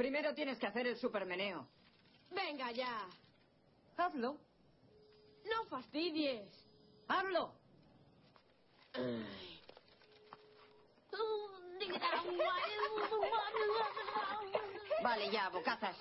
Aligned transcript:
Primero 0.00 0.32
tienes 0.32 0.58
que 0.58 0.66
hacer 0.66 0.86
el 0.86 0.96
supermeneo. 0.96 1.68
Venga 2.30 2.72
ya. 2.72 3.06
Hazlo. 3.98 4.38
No 5.44 5.66
fastidies. 5.66 6.48
Hazlo. 7.06 7.52
Vale, 15.02 15.30
ya, 15.30 15.50
bocazas. 15.50 15.98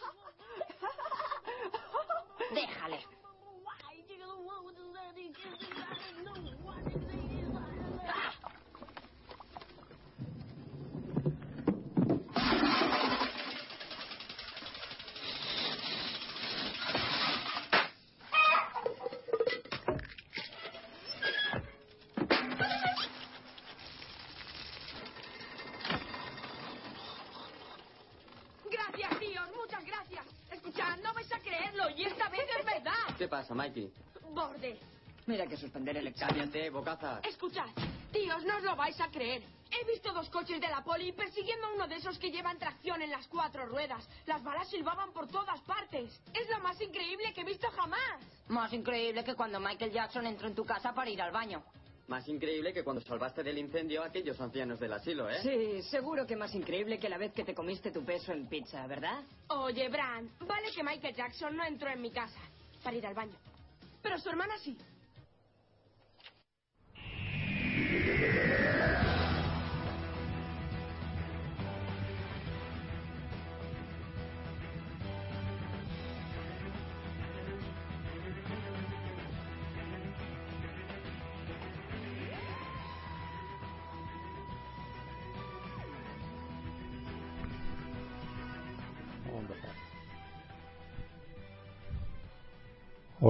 Déjale. 2.51 3.05
Gracias, 28.71 29.19
tíos, 29.19 29.49
muchas 29.55 29.85
gracias. 29.85 30.25
Escuchad, 30.51 30.97
no 30.99 31.13
vais 31.13 31.31
a 31.31 31.39
creerlo 31.39 31.89
y 31.91 32.03
esta 32.03 32.29
vez 32.29 32.45
es 32.57 32.65
verdad. 32.65 33.15
¿Qué 33.17 33.27
pasa, 33.27 33.48
Mikey? 33.59 33.91
Borde. 34.33 34.79
Mira 35.25 35.45
que 35.45 35.57
suspender 35.57 35.97
el 35.97 36.07
examen. 36.07 36.35
Cállate, 36.35 36.69
bocazas. 36.69 37.23
Escuchad, 37.25 37.67
tíos, 38.11 38.43
no 38.45 38.55
os 38.57 38.63
lo 38.63 38.75
vais 38.75 38.99
a 39.01 39.09
creer. 39.09 39.43
He 39.69 39.85
visto 39.85 40.11
dos 40.13 40.29
coches 40.29 40.59
de 40.61 40.67
la 40.67 40.81
poli 40.81 41.11
persiguiendo 41.11 41.67
a 41.67 41.73
uno 41.73 41.87
de 41.87 41.97
esos 41.97 42.17
que 42.17 42.31
llevan 42.31 42.57
tracción 42.57 43.01
en 43.01 43.11
las 43.11 43.27
cuatro 43.27 43.65
ruedas. 43.65 44.07
Las 44.25 44.41
balas 44.43 44.69
silbaban 44.69 45.11
por 45.11 45.27
todas 45.27 45.59
partes. 45.61 46.19
Es 46.33 46.49
lo 46.49 46.59
más 46.61 46.79
increíble 46.81 47.33
que 47.33 47.41
he 47.41 47.43
visto 47.43 47.69
jamás. 47.71 48.21
Más 48.47 48.71
increíble 48.73 49.23
que 49.23 49.35
cuando 49.35 49.59
Michael 49.59 49.91
Jackson 49.91 50.25
entró 50.25 50.47
en 50.47 50.55
tu 50.55 50.65
casa 50.65 50.93
para 50.93 51.09
ir 51.09 51.21
al 51.21 51.31
baño. 51.31 51.61
Más 52.07 52.27
increíble 52.27 52.73
que 52.73 52.83
cuando 52.83 53.01
salvaste 53.01 53.43
del 53.43 53.59
incendio 53.59 54.01
a 54.01 54.07
aquellos 54.07 54.39
ancianos 54.41 54.79
del 54.79 54.93
asilo, 54.93 55.29
¿eh? 55.29 55.41
Sí, 55.43 55.83
seguro 55.91 56.25
que 56.25 56.35
más 56.35 56.55
increíble 56.55 56.97
que 56.97 57.07
la 57.09 57.19
vez 57.19 57.33
que 57.33 57.43
te 57.43 57.53
comiste 57.53 57.91
tu 57.91 58.03
peso 58.03 58.31
en 58.31 58.47
pizza, 58.47 58.87
¿verdad? 58.87 59.21
Oye, 59.49 59.89
Bran, 59.89 60.31
vale 60.47 60.71
que 60.71 60.81
Michael 60.81 61.13
Jackson 61.13 61.55
no 61.55 61.63
entró 61.65 61.89
en 61.89 62.01
mi 62.01 62.09
casa 62.09 62.39
para 62.81 62.95
ir 62.97 63.05
al 63.05 63.13
baño. 63.13 63.35
Pero 64.01 64.17
su 64.19 64.29
hermana 64.29 64.57
sí. 64.63 64.77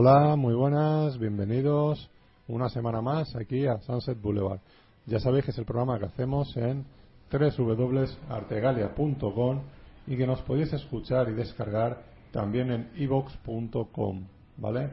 Hola, 0.01 0.37
muy 0.37 0.53
buenas, 0.55 1.19
bienvenidos 1.19 2.09
una 2.47 2.69
semana 2.69 3.01
más 3.01 3.35
aquí 3.35 3.67
a 3.67 3.81
Sunset 3.81 4.17
Boulevard. 4.21 4.61
Ya 5.05 5.19
sabéis 5.19 5.43
que 5.43 5.51
es 5.51 5.57
el 5.57 5.65
programa 5.65 5.99
que 5.99 6.05
hacemos 6.05 6.55
en 6.55 6.85
www.artegalia.com 7.29 9.59
y 10.07 10.15
que 10.15 10.25
nos 10.25 10.39
podéis 10.43 10.71
escuchar 10.71 11.27
y 11.27 11.33
descargar 11.33 12.01
también 12.31 12.71
en 12.71 12.89
evox.com, 12.95 14.23
¿vale? 14.55 14.89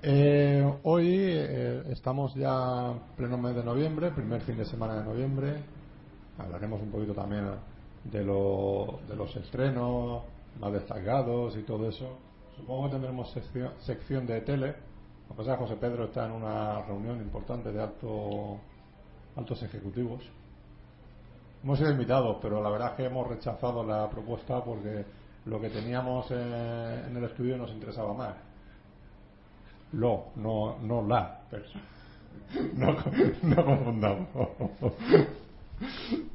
Eh, 0.00 0.74
hoy 0.84 1.08
eh, 1.12 1.82
estamos 1.90 2.32
ya 2.36 2.94
pleno 3.16 3.38
mes 3.38 3.56
de 3.56 3.64
noviembre, 3.64 4.12
primer 4.12 4.42
fin 4.42 4.58
de 4.58 4.64
semana 4.66 5.00
de 5.00 5.04
noviembre. 5.06 5.54
Hablaremos 6.38 6.80
un 6.80 6.92
poquito 6.92 7.14
también 7.14 7.46
de, 8.04 8.24
lo- 8.24 9.00
de 9.08 9.16
los 9.16 9.34
estrenos 9.34 10.22
más 10.60 10.72
destacados 10.72 11.56
y 11.56 11.64
todo 11.64 11.88
eso. 11.88 12.25
Supongo 12.56 12.84
que 12.84 12.92
tendremos 12.92 13.30
sección, 13.30 13.72
sección 13.80 14.26
de 14.26 14.40
tele. 14.40 14.74
Lo 15.28 15.34
que 15.34 15.34
pasa 15.34 15.52
es 15.52 15.58
que 15.58 15.64
José 15.64 15.76
Pedro 15.76 16.04
está 16.04 16.26
en 16.26 16.32
una 16.32 16.82
reunión 16.82 17.20
importante 17.20 17.72
de 17.72 17.82
alto, 17.82 18.58
altos 19.36 19.62
ejecutivos. 19.62 20.22
Hemos 21.62 21.78
sido 21.78 21.90
invitados, 21.90 22.38
pero 22.40 22.62
la 22.62 22.70
verdad 22.70 22.90
es 22.90 22.96
que 22.96 23.04
hemos 23.06 23.26
rechazado 23.26 23.84
la 23.84 24.08
propuesta 24.08 24.62
porque 24.62 25.04
lo 25.46 25.60
que 25.60 25.68
teníamos 25.70 26.26
eh, 26.30 27.04
en 27.08 27.16
el 27.16 27.24
estudio 27.24 27.56
nos 27.56 27.70
interesaba 27.70 28.14
más. 28.14 28.34
Lo, 29.92 30.26
no, 30.36 30.78
no 30.82 31.06
la 31.06 31.40
persona. 31.50 31.84
No, 32.74 32.94
no 33.42 33.64
confundamos. 33.64 34.28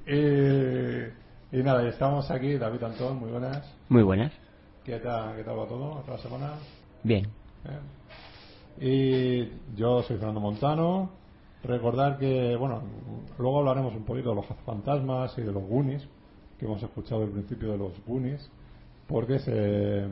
y, 0.05 1.57
y 1.57 1.63
nada, 1.63 1.87
estamos 1.87 2.29
aquí, 2.31 2.57
David 2.57 2.83
Antón, 2.83 3.17
muy 3.17 3.31
buenas. 3.31 3.73
Muy 3.87 4.03
buenas. 4.03 4.33
¿Qué 4.85 4.97
tal, 4.99 5.35
qué 5.35 5.43
tal 5.43 5.59
va 5.59 5.67
todo 5.67 5.99
esta 5.99 6.17
semana? 6.17 6.53
Bien. 7.03 7.27
Bien. 7.63 7.79
Y 8.79 9.75
yo 9.75 10.01
soy 10.03 10.17
Fernando 10.17 10.39
Montano. 10.39 11.11
Recordar 11.63 12.17
que, 12.17 12.55
bueno, 12.55 12.81
luego 13.37 13.59
hablaremos 13.59 13.93
un 13.93 14.03
poquito 14.03 14.29
de 14.29 14.35
los 14.35 14.45
fantasmas 14.65 15.37
y 15.37 15.41
de 15.41 15.51
los 15.51 15.63
Goonies, 15.63 16.07
que 16.59 16.65
hemos 16.65 16.81
escuchado 16.81 17.23
el 17.23 17.29
principio 17.29 17.71
de 17.71 17.77
los 17.77 17.93
Goonies, 18.05 18.49
porque 19.07 19.37
se, 19.37 20.07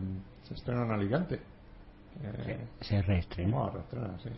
se 0.47 0.53
estrena 0.53 0.83
en 0.85 0.91
Alicante. 0.91 1.39
Eh, 2.23 2.67
Se 2.81 3.01
reestrena. 3.01 3.49
no, 3.57 3.69
reestrena, 3.71 4.19
sí. 4.21 4.29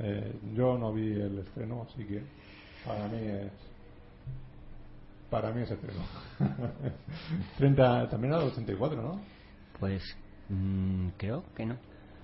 Eh, 0.00 0.32
yo 0.54 0.78
no 0.78 0.92
vi 0.94 1.12
el 1.12 1.38
estreno, 1.40 1.86
así 1.90 2.02
que 2.04 2.22
para 2.86 3.06
mí 3.08 3.18
es. 3.18 3.52
Para 5.28 5.50
mí 5.52 5.62
es 5.62 5.70
estreno. 5.70 6.00
30, 7.58 8.08
también 8.08 8.32
era 8.32 8.42
del 8.42 8.52
84, 8.52 9.02
¿no? 9.02 9.20
Pues 9.82 10.00
mm, 10.48 11.08
creo 11.16 11.42
que 11.56 11.66
no. 11.66 11.74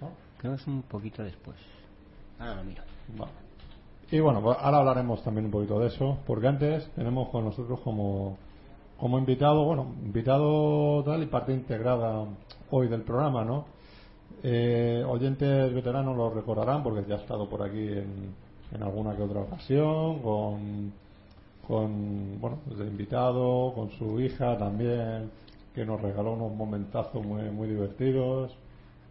¿No? 0.01 0.13
Creo 0.39 0.55
que 0.55 0.63
es 0.63 0.67
un 0.69 0.83
poquito 0.83 1.25
después. 1.25 1.57
Ahora 2.39 2.55
lo 2.55 2.63
miro. 2.63 2.85
Vale. 3.19 3.33
Y 4.13 4.21
bueno, 4.21 4.41
pues 4.41 4.57
ahora 4.61 4.79
hablaremos 4.79 5.25
también 5.25 5.47
un 5.47 5.51
poquito 5.51 5.81
de 5.81 5.89
eso, 5.89 6.19
porque 6.25 6.47
antes 6.47 6.89
tenemos 6.95 7.31
con 7.31 7.45
nosotros 7.47 7.81
como, 7.81 8.39
como 8.97 9.19
invitado, 9.19 9.65
bueno, 9.65 9.93
invitado 10.05 11.03
tal 11.03 11.21
y 11.25 11.27
parte 11.27 11.53
integrada 11.53 12.27
hoy 12.71 12.87
del 12.87 13.03
programa, 13.03 13.45
¿no? 13.45 13.65
Eh, 14.45 15.05
oyentes 15.05 15.75
veteranos 15.75 16.17
lo 16.17 16.31
recordarán 16.31 16.85
porque 16.85 17.05
ya 17.09 17.17
ha 17.17 17.19
estado 17.19 17.49
por 17.51 17.65
aquí 17.65 17.89
en, 17.89 18.37
en 18.71 18.83
alguna 18.85 19.17
que 19.17 19.23
otra 19.23 19.41
ocasión, 19.41 20.21
con, 20.21 20.93
con, 21.67 22.41
bueno, 22.41 22.59
pues 22.69 22.79
de 22.79 22.87
invitado, 22.87 23.73
con 23.75 23.91
su 23.91 24.21
hija 24.21 24.57
también, 24.57 25.29
que 25.79 25.87
nos 25.87 26.01
regaló 26.03 26.33
unos 26.33 26.53
momentazos 26.57 27.25
muy, 27.25 27.43
muy 27.53 27.69
divertidos, 27.69 28.53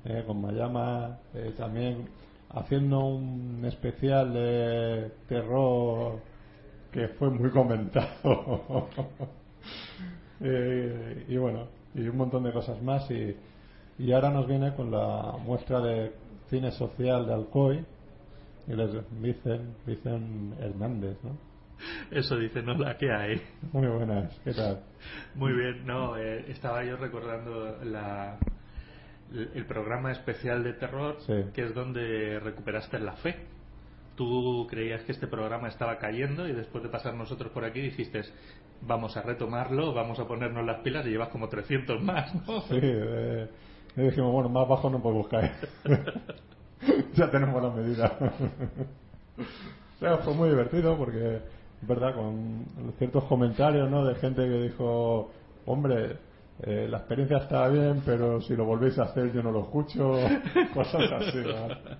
eh, 0.03 0.25
con 0.27 0.41
Mayama, 0.41 1.17
eh, 1.33 1.53
también 1.55 2.09
haciendo 2.49 3.05
un 3.05 3.63
especial 3.63 4.33
de 4.33 5.13
terror 5.29 6.19
que 6.91 7.07
fue 7.07 7.29
muy 7.29 7.49
comentado. 7.51 8.89
Eh, 10.39 11.25
y 11.29 11.37
bueno, 11.37 11.63
y 11.95 12.07
un 12.07 12.15
montón 12.15 12.43
de 12.43 12.53
cosas 12.53 12.79
más. 12.83 13.09
Y, 13.09 13.35
y 13.97 14.11
ahora 14.11 14.29
nos 14.29 14.45
viene 14.45 14.75
con 14.75 14.91
la 14.91 15.35
muestra 15.43 15.81
de 15.81 16.11
cine 16.47 16.71
social 16.73 17.25
de 17.25 17.33
Alcoy. 17.33 17.83
Y 18.67 18.73
les 18.73 18.91
dicen, 19.19 19.73
dicen 19.87 20.53
Hernández, 20.59 21.17
¿no? 21.23 21.31
Eso 22.11 22.37
dice, 22.37 22.61
no 22.61 22.73
la 22.75 22.97
que 22.97 23.11
hay. 23.11 23.41
Muy 23.71 23.87
buenas, 23.87 24.33
¿qué 24.43 24.53
tal? 24.53 24.81
Muy 25.35 25.53
bien, 25.53 25.85
no, 25.85 26.17
eh, 26.17 26.45
estaba 26.49 26.83
yo 26.83 26.97
recordando 26.97 27.77
la, 27.83 28.37
el 29.31 29.65
programa 29.65 30.11
especial 30.11 30.63
de 30.63 30.73
terror, 30.73 31.17
Sí. 31.25 31.33
que 31.53 31.65
es 31.65 31.73
donde 31.73 32.39
recuperaste 32.39 32.99
la 32.99 33.13
fe. 33.17 33.35
Tú 34.15 34.65
creías 34.69 35.03
que 35.03 35.11
este 35.11 35.27
programa 35.27 35.67
estaba 35.67 35.97
cayendo 35.99 36.47
y 36.47 36.53
después 36.53 36.83
de 36.83 36.89
pasar 36.89 37.13
nosotros 37.13 37.51
por 37.51 37.63
aquí 37.63 37.79
dijiste, 37.81 38.21
vamos 38.81 39.15
a 39.15 39.21
retomarlo, 39.21 39.93
vamos 39.93 40.19
a 40.19 40.27
ponernos 40.27 40.65
las 40.65 40.79
pilas 40.81 41.05
y 41.05 41.09
llevas 41.09 41.29
como 41.29 41.47
300 41.49 42.01
más, 42.01 42.33
¿no? 42.47 42.61
Sí, 42.61 42.79
eh, 42.81 43.47
y 43.95 44.01
dijimos, 44.01 44.31
bueno, 44.31 44.49
más 44.49 44.67
bajo 44.67 44.89
no 44.89 45.01
podemos 45.01 45.27
caer. 45.27 45.51
ya 47.13 47.29
tenemos 47.29 47.61
la 47.61 47.69
medida. 47.69 48.17
o 49.37 49.99
sea, 49.99 50.17
fue 50.17 50.33
muy 50.33 50.49
divertido 50.49 50.97
porque, 50.97 51.41
verdad, 51.81 52.15
con 52.15 52.65
ciertos 52.97 53.23
comentarios, 53.25 53.89
¿no? 53.89 54.05
De 54.05 54.15
gente 54.15 54.41
que 54.43 54.61
dijo, 54.63 55.31
hombre, 55.65 56.17
eh, 56.63 56.87
la 56.89 56.97
experiencia 56.97 57.37
está 57.37 57.67
bien, 57.67 58.01
pero 58.05 58.41
si 58.41 58.55
lo 58.55 58.65
volvéis 58.65 58.97
a 58.97 59.03
hacer 59.03 59.31
yo 59.31 59.43
no 59.43 59.51
lo 59.51 59.61
escucho. 59.61 60.17
Cosas 60.73 61.11
así, 61.11 61.37
¿no? 61.37 61.97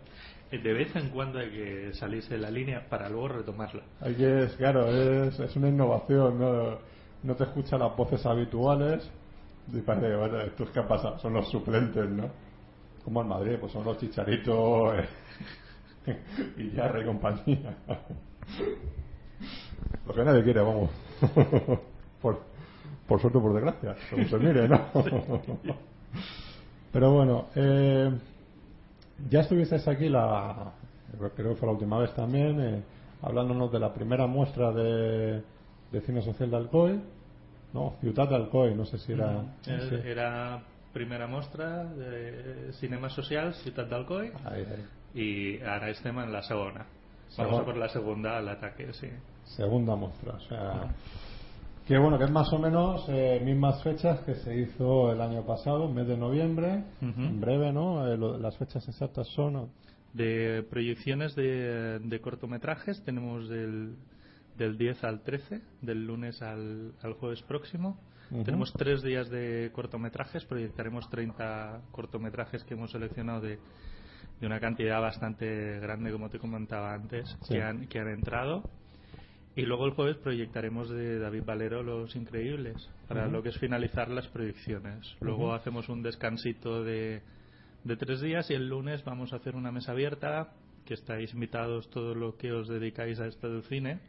De 0.58 0.74
vez 0.74 0.96
en 0.96 1.10
cuando 1.10 1.40
hay 1.40 1.50
que 1.50 1.94
salirse 1.94 2.36
de 2.36 2.40
la 2.40 2.50
línea 2.50 2.88
para 2.90 3.10
luego 3.10 3.28
retomarla. 3.28 3.84
Hay 4.00 4.16
que, 4.16 4.44
es, 4.44 4.56
claro, 4.56 4.88
es, 4.88 5.38
es 5.40 5.56
una 5.58 5.68
innovación, 5.68 6.40
¿no? 6.40 6.78
No 7.24 7.36
te 7.36 7.44
escuchan 7.44 7.80
las 7.80 7.96
voces 7.98 8.26
habituales 8.26 9.10
Y 9.74 9.82
parece 9.82 10.16
bueno, 10.16 10.40
estos 10.42 10.70
que 10.70 10.80
han 10.80 10.88
pasado 10.88 11.20
son 11.20 11.34
los 11.34 11.50
suplentes, 11.50 12.10
¿no? 12.10 12.30
Como 13.04 13.22
en 13.22 13.28
Madrid, 13.28 13.58
pues 13.60 13.74
son 13.74 13.84
los 13.84 13.98
chicharitos 13.98 14.96
eh, 16.06 16.18
y 16.58 16.72
ya 16.72 16.92
y 17.00 17.06
compañía. 17.06 17.76
Lo 20.06 20.14
que 20.14 20.24
nadie 20.24 20.44
quiere, 20.44 20.62
vamos. 20.62 20.90
por, 22.22 22.40
por 23.08 23.20
suerte 23.22 23.38
o 23.38 23.42
por 23.42 23.54
desgracia, 23.54 23.96
según 24.10 24.28
se 24.28 24.38
mire, 24.38 24.68
¿no? 24.68 24.82
Pero 26.92 27.12
bueno, 27.12 27.48
eh, 27.56 28.12
ya 29.30 29.42
estuvisteis 29.42 29.88
aquí, 29.88 30.10
la, 30.10 30.72
creo 31.36 31.50
que 31.50 31.56
fue 31.56 31.68
la 31.68 31.74
última 31.74 32.00
vez 32.00 32.14
también, 32.14 32.60
eh, 32.60 32.84
hablándonos 33.22 33.72
de 33.72 33.80
la 33.80 33.94
primera 33.94 34.26
muestra 34.28 34.72
de, 34.72 35.42
de 35.92 36.02
cine 36.02 36.22
social 36.22 36.50
de 36.50 36.58
Alcoy, 36.58 37.02
¿no? 37.74 37.96
Ciutat 38.02 38.30
de 38.30 38.36
Alcoy, 38.36 38.76
no 38.76 38.86
sé 38.86 38.98
si 38.98 39.14
era... 39.14 39.44
Sí. 39.62 39.72
Era 40.06 40.64
primera 40.94 41.28
mostra 41.28 41.84
de 41.84 42.72
cinema 42.80 43.10
social, 43.10 43.54
Ciutat 43.54 43.88
d'Alcoi, 43.88 44.32
Ahí, 44.46 44.66
ahí. 44.66 44.86
y 45.14 45.62
ahora 45.62 45.90
estem 45.92 46.18
en 46.18 46.32
la 46.34 46.42
segona. 46.42 46.88
Segona. 47.30 47.52
Vamos 47.52 47.62
a 47.62 47.66
por 47.66 47.78
la 47.78 47.90
segunda 47.90 48.38
al 48.38 48.50
ataque, 48.50 48.92
sí. 48.94 49.08
Segunda 49.56 49.96
muestra, 49.96 50.34
o 50.34 50.40
sea... 50.42 50.96
Que 51.88 51.98
bueno, 51.98 52.18
que 52.18 52.26
es 52.26 52.32
más 52.32 52.52
o 52.52 52.60
menos 52.60 53.06
eh, 53.08 53.42
mismas 53.46 53.82
fechas 53.82 54.20
que 54.22 54.36
se 54.36 54.54
hizo 54.60 55.10
el 55.14 55.22
año 55.22 55.46
pasado, 55.46 55.88
mes 55.88 56.06
de 56.06 56.18
noviembre, 56.18 56.84
en 57.02 57.40
breve, 57.40 57.72
¿no? 57.72 58.06
Eh, 58.06 58.18
lo- 58.18 58.38
las 58.38 58.58
fechas 58.58 58.88
exactas 58.88 59.28
son... 59.30 59.70
De 60.14 60.66
proyecciones 60.70 61.36
de, 61.36 62.00
de 62.00 62.20
cortometrajes 62.22 63.04
tenemos 63.04 63.48
del, 63.50 63.96
del 64.58 64.78
10 64.78 65.04
al 65.04 65.22
13, 65.22 65.62
del 65.82 66.08
lunes 66.08 66.42
al, 66.42 66.94
al 67.04 67.14
jueves 67.14 67.42
próximo. 67.44 67.98
Tenemos 68.44 68.74
tres 68.74 69.04
días 69.04 69.30
de 69.30 69.70
cortometrajes, 69.74 70.44
proyectaremos 70.46 71.08
30 71.10 71.82
cortometrajes 71.92 72.64
que 72.64 72.74
hemos 72.74 72.92
seleccionado 72.92 73.42
de, 73.42 73.60
de 74.42 74.48
una 74.48 74.60
cantidad 74.60 75.00
bastante 75.00 75.80
grande, 75.80 76.12
como 76.12 76.30
te 76.30 76.40
comentaba 76.40 76.94
antes, 76.94 77.30
Sí. 77.44 77.54
que, 77.54 77.62
han, 77.62 77.88
que 77.88 78.00
han 78.00 78.10
entrado. 78.10 78.64
Y 79.58 79.66
luego 79.66 79.88
el 79.88 79.94
jueves 79.94 80.18
proyectaremos 80.18 80.88
de 80.88 81.18
David 81.18 81.42
Valero 81.44 81.82
Los 81.82 82.16
Increíbles, 82.16 82.76
para 83.08 83.28
lo 83.28 83.42
que 83.42 83.50
es 83.50 83.58
finalizar 83.58 84.08
las 84.08 84.28
proyecciones. 84.28 85.16
Luego 85.20 85.52
hacemos 85.52 85.90
un 85.90 86.04
descansito 86.04 86.84
de, 86.84 87.24
de 87.84 87.98
tres 87.98 88.22
días 88.22 88.52
y 88.52 88.54
el 88.54 88.70
lunes 88.70 89.04
vamos 89.04 89.34
a 89.34 89.38
hacer 89.38 89.56
una 89.56 89.72
mesa 89.72 89.94
abierta, 89.94 90.54
que 90.86 90.94
estáis 90.94 91.34
invitados 91.34 91.90
todos 91.90 92.16
los 92.16 92.36
que 92.36 92.52
os 92.52 92.68
dedicáis 92.68 93.20
a 93.20 93.26
esto 93.26 93.52
del 93.52 93.64
cine, 93.64 94.00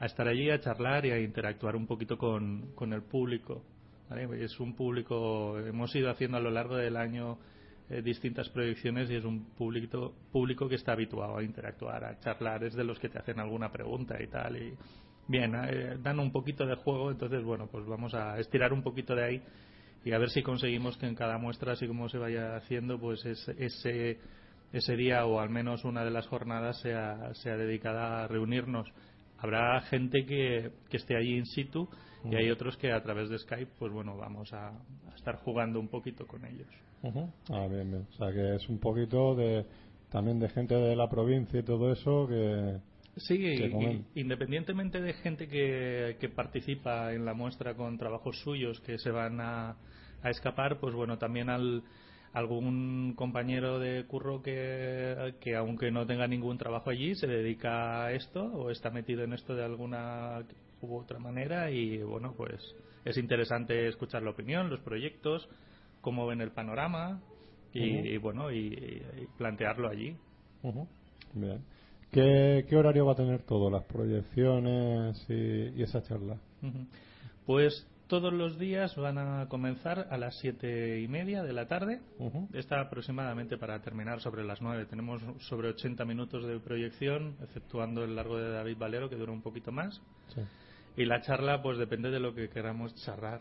a 0.00 0.06
estar 0.06 0.26
allí, 0.26 0.50
a 0.50 0.58
charlar 0.58 1.06
y 1.06 1.12
a 1.12 1.20
interactuar 1.20 1.76
un 1.76 1.86
poquito 1.86 2.18
con, 2.18 2.72
con 2.74 2.92
el 2.92 3.02
público. 3.02 3.62
¿vale? 4.10 4.44
Es 4.44 4.58
un 4.58 4.74
público, 4.74 5.56
hemos 5.60 5.94
ido 5.94 6.10
haciendo 6.10 6.38
a 6.38 6.40
lo 6.40 6.50
largo 6.50 6.74
del 6.74 6.96
año 6.96 7.38
eh, 7.92 8.02
distintas 8.02 8.48
proyecciones 8.48 9.10
y 9.10 9.16
es 9.16 9.24
un 9.24 9.44
público, 9.54 10.14
público 10.32 10.68
que 10.68 10.76
está 10.76 10.92
habituado 10.92 11.36
a 11.36 11.42
interactuar, 11.42 12.04
a 12.04 12.18
charlar, 12.20 12.64
es 12.64 12.74
de 12.74 12.84
los 12.84 12.98
que 12.98 13.08
te 13.08 13.18
hacen 13.18 13.38
alguna 13.38 13.70
pregunta 13.70 14.20
y 14.22 14.26
tal. 14.28 14.56
Y 14.56 14.74
bien, 15.28 15.54
eh, 15.54 15.98
dan 16.02 16.18
un 16.18 16.32
poquito 16.32 16.66
de 16.66 16.74
juego, 16.76 17.10
entonces 17.10 17.44
bueno, 17.44 17.68
pues 17.70 17.86
vamos 17.86 18.14
a 18.14 18.38
estirar 18.38 18.72
un 18.72 18.82
poquito 18.82 19.14
de 19.14 19.24
ahí 19.24 19.42
y 20.04 20.12
a 20.12 20.18
ver 20.18 20.30
si 20.30 20.42
conseguimos 20.42 20.96
que 20.96 21.06
en 21.06 21.14
cada 21.14 21.38
muestra, 21.38 21.72
así 21.72 21.86
como 21.86 22.08
se 22.08 22.18
vaya 22.18 22.56
haciendo, 22.56 22.98
pues 22.98 23.24
es- 23.24 23.48
ese, 23.58 24.18
ese 24.72 24.96
día 24.96 25.24
o 25.26 25.38
al 25.40 25.50
menos 25.50 25.84
una 25.84 26.04
de 26.04 26.10
las 26.10 26.26
jornadas 26.26 26.80
sea, 26.80 27.34
sea 27.34 27.56
dedicada 27.56 28.24
a 28.24 28.28
reunirnos. 28.28 28.90
Habrá 29.42 29.80
gente 29.82 30.24
que, 30.24 30.70
que 30.88 30.96
esté 30.96 31.16
allí 31.16 31.36
in 31.36 31.46
situ 31.46 31.88
y 32.30 32.36
hay 32.36 32.48
otros 32.50 32.76
que 32.76 32.92
a 32.92 33.02
través 33.02 33.28
de 33.28 33.38
Skype, 33.38 33.72
pues 33.78 33.92
bueno, 33.92 34.16
vamos 34.16 34.52
a, 34.52 34.68
a 34.68 35.14
estar 35.16 35.36
jugando 35.36 35.80
un 35.80 35.88
poquito 35.88 36.26
con 36.26 36.44
ellos. 36.44 36.68
Ah, 37.50 37.66
bien, 37.68 37.90
bien. 37.90 38.06
O 38.08 38.12
sea, 38.16 38.32
que 38.32 38.54
es 38.54 38.68
un 38.68 38.78
poquito 38.78 39.34
de 39.34 39.66
también 40.10 40.38
de 40.38 40.48
gente 40.48 40.74
de 40.76 40.94
la 40.94 41.08
provincia 41.08 41.58
y 41.58 41.62
todo 41.64 41.90
eso 41.90 42.28
que... 42.28 42.78
Sí, 43.16 43.36
Que 43.36 43.66
y- 44.14 44.20
independientemente 44.20 45.00
de 45.00 45.12
gente 45.14 45.48
que, 45.48 46.16
que 46.20 46.28
participa 46.28 47.12
en 47.12 47.24
la 47.24 47.34
muestra 47.34 47.74
con 47.74 47.98
trabajos 47.98 48.38
suyos 48.42 48.80
que 48.80 48.96
se 48.98 49.10
van 49.10 49.40
a, 49.40 49.76
a 50.22 50.30
escapar, 50.30 50.78
pues 50.78 50.94
bueno, 50.94 51.18
también 51.18 51.50
al 51.50 51.82
algún 52.32 53.14
compañero 53.14 53.78
de 53.78 54.04
curro 54.06 54.42
que, 54.42 55.34
que 55.40 55.54
aunque 55.56 55.90
no 55.90 56.06
tenga 56.06 56.26
ningún 56.26 56.58
trabajo 56.58 56.90
allí 56.90 57.14
se 57.14 57.26
dedica 57.26 58.04
a 58.04 58.12
esto 58.12 58.44
o 58.44 58.70
está 58.70 58.90
metido 58.90 59.22
en 59.22 59.32
esto 59.32 59.54
de 59.54 59.64
alguna 59.64 60.42
u 60.80 60.96
otra 60.96 61.18
manera 61.18 61.70
y 61.70 62.02
bueno 62.02 62.34
pues 62.36 62.60
es 63.04 63.18
interesante 63.18 63.88
escuchar 63.88 64.22
la 64.22 64.30
opinión 64.30 64.70
los 64.70 64.80
proyectos 64.80 65.48
cómo 66.00 66.26
ven 66.26 66.40
el 66.40 66.52
panorama 66.52 67.20
y, 67.74 68.16
bueno 68.18 68.52
y, 68.52 68.66
y 68.66 69.26
plantearlo 69.38 69.88
allí. 69.88 70.14
Bien. 71.32 71.64
¿Qué, 72.10 72.66
¿Qué 72.68 72.76
horario 72.76 73.06
va 73.06 73.12
a 73.12 73.16
tener 73.16 73.42
todo? 73.44 73.70
Las 73.70 73.84
proyecciones 73.84 75.24
y, 75.30 75.80
y 75.80 75.82
esa 75.82 76.02
charla. 76.02 76.36
Ujú. 76.62 76.86
Pues 77.46 77.86
todos 78.12 78.30
los 78.34 78.58
días 78.58 78.94
van 78.96 79.16
a 79.16 79.48
comenzar 79.48 80.06
a 80.10 80.18
las 80.18 80.38
siete 80.38 81.00
y 81.00 81.08
media 81.08 81.42
de 81.42 81.54
la 81.54 81.66
tarde. 81.66 82.02
Está 82.52 82.78
aproximadamente 82.82 83.56
para 83.56 83.80
terminar 83.80 84.20
sobre 84.20 84.44
las 84.44 84.60
nueve. 84.60 84.84
Tenemos 84.84 85.22
sobre 85.48 85.68
80 85.68 86.04
minutos 86.04 86.44
de 86.46 86.60
proyección, 86.60 87.36
exceptuando 87.42 88.04
el 88.04 88.14
largo 88.14 88.36
de 88.36 88.50
David 88.50 88.76
Valero, 88.76 89.08
que 89.08 89.16
dura 89.16 89.32
un 89.32 89.40
poquito 89.40 89.72
más. 89.72 89.98
Sí. 90.34 90.42
Y 90.98 91.06
la 91.06 91.22
charla, 91.22 91.62
pues 91.62 91.78
depende 91.78 92.10
de 92.10 92.20
lo 92.20 92.34
que 92.34 92.50
queramos 92.50 92.94
charlar. 92.96 93.40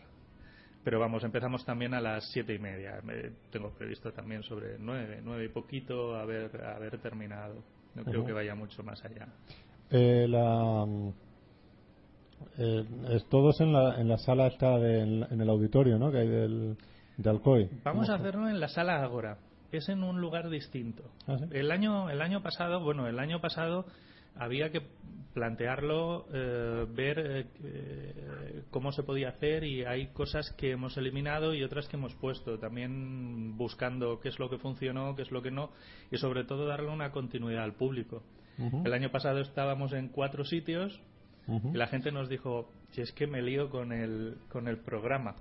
Pero 0.85 1.01
vamos, 1.01 1.25
empezamos 1.25 1.65
también 1.65 1.94
a 1.94 2.00
las 2.00 2.31
siete 2.31 2.53
y 2.56 2.59
media. 2.59 3.01
Me- 3.03 3.31
tengo 3.51 3.71
previsto 3.71 4.13
también 4.13 4.41
sobre 4.44 4.79
nueve, 4.79 5.19
nueve 5.21 5.44
y 5.44 5.50
poquito 5.50 6.15
haber, 6.15 6.63
haber 6.63 6.97
terminado. 7.00 7.56
No 7.94 8.06
creo 8.06 8.25
que 8.25 8.31
vaya 8.31 8.56
mucho 8.56 8.83
más 8.83 9.03
allá. 9.03 9.27
Eh, 9.89 10.27
la, 10.29 10.85
mm, 10.88 11.12
eh, 12.57 12.85
es 13.09 13.25
todos 13.29 13.59
en 13.61 13.73
la, 13.73 13.99
en 13.99 14.07
la 14.07 14.17
sala 14.17 14.47
esta 14.47 14.77
de, 14.77 15.01
en, 15.01 15.41
el 15.41 15.49
auditorio, 15.49 15.97
¿no? 15.97 16.11
Que 16.11 16.19
hay 16.19 16.27
del, 16.27 16.77
de 17.17 17.29
Alcoy. 17.29 17.69
Vamos 17.83 18.09
a 18.09 18.15
hacerlo 18.15 18.49
en 18.49 18.59
la 18.59 18.67
sala 18.67 19.03
Agora. 19.03 19.38
Es 19.71 19.88
en 19.88 20.03
un 20.03 20.19
lugar 20.19 20.49
distinto. 20.49 21.03
Ah, 21.27 21.38
¿sí? 21.38 21.45
El 21.51 21.71
año 21.71 22.09
el 22.09 22.21
año 22.21 22.41
pasado, 22.41 22.83
bueno, 22.83 23.07
el 23.07 23.19
año 23.19 23.39
pasado 23.39 23.85
había 24.35 24.69
que 24.69 24.81
plantearlo, 25.33 26.25
eh, 26.33 26.85
ver 26.89 27.19
eh, 27.19 27.45
eh, 27.63 28.63
cómo 28.69 28.91
se 28.91 29.03
podía 29.03 29.29
hacer 29.29 29.63
y 29.63 29.85
hay 29.85 30.07
cosas 30.07 30.51
que 30.57 30.71
hemos 30.71 30.97
eliminado 30.97 31.54
y 31.54 31.63
otras 31.63 31.87
que 31.87 31.97
hemos 31.97 32.13
puesto. 32.16 32.59
También 32.59 33.57
buscando 33.57 34.19
qué 34.19 34.30
es 34.30 34.39
lo 34.39 34.49
que 34.49 34.57
funcionó, 34.57 35.16
qué 35.16 35.21
es 35.21 35.31
lo 35.31 35.42
que 35.42 35.51
no 35.51 35.71
y 36.11 36.18
sobre 36.18 36.44
todo 36.44 36.66
darle 36.66 36.89
una 36.89 37.11
continuidad 37.11 37.63
al 37.63 37.73
público. 37.73 38.23
El 38.85 38.94
año 38.94 39.09
pasado 39.09 39.39
estábamos 39.39 39.92
en 39.94 40.09
cuatro 40.09 40.44
sitios 40.44 41.01
Y 41.48 41.78
la 41.78 41.88
gente 41.88 42.12
nos 42.12 42.30
dijo, 42.30 42.71
si 42.92 43.02
es 43.02 43.12
que 43.12 43.28
me 43.28 43.42
lío 43.42 43.69
con 43.69 43.92
el, 43.92 44.38
con 44.50 44.68
el 44.68 44.78
programa. 44.78 45.36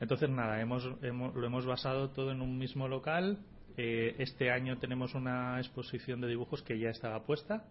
Entonces, 0.00 0.28
nada, 0.30 0.60
hemos, 0.60 0.88
hemos- 1.02 1.34
lo 1.34 1.46
hemos 1.46 1.66
basado 1.66 2.10
todo 2.10 2.30
en 2.32 2.40
un 2.40 2.58
mismo 2.58 2.88
local. 2.88 3.38
Eh, 3.76 4.14
este 4.18 4.50
año 4.50 4.78
tenemos 4.78 5.14
una 5.14 5.58
exposición 5.58 6.20
de 6.20 6.28
dibujos 6.28 6.62
que 6.62 6.78
ya 6.78 6.90
estaba 6.90 7.24
puesta 7.24 7.64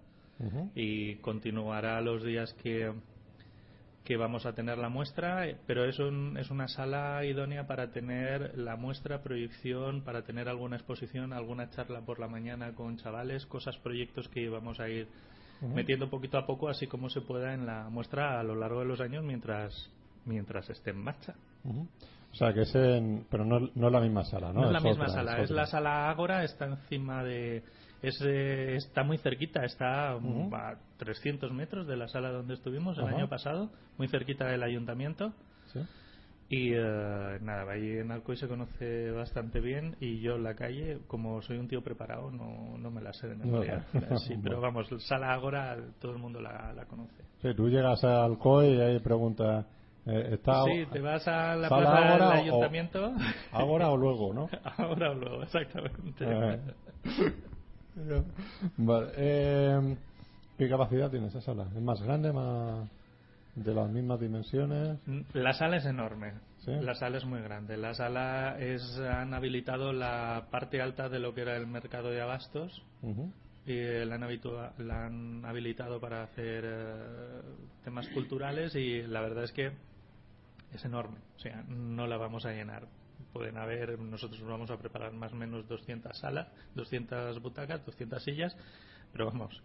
y 0.75 1.15
continuará 1.17 2.01
los 2.01 2.23
días 2.23 2.53
que, 2.61 2.91
que 4.03 4.17
vamos 4.17 4.45
a 4.45 4.53
tener 4.53 4.77
la 4.77 4.89
muestra, 4.89 5.45
pero 5.65 5.85
es, 5.85 5.97
un- 5.99 6.37
es 6.37 6.49
una 6.51 6.67
sala 6.67 7.23
idónea 7.23 7.65
para 7.67 7.91
tener 7.91 8.57
la 8.57 8.75
muestra, 8.75 9.21
proyección, 9.21 10.01
para 10.03 10.23
tener 10.23 10.49
alguna 10.49 10.75
exposición, 10.75 11.31
alguna 11.31 11.69
charla 11.69 12.01
por 12.01 12.19
la 12.19 12.27
mañana 12.27 12.73
con 12.73 12.97
chavales, 12.97 13.45
cosas, 13.45 13.77
proyectos 13.77 14.27
que 14.27 14.49
vamos 14.49 14.79
a 14.81 14.89
ir 14.89 15.07
Ujú. 15.63 15.73
metiendo 15.73 16.09
poquito 16.09 16.37
a 16.37 16.45
poco, 16.45 16.67
así 16.67 16.87
como 16.87 17.09
se 17.09 17.21
pueda 17.21 17.53
en 17.53 17.65
la 17.65 17.89
muestra 17.89 18.39
a 18.39 18.43
lo 18.43 18.55
largo 18.55 18.79
de 18.79 18.85
los 18.85 18.99
años 18.99 19.23
mientras, 19.23 19.89
mientras 20.25 20.69
esté 20.69 20.91
en 20.91 20.97
marcha. 20.97 21.35
Ujú. 21.63 21.87
O 22.31 22.35
sea, 22.35 22.53
que 22.53 22.61
es 22.61 22.75
en, 22.75 23.25
pero 23.29 23.45
no, 23.45 23.59
no 23.75 23.87
es 23.87 23.93
la 23.93 24.01
misma 24.01 24.23
sala, 24.25 24.51
¿no? 24.51 24.61
No, 24.61 24.67
es 24.67 24.73
la 24.73 24.79
misma 24.79 25.03
otra, 25.05 25.15
sala, 25.15 25.41
es 25.41 25.51
la 25.51 25.65
sala 25.67 26.09
Ágora, 26.09 26.43
está 26.43 26.65
encima 26.65 27.23
de. 27.23 27.63
Es, 28.01 28.19
eh, 28.25 28.75
está 28.75 29.03
muy 29.03 29.17
cerquita, 29.19 29.63
está 29.63 30.17
mm, 30.19 30.53
a 30.53 30.75
300 30.97 31.53
metros 31.53 31.87
de 31.87 31.95
la 31.95 32.07
sala 32.09 32.31
donde 32.31 32.55
estuvimos 32.55 32.97
el 32.97 33.05
año 33.05 33.29
pasado, 33.29 33.71
muy 33.97 34.09
cerquita 34.09 34.45
del 34.45 34.63
ayuntamiento. 34.63 35.33
¿Sí? 35.71 35.79
Y 36.55 36.71
eh, 36.75 37.39
nada, 37.41 37.71
ahí 37.71 37.97
en 37.97 38.11
Alcoy 38.11 38.37
se 38.37 38.47
conoce 38.47 39.09
bastante 39.09 39.59
bien 39.59 39.95
y 39.99 40.19
yo 40.19 40.35
en 40.35 40.43
la 40.43 40.53
calle, 40.53 40.99
como 41.07 41.41
soy 41.41 41.57
un 41.57 41.67
tío 41.67 41.81
preparado, 41.81 42.29
no, 42.29 42.77
no 42.77 42.91
me 42.91 43.01
la 43.01 43.11
sé 43.11 43.27
de 43.27 43.35
memoria. 43.35 43.83
No. 43.93 44.19
Sí, 44.19 44.35
pero 44.43 44.61
vamos, 44.61 44.87
sala 44.99 45.33
Ágora 45.33 45.75
todo 45.99 46.11
el 46.11 46.19
mundo 46.19 46.39
la, 46.39 46.71
la 46.73 46.85
conoce. 46.85 47.23
Sí, 47.41 47.55
tú 47.55 47.69
llegas 47.69 48.03
a 48.03 48.23
Alcoy 48.25 48.67
y 48.67 48.81
ahí 48.81 48.99
preguntas, 48.99 49.65
eh, 50.05 50.29
¿está 50.33 50.63
Sí, 50.65 50.85
te 50.91 50.99
vas 51.01 51.27
a 51.27 51.55
la 51.55 51.69
¿Sala 51.69 51.89
plaza 51.89 52.13
del 52.13 52.21
o- 52.21 52.31
ayuntamiento. 52.31 53.13
ahora 53.51 53.89
o 53.89 53.97
luego, 53.97 54.33
no? 54.33 54.47
Ahora 54.77 55.09
o 55.11 55.15
luego, 55.15 55.41
exactamente. 55.43 56.23
Eh. 56.25 56.59
Vale. 58.77 59.07
eh, 59.17 59.97
¿Qué 60.57 60.69
capacidad 60.69 61.09
tiene 61.09 61.27
esa 61.27 61.41
sala? 61.41 61.67
¿Es 61.75 61.81
más 61.81 61.99
grande, 62.03 62.31
más 62.31 62.87
de 63.55 63.73
las 63.73 63.89
mismas 63.89 64.19
dimensiones? 64.19 64.97
La 65.33 65.53
sala 65.53 65.77
es 65.77 65.85
enorme. 65.85 66.33
¿Sí? 66.59 66.71
La 66.71 66.95
sala 66.95 67.17
es 67.17 67.25
muy 67.25 67.41
grande. 67.41 67.75
La 67.77 67.93
sala 67.93 68.57
es 68.59 68.81
han 68.99 69.33
habilitado 69.33 69.91
la 69.93 70.47
parte 70.49 70.81
alta 70.81 71.09
de 71.09 71.19
lo 71.19 71.33
que 71.33 71.41
era 71.41 71.55
el 71.57 71.67
mercado 71.67 72.09
de 72.09 72.21
abastos 72.21 72.81
y 73.65 73.73
eh, 73.77 74.05
la 74.05 74.15
han, 74.15 74.23
habitua- 74.23 74.73
la 74.77 75.05
han 75.05 75.45
habilitado 75.45 75.99
para 75.99 76.23
hacer 76.23 76.63
eh, 76.65 77.41
temas 77.83 78.07
culturales 78.09 78.75
y 78.75 79.01
la 79.03 79.21
verdad 79.21 79.43
es 79.43 79.51
que 79.51 79.71
es 80.73 80.85
enorme. 80.85 81.17
O 81.35 81.39
sea, 81.39 81.63
no 81.67 82.07
la 82.07 82.17
vamos 82.17 82.45
a 82.45 82.51
llenar. 82.53 82.87
Pueden 83.33 83.57
haber, 83.57 83.99
nosotros 83.99 84.41
vamos 84.43 84.69
a 84.71 84.77
preparar 84.77 85.11
más 85.13 85.33
o 85.33 85.35
menos 85.35 85.67
200 85.67 86.17
salas, 86.17 86.47
200 86.75 87.41
butacas, 87.41 87.85
200 87.85 88.23
sillas, 88.23 88.55
pero 89.13 89.27
vamos, 89.27 89.61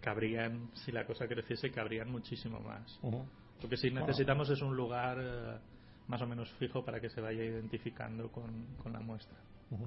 cabrían, 0.00 0.70
si 0.74 0.92
la 0.92 1.04
cosa 1.04 1.26
creciese, 1.28 1.70
cabrían 1.70 2.10
muchísimo 2.10 2.60
más. 2.60 2.98
Ujú. 3.02 3.22
Lo 3.62 3.68
que 3.68 3.76
sí 3.76 3.90
necesitamos 3.90 4.48
es 4.48 4.62
un 4.62 4.74
lugar 4.76 5.18
eh, 5.20 5.58
más 6.08 6.22
o 6.22 6.26
menos 6.26 6.50
fijo 6.52 6.84
para 6.84 7.00
que 7.00 7.10
se 7.10 7.20
vaya 7.20 7.44
identificando 7.44 8.30
con, 8.30 8.64
con 8.82 8.92
la 8.92 9.00
muestra. 9.00 9.36
Ujú. 9.70 9.86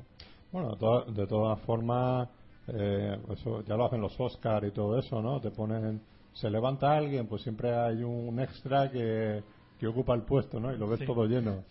Bueno, 0.51 0.71
de, 0.71 0.77
toda- 0.77 1.05
de 1.11 1.27
todas 1.27 1.59
formas, 1.61 2.29
eh, 2.67 3.17
eso 3.31 3.63
ya 3.63 3.75
lo 3.75 3.85
hacen 3.85 4.01
los 4.01 4.19
Oscar 4.19 4.63
y 4.65 4.71
todo 4.71 4.99
eso, 4.99 5.21
¿no? 5.21 5.39
Te 5.41 5.51
ponen, 5.51 6.01
se 6.33 6.49
levanta 6.49 6.95
alguien, 6.95 7.27
pues 7.27 7.41
siempre 7.41 7.73
hay 7.73 8.03
un 8.03 8.39
extra 8.39 8.91
que, 8.91 9.43
que 9.79 9.87
ocupa 9.87 10.13
el 10.13 10.23
puesto, 10.23 10.59
¿no? 10.59 10.73
Y 10.73 10.77
lo 10.77 10.87
ves 10.87 10.99
Sí. 10.99 11.05
todo 11.05 11.25
lleno. 11.25 11.63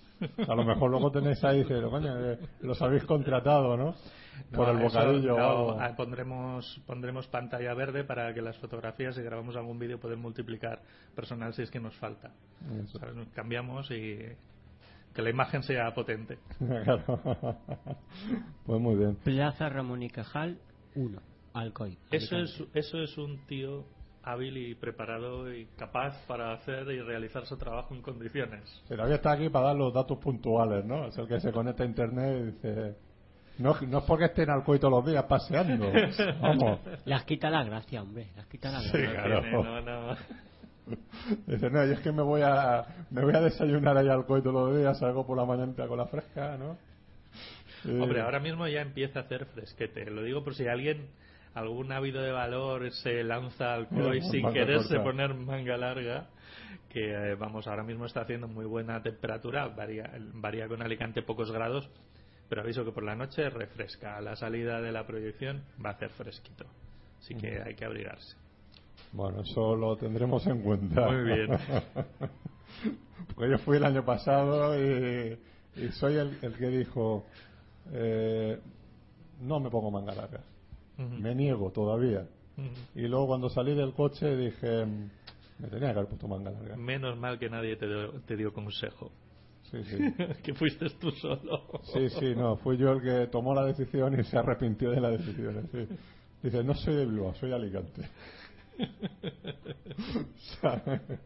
A 0.49 0.55
lo 0.55 0.65
mejor 0.65 0.91
luego 0.91 1.11
tenéis 1.11 1.43
ahí, 1.45 1.59
dices, 1.63 1.83
coño, 1.85 2.33
eh, 2.33 2.39
los 2.61 2.81
habéis 2.83 3.05
contratado, 3.05 3.77
¿no? 3.77 3.95
Por 4.53 4.67
No, 4.67 4.73
el 4.73 4.87
eso, 4.87 4.99
bocadillo. 4.99 5.35
o 5.35 5.75
no, 5.75 5.81
ah, 5.81 5.95
pondremos, 5.97 6.81
pondremos 6.87 7.27
pantalla 7.29 7.73
verde 7.75 8.05
para 8.05 8.33
que 8.35 8.43
las 8.43 8.57
fotografías, 8.59 9.15
si 9.15 9.23
grabamos 9.23 9.57
algún 9.57 9.79
vídeo, 9.79 9.99
poder 9.99 10.17
multiplicar 10.19 10.81
personal 11.15 11.53
si 11.55 11.63
es 11.63 11.71
que 11.71 11.81
nos 11.81 11.95
falta. 11.97 12.33
Eso. 12.83 12.99
¿Sabes? 12.99 13.15
Cambiamos 13.35 13.91
y 13.91 14.19
que 15.15 15.23
la 15.23 15.31
imagen 15.31 15.63
sea 15.63 15.93
potente. 15.95 16.39
Claro. 16.59 17.57
pues 18.67 18.81
muy 18.81 18.97
bien. 18.97 19.17
Plaza 19.23 19.69
Ramón 19.69 20.03
y 20.03 20.11
Cajal 20.11 20.59
1, 20.95 21.21
Alcoy. 21.53 21.97
Eso 22.11 22.37
es, 22.39 22.63
eso 22.75 22.99
es 23.03 23.17
un 23.19 23.39
tío 23.47 23.85
hábil 24.25 24.57
y 24.57 24.75
preparado 24.75 25.53
y 25.53 25.67
capaz 25.77 26.15
para 26.27 26.53
hacer 26.53 26.89
y 26.91 27.01
realizar 27.01 27.47
su 27.47 27.57
trabajo 27.57 27.95
en 27.95 28.03
condiciones. 28.03 28.63
Se 28.89 28.95
había 28.95 29.17
estado 29.17 29.37
aquí 29.37 29.49
para 29.49 29.67
dar 29.69 29.77
los 29.77 29.93
datos 29.93 30.19
puntuales, 30.19 30.85
¿no? 30.85 31.07
Es 31.07 31.19
el 31.19 31.29
que 31.29 31.41
se 31.41 31.53
conecta 31.53 31.83
a 31.83 31.87
internet 31.87 32.39
y 32.41 32.45
dice. 32.53 32.95
No, 33.59 33.77
no 33.87 33.99
es 33.99 34.05
porque 34.05 34.25
esté 34.25 34.43
en 34.43 34.51
Alcoy 34.51 34.81
todos 34.81 34.93
los 34.95 35.07
días 35.07 35.25
paseando. 35.25 35.89
Vamos. 36.41 36.81
Las 37.05 37.25
quita 37.25 37.51
la 37.51 37.63
gracia, 37.63 38.03
hombre. 38.03 38.27
Las 38.37 38.47
quita 38.47 38.73
la 38.73 38.81
Sí, 38.81 38.99
gracia. 38.99 39.13
claro. 39.23 39.41
Tiene- 39.43 39.63
no, 39.63 39.81
no. 39.83 40.17
Dice, 41.47 41.71
no, 41.71 41.85
yo 41.87 41.93
es 41.93 42.01
que 42.01 42.13
me 42.13 42.23
voy 42.23 42.43
a, 42.43 42.85
me 43.11 43.23
voy 43.25 43.35
a 43.35 43.41
desayunar 43.41 43.97
ahí 43.97 44.09
al 44.09 44.27
coito 44.27 44.51
todos 44.51 44.71
los 44.71 44.79
días, 44.79 44.99
salgo 44.99 45.25
por 45.27 45.37
la 45.37 45.45
mañana 45.47 45.87
con 45.87 45.97
la 45.97 46.07
fresca, 46.07 46.57
¿no? 46.59 46.77
Hombre, 48.03 48.21
ahora 48.23 48.41
mismo 48.41 48.67
ya 48.67 48.81
empieza 48.81 49.21
a 49.21 49.23
hacer 49.23 49.47
fresquete. 49.47 50.11
Lo 50.11 50.23
digo 50.23 50.43
por 50.43 50.55
si 50.55 50.67
alguien, 50.67 51.07
algún 51.55 51.93
ávido 51.93 52.21
de 52.23 52.33
valor, 52.33 52.91
se 52.91 53.23
lanza 53.23 53.75
al 53.75 53.89
COI 53.89 54.21
sin 54.23 54.53
quererse 54.53 54.97
corta. 54.97 55.05
poner 55.05 55.35
manga 55.35 55.77
larga. 55.77 56.27
Que 56.89 57.11
eh, 57.11 57.35
vamos, 57.35 57.67
ahora 57.67 57.83
mismo 57.83 58.07
está 58.07 58.21
haciendo 58.21 58.47
muy 58.47 58.67
buena 58.67 59.03
temperatura, 59.03 59.67
varía, 59.69 60.13
varía 60.35 60.69
con 60.69 60.81
Alicante 60.81 61.23
pocos 61.23 61.51
grados, 61.51 61.91
pero 62.49 62.63
aviso 62.63 62.85
que 62.85 62.93
por 62.93 63.03
la 63.03 63.17
noche 63.17 63.51
refresca. 63.51 64.17
A 64.17 64.21
la 64.21 64.37
salida 64.37 64.81
de 64.81 64.93
la 64.93 65.07
proyección 65.07 65.65
va 65.85 65.91
a 65.91 65.93
hacer 65.95 66.11
fresquito. 66.11 66.67
Así 67.19 67.35
que 67.35 67.61
hay 67.61 67.75
que 67.75 67.85
abrigarse. 67.85 68.37
Bueno, 69.13 69.41
eso 69.43 69.75
lo 69.75 69.97
tendremos 69.97 70.47
en 70.47 70.61
cuenta. 70.61 71.11
Muy 71.11 71.25
bien. 71.25 71.49
Porque 73.35 73.51
yo 73.51 73.59
fui 73.59 73.77
el 73.77 73.85
año 73.85 74.05
pasado 74.05 74.79
y, 74.79 75.39
y 75.77 75.89
soy 75.93 76.17
el, 76.17 76.39
el 76.43 76.55
que 76.55 76.69
dijo, 76.69 77.25
eh, 77.93 78.61
no 79.41 79.61
me 79.61 79.71
pongo 79.71 79.91
manga 79.91 80.15
Me 80.99 81.35
niego 81.35 81.71
todavía. 81.71 82.27
Y 82.95 83.09
luego 83.09 83.27
cuando 83.27 83.49
salí 83.49 83.75
del 83.75 83.93
coche 83.95 84.37
dije, 84.37 84.87
"Mm, 84.87 85.11
me 85.59 85.69
tenía 85.69 85.89
que 85.93 85.99
haber 85.99 86.07
puesto 86.07 86.29
manga 86.29 86.51
larga. 86.51 86.77
Menos 86.77 87.17
mal 87.19 87.39
que 87.39 87.51
nadie 87.51 87.77
te 87.77 87.87
dio, 87.87 88.13
te 88.27 88.37
dio 88.37 88.53
consejo. 88.53 89.11
Sí, 89.71 89.83
sí. 89.85 89.97
que 90.43 90.55
fuiste 90.55 90.89
tú 91.01 91.11
solo. 91.11 91.63
Sí, 91.93 92.09
sí, 92.11 92.35
no, 92.37 92.57
fui 92.57 92.77
yo 92.77 92.93
el 92.93 93.03
que 93.03 93.27
tomó 93.29 93.55
la 93.55 93.65
decisión 93.65 94.19
y 94.19 94.25
se 94.25 94.39
arrepintió 94.39 94.91
de 94.91 95.01
la 95.01 95.11
decisión. 95.11 95.69
sí. 95.73 95.87
Dice, 96.43 96.63
no 96.63 96.75
soy 96.75 96.97
de 96.97 97.07
Bilbao, 97.07 97.35
soy 97.35 97.49
de 97.49 97.55
Alicante. 97.55 98.03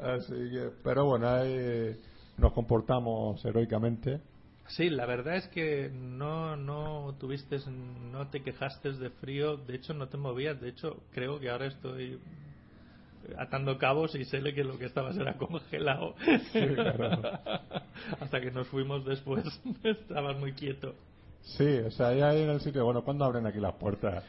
Así 0.00 0.34
que, 0.34 0.70
pero 0.84 1.06
bueno, 1.06 1.28
ahí 1.28 1.96
nos 2.38 2.52
comportamos 2.52 3.44
heroicamente. 3.44 4.20
Sí, 4.68 4.90
la 4.90 5.06
verdad 5.06 5.36
es 5.36 5.48
que 5.48 5.90
no, 5.92 6.56
no 6.56 7.14
tuviste, 7.18 7.58
no 8.10 8.28
te 8.28 8.42
quejaste 8.42 8.92
de 8.92 9.10
frío, 9.10 9.56
de 9.56 9.76
hecho 9.76 9.94
no 9.94 10.08
te 10.08 10.16
movías, 10.16 10.60
de 10.60 10.70
hecho 10.70 11.02
creo 11.12 11.38
que 11.38 11.50
ahora 11.50 11.66
estoy 11.66 12.18
atando 13.38 13.78
cabos 13.78 14.14
y 14.14 14.24
sé 14.24 14.42
que 14.54 14.64
lo 14.64 14.78
que 14.78 14.86
estabas 14.86 15.16
era 15.16 15.36
congelado. 15.36 16.14
claro. 16.52 17.20
Hasta 18.20 18.40
que 18.40 18.50
nos 18.50 18.66
fuimos 18.68 19.04
después, 19.04 19.44
estabas 19.84 20.36
muy 20.38 20.52
quieto. 20.52 20.94
Sí, 21.42 21.78
o 21.78 21.90
sea, 21.90 22.12
ya 22.12 22.34
en 22.34 22.50
el 22.50 22.60
sitio, 22.60 22.84
bueno, 22.84 23.04
¿cuándo 23.04 23.24
abren 23.24 23.46
aquí 23.46 23.60
las 23.60 23.74
puertas? 23.74 24.24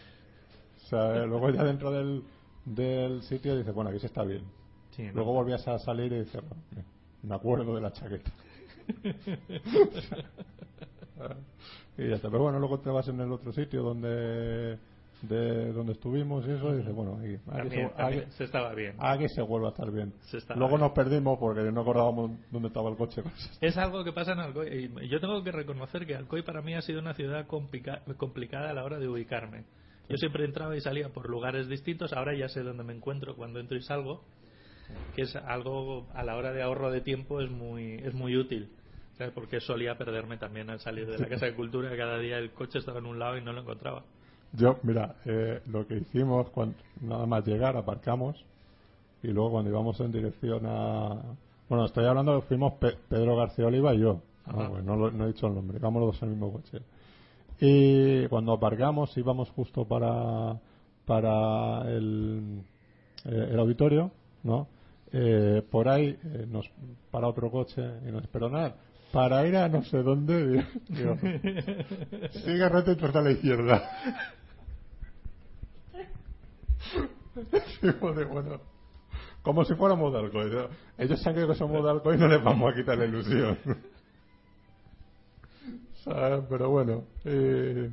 O 0.84 0.88
sea, 0.88 1.26
luego 1.26 1.50
ya 1.50 1.64
dentro 1.64 1.92
del, 1.92 2.24
del 2.64 3.24
sitio 3.24 3.58
dice, 3.58 3.72
bueno, 3.72 3.90
aquí 3.90 4.00
se 4.00 4.06
está 4.06 4.24
bien. 4.24 4.44
Sí, 4.92 5.04
¿no? 5.04 5.14
Luego 5.14 5.34
volvías 5.34 5.68
a 5.68 5.80
salir 5.80 6.12
y 6.14 6.20
dices, 6.20 6.42
bueno, 6.48 6.86
me 7.24 7.36
acuerdo 7.36 7.76
de 7.76 7.82
la 7.82 7.92
chaqueta. 7.92 8.32
Y 11.98 12.10
ya 12.10 12.16
está. 12.16 12.30
Pero 12.30 12.44
bueno, 12.44 12.60
luego 12.60 12.80
te 12.80 12.90
vas 12.90 13.08
en 13.08 13.20
el 13.20 13.32
otro 13.32 13.52
sitio 13.52 13.82
donde 13.84 14.78
de 15.24 15.74
donde 15.74 15.94
estuvimos 15.94 16.46
y 16.48 16.52
eso, 16.52 16.72
y 16.76 16.78
dices, 16.78 16.94
bueno, 16.94 17.18
aquí, 17.20 17.34
aquí, 17.34 17.44
También- 17.48 17.90
se, 17.90 17.96
también 17.96 18.22
aquí- 18.22 18.32
se 18.34 18.44
estaba 18.44 18.74
bien. 18.76 18.96
aquí 19.00 19.28
se 19.30 19.42
vuelve 19.42 19.66
a 19.66 19.70
estar 19.72 19.90
bien. 19.92 20.14
Luego 20.50 20.68
bien. 20.76 20.82
nos 20.82 20.92
perdimos 20.92 21.40
porque 21.40 21.62
no 21.72 21.82
acordábamos 21.82 22.32
dónde 22.52 22.68
estaba 22.68 22.92
el 22.92 22.98
coche. 22.98 23.24
Es 23.62 23.76
algo 23.78 24.04
que 24.04 24.12
pasa 24.14 24.34
en 24.34 24.40
Alcoy. 24.40 24.92
Y 25.02 25.08
yo 25.10 25.20
tengo 25.20 25.44
que 25.44 25.52
reconocer 25.52 26.06
que 26.06 26.14
Alcoy 26.16 26.44
para 26.44 26.62
mí 26.62 26.76
ha 26.76 26.82
sido 26.84 27.00
una 27.00 27.16
ciudad 27.16 27.48
complica- 27.48 28.04
complicada 28.18 28.70
a 28.70 28.74
la 28.74 28.84
hora 28.84 29.00
de 29.00 29.08
ubicarme. 29.08 29.64
Yo 30.08 30.18
siempre 30.18 30.46
entraba 30.46 30.78
y 30.78 30.82
salía 30.82 31.10
por 31.10 31.28
lugares 31.30 31.68
distintos. 31.68 32.14
Ahora 32.14 32.38
ya 32.38 32.48
sé 32.48 32.62
dónde 32.62 32.84
me 32.84 32.94
encuentro 32.94 33.36
cuando 33.36 33.60
entro 33.60 33.76
y 33.76 33.82
salgo. 33.82 34.24
Que 35.16 35.24
es 35.24 35.36
algo 35.36 36.08
a 36.14 36.24
la 36.24 36.36
hora 36.36 36.52
de 36.54 36.62
ahorro 36.62 36.92
de 36.92 37.02
tiempo 37.02 37.42
es 37.42 37.50
muy, 37.50 37.96
es 37.96 38.14
muy 38.14 38.36
útil. 38.38 38.70
¿sabes? 39.18 39.34
Porque 39.34 39.60
solía 39.60 39.98
perderme 39.98 40.38
también 40.38 40.70
al 40.70 40.80
salir 40.80 41.08
de 41.08 41.18
la 41.18 41.28
Casa 41.28 41.48
de 41.48 41.56
Cultura. 41.56 41.96
Cada 41.98 42.20
día 42.20 42.38
el 42.38 42.52
coche 42.52 42.78
estaba 42.80 43.00
en 43.00 43.08
un 43.08 43.18
lado 43.18 43.36
y 43.38 43.42
no 43.42 43.52
lo 43.52 43.62
encontraba. 43.62 44.04
Yo, 44.54 44.78
mira, 44.84 45.16
eh, 45.26 45.60
lo 45.68 45.88
que 45.88 45.98
hicimos 45.98 46.50
cuando 46.52 46.78
nada 47.02 47.26
más 47.26 47.46
llegar, 47.46 47.76
aparcamos 47.76 48.36
y 49.24 49.28
luego 49.30 49.52
cuando 49.52 49.72
íbamos 49.72 50.00
en 50.00 50.12
dirección 50.12 50.66
a. 50.68 51.16
Bueno, 51.68 51.86
estoy 51.86 52.06
hablando 52.06 52.42
fuimos 52.44 52.74
Pe- 52.74 52.96
Pedro 53.10 53.36
García 53.36 53.66
Oliva 53.66 53.94
y 53.96 54.00
yo. 54.02 54.22
Ah, 54.46 54.68
pues 54.70 54.84
no, 54.84 54.96
lo- 54.96 55.12
no 55.12 55.26
he 55.26 55.28
dicho 55.28 55.48
el 55.48 55.56
nombre, 55.56 55.78
íbamos 55.80 56.00
los 56.02 56.14
dos 56.14 56.22
en 56.22 56.30
el 56.30 56.36
mismo 56.36 56.54
coche. 56.54 56.80
Y 57.60 58.28
cuando 58.28 58.54
aparcamos 58.54 59.18
íbamos 59.18 59.50
justo 59.50 59.84
para, 59.86 60.60
para 61.06 61.90
el, 61.92 62.62
eh, 63.26 63.48
el 63.52 63.60
auditorio, 63.60 64.12
¿no? 64.44 64.68
Eh, 65.12 65.64
por 65.72 65.88
ahí 65.88 66.18
eh, 66.22 66.46
nos 66.50 66.70
para 67.12 67.28
otro 67.28 67.50
coche 67.50 67.82
y 68.06 68.12
nos 68.12 68.28
perdonad 68.28 68.74
para 69.14 69.48
ir 69.48 69.56
a 69.56 69.70
no 69.70 69.82
sé 69.84 70.04
dónde 70.04 70.66
digo, 70.90 71.18
sigue 72.44 72.68
recto 72.68 72.92
y 72.92 72.96
trata 72.98 73.20
a 73.20 73.22
la 73.22 73.32
izquierda 73.32 73.90
bueno, 78.02 78.60
como 79.42 79.64
si 79.66 79.76
fuéramos 79.76 80.14
de. 80.14 80.68
Ellos 80.98 81.22
saben 81.22 81.48
que 81.48 81.56
somos 81.56 82.04
de 82.04 82.16
y 82.16 82.18
no 82.18 82.28
les 82.28 82.44
vamos 82.44 82.72
a 82.72 82.76
quitar 82.76 82.98
la 82.98 83.06
ilusión. 83.06 83.58
¿Sabes? 86.04 86.44
Pero 86.50 86.70
bueno. 86.70 87.04
eh, 87.26 87.90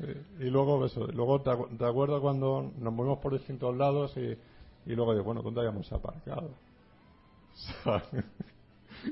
eh, 0.00 0.22
y 0.40 0.44
luego 0.44 0.84
eso. 0.84 1.06
Luego 1.08 1.40
te, 1.42 1.50
te 1.76 1.84
acuerdas 1.84 2.20
cuando 2.20 2.72
nos 2.78 2.92
movimos 2.92 3.18
por 3.18 3.32
distintos 3.32 3.76
lados 3.76 4.16
y, 4.16 4.36
y 4.86 4.94
luego 4.94 5.12
digo, 5.12 5.24
bueno, 5.24 5.42
¿dónde 5.42 5.60
habíamos 5.60 5.90
aparcado? 5.92 6.50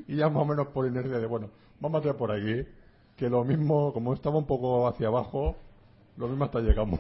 Y 0.09 0.17
ya 0.17 0.29
más 0.29 0.43
o 0.43 0.47
menos 0.47 0.69
por 0.69 0.87
inercia 0.87 1.19
de, 1.19 1.27
bueno, 1.27 1.51
vamos 1.81 1.99
a 1.99 2.03
tirar 2.03 2.17
por 2.17 2.33
aquí. 2.33 2.65
Que 3.17 3.29
lo 3.29 3.45
mismo, 3.45 3.93
como 3.93 4.15
estaba 4.15 4.39
un 4.39 4.47
poco 4.47 4.89
hacia 4.89 5.09
abajo, 5.09 5.55
lo 6.17 6.29
mismo 6.29 6.45
hasta 6.45 6.61
llegamos. 6.61 6.99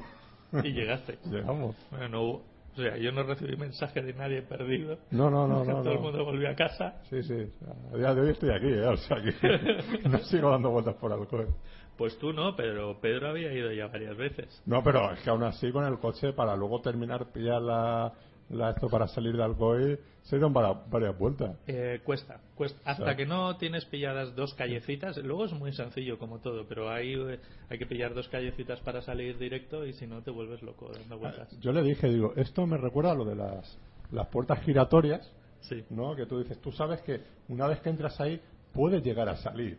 Y 0.62 0.72
llegaste. 0.72 1.18
llegamos. 1.30 1.74
Bueno, 1.90 2.08
no 2.08 2.22
hubo- 2.22 2.42
o 2.72 2.76
sea, 2.76 2.96
yo 2.96 3.12
no 3.12 3.22
recibí 3.22 3.54
mensaje 3.56 4.00
de 4.02 4.14
nadie 4.14 4.42
perdido. 4.42 4.98
No, 5.10 5.30
no, 5.30 5.46
no, 5.46 5.64
no. 5.64 5.82
Todo 5.82 5.92
el 5.92 6.00
mundo 6.00 6.24
volvió 6.24 6.50
a 6.50 6.54
casa. 6.54 7.00
Sí, 7.08 7.22
sí. 7.22 7.50
a 7.92 7.96
día 7.96 8.14
de 8.14 8.20
hoy 8.20 8.30
estoy 8.30 8.50
aquí, 8.50 8.68
¿eh? 8.68 8.86
O 8.86 8.96
sea 8.96 9.16
que 9.22 10.08
no 10.08 10.18
sigo 10.20 10.50
dando 10.50 10.70
vueltas 10.70 10.94
por 10.96 11.12
alcohol. 11.12 11.48
Pues 11.96 12.18
tú 12.18 12.32
no, 12.32 12.56
pero 12.56 12.98
Pedro 13.00 13.28
había 13.28 13.52
ido 13.52 13.70
ya 13.72 13.86
varias 13.88 14.16
veces. 14.16 14.62
No, 14.66 14.82
pero 14.82 15.12
es 15.12 15.20
que 15.20 15.30
aún 15.30 15.42
así 15.44 15.70
con 15.70 15.84
el 15.84 15.98
coche 15.98 16.32
para 16.32 16.56
luego 16.56 16.80
terminar 16.80 17.26
pillar 17.32 17.60
la, 17.60 18.12
la 18.52 18.70
esto 18.70 18.88
para 18.88 19.08
salir 19.08 19.36
de 19.36 19.42
Alcoy 19.42 19.98
se 20.22 20.36
dieron 20.36 20.52
para- 20.52 20.72
varias 20.72 21.18
vueltas. 21.18 21.56
Eh, 21.66 22.00
cuesta, 22.04 22.40
cuesta. 22.54 22.78
Hasta 22.88 23.16
que 23.16 23.26
no 23.26 23.56
tienes 23.56 23.84
pilladas 23.86 24.36
dos 24.36 24.54
callecitas, 24.54 25.16
luego 25.18 25.46
es 25.46 25.52
muy 25.52 25.72
sencillo 25.72 26.18
como 26.18 26.38
todo, 26.38 26.64
pero 26.68 26.90
hay, 26.90 27.14
eh, 27.14 27.38
hay 27.68 27.78
que 27.78 27.86
pillar 27.86 28.14
dos 28.14 28.28
callecitas 28.28 28.78
para 28.80 29.02
salir 29.02 29.36
directo 29.38 29.84
y 29.86 29.92
si 29.94 30.06
no 30.06 30.22
te 30.22 30.30
vuelves 30.30 30.62
loco 30.62 30.90
dando 30.92 31.18
vueltas. 31.18 31.48
Yo 31.60 31.72
le 31.72 31.82
dije, 31.82 32.08
digo, 32.08 32.32
esto 32.36 32.66
me 32.66 32.76
recuerda 32.76 33.12
a 33.12 33.14
lo 33.14 33.24
de 33.24 33.34
las, 33.34 33.78
las 34.12 34.28
puertas 34.28 34.60
giratorias, 34.60 35.28
Sí. 35.62 35.84
¿no? 35.90 36.14
Que 36.14 36.26
tú 36.26 36.38
dices, 36.40 36.58
tú 36.60 36.70
sabes 36.72 37.00
que 37.02 37.20
una 37.48 37.66
vez 37.66 37.80
que 37.80 37.88
entras 37.90 38.20
ahí 38.20 38.40
puedes 38.72 39.02
llegar 39.02 39.28
a 39.28 39.36
salir. 39.36 39.78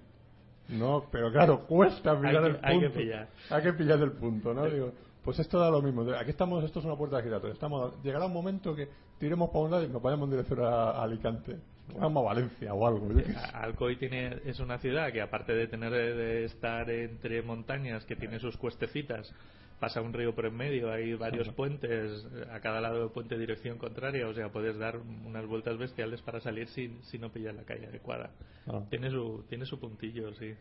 No, 0.70 1.06
pero 1.12 1.32
claro, 1.32 1.66
cuesta 1.68 2.18
pillar 2.20 2.42
que- 2.42 2.48
el 2.48 2.54
punto. 2.56 2.68
hay 2.68 2.80
que 2.80 2.90
pillar. 2.90 3.28
Hay 3.50 3.64
que 3.64 3.74
pillar 3.74 4.00
el 4.00 4.12
punto, 4.14 4.54
¿no? 4.54 4.66
Digo, 4.70 4.94
pues 5.24 5.40
esto 5.40 5.60
da 5.60 5.70
lo 5.70 5.82
mismo. 5.82 6.04
Aquí 6.14 6.30
estamos, 6.32 6.64
esto 6.64 6.80
es 6.80 6.86
una 6.86 6.96
puerta 6.96 7.22
giratoria. 7.22 7.54
Estamos, 7.54 8.02
llegará 8.04 8.26
un 8.26 8.34
momento 8.34 8.76
que 8.76 8.88
tiremos 9.20 9.50
para 9.50 9.60
un 9.66 9.72
lado 9.72 9.84
y 9.84 9.88
nos 9.90 10.02
vayamos 10.02 10.26
en 10.28 10.32
dirección 10.32 10.62
a, 10.64 10.92
a 10.92 11.04
Alicante. 11.04 11.58
Vamos 12.00 12.22
a 12.24 12.26
Valencia 12.34 12.74
o 12.74 12.88
algo. 12.88 13.10
A- 13.54 13.64
Alcoy 13.64 13.98
tiene, 13.98 14.40
es 14.46 14.60
una 14.60 14.78
ciudad 14.80 15.12
que 15.12 15.22
aparte 15.22 15.54
de 15.54 15.68
tener 15.68 15.92
de 15.92 16.46
estar 16.46 16.90
entre 16.90 17.42
montañas, 17.42 18.06
que 18.06 18.16
tiene 18.16 18.40
sus 18.40 18.56
cuestecitas, 18.58 19.34
pasa 19.80 20.02
un 20.02 20.14
río 20.14 20.34
por 20.34 20.46
en 20.46 20.56
medio, 20.56 20.92
hay 20.92 21.14
varios 21.14 21.50
puentes, 21.50 22.26
eh, 22.36 22.46
a 22.54 22.62
cada 22.62 22.80
lado 22.80 23.00
del 23.02 23.10
puente 23.12 23.38
dirección 23.38 23.78
contraria, 23.78 24.28
o 24.30 24.34
sea, 24.34 24.50
puedes 24.50 24.78
dar 24.78 24.98
unas 24.98 25.46
vueltas 25.46 25.78
bestiales 25.78 26.22
para 26.22 26.40
salir 26.40 26.68
sin, 26.70 27.04
sin 27.04 27.20
no 27.20 27.32
pillar 27.34 27.54
la 27.54 27.64
calle 27.64 27.88
adecuada. 27.88 28.30
Ah. 28.66 28.82
Tiene 28.90 29.10
su, 29.10 29.44
tiene 29.50 29.66
su 29.66 29.78
puntillo, 29.80 30.34
sí. 30.36 30.54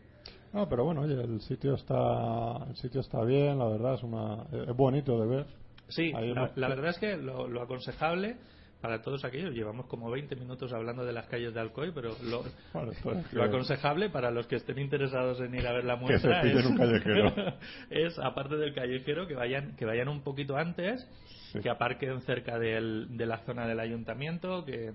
No, 0.53 0.69
pero 0.69 0.83
bueno, 0.85 1.01
oye, 1.01 1.15
el 1.21 1.41
sitio 1.41 1.73
está, 1.73 2.65
el 2.69 2.75
sitio 2.75 3.01
está 3.01 3.23
bien, 3.23 3.57
la 3.57 3.65
verdad, 3.67 3.95
es 3.95 4.03
una, 4.03 4.43
es 4.51 4.75
bonito 4.75 5.19
de 5.19 5.27
ver. 5.27 5.45
Sí, 5.89 6.11
la, 6.55 6.67
verdad 6.69 6.91
es 6.91 6.97
que 6.99 7.17
lo, 7.17 7.47
lo 7.47 7.61
aconsejable 7.61 8.37
para 8.81 9.01
todos 9.01 9.23
aquellos, 9.23 9.53
llevamos 9.53 9.85
como 9.87 10.11
20 10.11 10.35
minutos 10.35 10.71
hablando 10.73 11.05
de 11.05 11.13
las 11.13 11.25
calles 11.27 11.53
de 11.53 11.59
Alcoy, 11.61 11.91
pero 11.93 12.11
lo, 12.23 12.43
Bueno, 12.73 12.91
esto 12.91 13.11
es 13.13 13.27
que- 13.27 13.35
lo 13.37 13.43
aconsejable 13.43 14.09
para 14.09 14.29
los 14.29 14.45
que 14.47 14.57
estén 14.57 14.77
interesados 14.77 15.39
en 15.39 15.55
ir 15.55 15.65
a 15.65 15.71
ver 15.71 15.85
la 15.85 15.97
Que 16.05 16.19
se 16.19 16.27
muestra 16.27 16.41
es, 16.43 16.65
un 16.65 16.77
callejero. 16.77 17.33
es, 17.89 18.19
aparte 18.19 18.57
del 18.57 18.73
callejero, 18.73 19.25
que 19.27 19.35
vayan, 19.35 19.75
que 19.77 19.85
vayan 19.85 20.07
un 20.09 20.21
poquito 20.21 20.55
antes, 20.57 21.07
Sí. 21.53 21.59
que 21.61 21.69
aparquen 21.69 22.19
cerca 22.21 22.57
del- 22.59 23.15
de 23.15 23.25
la 23.27 23.37
zona 23.45 23.67
del 23.67 23.79
ayuntamiento, 23.79 24.65
que 24.65 24.87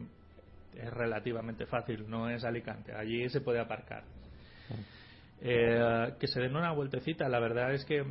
es 0.75 0.91
relativamente 0.93 1.67
fácil, 1.67 2.05
no 2.11 2.29
es 2.29 2.45
Alicante, 2.45 2.93
allí 2.95 3.29
se 3.29 3.41
puede 3.41 3.61
aparcar. 3.61 4.03
Eh, 5.41 6.15
que 6.19 6.27
se 6.27 6.41
den 6.41 6.57
una 6.57 6.73
vueltecita. 6.73 7.29
La 7.29 7.39
verdad 7.39 7.73
es 7.73 7.85
que 7.85 8.05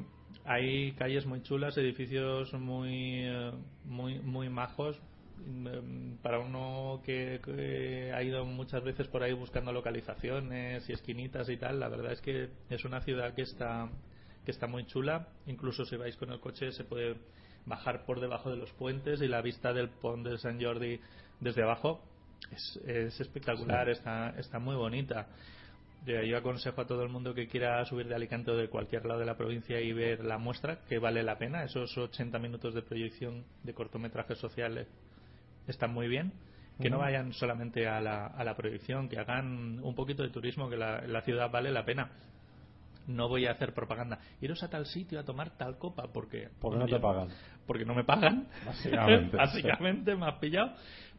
hay 0.45 0.93
calles 0.93 1.25
muy 1.25 1.41
chulas, 1.41 1.77
edificios 1.77 2.53
muy, 2.53 3.25
eh, 3.25 3.51
muy, 3.85 4.19
muy 4.19 4.49
majos. 4.49 4.99
Mm, 5.45 6.15
Para 6.21 6.39
uno 6.39 7.01
que, 7.05 7.39
que 7.43 8.11
ha 8.13 8.23
ido 8.23 8.45
muchas 8.45 8.83
veces 8.83 9.07
por 9.07 9.23
ahí 9.23 9.33
buscando 9.33 9.71
localizaciones 9.71 10.89
y 10.89 10.93
esquinitas 10.93 11.49
y 11.49 11.57
tal, 11.57 11.79
la 11.79 11.89
verdad 11.89 12.13
es 12.13 12.21
que 12.21 12.49
es 12.69 12.85
una 12.85 13.01
ciudad 13.01 13.33
que 13.35 13.43
está, 13.43 13.89
que 14.45 14.51
está 14.51 14.67
muy 14.67 14.85
chula. 14.85 15.27
Incluso 15.45 15.85
si 15.85 15.97
vais 15.97 16.15
con 16.15 16.31
el 16.31 16.39
coche 16.39 16.71
se 16.71 16.83
puede 16.85 17.17
bajar 17.65 18.05
por 18.05 18.21
debajo 18.21 18.49
de 18.49 18.57
los 18.57 18.71
puentes 18.73 19.21
y 19.21 19.27
la 19.27 19.41
vista 19.41 19.73
del 19.73 19.89
pont 19.89 20.25
de 20.25 20.37
San 20.37 20.61
Jordi 20.61 20.99
desde 21.41 21.63
abajo 21.63 22.01
es, 22.51 22.79
es 22.85 23.19
espectacular, 23.19 23.89
está, 23.89 24.29
está 24.37 24.59
muy 24.59 24.75
bonita. 24.75 25.27
Yo 26.07 26.37
aconsejo 26.37 26.79
a 26.79 26.87
todo 26.87 27.03
el 27.03 27.09
mundo 27.09 27.33
que 27.33 27.47
quiera 27.47 27.83
subir 27.83 28.07
de 28.07 28.15
Alicante 28.15 28.51
o 28.51 28.55
de 28.55 28.69
cualquier 28.69 29.05
lado 29.05 29.19
de 29.19 29.25
la 29.25 29.35
provincia 29.35 29.81
y 29.81 29.91
ver 29.91 30.23
la 30.23 30.37
muestra, 30.37 30.79
que 30.87 30.99
vale 30.99 31.21
la 31.21 31.37
pena. 31.37 31.65
Esos 31.65 31.97
80 31.97 32.39
minutos 32.39 32.73
de 32.73 32.81
proyección 32.81 33.43
de 33.63 33.73
cortometrajes 33.73 34.37
sociales 34.37 34.87
están 35.67 35.93
muy 35.93 36.07
bien. 36.07 36.31
Que 36.79 36.89
no 36.89 36.99
vayan 36.99 37.33
solamente 37.33 37.87
a 37.87 37.99
la, 37.99 38.27
a 38.27 38.43
la 38.43 38.55
proyección, 38.55 39.09
que 39.09 39.17
hagan 39.17 39.79
un 39.83 39.95
poquito 39.95 40.23
de 40.23 40.29
turismo, 40.29 40.69
que 40.69 40.77
la, 40.77 41.01
la 41.01 41.21
ciudad 41.23 41.51
vale 41.51 41.71
la 41.71 41.83
pena. 41.83 42.11
No 43.07 43.27
voy 43.27 43.47
a 43.47 43.51
hacer 43.51 43.73
propaganda. 43.73 44.19
Iros 44.41 44.61
a 44.63 44.69
tal 44.69 44.85
sitio 44.85 45.19
a 45.19 45.23
tomar 45.23 45.57
tal 45.57 45.77
copa, 45.77 46.07
porque. 46.13 46.49
Porque 46.61 46.77
no 46.77 46.85
te 46.85 46.99
pagan. 46.99 47.29
Porque 47.65 47.83
no 47.83 47.95
me 47.95 48.03
pagan. 48.03 48.47
Básicamente, 48.65 49.37
Básicamente 49.37 50.15
me 50.15 50.27
has 50.27 50.35
pillado. 50.35 50.73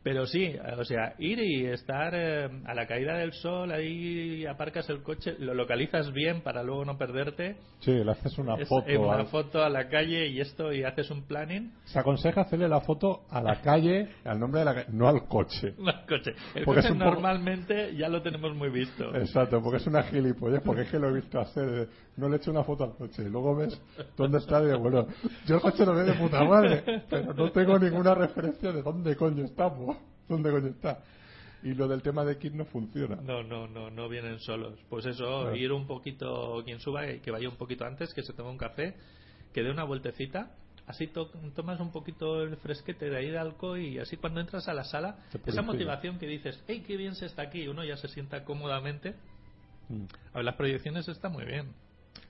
Pero 0.09 0.25
sí, 0.25 0.55
o 0.79 0.85
sea, 0.85 1.13
ir 1.19 1.39
y 1.39 1.67
estar 1.67 2.15
eh, 2.15 2.49
a 2.65 2.73
la 2.73 2.87
caída 2.87 3.19
del 3.19 3.35
sol, 3.35 3.71
ahí 3.71 4.47
aparcas 4.47 4.89
el 4.89 5.03
coche, 5.03 5.35
lo 5.39 5.53
localizas 5.53 6.11
bien 6.15 6.41
para 6.41 6.63
luego 6.63 6.87
no 6.87 6.97
perderte. 6.97 7.57
Sí, 7.81 7.93
le 7.93 8.11
haces 8.13 8.39
una 8.39 8.55
Es- 8.55 8.67
foto. 8.71 8.89
eh, 8.89 8.97
una 8.97 9.17
al- 9.19 9.27
foto 9.27 9.63
a 9.63 9.69
la 9.69 9.87
calle 9.91 10.29
y 10.29 10.41
esto, 10.41 10.73
y 10.73 10.83
haces 10.83 11.11
un 11.11 11.25
planning. 11.27 11.73
Se 11.85 11.99
aconseja 11.99 12.41
hacerle 12.41 12.71
la 12.71 12.81
foto 12.81 13.25
a 13.29 13.43
la 13.43 13.61
calle, 13.61 14.09
al 14.25 14.41
nombre 14.41 14.61
de 14.61 14.65
la 14.65 14.75
calle, 14.77 14.87
no 14.93 15.09
al 15.09 15.27
coche. 15.29 15.75
El 15.79 16.07
coche, 16.09 16.35
el 16.55 16.65
Porque 16.65 16.81
coche 16.81 16.95
poco- 16.95 17.05
normalmente 17.05 17.95
ya 17.95 18.09
lo 18.09 18.23
tenemos 18.23 18.55
muy 18.57 18.71
visto. 18.71 19.15
Exacto, 19.15 19.61
porque 19.63 19.77
es 19.77 19.87
una 19.87 20.05
gilipollez, 20.05 20.63
porque 20.65 20.83
es 20.83 20.91
que 20.91 20.99
lo 20.99 21.11
he 21.11 21.13
visto 21.21 21.39
hacer. 21.39 21.69
eh, 21.69 21.87
No 22.17 22.31
le 22.31 22.37
echo 22.39 22.51
una 22.51 22.65
foto 22.65 22.85
al 22.85 22.97
coche 22.97 23.25
y 23.25 23.29
luego 23.29 23.55
ves 23.57 23.79
dónde 24.17 24.39
está 24.39 24.63
y 24.63 24.67
digo, 24.69 24.79
bueno, 24.79 25.07
yo 25.47 25.57
el 25.57 25.61
coche 25.61 25.85
lo 25.85 25.95
veo 25.95 26.05
de 26.07 26.15
puta 26.15 26.43
madre, 26.45 27.03
pero 27.11 27.35
no 27.35 27.51
tengo 27.53 27.79
ninguna 27.79 28.15
referencia 28.15 28.73
de 28.73 28.83
dónde 28.83 29.15
coño 29.17 29.45
estamos, 29.45 29.98
dónde 30.29 30.51
coño 30.51 30.69
está. 30.69 31.01
Y 31.63 31.75
lo 31.75 31.89
del 31.89 32.03
tema 32.03 32.25
de 32.25 32.39
kit 32.39 32.53
no 32.53 32.65
funciona. 32.67 33.17
No, 33.17 33.43
no, 33.43 33.67
no, 33.67 33.91
no 33.91 34.09
vienen 34.09 34.39
solos. 34.39 34.79
Pues 34.89 35.07
eso, 35.07 35.41
Claro. 35.43 35.57
ir 35.57 35.73
un 35.73 35.87
poquito, 35.89 36.63
quien 36.65 36.79
suba, 36.81 37.07
eh, 37.07 37.21
que 37.21 37.31
vaya 37.33 37.49
un 37.49 37.57
poquito 37.57 37.85
antes, 37.85 38.15
que 38.15 38.23
se 38.23 38.33
tome 38.33 38.51
un 38.51 38.59
café, 38.59 38.95
que 39.53 39.63
dé 39.65 39.71
una 39.71 39.83
vueltecita. 39.85 40.53
Así 40.87 41.09
to- 41.09 41.31
tomas 41.55 41.81
un 41.81 41.91
poquito 41.91 42.43
el 42.43 42.57
fresquete 42.57 43.11
de 43.11 43.17
ahí 43.17 43.29
de 43.31 43.39
Alcoy 43.39 43.89
y 43.89 43.99
así 43.99 44.17
cuando 44.17 44.41
entras 44.41 44.69
a 44.69 44.73
la 44.75 44.85
sala, 44.85 45.19
esa 45.45 45.61
motivación 45.63 46.19
que 46.19 46.27
dices, 46.27 46.63
hey, 46.69 46.83
qué 46.87 46.97
bien 46.97 47.15
se 47.15 47.27
está 47.27 47.43
aquí, 47.43 47.67
uno 47.69 47.85
ya 47.85 47.97
se 47.97 48.09
sienta 48.09 48.45
cómodamente. 48.45 49.15
Mm. 49.89 50.05
A 50.33 50.37
ver, 50.37 50.45
las 50.45 50.55
proyecciones 50.55 51.07
está 51.09 51.29
muy 51.29 51.45
bien. 51.45 51.75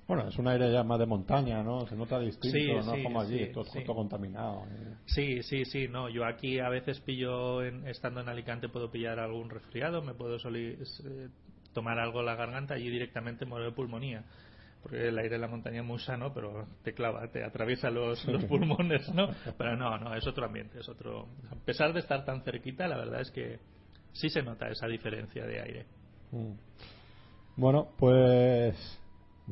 Bueno, 0.09 0.27
es 0.27 0.39
un 0.39 0.49
aire 0.49 0.73
ya 0.73 0.83
más 0.83 0.99
de 0.99 1.05
montaña, 1.05 1.63
¿no? 1.63 1.87
Se 1.87 1.95
nota 1.95 2.19
distinto, 2.19 2.57
Sí, 2.59 2.67
no 2.87 2.95
sí, 2.95 3.03
como 3.03 3.21
allí, 3.21 3.45
sí, 3.47 3.53
todo, 3.85 3.95
contaminado. 3.95 4.65
eh. 4.65 4.95
Sí, 5.05 5.43
sí, 5.43 5.67
sí, 5.67 5.87
no. 5.87 6.09
Yo 6.09 6.25
aquí 6.25 6.59
a 6.61 6.71
veces 6.71 6.99
pillo, 7.01 7.63
en- 7.63 7.87
estando 7.87 8.23
en 8.23 8.29
Alicante, 8.31 8.71
puedo 8.71 8.91
pillar 8.91 9.19
algún 9.21 9.51
resfriado, 9.51 10.01
me 10.01 10.15
puedo 10.15 10.37
eh, 10.37 11.29
tomar 11.75 11.99
algo 11.99 12.21
en 12.21 12.27
la 12.27 12.37
garganta 12.37 12.79
y 12.79 12.89
directamente 12.89 13.45
muero 13.45 13.67
de 13.67 13.73
pulmonía. 13.73 14.25
Porque 14.83 15.09
el 15.09 15.19
aire 15.19 15.31
de 15.35 15.39
la 15.41 15.49
montaña 15.49 15.81
es 15.81 15.87
muy 15.87 15.99
sano, 15.99 16.33
pero 16.33 16.67
te 16.83 16.95
clava, 16.95 17.29
te 17.29 17.45
atraviesa 17.45 17.91
los, 17.91 18.25
los 18.25 18.45
pulmones, 18.47 19.13
¿no? 19.13 19.29
Pero 19.59 19.77
no, 19.77 19.99
no, 19.99 20.15
es 20.15 20.27
otro 20.27 20.47
ambiente, 20.47 20.81
es 20.81 20.89
otro. 20.89 21.29
A 21.51 21.57
pesar 21.67 21.93
de 21.93 22.01
estar 22.01 22.25
tan 22.25 22.41
cerquita, 22.45 22.89
la 22.89 22.97
verdad 22.97 23.21
es 23.21 23.31
que 23.31 23.59
sí 24.13 24.31
se 24.31 24.43
nota 24.43 24.69
esa 24.71 24.87
diferencia 24.87 25.45
de 25.45 25.61
aire. 25.61 25.87
Mm. 26.31 26.53
Bueno, 27.57 27.89
pues 27.99 28.99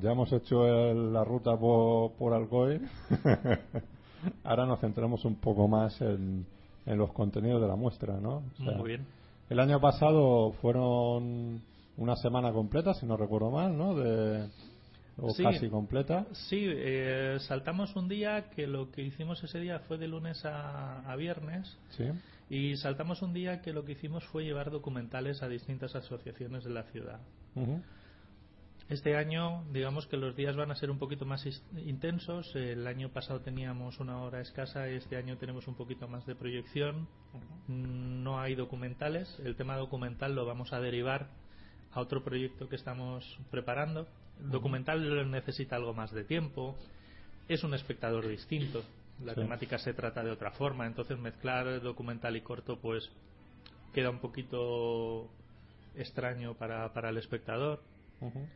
ya 0.02 0.12
hemos 0.12 0.32
hecho 0.32 0.66
el- 0.66 1.12
la 1.12 1.24
ruta 1.24 1.56
por, 1.56 2.12
por 2.12 2.34
Alcoy. 2.34 2.80
Ahora 4.44 4.66
nos 4.66 4.80
centramos 4.80 5.24
un 5.24 5.36
poco 5.36 5.68
más 5.68 6.00
en, 6.00 6.46
en 6.84 6.98
los 6.98 7.12
contenidos 7.12 7.60
de 7.62 7.68
la 7.68 7.76
muestra, 7.76 8.18
¿no? 8.20 8.42
O 8.60 8.64
sea, 8.64 8.76
Muy 8.76 8.88
bien. 8.88 9.06
El 9.48 9.60
año 9.60 9.80
pasado 9.80 10.52
fueron 10.60 11.60
una 11.96 12.16
semana 12.16 12.52
completa, 12.52 12.94
si 12.94 13.06
no 13.06 13.16
recuerdo 13.16 13.50
mal, 13.50 13.76
¿no? 13.76 13.94
De, 13.94 14.48
o 15.18 15.30
Sí. 15.30 15.42
casi 15.44 15.68
completa. 15.68 16.26
Sí, 16.48 16.58
eh, 16.66 17.36
saltamos 17.40 17.94
un 17.96 18.08
día 18.08 18.50
que 18.50 18.66
lo 18.66 18.90
que 18.90 19.02
hicimos 19.02 19.42
ese 19.44 19.60
día 19.60 19.78
fue 19.80 19.96
de 19.98 20.08
lunes 20.08 20.44
a, 20.44 21.00
a 21.10 21.16
viernes. 21.16 21.76
Sí. 21.90 22.04
Y 22.50 22.76
saltamos 22.76 23.22
un 23.22 23.32
día 23.32 23.62
que 23.62 23.72
lo 23.72 23.84
que 23.84 23.92
hicimos 23.92 24.24
fue 24.26 24.44
llevar 24.44 24.70
documentales 24.70 25.42
a 25.42 25.48
distintas 25.48 25.94
asociaciones 25.94 26.64
de 26.64 26.70
la 26.70 26.82
ciudad. 26.84 27.20
Ujú. 27.54 27.80
Este 28.88 29.16
año, 29.16 29.64
digamos 29.72 30.06
que 30.06 30.16
los 30.16 30.36
días 30.36 30.54
van 30.54 30.70
a 30.70 30.76
ser 30.76 30.92
un 30.92 30.98
poquito 30.98 31.24
más 31.26 31.44
intensos. 31.84 32.54
El 32.54 32.86
año 32.86 33.08
pasado 33.08 33.40
teníamos 33.40 33.98
una 33.98 34.22
hora 34.22 34.40
escasa 34.40 34.88
y 34.88 34.94
este 34.94 35.16
año 35.16 35.36
tenemos 35.38 35.66
un 35.66 35.74
poquito 35.74 36.06
más 36.06 36.24
de 36.24 36.36
proyección. 36.36 37.08
No 37.66 38.38
hay 38.38 38.54
documentales. 38.54 39.40
El 39.44 39.56
tema 39.56 39.76
documental 39.76 40.36
lo 40.36 40.46
vamos 40.46 40.72
a 40.72 40.78
derivar 40.80 41.26
a 41.92 42.00
otro 42.00 42.22
proyecto 42.22 42.68
que 42.68 42.76
estamos 42.76 43.24
preparando. 43.50 44.06
El 44.40 44.50
documental 44.50 45.30
necesita 45.32 45.74
algo 45.74 45.92
más 45.92 46.12
de 46.12 46.22
tiempo. 46.22 46.76
Es 47.48 47.64
un 47.64 47.74
espectador 47.74 48.28
distinto. 48.28 48.84
La 49.24 49.34
Sí. 49.34 49.40
temática 49.40 49.78
se 49.78 49.94
trata 49.94 50.22
de 50.22 50.30
otra 50.30 50.52
forma. 50.52 50.86
Entonces 50.86 51.18
mezclar 51.18 51.80
documental 51.82 52.36
y 52.36 52.40
corto 52.42 52.78
pues 52.78 53.10
queda 53.92 54.10
un 54.10 54.20
poquito 54.20 55.28
extraño 55.96 56.54
para, 56.54 56.92
para 56.92 57.08
el 57.08 57.16
espectador. 57.16 57.82
Ujú. 58.20 58.46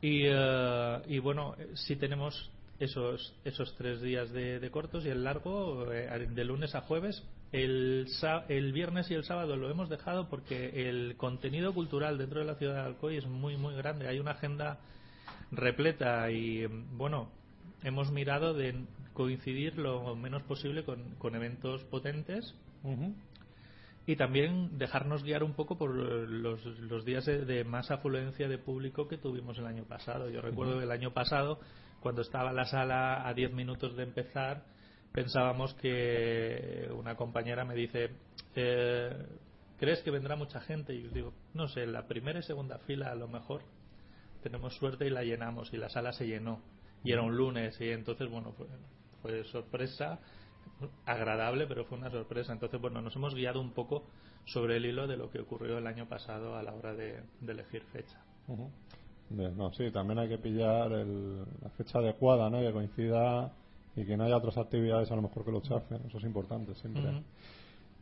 Y, 0.00 0.22
eh, 0.26 1.02
y 1.08 1.18
bueno, 1.18 1.54
eh, 1.58 1.70
sí 1.74 1.96
tenemos 1.96 2.50
esos, 2.78 3.34
esos 3.44 3.74
tres 3.76 4.00
días 4.02 4.30
de, 4.32 4.60
de 4.60 4.70
cortos 4.70 5.04
y 5.04 5.08
el 5.08 5.24
largo, 5.24 5.92
eh, 5.92 6.28
de 6.30 6.44
lunes 6.44 6.74
a 6.74 6.82
jueves. 6.82 7.22
El, 7.52 8.06
el 8.48 8.72
viernes 8.72 9.10
y 9.10 9.14
el 9.14 9.24
sábado 9.24 9.56
lo 9.56 9.70
hemos 9.70 9.88
dejado 9.88 10.28
porque 10.28 10.88
el 10.88 11.16
contenido 11.16 11.72
cultural 11.72 12.18
dentro 12.18 12.40
de 12.40 12.46
la 12.46 12.56
ciudad 12.56 12.74
de 12.74 12.80
Alcoy 12.80 13.16
es 13.16 13.26
muy, 13.26 13.56
muy 13.56 13.74
grande. 13.74 14.08
Hay 14.08 14.18
una 14.18 14.32
agenda 14.32 14.78
repleta 15.52 16.30
y, 16.30 16.66
bueno, 16.66 17.30
hemos 17.82 18.10
mirado 18.10 18.52
de 18.52 18.74
coincidir 19.12 19.78
lo 19.78 20.14
menos 20.16 20.42
posible 20.42 20.84
con, 20.84 21.14
con 21.18 21.34
eventos 21.34 21.82
potentes. 21.84 22.54
Y 24.06 24.14
también 24.14 24.78
dejarnos 24.78 25.24
guiar 25.24 25.42
un 25.42 25.54
poco 25.54 25.76
por 25.76 25.90
los, 25.90 26.64
los 26.64 27.04
días 27.04 27.26
de, 27.26 27.44
de 27.44 27.64
más 27.64 27.90
afluencia 27.90 28.48
de 28.48 28.56
público 28.56 29.08
que 29.08 29.18
tuvimos 29.18 29.58
el 29.58 29.66
año 29.66 29.84
pasado. 29.84 30.30
Yo 30.30 30.40
recuerdo 30.40 30.78
que 30.78 30.84
el 30.84 30.92
año 30.92 31.12
pasado, 31.12 31.58
cuando 32.00 32.22
estaba 32.22 32.52
la 32.52 32.66
sala 32.66 33.26
a 33.26 33.34
10 33.34 33.52
minutos 33.52 33.96
de 33.96 34.04
empezar, 34.04 34.62
pensábamos 35.10 35.74
que 35.74 36.88
una 36.94 37.16
compañera 37.16 37.64
me 37.64 37.74
dice, 37.74 38.10
eh, 38.54 39.26
¿crees 39.76 40.02
que 40.02 40.12
vendrá 40.12 40.36
mucha 40.36 40.60
gente? 40.60 40.94
Y 40.94 41.02
yo 41.02 41.10
digo, 41.10 41.32
no 41.52 41.66
sé, 41.66 41.84
la 41.84 42.06
primera 42.06 42.38
y 42.38 42.42
segunda 42.42 42.78
fila 42.78 43.10
a 43.10 43.16
lo 43.16 43.26
mejor 43.26 43.62
tenemos 44.40 44.76
suerte 44.76 45.06
y 45.06 45.10
la 45.10 45.24
llenamos 45.24 45.72
y 45.72 45.78
la 45.78 45.88
sala 45.88 46.12
se 46.12 46.28
llenó. 46.28 46.62
Y 47.02 47.10
era 47.10 47.22
un 47.22 47.36
lunes 47.36 47.80
y 47.80 47.90
entonces, 47.90 48.30
bueno, 48.30 48.52
fue, 48.52 48.66
fue 49.20 49.42
sorpresa 49.44 50.20
agradable, 51.04 51.66
pero 51.66 51.84
fue 51.84 51.98
una 51.98 52.10
sorpresa. 52.10 52.52
Entonces, 52.52 52.80
bueno, 52.80 53.00
nos 53.00 53.14
hemos 53.16 53.34
guiado 53.34 53.60
un 53.60 53.70
poco 53.72 54.04
sobre 54.44 54.76
el 54.76 54.86
hilo 54.86 55.06
de 55.06 55.16
lo 55.16 55.30
que 55.30 55.40
ocurrió 55.40 55.78
el 55.78 55.86
año 55.86 56.06
pasado 56.06 56.56
a 56.56 56.62
la 56.62 56.72
hora 56.72 56.94
de, 56.94 57.20
de 57.40 57.52
elegir 57.52 57.82
fecha. 57.92 58.18
Bien, 59.28 59.56
no, 59.56 59.72
sí, 59.72 59.90
también 59.90 60.18
hay 60.20 60.28
que 60.28 60.38
pillar 60.38 60.92
el- 60.92 61.40
la 61.62 61.68
fecha 61.76 61.98
adecuada, 61.98 62.48
¿no? 62.48 62.60
Que 62.60 62.72
coincida 62.72 63.50
y 63.96 64.04
que 64.04 64.16
no 64.16 64.24
haya 64.24 64.36
otras 64.36 64.56
actividades 64.58 65.10
a 65.10 65.16
lo 65.16 65.22
mejor 65.22 65.44
que 65.44 65.50
lo 65.50 65.60
chafen. 65.60 66.00
Eso 66.06 66.18
es 66.18 66.24
importante 66.24 66.74
siempre. 66.74 67.02
Ujú. 67.02 67.22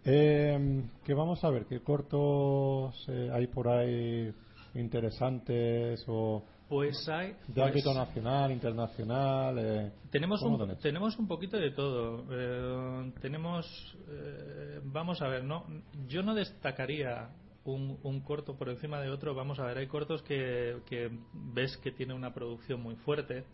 Eh, 0.05 0.83
¿Qué 1.05 1.14
vamos 1.14 1.42
a 1.44 1.50
ver? 1.50 1.64
¿Qué 1.64 1.81
cortos 1.81 3.07
eh, 3.09 3.31
hay 3.33 3.46
por 3.46 3.68
ahí 3.68 4.35
interesantes 4.74 6.04
o 6.08 6.42
Pues 6.68 7.08
hay. 7.08 7.32
de 7.46 7.54
pues, 7.54 7.66
ámbito 7.68 7.94
nacional, 7.94 8.50
internacional? 8.52 9.58
eh, 9.58 9.92
Tenemos 10.10 10.40
¿cómo 10.40 10.56
un, 10.56 10.76
tenemos 10.78 11.18
un 11.18 11.28
poquito 11.28 11.56
de 11.58 11.70
todo. 11.70 12.24
Eh, 12.30 13.12
tenemos. 13.20 13.66
eh, 14.08 14.80
vamos 14.84 15.20
a 15.22 15.28
ver, 15.28 15.44
no 15.44 15.64
yo 16.08 16.22
no 16.22 16.34
destacaría 16.34 17.28
un, 17.64 17.98
un 18.02 18.20
corto 18.20 18.56
por 18.56 18.68
encima 18.68 19.00
de 19.00 19.10
otro. 19.10 19.34
Vamos 19.34 19.58
a 19.58 19.64
ver, 19.66 19.78
hay 19.78 19.87
cortos 19.87 20.22
que, 20.22 20.78
que 20.87 21.10
ves 21.54 21.76
que 21.78 21.92
tiene 21.92 22.12
una 22.14 22.32
producción 22.34 22.82
muy 22.82 22.96
fuerte. 22.96 23.44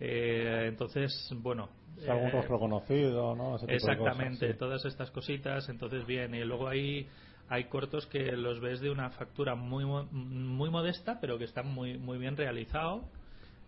Eh, 0.00 0.66
entonces, 0.68 1.10
bueno. 1.36 1.68
Si 1.98 2.08
algún 2.08 2.28
eh, 2.28 2.32
rostro 2.32 2.58
conocido, 2.58 3.34
¿no? 3.34 3.56
Ese 3.56 3.66
tipo 3.66 3.86
de 3.86 3.92
Exactamente, 3.92 4.38
cosas, 4.46 4.52
sí. 4.52 4.58
todas 4.58 4.84
estas 4.84 5.10
cositas, 5.10 5.68
entonces 5.68 6.06
bien, 6.06 6.34
y 6.34 6.44
luego 6.44 6.68
hay 6.68 7.08
hay 7.48 7.64
cortos 7.64 8.06
que 8.06 8.32
los 8.32 8.60
ves 8.60 8.80
de 8.80 8.90
una 8.90 9.10
factura 9.10 9.54
muy 9.54 9.84
mo- 9.84 10.04
muy 10.12 10.70
modesta, 10.70 11.18
pero 11.20 11.38
que 11.38 11.44
están 11.44 11.72
muy 11.72 11.98
muy 11.98 12.18
bien 12.18 12.36
realizados 12.36 13.02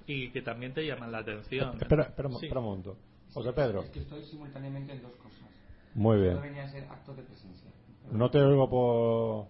y 0.06 0.30
que 0.30 0.42
también 0.42 0.72
te 0.74 0.84
llaman 0.86 1.12
la 1.12 1.18
atención. 1.18 1.76
Espera, 1.80 2.04
espera, 2.04 2.28
un- 2.28 2.34
Sí. 2.38 2.46
espera 2.46 2.60
un 2.60 2.66
momento. 2.66 2.96
José 3.32 3.52
Pedro. 3.52 3.82
Es 3.82 3.90
que 3.90 4.00
estoy 4.00 4.24
simultáneamente 4.24 4.92
en 4.92 5.02
dos 5.02 5.12
cosas. 5.12 5.38
Muy 5.94 6.20
bien. 6.20 6.40
venía 6.40 6.64
a 6.64 6.68
ser 6.70 6.84
acto 6.84 7.14
de 7.14 7.22
presencia. 7.22 7.70
No 8.12 8.30
te 8.30 8.38
oigo 8.40 8.68
por, 8.68 9.46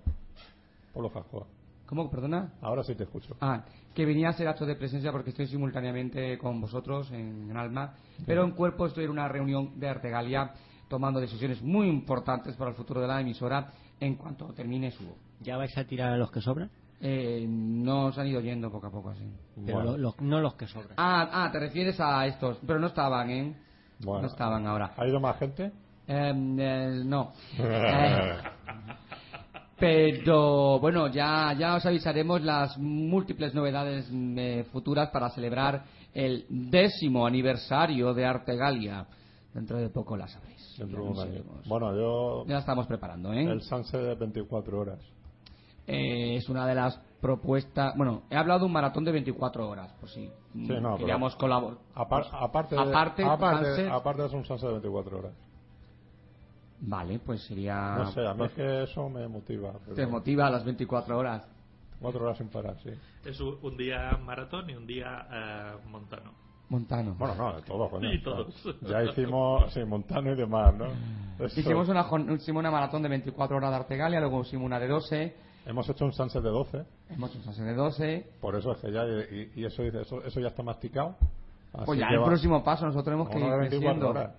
por 0.93 1.03
los 1.03 1.13
cascos. 1.13 1.47
¿Cómo? 1.87 2.09
¿Perdona? 2.11 2.53
Ahora 2.61 2.85
sí 2.85 2.95
te 2.95 3.03
escucho. 3.05 3.37
Ah, 3.41 3.65
que 3.95 4.05
venía 4.07 4.29
a 4.29 4.33
ser 4.33 4.47
acto 4.49 4.65
de 4.65 4.77
presencia 4.77 5.11
porque 5.13 5.31
estoy 5.31 5.47
simultáneamente 5.49 6.39
con 6.39 6.61
vosotros 6.61 7.11
en, 7.11 7.51
en 7.51 7.57
Alma, 7.57 7.95
pero 8.27 8.45
en 8.45 8.53
cuerpo 8.53 8.87
estoy 8.87 9.05
en 9.05 9.11
una 9.11 9.27
reunión 9.29 9.79
de 9.81 9.89
Artegalia 9.89 10.53
tomando 10.89 11.21
decisiones 11.21 11.61
muy 11.63 11.89
importantes 11.89 12.55
para 12.57 12.71
el 12.71 12.77
futuro 12.77 13.01
de 13.01 13.09
la 13.09 13.21
emisora 13.21 13.73
en 14.01 14.15
cuanto 14.17 14.47
termine 14.55 14.91
su... 14.91 15.05
¿Ya 15.41 15.57
vais 15.57 15.77
a 15.79 15.85
tirar 15.85 16.13
a 16.13 16.17
los 16.17 16.31
que 16.31 16.41
sobran? 16.41 16.71
Eh, 17.03 17.47
nos 17.49 18.19
han 18.19 18.27
ido 18.27 18.41
yendo 18.41 18.71
poco 18.71 18.89
a 18.89 18.91
poco 18.91 19.11
así. 19.11 19.25
Pero 19.65 19.79
Bueno. 19.79 19.93
lo- 19.93 19.97
los- 19.99 20.21
no 20.21 20.41
los 20.41 20.55
que 20.55 20.67
sobran. 20.67 20.95
Ah, 20.97 21.29
ah, 21.33 21.51
te 21.53 21.59
refieres 21.59 21.99
a 22.01 22.27
estos, 22.27 22.59
pero 22.67 22.79
no 22.79 22.89
estaban, 22.89 23.31
¿eh? 23.31 23.55
Bueno. 24.01 24.23
No 24.23 24.29
estaban 24.29 24.67
ahora. 24.67 24.93
¿Ha 24.97 25.07
ido 25.07 25.19
más 25.21 25.39
gente? 25.39 25.73
Em, 26.07 26.59
eh, 26.61 27.03
no. 27.05 27.33
Eh, 27.59 28.37
pero 29.79 30.79
bueno, 30.79 31.09
ya, 31.09 31.55
ya 31.59 31.75
os 31.77 31.87
avisaremos 31.87 32.43
las 32.43 32.77
múltiples 32.77 33.55
novedades 33.55 34.11
futuras 34.71 35.09
para 35.11 35.31
celebrar 35.31 35.85
el 36.13 36.45
décimo 36.51 37.27
aniversario 37.27 38.13
de 38.13 38.27
Artegalia. 38.27 39.07
Dentro 39.55 39.79
de 39.79 39.89
poco 39.89 40.17
la 40.19 40.29
sabréis. 40.29 40.50
Dentro 40.81 41.05
de 41.05 41.11
un 41.11 41.19
año. 41.21 41.43
Bueno, 41.67 41.95
yo. 41.95 42.45
Ya 42.47 42.55
la 42.55 42.61
estamos 42.61 42.87
preparando, 42.87 43.33
¿eh? 43.33 43.43
El 43.45 43.63
sunset 43.63 44.01
de 44.01 44.15
24 44.15 44.81
horas. 44.81 44.99
Eh, 45.87 46.37
es 46.37 46.49
una 46.49 46.67
de 46.67 46.75
las 46.75 46.97
propuestas. 47.21 47.95
Bueno, 47.97 48.23
he 48.31 48.37
hablado 48.37 48.61
de 48.61 48.67
un 48.67 48.73
maratón 48.73 49.05
de 49.05 49.13
24 49.13 49.69
horas, 49.69 49.93
por 49.95 50.09
si 50.09 50.27
Sí, 50.53 50.75
no, 50.81 50.97
queríamos 50.97 51.37
colaborar. 51.37 51.79
Apar- 51.95 52.27
aparte, 52.33 52.75
de, 52.75 52.81
Aparte, 52.81 53.25
aparte, 53.25 53.67
sunset- 53.67 53.91
aparte 53.93 54.25
es 54.27 54.33
un 54.33 54.45
sunset 54.45 54.67
de 54.69 54.73
24 54.75 55.19
horas. 55.19 55.33
Vale, 56.81 57.19
pues 57.19 57.43
sería. 57.45 57.97
No 57.99 58.13
sé, 58.13 58.27
a 58.27 58.33
mí 58.35 58.45
es 58.47 58.53
que 58.53 58.83
eso 58.85 59.09
me 59.09 59.29
motiva. 59.29 59.73
pero 59.85 59.95
Te 59.95 60.07
motiva 60.07 60.47
a 60.47 60.51
las 60.51 60.65
24 60.65 61.19
horas. 61.19 61.47
4 62.01 62.25
horas 62.25 62.39
sin 62.39 62.49
parar, 62.49 62.77
sí. 62.83 62.91
Es 63.25 63.39
un, 63.41 63.59
un 63.63 63.77
día 63.77 64.17
maratón 64.25 64.71
y 64.71 64.75
un 64.75 64.87
día 64.87 65.27
eh, 65.31 65.73
montano. 65.89 66.33
Montano. 66.71 67.15
Bueno, 67.19 67.35
no, 67.35 67.57
de 67.57 67.63
todo, 67.63 67.91
coño. 67.91 68.13
Y 68.13 68.23
todos. 68.23 68.47
Ya 68.83 69.03
hicimos, 69.05 69.73
sí, 69.75 69.85
Montano 69.85 70.33
y 70.33 70.37
demás, 70.37 70.73
¿no? 70.75 70.87
Eso- 71.45 71.61
Hicimos 71.61 71.89
una, 71.89 72.07
hicimos 72.37 72.61
una 72.61 72.71
maratón 72.71 73.03
de 73.03 73.09
24 73.09 73.57
horas 73.57 73.71
de 73.71 73.77
Artegalia, 73.77 74.21
luego 74.21 74.41
hicimos 74.43 74.67
una 74.67 74.79
de 74.79 74.89
12, 74.89 75.35
Hemos 75.67 75.87
hecho 75.91 76.07
un 76.07 76.13
sunset 76.13 76.43
de 76.43 76.49
12, 76.49 76.85
hemos 77.11 77.35
hecho 77.37 77.51
una 77.61 77.67
de 77.71 77.75
12. 77.75 78.27
por 78.41 78.55
eso 78.57 78.73
es 78.73 78.79
que 78.79 78.91
ya, 78.93 79.05
y, 79.05 79.53
y 79.57 79.65
eso 79.67 79.83
dice, 79.83 80.01
eso, 80.01 80.23
eso 80.25 80.41
ya 80.41 80.49
está 80.49 80.63
masticado. 80.63 81.17
Así 81.73 81.85
Pues 81.87 81.99
ya 82.01 82.09
el 82.09 82.21
va- 82.21 82.25
próximo 82.25 82.65
paso, 82.65 82.87
nosotros 82.87 83.05
tenemos 83.05 83.29
que 83.29 83.39
ir 83.39 83.45
de 83.45 83.51
24 83.59 83.69
creciendo. 83.69 84.09
horas. 84.11 84.31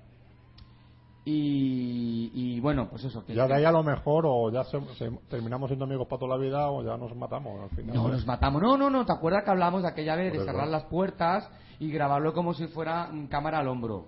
Y, 1.24 2.32
y 2.34 2.60
bueno, 2.60 2.88
pues 2.90 3.04
eso. 3.04 3.24
Que 3.24 3.34
Ya 3.36 3.48
de 3.48 3.54
ahí 3.56 3.64
a 3.66 3.72
lo 3.72 3.84
mejor, 3.84 4.26
o 4.28 4.52
ya 4.52 4.64
se- 4.64 4.82
se- 4.96 5.12
terminamos 5.30 5.68
siendo 5.70 5.86
amigos 5.86 6.08
para 6.08 6.20
toda 6.20 6.36
la 6.38 6.42
vida, 6.44 6.70
o 6.72 6.84
ya 6.84 6.98
nos 6.98 7.16
matamos 7.16 7.62
al 7.62 7.70
final. 7.76 7.96
No 7.96 8.08
nos 8.08 8.26
matamos. 8.26 8.62
No, 8.62 8.76
no, 8.78 8.90
no. 8.90 9.06
¿Te 9.06 9.14
acuerdas 9.14 9.44
que 9.44 9.52
hablamos 9.52 9.84
de 9.84 9.90
aquella 9.90 10.16
vez 10.16 10.32
de 10.32 10.38
eso. 10.40 10.46
cerrar 10.48 10.68
las 10.68 10.86
puertas 10.86 11.48
y 11.80 11.92
grabarlo 11.92 12.34
como 12.34 12.54
si 12.56 12.68
fuera 12.68 13.08
mm, 13.12 13.28
cámara 13.28 13.60
al 13.60 13.68
hombro? 13.68 14.08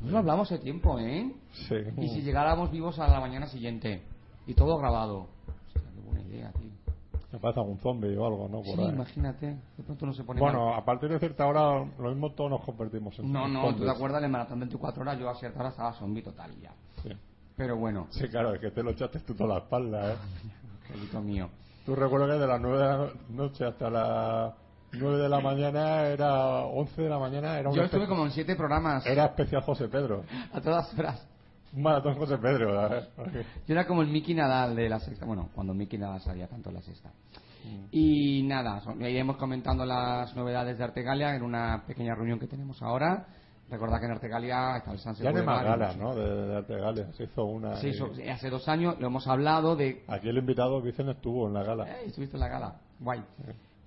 No 0.00 0.10
lo 0.12 0.18
hablamos 0.18 0.50
hace 0.52 0.62
tiempo, 0.62 0.98
¿eh? 1.00 1.32
Sí. 1.50 1.74
Y 1.96 2.08
si 2.10 2.22
llegáramos 2.22 2.70
vivos 2.70 3.00
a 3.00 3.08
la 3.08 3.18
mañana 3.18 3.46
siguiente. 3.48 4.04
Y 4.46 4.54
todo 4.54 4.78
grabado. 4.78 5.26
Hostia, 5.66 5.82
qué 5.92 6.00
buena 6.00 6.22
idea, 6.22 6.52
tío. 6.52 6.70
Me 7.38 7.42
parece 7.42 7.60
algún 7.60 7.78
zombie 7.78 8.16
o 8.16 8.26
algo, 8.26 8.48
¿no? 8.48 8.62
Por 8.62 8.74
Sí, 8.74 8.80
ahí. 8.80 8.88
imagínate. 8.88 9.46
De 9.76 9.84
pronto 9.84 10.06
no 10.06 10.12
se 10.12 10.24
pone 10.24 10.40
Bueno, 10.40 10.70
mal. 10.70 10.78
a 10.80 10.84
partir 10.84 11.08
de 11.08 11.20
cierta 11.20 11.46
hora, 11.46 11.84
lo 11.98 12.08
mismo 12.10 12.32
todos 12.32 12.50
nos 12.50 12.64
convertimos 12.64 13.16
en 13.20 13.30
No, 13.32 13.46
no, 13.46 13.60
¿tú 13.60 13.66
zombies. 13.68 13.84
te 13.92 13.96
acuerdas 13.96 14.22
del 14.22 14.30
maratón 14.32 14.58
24 14.58 15.02
horas? 15.02 15.18
Yo 15.20 15.30
a 15.30 15.36
cierta 15.36 15.60
hora 15.60 15.68
estaba 15.68 15.92
zombie 15.92 16.22
total 16.22 16.50
ya. 16.60 16.72
Sí. 17.02 17.10
Pero 17.56 17.76
bueno, 17.76 18.08
Sí, 18.10 18.26
claro, 18.28 18.54
es 18.54 18.60
que 18.60 18.72
te 18.72 18.82
lo 18.82 18.90
echaste 18.90 19.20
tú 19.20 19.34
toda 19.36 19.54
la 19.54 19.58
espalda, 19.60 20.12
¿eh? 20.14 20.16
querido 20.88 21.20
mío. 21.22 21.48
Tú 21.86 21.94
recuerdo 21.94 22.26
que 22.26 22.32
de 22.40 22.46
las 22.48 22.60
9 22.60 22.76
de 22.76 22.84
la 22.84 23.10
noche 23.30 23.64
hasta 23.66 23.88
las 23.88 24.54
9 24.94 25.16
de 25.18 25.28
la 25.28 25.40
mañana 25.40 26.06
era 26.08 26.64
11 26.64 27.02
de 27.02 27.08
la 27.08 27.18
mañana, 27.20 27.56
era, 27.56 27.68
un 27.70 27.76
Yo 27.76 27.82
estuve 27.84 28.08
como 28.08 28.24
en 28.24 28.32
siete 28.32 28.56
programas 28.56 29.06
era 29.06 29.26
especial 29.26 29.62
José 29.62 29.86
Pedro. 29.88 30.24
a 30.52 30.60
todas 30.60 30.92
horas. 30.98 31.24
Un 31.74 31.82
maratón 31.82 32.14
José 32.14 32.38
Pedro, 32.38 32.74
¿sabes? 32.88 33.08
Yo 33.66 33.74
era 33.74 33.86
como 33.86 34.02
el 34.02 34.08
Mickey 34.08 34.34
Nadal 34.34 34.74
de 34.74 34.88
la 34.88 34.98
sexta. 35.00 35.26
Bueno, 35.26 35.50
cuando 35.54 35.74
Mickey 35.74 35.98
Nadal 35.98 36.20
salía 36.20 36.46
tanto 36.48 36.70
la 36.70 36.80
sexta. 36.82 37.10
Mm. 37.64 37.84
Y 37.90 38.42
nada, 38.44 38.80
son- 38.80 39.00
iremos 39.04 39.36
comentando 39.36 39.84
las 39.84 40.34
novedades 40.34 40.78
de 40.78 40.84
Artegalia 40.84 41.34
en 41.34 41.42
una 41.42 41.82
pequeña 41.86 42.14
reunión 42.14 42.38
que 42.38 42.46
tenemos 42.46 42.80
ahora. 42.82 43.26
Recordad 43.70 44.00
que 44.00 44.06
en 44.06 44.12
Artegalia 44.12 44.78
está 44.78 44.92
el 44.92 44.98
Sunset 44.98 45.24
Ya 45.24 45.30
más 45.30 45.42
Boulevard, 45.44 45.66
galas, 45.66 45.96
¿no? 45.98 46.14
De, 46.14 46.46
de 46.46 46.56
Arte 46.56 46.74
Galia. 46.78 47.12
Se 47.12 47.24
hizo 47.24 47.44
una. 47.44 47.74
Y- 47.86 47.92
so- 47.92 48.10
hace 48.32 48.48
dos 48.48 48.66
años 48.66 48.98
lo 48.98 49.08
hemos 49.08 49.26
hablado 49.28 49.76
de 49.76 50.04
Aquí 50.08 50.28
el 50.30 50.38
invitado 50.38 50.80
Vicen 50.80 51.10
estuvo 51.10 51.46
en 51.48 51.52
la 51.52 51.62
gala. 51.64 51.84
Eh, 51.86 52.04
estuviste 52.06 52.36
en 52.36 52.40
la 52.40 52.48
gala. 52.48 52.76
Guay. 52.98 53.22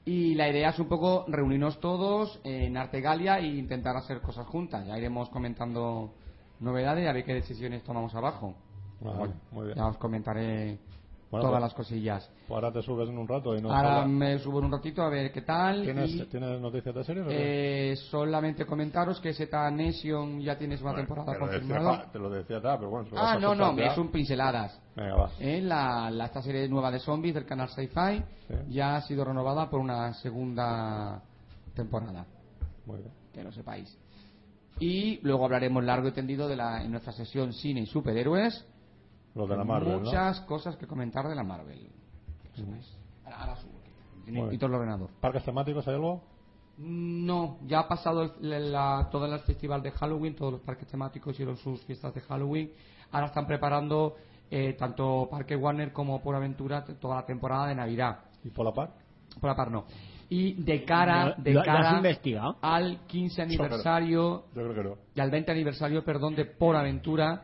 Y 0.05 0.35
la 0.35 0.49
idea 0.49 0.69
es 0.69 0.77
un 0.79 0.87
poco 0.87 1.25
reunirnos 1.27 1.79
todos 1.79 2.39
en 2.43 2.77
Artegalia 2.77 3.39
e 3.39 3.47
intentar 3.47 3.95
hacer 3.97 4.21
cosas 4.21 4.45
juntas. 4.45 4.85
Ya 4.85 4.97
iremos 4.99 5.29
comentando 5.29 6.13
novedades 6.61 7.03
y 7.03 7.07
a 7.07 7.13
ver 7.13 7.23
qué 7.25 7.33
decisiones 7.33 7.83
tomamos 7.83 8.13
abajo. 8.15 8.55
Vale, 9.01 9.33
muy 9.51 9.65
bien. 9.65 9.77
Ya 9.77 9.87
os 9.87 9.97
comentaré 9.97 10.77
Bueno, 11.31 11.45
todas 11.47 11.59
pues- 11.59 11.61
las 11.61 11.73
cosillas. 11.73 12.29
Pues 12.47 12.51
ahora 12.55 12.71
te 12.71 12.81
subes 12.83 13.09
en 13.09 13.17
un 13.17 13.27
rato 13.27 13.55
y 13.55 13.61
nos 13.61 13.71
Ahora 13.71 14.05
me 14.05 14.37
subo 14.37 14.59
en 14.59 14.65
un 14.65 14.71
ratito 14.73 15.01
a 15.01 15.09
ver 15.09 15.31
qué 15.31 15.41
tal. 15.41 15.81
¿Tienes, 15.83 16.11
y, 16.11 16.25
¿Tienes 16.25 16.59
noticias 16.61 16.93
de 16.93 17.03
qué? 17.03 17.91
eh, 17.91 17.95
solamente 17.95 18.65
comentaros 18.65 19.19
que 19.21 19.33
Z 19.33 19.71
Nation 19.71 20.39
ya 20.41 20.57
tienes 20.57 20.81
una 20.81 20.91
Bueno, 20.91 21.07
temporada 21.07 21.33
te 21.33 21.39
lo 21.39 21.45
decía 21.47 21.59
confirmada. 21.67 22.11
Te 22.11 22.19
lo 22.19 22.29
decía 22.29 22.61
tal, 22.61 22.77
pero 22.77 22.89
bueno. 22.91 23.07
Ah, 23.15 23.37
no, 23.41 23.55
no, 23.55 23.71
es 23.79 23.97
un 23.97 24.11
pinceladas. 24.11 24.79
Venga, 24.95 25.15
va. 25.15 25.29
Eh, 25.39 25.61
la, 25.61 26.11
la- 26.11 26.25
esta 26.25 26.41
serie 26.41 26.67
nueva 26.67 26.91
de 26.91 26.99
zombies 26.99 27.33
del 27.33 27.45
canal 27.45 27.69
Sci-Fi 27.69 28.23
Sí. 28.47 28.55
ya 28.69 28.97
ha 28.97 29.01
sido 29.01 29.23
renovada 29.23 29.69
por 29.69 29.79
una 29.79 30.13
segunda 30.15 31.23
temporada, 31.73 32.25
Muy 32.85 32.97
bien. 32.97 33.11
que 33.33 33.41
lo 33.43 33.51
sepáis. 33.53 33.97
Y 34.81 35.19
luego 35.21 35.45
hablaremos 35.45 35.83
largo 35.83 36.07
y 36.07 36.11
tendido 36.11 36.47
de 36.47 36.55
la, 36.55 36.83
en 36.83 36.91
nuestra 36.91 37.13
sesión 37.13 37.53
cine 37.53 37.81
y 37.81 37.85
superhéroes. 37.85 38.65
Los 39.35 39.47
de 39.47 39.55
la 39.55 39.63
Marvel, 39.63 39.93
¿no? 39.93 39.99
Muchas 39.99 40.41
cosas 40.41 40.75
que 40.75 40.87
comentar 40.87 41.27
de 41.29 41.35
la 41.35 41.43
Marvel. 41.43 41.87
Lo. 42.55 42.97
Ahora, 43.25 43.55
subo. 43.55 44.49
Quito 44.49 44.65
el 44.65 44.73
ordenador. 44.73 45.09
¿Parques 45.19 45.43
temáticos 45.43 45.87
hay 45.87 45.95
algo? 45.95 46.23
No, 46.77 47.59
ya 47.67 47.81
ha 47.81 47.87
pasado 47.87 48.23
el, 48.41 48.71
la, 48.71 49.07
todo 49.11 49.25
el 49.25 49.39
festival 49.41 49.83
de 49.83 49.91
Halloween, 49.91 50.35
todos 50.35 50.53
los 50.53 50.61
parques 50.61 50.87
temáticos 50.87 51.33
hicieron 51.33 51.57
sus 51.57 51.81
fiestas 51.83 52.13
de 52.15 52.21
Halloween. 52.21 52.71
Ahora 53.11 53.27
están 53.27 53.45
preparando 53.45 54.15
eh, 54.49 54.73
tanto 54.73 55.27
Parque 55.29 55.55
Warner 55.55 55.93
como 55.93 56.21
Por 56.21 56.35
Aventura 56.35 56.83
toda 56.83 57.17
la 57.17 57.25
temporada 57.25 57.67
de 57.67 57.75
Navidad. 57.75 58.19
¿Y 58.43 58.49
por 58.49 58.65
la 58.65 58.73
par? 58.73 58.93
Por 59.39 59.49
la 59.49 59.55
par 59.55 59.69
no. 59.69 59.85
Y 60.33 60.53
de 60.63 60.85
cara, 60.85 61.25
¿Lo- 61.35 61.43
de 61.43 61.53
lo- 61.53 61.61
cara 61.61 62.01
al 62.61 62.99
15 63.05 63.41
aniversario 63.41 64.45
Yo 64.55 64.61
creo 64.63 64.73
que 64.73 64.83
no. 64.83 64.95
y 65.13 65.19
al 65.19 65.29
20 65.29 65.51
aniversario, 65.51 66.05
perdón, 66.05 66.35
de 66.35 66.45
Por 66.45 66.77
Aventura, 66.77 67.41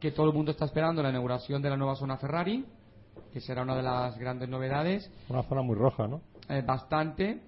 que 0.00 0.10
todo 0.10 0.26
el 0.26 0.32
mundo 0.34 0.50
está 0.50 0.64
esperando 0.64 1.00
la 1.00 1.10
inauguración 1.10 1.62
de 1.62 1.70
la 1.70 1.76
nueva 1.76 1.94
zona 1.94 2.16
Ferrari, 2.16 2.64
que 3.32 3.40
será 3.40 3.62
una 3.62 3.76
de 3.76 3.84
las 3.84 4.18
grandes 4.18 4.48
novedades, 4.48 5.08
Una 5.28 5.44
zona 5.44 5.62
muy 5.62 5.76
roja, 5.76 6.08
¿no? 6.08 6.22
eh, 6.48 6.60
bastante, 6.66 7.40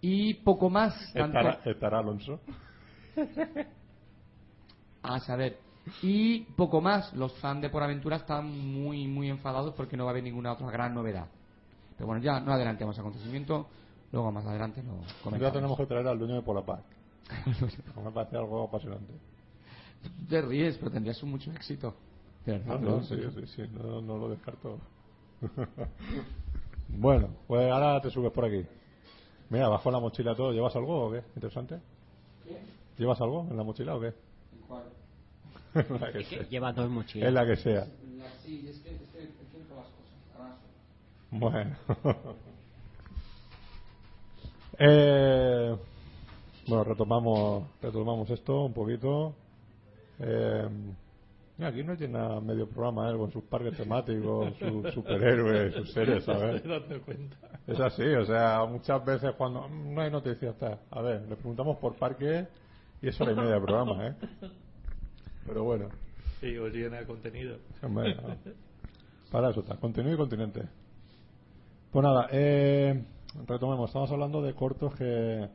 y 0.00 0.34
poco 0.34 0.70
más. 0.70 0.94
tanto- 1.12 1.36
Estará, 1.38 1.60
estará 1.64 1.98
Alonso. 1.98 2.38
A 5.02 5.18
saber. 5.20 5.58
Y 6.02 6.40
poco 6.56 6.80
más. 6.80 7.12
Los 7.14 7.32
fans 7.40 7.62
de 7.62 7.70
Por 7.70 7.82
Aventura 7.82 8.16
están 8.16 8.46
muy, 8.72 9.06
muy 9.08 9.30
enfadados 9.30 9.74
porque 9.74 9.96
no 9.96 10.04
va 10.04 10.10
a 10.10 10.12
haber 10.12 10.22
ninguna 10.22 10.52
otra 10.52 10.70
gran 10.70 10.94
novedad. 10.94 11.26
Pero 11.96 12.06
bueno, 12.06 12.22
ya 12.22 12.40
no 12.40 12.52
adelantemos 12.52 12.98
acontecimiento. 12.98 13.68
Luego 14.12 14.32
más 14.32 14.46
adelante 14.46 14.82
lo 14.82 15.00
Ya 15.02 15.22
comentamos. 15.22 15.52
tenemos 15.52 15.76
que 15.76 15.86
traer 15.86 16.06
al 16.06 16.18
dueño 16.18 16.34
de 16.36 16.42
Polapac. 16.42 16.80
Me 18.04 18.10
parece 18.10 18.36
algo 18.36 18.64
apasionante. 18.64 19.12
Te 20.28 20.40
ríes, 20.42 20.78
pero 20.78 20.90
tendrías 20.90 21.22
un 21.22 21.30
mucho 21.30 21.50
éxito. 21.52 21.94
De 22.46 22.52
verdad, 22.58 22.80
No, 22.80 22.96
no, 22.96 23.02
sí, 23.02 23.16
sí, 23.34 23.46
sí, 23.46 23.62
no, 23.72 24.00
no 24.00 24.16
lo 24.16 24.30
descarto. 24.30 24.78
bueno, 26.88 27.28
pues 27.46 27.70
ahora 27.70 28.00
te 28.00 28.10
subes 28.10 28.32
por 28.32 28.44
aquí. 28.46 28.64
Mira, 29.50 29.68
bajo 29.68 29.90
la 29.90 29.98
mochila 30.00 30.34
todo. 30.34 30.52
¿Llevas 30.52 30.74
algo 30.76 31.06
o 31.06 31.12
qué? 31.12 31.22
Interesante. 31.34 31.80
¿Llevas 32.96 33.20
algo 33.20 33.46
en 33.50 33.56
la 33.56 33.62
mochila 33.64 33.96
o 33.96 34.00
qué? 34.00 34.14
la 36.00 36.12
que 36.12 36.24
sea. 36.24 36.42
Lleva 36.48 36.72
dos 36.72 36.88
mochilas. 36.90 37.28
Es 37.28 37.34
la 37.34 37.46
que 37.46 37.56
sea. 37.56 37.84
Sí, 38.44 38.66
es 38.68 38.78
que, 38.78 38.94
es 38.94 39.00
que, 39.12 39.22
es 39.24 39.28
que 39.30 39.58
las 39.58 39.86
cosas. 39.86 40.56
Bueno. 41.30 41.76
Eh, 44.78 45.76
bueno, 46.68 46.84
retomamos, 46.84 47.64
retomamos 47.80 48.30
esto 48.30 48.64
un 48.64 48.72
poquito. 48.72 49.34
Eh, 50.20 50.68
aquí 51.60 51.82
nos 51.82 51.98
llena 51.98 52.40
medio 52.40 52.68
programa, 52.68 53.10
¿eh? 53.10 53.16
Con 53.16 53.32
sus 53.32 53.44
parques 53.44 53.76
temáticos, 53.76 54.54
sus 54.58 54.92
superhéroes, 54.94 55.74
sus 55.74 55.92
series, 55.92 56.24
¿sabes? 56.24 56.62
Es 57.66 57.80
así, 57.80 58.04
o 58.04 58.24
sea, 58.24 58.64
muchas 58.66 59.04
veces 59.04 59.32
cuando 59.36 59.68
mm, 59.68 59.94
no 59.94 60.00
hay 60.00 60.10
noticias, 60.10 60.54
está. 60.54 60.78
A 60.90 61.02
ver, 61.02 61.22
le 61.22 61.36
preguntamos 61.36 61.78
por 61.78 61.96
parque 61.96 62.46
y 63.02 63.08
es 63.08 63.20
hora 63.20 63.32
y 63.32 63.36
media 63.36 63.54
de 63.54 63.60
programa, 63.60 64.08
¿eh? 64.08 64.14
Pero 65.46 65.64
bueno, 65.64 65.88
Y 66.42 66.56
os 66.58 66.72
llena 66.72 66.98
de 66.98 67.06
contenido. 67.06 67.56
hombre, 67.82 68.14
no. 68.14 68.36
para 69.30 69.50
eso 69.50 69.60
está, 69.60 69.76
contenido 69.76 70.14
y 70.14 70.18
continente. 70.18 70.62
Pues 71.90 72.02
nada, 72.04 72.28
eh, 72.30 73.02
retomemos, 73.46 73.90
estamos 73.90 74.10
hablando 74.10 74.42
de 74.42 74.54
cortos 74.54 74.94
que, 74.96 75.48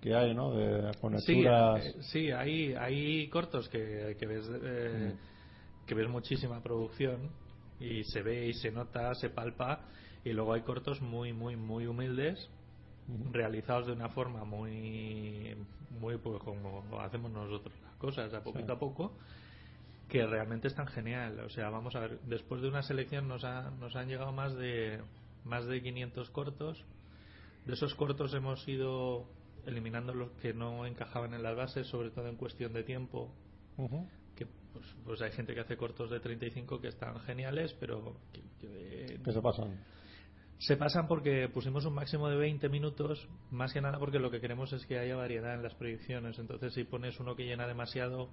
que 0.00 0.14
hay, 0.14 0.34
¿no? 0.34 0.52
De 0.52 0.92
Sí, 0.92 1.00
conecturas. 1.00 1.84
eh, 1.84 1.94
sí 2.02 2.30
hay, 2.30 2.74
hay 2.74 3.28
cortos 3.28 3.68
que, 3.68 4.16
que 4.18 4.26
ves 4.26 4.50
eh, 4.62 5.14
que 5.86 5.94
ves 5.94 6.08
muchísima 6.08 6.62
producción 6.62 7.30
y 7.80 8.04
se 8.04 8.22
ve 8.22 8.46
y 8.48 8.54
se 8.54 8.70
nota, 8.70 9.14
se 9.14 9.30
palpa 9.30 9.80
y 10.24 10.32
luego 10.32 10.52
hay 10.52 10.62
cortos 10.62 11.00
muy 11.00 11.32
muy 11.32 11.56
muy 11.56 11.86
humildes 11.86 12.48
realizados 13.32 13.86
de 13.86 13.92
una 13.92 14.08
forma 14.10 14.44
muy 14.44 15.56
muy 15.98 16.18
pues 16.18 16.40
como 16.42 16.84
hacemos 17.00 17.30
nosotros 17.32 17.74
las 17.82 17.96
cosas 17.96 18.32
a 18.34 18.42
poquito 18.44 18.66
Sí. 18.66 18.72
a 18.72 18.78
poco 18.78 19.12
que 20.08 20.26
realmente 20.26 20.68
están 20.68 20.86
genial 20.88 21.40
o 21.40 21.48
sea 21.48 21.70
vamos 21.70 21.96
a 21.96 22.00
ver 22.00 22.20
después 22.20 22.60
de 22.62 22.68
una 22.68 22.82
selección 22.82 23.26
nos, 23.26 23.42
ha- 23.44 23.70
nos 23.70 23.96
han 23.96 24.08
llegado 24.08 24.30
más 24.32 24.54
de 24.54 25.00
más 25.44 25.64
de 25.66 25.82
500 25.82 26.30
cortos 26.30 26.84
de 27.66 27.72
esos 27.74 27.94
cortos 27.94 28.32
hemos 28.34 28.66
ido 28.68 29.28
eliminando 29.66 30.14
los 30.14 30.30
que 30.40 30.52
no 30.54 30.86
encajaban 30.86 31.34
en 31.34 31.42
las 31.42 31.56
bases 31.56 31.86
sobre 31.88 32.10
todo 32.10 32.28
en 32.28 32.36
cuestión 32.36 32.72
de 32.72 32.82
tiempo 32.82 33.34
que 34.36 34.46
pues, 34.72 34.86
pues 35.04 35.20
hay 35.22 35.32
gente 35.32 35.54
que 35.54 35.60
hace 35.60 35.76
cortos 35.76 36.10
de 36.10 36.20
35 36.20 36.80
que 36.80 36.88
están 36.88 37.18
geniales 37.20 37.74
pero 37.80 38.16
que- 38.32 38.42
que, 38.60 39.20
¿Qué 39.22 39.32
se 39.32 39.40
pasan? 39.42 39.78
se 40.58 40.76
pasan 40.76 41.08
porque 41.08 41.48
pusimos 41.48 41.86
un 41.86 41.94
máximo 41.94 42.28
de 42.28 42.36
20 42.36 42.68
minutos, 42.68 43.26
más 43.50 43.72
que 43.72 43.80
nada 43.80 43.98
porque 43.98 44.18
lo 44.18 44.30
que 44.30 44.40
queremos 44.42 44.70
es 44.74 44.84
que 44.84 44.98
haya 44.98 45.16
variedad 45.16 45.54
en 45.54 45.62
las 45.62 45.74
proyecciones. 45.74 46.38
Entonces, 46.38 46.74
si 46.74 46.84
pones 46.84 47.18
uno 47.18 47.34
que 47.34 47.44
llena 47.46 47.66
demasiado, 47.66 48.28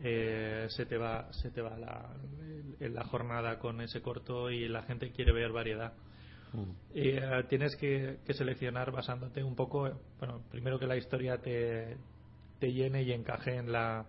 eh, 0.00 0.66
se 0.70 0.86
te 0.86 0.96
va, 0.96 1.32
se 1.32 1.50
te 1.50 1.60
va 1.60 1.76
la 1.76 3.04
jornada 3.04 3.58
con 3.58 3.80
ese 3.80 4.00
corto 4.00 4.48
y 4.52 4.68
la 4.68 4.82
gente 4.84 5.10
quiere 5.10 5.32
ver 5.32 5.50
variedad. 5.50 5.92
Mm. 6.52 6.70
Y, 6.94 7.08
eh, 7.10 7.44
tienes 7.48 7.76
que, 7.76 8.18
que 8.24 8.34
seleccionar 8.34 8.90
basándote 8.90 9.42
un 9.42 9.54
poco, 9.54 9.86
eh, 9.86 9.94
bueno, 10.18 10.42
primero 10.50 10.78
que 10.78 10.86
la 10.86 10.96
historia 10.96 11.38
te, 11.38 11.96
te 12.58 12.72
llene 12.72 13.02
y 13.02 13.12
encaje 13.12 13.56
en 13.56 13.72
la, 13.72 14.06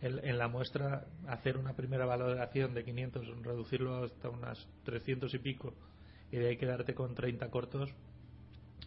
en, 0.00 0.24
en 0.26 0.38
la 0.38 0.48
muestra, 0.48 1.06
hacer 1.26 1.56
una 1.56 1.74
primera 1.74 2.06
valoración 2.06 2.74
de 2.74 2.84
500, 2.84 3.42
reducirlo 3.42 4.04
hasta 4.04 4.28
unas 4.28 4.66
300 4.84 5.32
y 5.34 5.38
pico, 5.38 5.74
y 6.30 6.36
de 6.36 6.48
ahí 6.48 6.56
quedarte 6.56 6.94
con 6.94 7.14
30 7.14 7.50
cortos, 7.50 7.90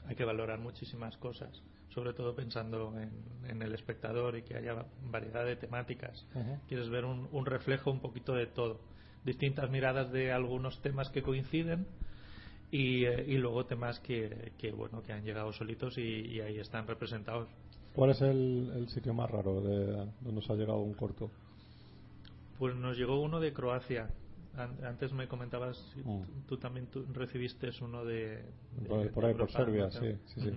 hay 0.08 0.16
que 0.16 0.26
valorar 0.26 0.60
muchísimas 0.60 1.16
cosas, 1.18 1.62
sobre 1.90 2.14
todo 2.14 2.36
pensando 2.36 3.00
en, 3.00 3.12
en 3.48 3.62
el 3.62 3.74
espectador 3.76 4.36
y 4.38 4.42
que 4.42 4.56
haya 4.58 4.86
variedad 5.04 5.46
de 5.46 5.56
temáticas. 5.56 6.26
Quieres 6.68 6.90
ver 6.90 7.06
un, 7.06 7.30
un 7.32 7.46
reflejo 7.46 7.92
un 7.92 8.00
poquito 8.00 8.34
de 8.34 8.48
todo, 8.48 8.82
distintas 9.24 9.70
miradas 9.70 10.12
de 10.12 10.32
algunos 10.32 10.82
temas 10.82 11.10
que 11.10 11.22
coinciden 11.22 11.86
y, 12.72 13.06
eh, 13.06 13.26
y 13.28 13.38
luego 13.38 13.66
temas 13.66 14.00
que, 14.00 14.52
que, 14.58 14.72
bueno 14.72 15.02
que 15.04 15.14
han 15.14 15.24
llegado 15.24 15.52
solitos 15.54 15.98
y, 15.98 16.02
y 16.02 16.40
ahí 16.42 16.60
están 16.60 16.86
representados. 16.88 17.48
¿Cuál 17.96 18.12
es 18.12 18.22
el, 18.22 18.72
el 18.76 18.88
sitio 18.90 19.14
más 19.14 19.30
raro 19.30 19.62
de 19.62 19.86
donde 19.88 20.32
nos 20.32 20.50
ha 20.50 20.56
llegado 20.56 20.80
un 20.80 20.94
corto? 20.94 21.30
Pues 22.58 22.76
nos 22.76 22.98
llegó 22.98 23.20
uno 23.22 23.40
de 23.40 23.54
Croacia. 23.54 24.10
An- 24.58 24.84
Antes 24.84 25.14
me 25.14 25.28
comentabas, 25.28 25.78
Mm. 26.04 26.22
tú, 26.24 26.32
tú 26.50 26.58
también 26.58 26.88
tú 26.88 27.06
recibiste 27.14 27.70
uno 27.82 28.04
de, 28.06 28.44
de- 28.82 28.88
Por- 28.88 29.24
de 29.24 29.28
ahí, 29.30 29.34
por 29.34 29.52
Serbia, 29.52 29.90
sí, 29.92 30.14
sí, 30.26 30.42
sí. 30.42 30.50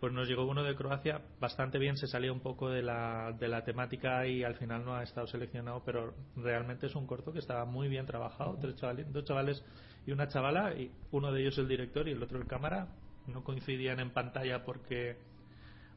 Pues 0.00 0.12
nos 0.12 0.28
llegó 0.28 0.44
uno 0.44 0.62
de 0.62 0.74
Croacia 0.74 1.22
bastante 1.40 1.78
bien, 1.78 1.96
se 1.96 2.06
salía 2.06 2.32
un 2.32 2.40
poco 2.40 2.68
de 2.68 2.82
la, 2.82 3.32
de 3.38 3.48
la 3.48 3.64
temática 3.64 4.26
y 4.26 4.42
al 4.42 4.54
final 4.56 4.84
no 4.84 4.94
ha 4.94 5.02
estado 5.02 5.26
seleccionado, 5.26 5.82
pero 5.84 6.14
realmente 6.36 6.86
es 6.86 6.94
un 6.94 7.06
corto 7.06 7.32
que 7.32 7.38
estaba 7.38 7.64
muy 7.64 7.88
bien 7.88 8.04
trabajado. 8.04 8.58
Tres 8.60 8.76
chavales, 8.76 9.10
dos 9.12 9.24
chavales 9.24 9.64
y 10.06 10.12
una 10.12 10.28
chavala, 10.28 10.74
y 10.74 10.90
uno 11.10 11.32
de 11.32 11.40
ellos 11.40 11.56
el 11.58 11.68
director 11.68 12.06
y 12.08 12.12
el 12.12 12.22
otro 12.22 12.38
el 12.38 12.46
cámara. 12.46 12.88
No 13.26 13.42
coincidían 13.42 14.00
en 14.00 14.10
pantalla 14.10 14.64
porque 14.64 15.16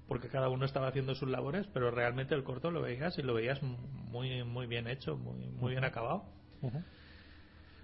porque 0.07 0.29
cada 0.29 0.47
uno 0.47 0.63
estaba 0.63 0.87
haciendo 0.87 1.15
sus 1.15 1.29
labores, 1.29 1.67
pero 1.73 1.91
realmente 1.91 2.33
el 2.33 2.45
corto 2.45 2.71
lo 2.71 2.81
veías 2.81 3.17
y 3.17 3.23
lo 3.23 3.33
veías 3.33 3.61
muy 3.61 4.43
muy 4.45 4.67
bien 4.67 4.87
hecho, 4.87 5.17
muy 5.17 5.49
muy 5.49 5.71
bien 5.71 5.83
acabado. 5.83 6.23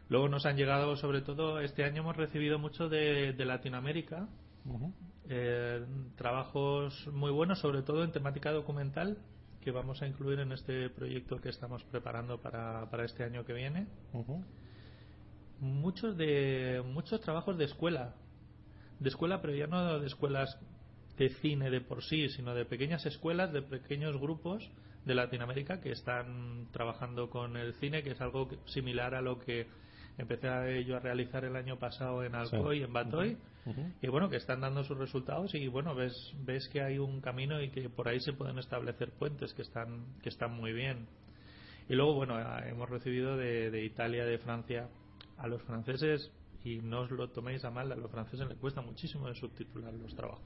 Luego 0.09 0.29
nos 0.29 0.45
han 0.45 0.55
llegado, 0.57 0.95
sobre 0.95 1.21
todo, 1.21 1.59
este 1.59 1.83
año 1.83 2.01
hemos 2.01 2.15
recibido 2.15 2.59
mucho 2.59 2.87
de, 2.87 3.33
de 3.33 3.45
Latinoamérica, 3.45 4.27
Ujú. 4.65 4.93
Eh, 5.29 5.85
trabajos 6.15 7.07
muy 7.13 7.31
buenos, 7.31 7.59
sobre 7.59 7.81
todo 7.81 8.03
en 8.03 8.11
temática 8.11 8.51
documental, 8.51 9.17
que 9.61 9.71
vamos 9.71 10.01
a 10.01 10.07
incluir 10.07 10.39
en 10.39 10.51
este 10.51 10.89
proyecto 10.89 11.37
que 11.37 11.49
estamos 11.49 11.83
preparando 11.85 12.41
para, 12.41 12.89
para 12.89 13.05
este 13.05 13.23
año 13.23 13.45
que 13.45 13.53
viene. 13.53 13.87
Muchos 15.59 16.17
de 16.17 16.83
muchos 16.85 17.21
trabajos 17.21 17.57
de 17.57 17.65
escuela, 17.65 18.15
de 18.99 19.09
escuela, 19.09 19.41
pero 19.41 19.55
ya 19.55 19.67
no 19.67 19.99
de 19.99 20.07
escuelas 20.07 20.59
de 21.17 21.29
cine 21.29 21.69
de 21.69 21.79
por 21.79 22.03
sí, 22.03 22.27
sino 22.29 22.53
de 22.53 22.65
pequeñas 22.65 23.05
escuelas, 23.05 23.53
de 23.53 23.61
pequeños 23.61 24.17
grupos 24.17 24.69
de 25.05 25.15
Latinoamérica 25.15 25.79
que 25.79 25.91
están 25.91 26.67
trabajando 26.71 27.29
con 27.29 27.55
el 27.57 27.73
cine, 27.75 28.03
que 28.03 28.11
es 28.11 28.21
algo 28.21 28.49
similar 28.65 29.15
a 29.15 29.21
lo 29.21 29.39
que 29.39 29.67
empecé 30.17 30.47
a- 30.47 30.79
yo 30.81 30.95
a 30.97 30.99
realizar 30.99 31.43
el 31.45 31.55
año 31.55 31.77
pasado 31.79 32.23
en 32.23 32.35
Alcoy, 32.35 32.77
Sí. 32.79 32.83
en 32.83 32.93
Batoy, 32.93 33.37
y 34.01 34.07
bueno, 34.09 34.29
que 34.29 34.35
están 34.37 34.59
dando 34.61 34.83
sus 34.83 34.97
resultados 34.97 35.53
y 35.55 35.67
bueno, 35.67 35.95
ves, 35.95 36.13
ves 36.45 36.67
que 36.69 36.81
hay 36.81 36.97
un 36.99 37.21
camino 37.21 37.61
y 37.61 37.69
que 37.69 37.89
por 37.89 38.07
ahí 38.07 38.19
se 38.19 38.33
pueden 38.33 38.59
establecer 38.59 39.11
puentes 39.13 39.53
que 39.53 39.61
están, 39.61 40.05
que 40.21 40.29
están 40.29 40.53
muy 40.53 40.73
bien. 40.73 41.07
Y 41.89 41.95
luego, 41.95 42.13
bueno, 42.15 42.39
eh, 42.39 42.69
hemos 42.69 42.89
recibido 42.89 43.37
de, 43.37 43.71
de 43.71 43.83
Italia, 43.85 44.25
de 44.25 44.37
Francia, 44.37 44.89
a 45.37 45.47
los 45.47 45.61
franceses, 45.63 46.31
y 46.63 46.77
no 46.79 47.01
os 47.01 47.11
lo 47.11 47.29
toméis 47.29 47.63
a 47.65 47.71
mal, 47.71 47.91
a 47.91 47.95
los 47.95 48.09
franceses 48.11 48.47
les 48.47 48.57
cuesta 48.57 48.81
muchísimo 48.81 49.27
de 49.27 49.35
subtitular 49.35 49.93
los 49.93 50.15
trabajos. 50.15 50.43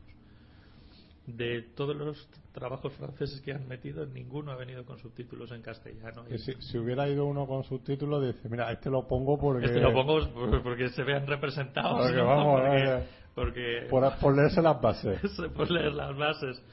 De 1.27 1.61
todos 1.75 1.95
los 1.95 2.27
trabajos 2.53 2.93
franceses 2.93 3.41
que 3.41 3.51
han 3.51 3.67
metido, 3.67 4.05
ninguno 4.05 4.51
ha 4.51 4.55
venido 4.55 4.85
con 4.85 4.97
subtítulos 4.97 5.51
en 5.51 5.61
castellano. 5.61 6.23
Y 6.29 6.37
si, 6.39 6.53
si 6.61 6.77
hubiera 6.77 7.07
ido 7.09 7.25
uno 7.25 7.45
con 7.45 7.63
subtítulos, 7.65 8.25
dice, 8.25 8.47
mira, 8.49 8.71
este 8.71 8.89
lo 8.89 9.05
pongo 9.07 9.37
porque... 9.37 9.65
Este 9.65 9.81
lo 9.81 9.91
pongo 9.93 10.19
por- 10.31 10.63
porque 10.63 10.89
se 10.89 11.03
vean 11.03 11.27
representados. 11.27 12.01
Porque 12.01 12.17
¿no? 12.17 12.25
vamos, 12.25 12.61
porque, 12.61 13.03
porque- 13.35 13.87
Por, 13.89 14.17
por 14.19 14.35
leerse 14.35 14.61
las 14.61 14.81
bases. 14.81 15.19
por 15.55 15.69
leer 15.69 15.93
las 15.93 16.15
bases. 16.17 16.63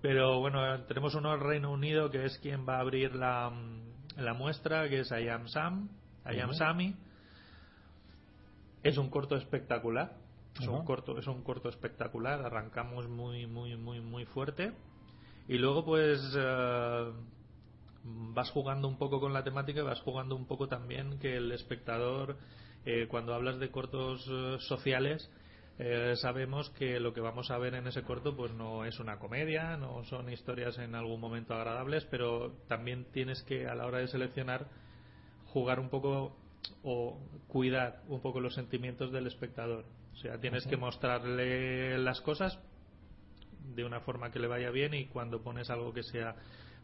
Pero 0.00 0.40
bueno, 0.40 0.82
tenemos 0.84 1.14
uno 1.14 1.34
en 1.34 1.40
Reino 1.40 1.70
Unido 1.70 2.10
que 2.10 2.24
es 2.24 2.38
quien 2.38 2.66
va 2.66 2.76
a 2.76 2.80
abrir 2.80 3.14
la, 3.14 3.52
la 4.16 4.32
muestra, 4.32 4.88
que 4.88 5.00
es 5.00 5.10
I 5.10 5.28
Am 5.28 5.48
Sam, 5.48 5.88
I 6.32 6.40
Am. 6.40 6.54
Sammy. 6.54 6.94
Es 8.82 8.96
un 8.96 9.10
corto 9.10 9.36
espectacular. 9.36 10.12
Es 10.60 10.66
un 10.66 10.84
corto, 10.84 11.18
es 11.18 11.26
un 11.26 11.42
corto 11.42 11.68
espectacular. 11.68 12.44
Arrancamos 12.44 13.08
muy, 13.08 13.46
muy, 13.46 13.76
muy, 13.76 14.00
muy 14.00 14.24
fuerte. 14.26 14.72
Y 15.46 15.58
luego, 15.58 15.84
pues, 15.84 16.20
eh, 16.36 17.12
vas 18.04 18.50
jugando 18.50 18.88
un 18.88 18.98
poco 18.98 19.20
con 19.20 19.32
la 19.32 19.44
temática 19.44 19.80
y 19.80 19.84
vas 19.84 20.00
jugando 20.00 20.36
un 20.36 20.46
poco 20.46 20.68
también 20.68 21.18
que 21.18 21.36
el 21.36 21.52
espectador, 21.52 22.36
eh, 22.84 23.06
cuando 23.08 23.34
hablas 23.34 23.58
de 23.58 23.70
cortos 23.70 24.26
eh, 24.30 24.56
sociales, 24.60 25.30
eh, 25.78 26.14
sabemos 26.16 26.70
que 26.70 26.98
lo 26.98 27.12
que 27.12 27.20
vamos 27.20 27.50
a 27.50 27.58
ver 27.58 27.74
en 27.74 27.86
ese 27.86 28.02
corto 28.02 28.36
pues 28.36 28.52
no 28.52 28.84
es 28.84 28.98
una 28.98 29.18
comedia, 29.18 29.76
no 29.76 30.04
son 30.04 30.30
historias 30.30 30.76
en 30.78 30.94
algún 30.94 31.20
momento 31.20 31.54
agradables, 31.54 32.04
pero 32.10 32.52
también 32.66 33.06
tienes 33.12 33.42
que 33.42 33.68
a 33.68 33.74
la 33.74 33.86
hora 33.86 33.98
de 33.98 34.08
seleccionar 34.08 34.66
jugar 35.46 35.78
un 35.78 35.88
poco 35.88 36.36
o 36.82 37.18
cuidar 37.46 38.02
un 38.08 38.20
poco 38.20 38.40
los 38.40 38.54
sentimientos 38.54 39.12
del 39.12 39.26
espectador. 39.26 39.84
O 40.18 40.20
sea, 40.20 40.36
tienes 40.40 40.66
que 40.66 40.76
mostrarle 40.76 41.96
las 41.98 42.20
cosas 42.20 42.58
de 43.74 43.84
una 43.84 44.00
forma 44.00 44.32
que 44.32 44.40
le 44.40 44.48
vaya 44.48 44.70
bien 44.70 44.92
y 44.94 45.06
cuando 45.06 45.40
pones 45.42 45.70
algo 45.70 45.92
que 45.92 46.02
sea 46.02 46.34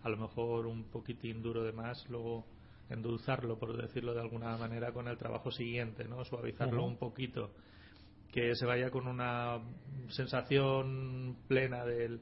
a 0.04 0.08
lo 0.08 0.16
mejor 0.16 0.66
un 0.66 0.84
poquitín 0.84 1.42
duro 1.42 1.64
de 1.64 1.72
más, 1.72 2.08
luego 2.08 2.46
endulzarlo, 2.90 3.58
por 3.58 3.76
decirlo 3.76 4.14
de 4.14 4.20
alguna 4.20 4.56
manera, 4.56 4.92
con 4.92 5.08
el 5.08 5.16
trabajo 5.18 5.50
siguiente, 5.50 6.04
¿no? 6.04 6.24
Suavizarlo 6.24 6.84
un 6.84 6.96
poquito, 6.96 7.50
que 8.30 8.54
se 8.54 8.66
vaya 8.66 8.90
con 8.90 9.08
una 9.08 9.58
sensación 10.10 11.36
plena 11.48 11.84
del- 11.84 12.20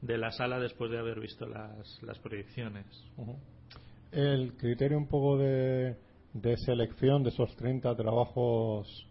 de 0.00 0.18
la 0.18 0.32
sala 0.32 0.58
después 0.58 0.90
de 0.90 0.98
haber 0.98 1.20
visto 1.20 1.46
las, 1.46 2.02
las 2.02 2.18
proyecciones. 2.18 2.86
El 4.10 4.56
criterio 4.56 4.98
un 4.98 5.06
poco 5.06 5.36
de, 5.38 5.96
de 6.32 6.56
selección 6.56 7.22
de 7.22 7.28
esos 7.30 7.54
30 7.56 7.94
trabajos, 7.94 9.07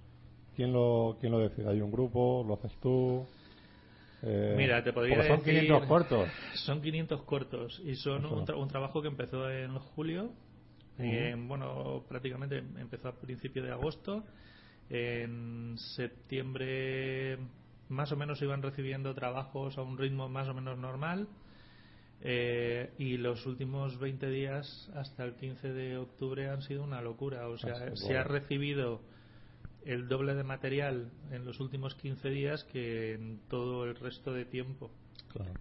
¿quién 0.57 0.73
lo, 0.73 1.17
quién 1.21 1.31
lo 1.31 1.39
decide? 1.39 1.69
¿Hay 1.69 1.81
un 1.81 1.91
grupo? 1.91 2.43
¿Lo 2.45 2.55
haces 2.55 2.73
tú? 2.81 3.25
Eh, 4.23 4.55
Mira, 4.57 4.83
te 4.83 4.91
podría 4.93 5.17
son 5.23 5.37
decir- 5.39 5.45
500 5.45 5.87
cortos. 5.87 6.29
Son 6.65 6.81
500 6.81 7.21
cortos 7.23 7.81
y 7.85 7.95
son 7.95 8.25
un, 8.25 8.45
tra- 8.45 8.57
un 8.57 8.67
trabajo 8.67 9.01
que 9.01 9.07
empezó 9.07 9.49
en 9.49 9.77
julio. 9.79 10.31
eh, 10.99 11.35
bueno, 11.37 12.03
prácticamente 12.09 12.57
empezó 12.57 13.09
a 13.09 13.11
principio 13.13 13.63
de 13.63 13.71
agosto. 13.71 14.23
En 14.89 15.75
septiembre 15.77 17.37
más 17.89 18.11
o 18.11 18.17
menos 18.17 18.41
iban 18.41 18.61
recibiendo 18.63 19.13
trabajos 19.13 19.77
a 19.77 19.83
un 19.83 19.97
ritmo 19.97 20.27
más 20.29 20.47
o 20.49 20.53
menos 20.53 20.77
normal. 20.77 21.27
eh, 22.21 22.89
y 22.97 23.17
los 23.17 23.45
últimos 23.45 23.99
20 23.99 24.27
días 24.29 24.89
hasta 24.95 25.23
el 25.23 25.35
15 25.35 25.71
de 25.71 25.97
octubre 25.97 26.49
han 26.49 26.63
sido 26.63 26.83
una 26.83 27.01
locura. 27.01 27.47
O 27.47 27.57
sea, 27.59 27.75
Ah, 27.75 27.89
sí, 27.95 28.07
se 28.07 28.17
ha 28.17 28.23
bueno. 28.23 28.29
recibido 28.39 29.01
el 29.87 30.07
doble 30.07 30.35
de 30.35 30.43
material 30.43 31.11
en 31.31 31.45
los 31.45 31.59
últimos 31.59 31.95
15 31.95 32.29
días 32.29 32.63
que 32.65 33.13
en 33.13 33.39
todo 33.47 33.85
el 33.85 33.95
resto 33.95 34.33
de 34.33 34.45
tiempo. 34.45 34.91
Claro. 35.31 35.53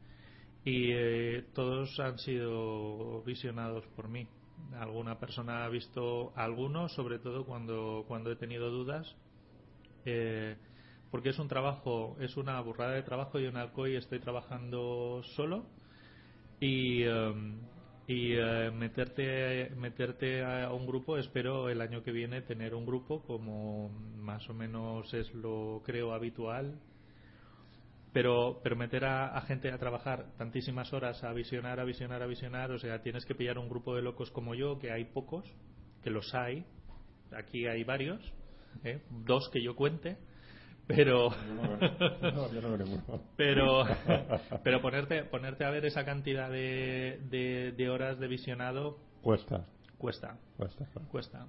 Y 0.65 0.91
eh, 0.93 1.45
todos 1.55 1.99
han 2.01 2.19
sido 2.19 3.23
visionados 3.23 3.87
por 3.95 4.09
mí. 4.09 4.27
Alguna 4.75 5.19
persona 5.21 5.65
ha 5.65 5.69
visto 5.69 6.33
algunos, 6.35 6.93
sobre 6.93 7.19
todo 7.21 7.45
cuando, 7.47 8.05
cuando 8.09 8.33
he 8.33 8.37
tenido 8.37 8.71
dudas. 8.71 9.15
eh, 10.05 10.57
porque 11.11 11.31
es 11.31 11.39
un 11.39 11.49
trabajo, 11.49 12.17
es 12.21 12.37
una 12.37 12.61
burrada 12.61 12.93
de 12.93 13.03
trabajo. 13.03 13.39
Yo 13.39 13.49
en 13.49 13.57
Alcoy 13.57 13.97
estoy 13.97 14.19
trabajando 14.19 15.23
solo 15.37 15.65
y, 16.61 17.05
em, 17.05 17.61
y 18.09 18.35
eh, 18.35 18.71
meterte, 18.71 19.71
meterte 19.77 20.45
a 20.45 20.73
un 20.73 20.87
grupo, 20.87 21.19
espero 21.19 21.69
el 21.69 21.81
año 21.81 22.03
que 22.03 22.13
viene 22.13 22.43
tener 22.43 22.75
un 22.75 22.87
grupo 22.87 23.23
como 23.23 23.89
más 23.89 24.49
o 24.49 24.55
menos 24.55 25.13
es 25.13 25.33
lo 25.35 25.83
creo 25.85 26.13
habitual 26.13 26.79
pero 28.13 28.61
pero 28.63 28.77
meter 28.77 29.05
a, 29.05 29.37
a 29.37 29.43
gente 29.43 29.71
a 29.71 29.77
trabajar 29.77 30.33
tantísimas 30.39 30.91
horas 30.95 31.23
a 31.23 31.35
visionar, 31.35 31.81
a 31.81 31.85
visionar, 31.85 32.23
a 32.23 32.27
visionar, 32.27 32.71
o 32.71 32.79
sea, 32.79 33.03
tienes 33.03 33.27
que 33.27 33.35
pillar 33.35 33.59
un 33.59 33.69
grupo 33.69 33.95
de 33.95 34.01
locos 34.01 34.31
como 34.31 34.55
yo, 34.55 34.79
que 34.79 34.91
hay 34.91 35.05
pocos, 35.05 35.45
que 36.03 36.09
los 36.09 36.35
hay, 36.35 36.65
aquí 37.33 37.67
hay 37.67 37.85
varios, 37.85 38.23
¿eh? 38.85 39.03
dos 39.11 39.51
que 39.53 39.63
yo 39.63 39.77
cuente, 39.77 40.17
pero 40.87 41.31
pero 43.37 43.85
pero 44.65 44.81
ponerte 44.81 45.25
ponerte 45.25 45.65
a 45.65 45.71
ver 45.71 45.85
esa 45.85 46.05
cantidad 46.05 46.51
de, 46.51 47.21
de, 47.31 47.73
de 47.73 47.91
horas 47.91 48.19
de 48.19 48.29
visionado 48.29 48.99
Cuesta, 49.23 49.65
cuesta, 49.99 50.39
cuesta. 50.57 50.87
claro. 50.93 51.09
cuesta. 51.11 51.47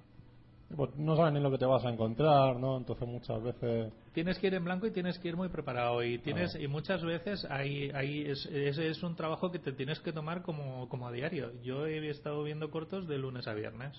Pues 0.76 0.94
no 0.96 1.16
sabes 1.16 1.32
ni 1.32 1.40
lo 1.40 1.50
que 1.50 1.56
te 1.58 1.64
vas 1.64 1.82
a 1.86 1.88
encontrar, 1.90 2.56
¿no? 2.60 2.76
Entonces 2.76 3.08
muchas 3.08 3.42
veces... 3.42 3.90
tienes 4.12 4.38
que 4.38 4.48
ir 4.48 4.54
en 4.54 4.64
blanco 4.64 4.86
y 4.86 4.90
tienes 4.90 5.18
que 5.18 5.28
ir 5.28 5.36
muy 5.36 5.48
preparado 5.48 6.02
y 6.02 6.18
tienes 6.18 6.54
Ah. 6.56 6.60
y 6.60 6.66
muchas 6.68 7.02
veces 7.04 7.46
hay, 7.48 7.90
hay 7.94 8.22
es, 8.28 8.44
ese 8.46 8.88
es 8.88 9.02
un 9.02 9.14
trabajo 9.16 9.50
que 9.50 9.58
te 9.60 9.72
tienes 9.72 10.00
que 10.00 10.12
tomar 10.12 10.42
como, 10.42 10.88
como 10.88 11.06
a 11.06 11.12
diario 11.12 11.52
yo 11.62 11.86
he 11.86 12.10
estado 12.10 12.42
viendo 12.42 12.70
cortos 12.70 13.06
de 13.08 13.16
lunes 13.16 13.46
a 13.46 13.54
viernes 13.54 13.96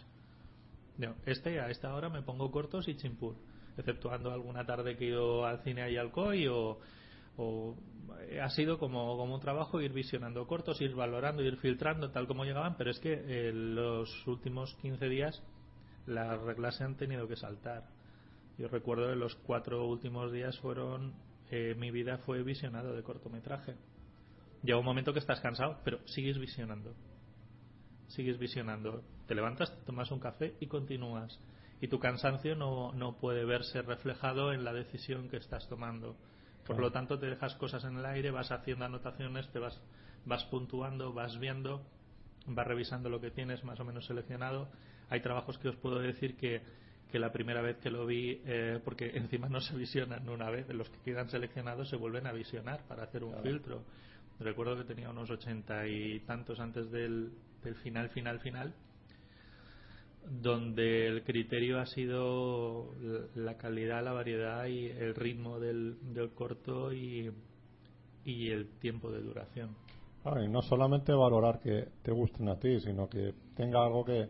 No, 0.98 1.16
este 1.26 1.60
a 1.60 1.70
esta 1.72 1.94
hora 1.96 2.10
me 2.10 2.22
pongo 2.22 2.52
cortos 2.52 2.88
y 2.88 2.96
chimpur 2.98 3.36
exceptuando 3.80 4.32
alguna 4.32 4.66
tarde 4.66 4.96
que 4.96 5.10
he 5.10 5.46
al 5.46 5.64
cine 5.64 5.82
ahí 5.82 5.98
al 5.98 6.12
COI 6.12 6.48
o, 6.48 6.80
o 7.38 7.76
ha 8.42 8.50
sido 8.50 8.78
como, 8.78 9.18
como 9.18 9.36
un 9.36 9.42
trabajo 9.42 9.82
ir 9.82 9.94
visionando 9.94 10.46
cortos 10.46 10.82
ir 10.82 10.94
valorando 10.94 11.42
ir 11.42 11.58
filtrando 11.58 12.12
tal 12.12 12.28
como 12.28 12.44
llegaban 12.44 12.76
pero 12.78 12.92
es 12.92 13.00
que 13.00 13.14
eh, 13.14 13.52
los 13.54 14.28
últimos 14.28 14.76
15 14.82 15.10
días 15.10 15.42
las 16.06 16.40
reglas 16.42 16.76
se 16.78 16.84
han 16.84 16.96
tenido 16.96 17.28
que 17.28 17.36
saltar 17.36 17.84
yo 18.60 18.68
recuerdo 18.68 19.08
que 19.08 19.16
los 19.16 19.36
cuatro 19.36 19.88
últimos 19.88 20.34
días 20.34 20.60
fueron. 20.60 21.14
eh, 21.50 21.76
mi 21.76 21.92
vida 21.92 22.18
fue 22.20 22.44
visionado 22.44 22.94
de 22.94 23.02
cortometraje. 23.02 23.76
Llega 24.62 24.78
un 24.78 24.86
momento 24.86 25.14
que 25.14 25.20
estás 25.20 25.40
cansado, 25.40 25.80
pero 25.86 26.06
sigues 26.06 26.38
visionando. 26.38 26.94
Sigues 28.10 28.38
visionando. 28.38 29.02
Te 29.28 29.34
levantas, 29.34 29.74
tomas 29.86 30.12
un 30.12 30.20
café 30.20 30.56
y 30.60 30.68
continúas. 30.68 31.40
Y 31.82 31.88
tu 31.88 32.00
cansancio 32.00 32.56
no, 32.56 32.92
no 32.94 33.18
puede 33.18 33.46
verse 33.46 33.82
reflejado 33.82 34.52
en 34.54 34.64
la 34.64 34.74
decisión 34.74 35.30
que 35.30 35.38
estás 35.38 35.68
tomando. 35.70 36.16
Por 36.66 36.76
Claro. 36.76 36.82
lo 36.82 36.92
tanto, 36.92 37.18
te 37.20 37.28
dejas 37.28 37.56
cosas 37.56 37.84
en 37.86 37.98
el 37.98 38.06
aire, 38.06 38.32
vas 38.32 38.52
haciendo 38.52 38.86
anotaciones, 38.86 39.48
te 39.52 39.60
vas, 39.60 39.82
vas 40.26 40.44
puntuando, 40.46 41.14
vas 41.14 41.40
viendo, 41.40 41.82
vas 42.46 42.68
revisando 42.68 43.10
lo 43.10 43.22
que 43.22 43.32
tienes 43.32 43.64
más 43.64 43.80
o 43.80 43.86
menos 43.86 44.06
seleccionado. 44.06 44.70
Hay 45.10 45.22
trabajos 45.22 45.58
que 45.58 45.70
os 45.70 45.76
puedo 45.78 46.00
decir 46.00 46.36
que, 46.38 46.62
que 47.12 47.18
la 47.18 47.32
primera 47.32 47.62
vez 47.62 47.78
que 47.78 47.90
lo 47.90 48.06
vi, 48.06 48.42
eh, 48.46 48.80
porque 48.84 49.10
encima 49.16 49.50
no 49.50 49.62
se 49.62 49.76
visionan 49.76 50.28
una 50.30 50.50
vez, 50.50 50.68
los 50.70 50.90
que 50.90 51.00
quedan 51.00 51.30
seleccionados 51.30 51.90
se 51.90 51.96
vuelven 51.96 52.28
a 52.28 52.34
visionar 52.34 52.82
para 52.88 53.04
hacer 53.04 53.24
un 53.24 53.32
Claro. 53.32 53.44
filtro. 53.44 53.84
Recuerdo 54.40 54.78
que 54.78 54.84
tenía 54.84 55.10
unos 55.10 55.30
ochenta 55.32 55.88
y 55.88 56.20
tantos 56.22 56.60
antes 56.60 56.92
del, 56.92 57.32
del 57.64 57.76
final, 57.76 58.10
final, 58.10 58.40
final, 58.40 58.74
donde 60.30 61.08
el 61.08 61.24
criterio 61.24 61.80
ha 61.80 61.86
sido 61.88 62.94
la- 63.36 63.58
calidad, 63.58 64.04
la 64.04 64.12
variedad 64.14 64.66
y 64.68 64.86
el 64.88 65.16
ritmo 65.16 65.60
del, 65.60 65.98
del 66.14 66.32
corto 66.34 66.94
y, 66.94 67.32
y 68.26 68.50
el 68.52 68.70
tiempo 68.80 69.12
de 69.12 69.22
duración. 69.22 69.76
Ah, 70.24 70.42
y 70.44 70.48
no 70.48 70.62
solamente 70.62 71.14
valorar 71.14 71.60
que 71.60 71.88
te 72.04 72.12
gusten 72.12 72.50
a 72.50 72.60
ti, 72.60 72.80
sino 72.82 73.10
que 73.10 73.34
tenga 73.56 73.84
algo 73.84 74.04
que, 74.06 74.30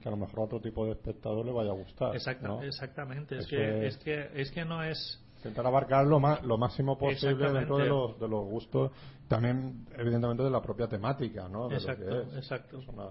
que 0.00 0.08
a 0.08 0.10
lo 0.10 0.16
mejor 0.16 0.40
a 0.40 0.42
otro 0.44 0.60
tipo 0.60 0.84
de 0.86 0.92
espectador 0.92 1.44
le 1.44 1.52
vaya 1.52 1.70
a 1.70 1.74
gustar. 1.74 2.14
Exacta- 2.14 2.46
¿no? 2.46 2.62
Exactamente, 2.62 3.38
es 3.38 3.46
que, 3.46 3.86
es- 3.86 3.96
que 3.98 4.30
es 4.34 4.50
que 4.52 4.64
no 4.64 4.82
es 4.82 5.24
Intentar 5.38 5.66
abarcar 5.66 6.06
lo, 6.06 6.20
ma- 6.20 6.38
lo 6.42 6.58
máximo 6.58 6.98
posible 6.98 7.50
dentro 7.50 7.78
de 7.78 7.86
los, 7.86 8.20
de 8.20 8.28
los 8.28 8.44
gustos, 8.44 8.92
también 9.26 9.86
evidentemente 9.96 10.42
de 10.42 10.50
la 10.50 10.60
propia 10.60 10.86
temática, 10.86 11.48
¿no? 11.48 11.66
De 11.66 11.76
lo 11.76 11.80
Exacto, 11.80 12.04
que 12.04 12.20
es. 12.20 12.36
exacto. 12.36 12.78
Es 12.78 12.88
una- 12.88 13.08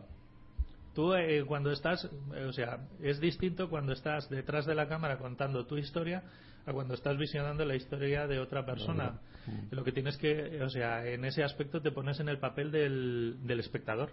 Tú 0.99 1.13
eh, 1.13 1.45
cuando 1.47 1.71
estás, 1.71 2.09
eh, 2.35 2.43
o 2.43 2.51
sea, 2.51 2.85
es 3.01 3.21
distinto 3.21 3.69
cuando 3.69 3.93
estás 3.93 4.29
detrás 4.29 4.65
de 4.65 4.75
la 4.75 4.89
cámara 4.89 5.17
contando 5.17 5.65
tu 5.65 5.77
historia 5.77 6.23
a 6.65 6.73
cuando 6.73 6.93
estás 6.93 7.17
visionando 7.17 7.63
la 7.63 7.77
historia 7.77 8.27
de 8.27 8.37
otra 8.37 8.65
persona. 8.65 9.21
Mm. 9.47 9.73
Lo 9.73 9.85
que 9.85 9.93
tienes 9.93 10.17
que, 10.17 10.61
o 10.61 10.69
sea, 10.69 11.07
en 11.07 11.23
ese 11.23 11.41
aspecto 11.41 11.81
te 11.81 11.91
pones 11.91 12.19
en 12.19 12.27
el 12.27 12.37
papel 12.37 12.69
del, 12.69 13.37
del 13.43 13.61
espectador. 13.61 14.09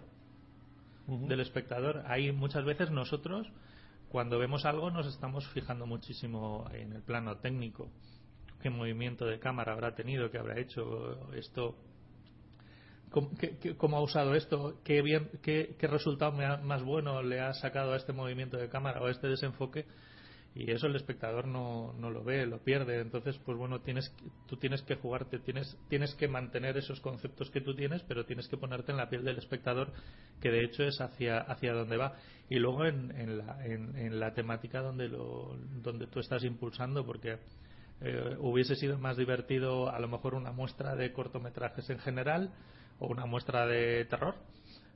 Del 1.07 1.41
espectador. 1.41 2.03
Hay 2.07 2.31
muchas 2.31 2.63
veces 2.63 2.89
nosotros, 2.89 3.45
cuando 4.07 4.39
vemos 4.39 4.63
algo, 4.63 4.89
nos 4.89 5.07
estamos 5.07 5.45
fijando 5.49 5.85
muchísimo 5.85 6.69
en 6.71 6.93
el 6.93 7.01
plano 7.01 7.35
técnico. 7.39 7.91
¿Qué 8.61 8.69
movimiento 8.69 9.25
de 9.25 9.39
cámara 9.39 9.73
habrá 9.73 9.93
tenido? 9.93 10.31
¿Qué 10.31 10.37
habrá 10.37 10.57
hecho? 10.57 11.33
Esto 11.33 11.75
cómo, 13.11 13.31
qué- 13.37 13.57
qué- 13.59 13.75
ha 13.97 14.01
usado 14.01 14.35
esto, 14.35 14.79
qué, 14.83 15.01
bien, 15.01 15.29
qué, 15.41 15.75
qué 15.79 15.87
resultado 15.87 16.31
más 16.63 16.83
bueno 16.83 17.21
le 17.21 17.39
ha 17.41 17.53
sacado 17.53 17.93
a 17.93 17.97
este 17.97 18.13
movimiento 18.13 18.57
de 18.57 18.69
cámara 18.69 19.01
o 19.01 19.07
a 19.07 19.11
este 19.11 19.27
desenfoque. 19.27 19.85
Y 20.55 20.71
eso 20.71 20.87
el 20.87 20.95
espectador 20.95 21.45
no, 21.47 21.93
lo 22.09 22.23
ve, 22.23 22.47
lo 22.47 22.57
pierde. 22.63 22.99
Entonces, 22.99 23.37
pues 23.45 23.55
bueno, 23.59 23.81
tienes, 23.81 24.11
tú 24.47 24.57
tienes 24.57 24.81
que 24.81 24.95
jugarte, 24.95 25.37
tienes, 25.37 25.77
tienes 25.87 26.15
que 26.15 26.27
mantener 26.27 26.77
esos 26.77 26.99
conceptos 26.99 27.51
que 27.51 27.61
tú 27.61 27.75
tienes, 27.75 28.01
pero 28.07 28.25
tienes 28.25 28.47
que 28.47 28.57
ponerte 28.57 28.91
en 28.91 28.97
la 28.97 29.07
piel 29.07 29.23
del 29.23 29.37
espectador, 29.37 29.91
que 30.41 30.49
de 30.49 30.63
hecho 30.63 30.83
es 30.83 30.99
hacia, 30.99 31.37
hacia 31.41 31.73
donde 31.73 31.97
va. 31.97 32.15
Y 32.49 32.55
luego 32.57 32.85
en, 32.85 33.11
en, 33.11 33.37
la, 33.37 33.63
en, 33.67 33.95
en 33.97 34.19
la 34.19 34.33
temática 34.33 34.81
donde, 34.81 35.09
lo, 35.09 35.55
donde 35.83 36.07
tú 36.07 36.19
estás 36.19 36.43
impulsando, 36.43 37.05
porque 37.05 37.37
eh, 38.01 38.35
hubiese 38.39 38.75
sido 38.75 38.97
más 38.97 39.15
divertido 39.17 39.91
a 39.91 39.99
lo 39.99 40.07
mejor 40.07 40.33
una 40.33 40.51
muestra 40.51 40.95
de 40.95 41.13
cortometrajes 41.13 41.87
en 41.91 41.99
general 41.99 42.51
o 42.99 43.07
una 43.07 43.25
muestra 43.25 43.65
de 43.65 44.05
terror. 44.05 44.35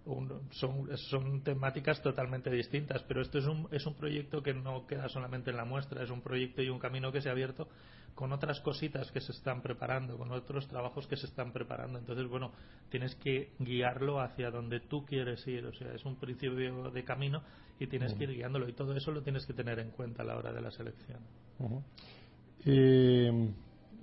Un- 0.05 0.47
son, 0.51 0.89
son 0.97 1.43
temáticas 1.43 2.01
totalmente 2.01 2.49
distintas, 2.49 3.03
pero 3.03 3.21
esto 3.21 3.37
es 3.37 3.45
un, 3.45 3.67
es 3.71 3.85
un 3.85 3.93
proyecto 3.93 4.41
que 4.41 4.53
no 4.53 4.87
queda 4.87 5.07
solamente 5.09 5.51
en 5.51 5.57
la 5.57 5.65
muestra, 5.65 6.03
es 6.03 6.09
un 6.09 6.21
proyecto 6.21 6.63
y 6.63 6.69
un 6.69 6.79
camino 6.79 7.11
que 7.11 7.21
se 7.21 7.29
ha 7.29 7.33
abierto 7.33 7.67
con 8.15 8.33
otras 8.33 8.59
cositas 8.61 9.11
que 9.11 9.21
se 9.21 9.31
están 9.31 9.61
preparando, 9.61 10.17
con 10.17 10.31
otros 10.31 10.67
trabajos 10.67 11.07
que 11.07 11.15
se 11.17 11.27
están 11.27 11.53
preparando. 11.53 11.99
Entonces, 11.99 12.27
bueno, 12.27 12.51
tienes 12.89 13.15
que 13.15 13.51
guiarlo 13.59 14.19
hacia 14.19 14.49
donde 14.49 14.79
tú 14.81 15.05
quieres 15.05 15.45
ir, 15.47 15.65
o 15.65 15.73
sea, 15.73 15.93
es 15.93 16.03
un 16.03 16.15
principio 16.17 16.89
de 16.91 17.03
camino 17.03 17.43
y 17.79 17.87
tienes 17.87 18.13
que 18.15 18.23
ir 18.25 18.31
guiándolo 18.33 18.67
y 18.67 18.73
todo 18.73 18.95
eso 18.95 19.11
lo 19.11 19.21
tienes 19.21 19.45
que 19.45 19.53
tener 19.53 19.79
en 19.79 19.91
cuenta 19.91 20.23
a 20.23 20.25
la 20.25 20.35
hora 20.35 20.51
de 20.51 20.61
la 20.61 20.71
selección. 20.71 21.19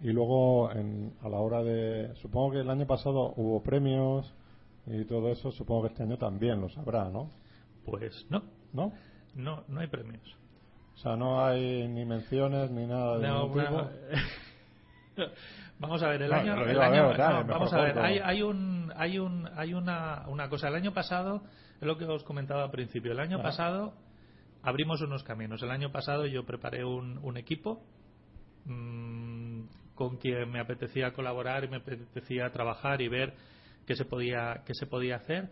Y 0.03 0.09
luego, 0.13 0.71
en- 0.73 1.13
a 1.23 1.29
la 1.29 1.39
hora 1.39 1.63
de. 1.63 2.15
Supongo 2.17 2.53
que 2.53 2.61
el 2.61 2.71
año 2.71 2.87
pasado 2.87 3.33
hubo 3.37 3.63
premios 3.63 4.33
y 4.87 5.05
todo 5.05 5.29
eso. 5.31 5.51
Supongo 5.53 5.83
que 5.83 5.89
este 5.89 6.03
año 6.05 6.17
también 6.19 6.61
los 6.61 6.77
habrá, 6.79 7.09
¿no? 7.11 7.31
Pues 7.85 8.27
no, 8.31 8.43
¿No? 8.73 8.93
no, 9.35 9.65
no 9.69 9.81
hay 9.81 9.87
premios. 9.89 10.37
O 10.95 10.99
sea, 10.99 11.17
no 11.17 11.45
hay 11.45 11.87
ni 11.89 12.05
menciones 12.05 12.71
ni 12.71 12.87
nada 12.87 13.19
de 13.19 13.29
No, 13.29 13.43
ningún 13.49 13.61
tipo. 13.63 13.89
vamos 15.79 16.03
a 16.03 16.09
ver 16.09 16.23
el 16.23 16.31
No, 16.31 16.37
año, 16.37 16.57
lo 16.57 16.63
el 16.63 16.67
ver, 16.69 16.77
no, 16.77 17.45
vamos 17.45 17.73
a 17.73 17.81
ver 17.81 17.93
corto. 17.95 18.07
hay, 18.07 18.19
hay 18.19 18.43
un 18.43 18.93
hay 18.97 19.19
un 19.19 19.49
hay 19.57 19.75
una, 19.75 20.25
una 20.29 20.49
cosa 20.49 20.69
el 20.69 20.75
año 20.75 20.93
pasado 20.93 21.43
es 21.81 21.87
lo 21.87 21.97
que 21.99 22.05
os 22.05 22.23
comentaba 22.25 22.65
al 22.65 22.71
principio 22.71 23.13
el 23.13 23.21
año 23.21 23.41
pasado 23.43 23.95
abrimos 24.63 25.01
unos 25.03 25.23
caminos 25.25 25.63
el 25.63 25.71
año 25.71 25.91
pasado 25.93 26.27
yo 26.27 26.45
preparé 26.45 26.85
un, 26.85 27.19
un 27.23 27.37
equipo 27.37 27.81
mm, 28.65 29.28
con 29.99 30.17
quien 30.17 30.49
me 30.49 30.61
apetecía 30.61 31.13
colaborar 31.13 31.65
y 31.65 31.69
me 31.69 31.79
apetecía 31.79 32.49
trabajar 32.53 33.03
y 33.03 33.09
ver 33.09 33.35
qué 33.85 33.97
se 33.97 34.05
podía 34.05 34.63
qué 34.65 34.73
se 34.75 34.87
podía 34.87 35.17
hacer 35.17 35.51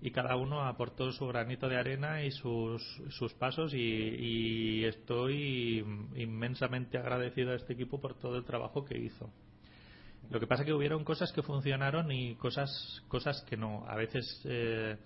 y 0.00 0.10
cada 0.10 0.34
uno 0.34 0.62
aportó 0.62 1.12
su 1.12 1.26
granito 1.28 1.68
de 1.68 1.76
arena 1.76 2.24
y 2.24 2.32
sus, 2.32 2.82
sus 3.10 3.34
pasos 3.34 3.72
y, 3.72 4.84
estoy 4.84 5.78
inmensamente 6.16 6.98
agradecido 6.98 7.52
a 7.52 7.54
este 7.54 7.74
equipo 7.74 8.00
por 8.00 8.14
todo 8.14 8.36
el 8.36 8.44
trabajo 8.44 8.84
que 8.84 8.98
hizo. 8.98 9.30
Lo 10.28 10.40
que 10.40 10.48
pasa 10.48 10.64
que 10.64 10.72
hubieron 10.72 11.04
cosas 11.04 11.30
que 11.30 11.42
funcionaron 11.42 12.10
y 12.10 12.34
cosas 12.34 13.04
cosas 13.06 13.44
que 13.48 13.56
no. 13.56 13.84
A 13.86 13.94
veces 13.94 14.42
eh, 14.44 14.96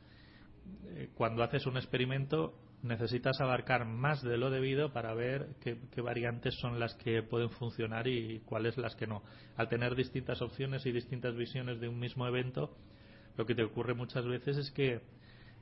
eh, 0.86 1.10
cuando 1.14 1.42
haces 1.42 1.66
un 1.66 1.76
experimento 1.76 2.54
necesitas 2.86 3.40
abarcar 3.40 3.84
más 3.84 4.22
de 4.22 4.38
lo 4.38 4.50
debido 4.50 4.92
para 4.92 5.14
ver 5.14 5.48
qué, 5.60 5.78
qué 5.92 6.00
variantes 6.00 6.54
son 6.54 6.78
las 6.78 6.94
que 6.94 7.22
pueden 7.22 7.50
funcionar 7.50 8.08
y 8.08 8.40
cuáles 8.40 8.76
las 8.78 8.96
que 8.96 9.06
no. 9.06 9.22
Al 9.56 9.68
tener 9.68 9.94
distintas 9.94 10.40
opciones 10.42 10.86
y 10.86 10.92
distintas 10.92 11.34
visiones 11.36 11.80
de 11.80 11.88
un 11.88 11.98
mismo 11.98 12.26
evento, 12.26 12.76
lo 13.36 13.46
que 13.46 13.54
te 13.54 13.64
ocurre 13.64 13.94
muchas 13.94 14.24
veces 14.26 14.56
es 14.56 14.70
que 14.70 15.00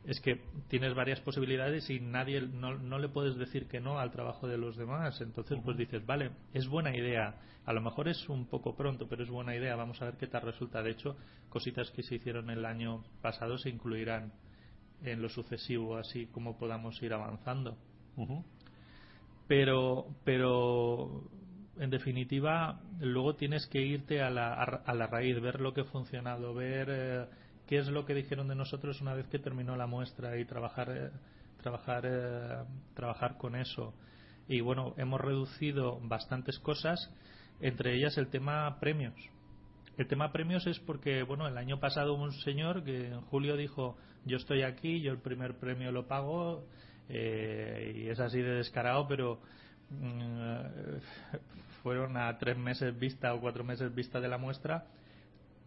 es 0.04 0.20
que 0.20 0.42
tienes 0.68 0.94
varias 0.94 1.20
posibilidades 1.20 1.88
y 1.88 1.98
nadie 1.98 2.42
no, 2.42 2.74
no 2.74 2.98
le 2.98 3.08
puedes 3.08 3.36
decir 3.36 3.66
que 3.68 3.80
no 3.80 3.98
al 3.98 4.10
trabajo 4.10 4.46
de 4.46 4.58
los 4.58 4.76
demás. 4.76 5.20
Entonces 5.20 5.58
pues 5.64 5.76
dices 5.76 6.04
vale 6.04 6.30
es 6.52 6.68
buena 6.68 6.94
idea. 6.94 7.40
A 7.64 7.72
lo 7.72 7.80
mejor 7.80 8.08
es 8.08 8.28
un 8.28 8.46
poco 8.46 8.76
pronto 8.76 9.08
pero 9.08 9.24
es 9.24 9.30
buena 9.30 9.56
idea. 9.56 9.76
Vamos 9.76 10.00
a 10.02 10.06
ver 10.06 10.16
qué 10.16 10.26
tal 10.26 10.42
resulta 10.42 10.82
de 10.82 10.90
hecho 10.90 11.16
cositas 11.48 11.90
que 11.90 12.02
se 12.02 12.16
hicieron 12.16 12.50
el 12.50 12.66
año 12.66 13.02
pasado 13.22 13.56
se 13.56 13.70
incluirán 13.70 14.32
en 15.04 15.22
lo 15.22 15.28
sucesivo 15.28 15.96
así 15.96 16.26
como 16.26 16.58
podamos 16.58 17.00
ir 17.02 17.12
avanzando. 17.12 17.76
Pero 19.46 20.06
pero 20.24 21.28
en 21.78 21.90
definitiva 21.90 22.80
luego 23.00 23.34
tienes 23.34 23.66
que 23.66 23.80
irte 23.80 24.22
a 24.22 24.30
la, 24.30 24.54
a 24.54 24.94
la 24.94 25.06
raíz 25.06 25.40
ver 25.40 25.60
lo 25.60 25.74
que 25.74 25.82
ha 25.82 25.84
funcionado 25.84 26.54
ver 26.54 26.88
eh, 26.90 27.26
qué 27.66 27.78
es 27.78 27.88
lo 27.88 28.04
que 28.04 28.14
dijeron 28.14 28.48
de 28.48 28.54
nosotros 28.54 29.00
una 29.00 29.14
vez 29.14 29.26
que 29.26 29.38
terminó 29.38 29.76
la 29.76 29.86
muestra 29.86 30.38
y 30.38 30.44
trabajar 30.44 30.90
eh, 30.90 31.10
trabajar 31.62 32.04
eh, 32.06 32.64
trabajar 32.94 33.36
con 33.38 33.56
eso. 33.56 33.94
Y 34.48 34.60
bueno 34.60 34.94
hemos 34.96 35.20
reducido 35.20 35.98
bastantes 36.02 36.58
cosas 36.58 37.10
entre 37.60 37.96
ellas 37.96 38.16
el 38.18 38.28
tema 38.28 38.78
premios. 38.80 39.14
El 39.96 40.08
tema 40.08 40.32
premios 40.32 40.66
es 40.66 40.78
porque 40.80 41.22
bueno 41.22 41.46
el 41.46 41.58
año 41.58 41.80
pasado 41.80 42.14
hubo 42.14 42.22
un 42.22 42.32
señor 42.32 42.84
que 42.84 43.08
en 43.08 43.20
julio 43.22 43.56
dijo 43.56 43.96
yo 44.24 44.36
estoy 44.36 44.62
aquí 44.62 45.00
yo 45.00 45.12
el 45.12 45.18
primer 45.18 45.56
premio 45.56 45.92
lo 45.92 46.06
pago 46.06 46.66
eh, 47.08 47.92
y 47.96 48.08
es 48.08 48.20
así 48.20 48.40
de 48.40 48.54
descarado 48.54 49.06
pero 49.06 49.40
mm, 49.90 50.58
fueron 51.84 52.16
a 52.16 52.38
tres 52.38 52.56
meses 52.56 52.98
vista 52.98 53.34
o 53.34 53.40
cuatro 53.40 53.62
meses 53.62 53.94
vista 53.94 54.18
de 54.18 54.26
la 54.26 54.38
muestra. 54.38 54.86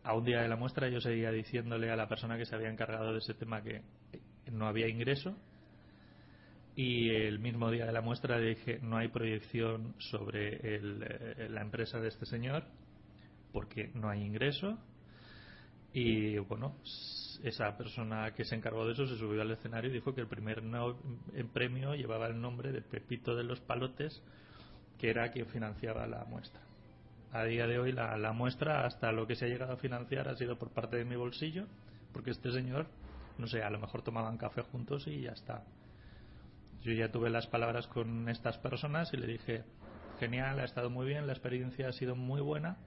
A 0.03 0.15
un 0.15 0.25
día 0.25 0.41
de 0.41 0.47
la 0.47 0.55
muestra 0.55 0.89
yo 0.89 0.99
seguía 0.99 1.31
diciéndole 1.31 1.91
a 1.91 1.95
la 1.95 2.07
persona 2.07 2.37
que 2.37 2.45
se 2.45 2.55
había 2.55 2.69
encargado 2.69 3.11
de 3.11 3.19
ese 3.19 3.35
tema 3.35 3.61
que 3.61 3.83
no 4.51 4.67
había 4.67 4.87
ingreso. 4.87 5.37
Y 6.75 7.11
el 7.11 7.37
mismo 7.37 7.69
día 7.69 7.85
de 7.85 7.91
la 7.91 8.01
muestra 8.01 8.39
dije 8.39 8.79
no 8.81 8.97
hay 8.97 9.09
proyección 9.09 9.93
sobre 9.99 10.75
el, 10.75 11.03
eh, 11.03 11.47
la 11.51 11.61
empresa 11.61 11.99
de 11.99 12.07
este 12.07 12.25
señor 12.25 12.63
porque 13.53 13.91
no 13.93 14.09
hay 14.09 14.23
ingreso 14.23 14.79
y 15.99 16.37
bueno 16.37 16.75
esa 17.43 17.75
persona 17.75 18.31
que 18.35 18.45
se 18.45 18.53
encargó 18.53 18.85
de 18.85 18.93
eso 18.93 19.07
se 19.07 19.15
subió 19.15 19.41
al 19.41 19.49
escenario 19.49 19.89
y 19.89 19.93
dijo 19.93 20.13
que 20.13 20.21
el 20.21 20.27
primer 20.27 20.61
premio 21.53 21.95
llevaba 21.95 22.27
el 22.27 22.39
nombre 22.39 22.71
de 22.71 22.83
Pepito 22.83 23.35
de 23.35 23.43
los 23.43 23.59
Palotes 23.61 24.21
que 24.99 25.09
era 25.09 25.31
quien 25.31 25.47
financiaba 25.47 26.05
la 26.05 26.23
muestra. 26.25 26.61
A 27.31 27.45
día 27.45 27.65
de 27.65 27.79
hoy 27.79 27.93
la, 27.93 28.15
la 28.17 28.31
muestra 28.31 28.85
hasta 28.85 29.11
lo 29.11 29.25
que 29.25 29.35
se 29.35 29.45
ha 29.45 29.47
llegado 29.47 29.73
a 29.73 29.77
financiar 29.77 30.27
ha 30.27 30.35
sido 30.35 30.59
por 30.59 30.69
parte 30.69 30.97
de 30.97 31.05
mi 31.05 31.15
bolsillo 31.15 31.65
porque 32.13 32.29
este 32.29 32.51
señor 32.51 32.85
no 33.39 33.47
sé 33.47 33.63
a 33.63 33.69
lo 33.71 33.79
mejor 33.79 34.03
tomaban 34.03 34.37
café 34.37 34.61
juntos 34.61 35.07
y 35.07 35.21
ya 35.21 35.31
está. 35.31 35.63
Yo 36.83 36.91
ya 36.93 37.11
tuve 37.11 37.31
las 37.31 37.47
palabras 37.47 37.87
con 37.87 38.29
estas 38.29 38.59
personas 38.59 39.11
y 39.13 39.17
le 39.17 39.25
dije 39.25 39.63
genial 40.19 40.59
ha 40.59 40.65
estado 40.65 40.91
muy 40.91 41.07
bien 41.07 41.25
la 41.25 41.33
experiencia 41.33 41.87
ha 41.87 41.91
sido 41.91 42.15
muy 42.15 42.41
buena 42.41 42.77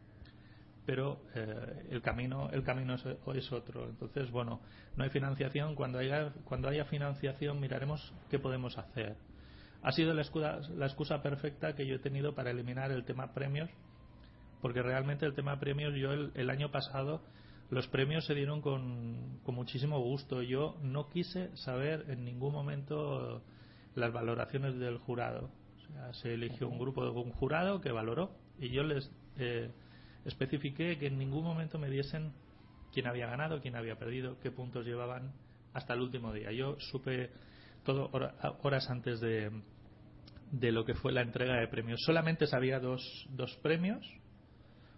pero 0.87 1.21
eh, 1.35 1.87
el 1.91 2.03
camino 2.03 2.51
el 2.51 2.63
camino 2.63 2.95
es, 2.95 3.05
es 3.35 3.53
otro. 3.53 3.89
Entonces 3.89 4.31
bueno 4.31 4.61
no 4.97 5.05
hay 5.05 5.11
financiación. 5.11 5.75
Cuando 5.75 5.99
haya 5.99 6.33
cuando 6.45 6.69
haya 6.69 6.85
financiación 6.85 7.61
miraremos 7.61 8.13
qué 8.31 8.39
podemos 8.39 8.79
hacer. 8.79 9.17
Ha 9.83 9.93
sido 9.93 10.13
la 10.13 10.23
excusa, 10.23 10.61
la 10.77 10.87
excusa 10.87 11.23
perfecta 11.23 11.75
que 11.75 11.87
yo 11.87 11.97
he 11.97 11.99
tenido 12.01 12.35
para 12.35 12.51
eliminar 12.51 12.91
el 12.91 13.05
tema 13.05 13.33
premios 13.33 13.71
porque 14.61 14.83
realmente 14.83 15.25
el 15.25 15.35
tema 15.35 15.59
premios 15.59 15.95
yo 15.95 16.13
el, 16.13 16.33
el 16.35 16.51
año 16.51 16.71
pasado 16.71 17.23
los 17.71 17.87
premios 17.87 18.27
se 18.27 18.35
dieron 18.35 18.61
con, 18.61 19.39
con 19.45 19.55
muchísimo 19.55 20.01
gusto. 20.01 20.43
Yo 20.43 20.77
no 20.83 21.09
quise 21.09 21.57
saber 21.57 22.05
en 22.09 22.25
ningún 22.25 22.53
momento 22.53 23.43
las 23.95 24.13
valoraciones 24.13 24.77
del 24.79 24.99
jurado. 24.99 25.51
O 25.77 25.93
sea, 25.93 26.13
se 26.15 26.35
eligió 26.35 26.69
un 26.69 26.79
grupo 26.79 27.05
de 27.05 27.11
un 27.11 27.31
jurado 27.31 27.81
que 27.81 27.93
valoró 27.93 28.33
y 28.59 28.71
yo 28.71 28.83
les 28.83 29.11
eh, 29.39 29.71
especifiqué 30.25 30.99
que 30.99 31.07
en 31.07 31.19
ningún 31.19 31.45
momento 31.45 31.79
me 31.79 31.89
diesen 31.89 32.33
quién 32.93 33.07
había 33.07 33.27
ganado, 33.27 33.61
quién 33.61 33.77
había 33.77 33.97
perdido, 33.97 34.39
qué 34.41 34.51
puntos 34.51 34.85
llevaban 34.87 35.33
hasta 35.73 35.95
el 35.95 36.01
último 36.01 36.33
día. 36.33 36.53
Yo 36.53 36.77
supe 36.79 37.31
todo 37.85 38.11
hora- 38.13 38.35
horas 38.63 38.89
antes 38.91 39.21
de, 39.21 39.51
de 40.51 40.73
lo 40.73 40.85
que 40.85 40.95
fue 40.95 41.13
la 41.13 41.23
entrega 41.23 41.61
de 41.61 41.69
premios. 41.69 42.01
Solamente 42.05 42.47
sabía 42.47 42.81
dos, 42.81 43.03
dos 43.31 43.57
premios, 43.63 44.05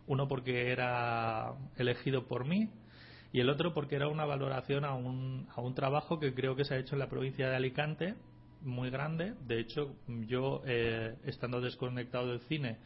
uno 0.06 0.28
porque 0.28 0.70
era 0.72 1.54
elegido 1.76 2.26
por 2.26 2.46
mí 2.46 2.70
y 3.32 3.40
el 3.40 3.48
otro 3.48 3.72
porque 3.72 3.96
era 3.96 4.08
una 4.08 4.24
valoración 4.24 4.84
a 4.84 4.94
un, 4.94 5.48
a 5.54 5.60
un 5.60 5.74
trabajo 5.74 6.18
que 6.18 6.34
creo 6.34 6.56
que 6.56 6.64
se 6.64 6.74
ha 6.74 6.78
hecho 6.78 6.94
en 6.94 6.98
la 6.98 7.08
provincia 7.08 7.48
de 7.48 7.56
Alicante, 7.56 8.14
muy 8.60 8.90
grande. 8.90 9.34
De 9.46 9.58
hecho, 9.60 9.96
yo, 10.26 10.62
eh, 10.66 11.16
estando 11.24 11.60
desconectado 11.60 12.28
del 12.28 12.40
cine, 12.40 12.78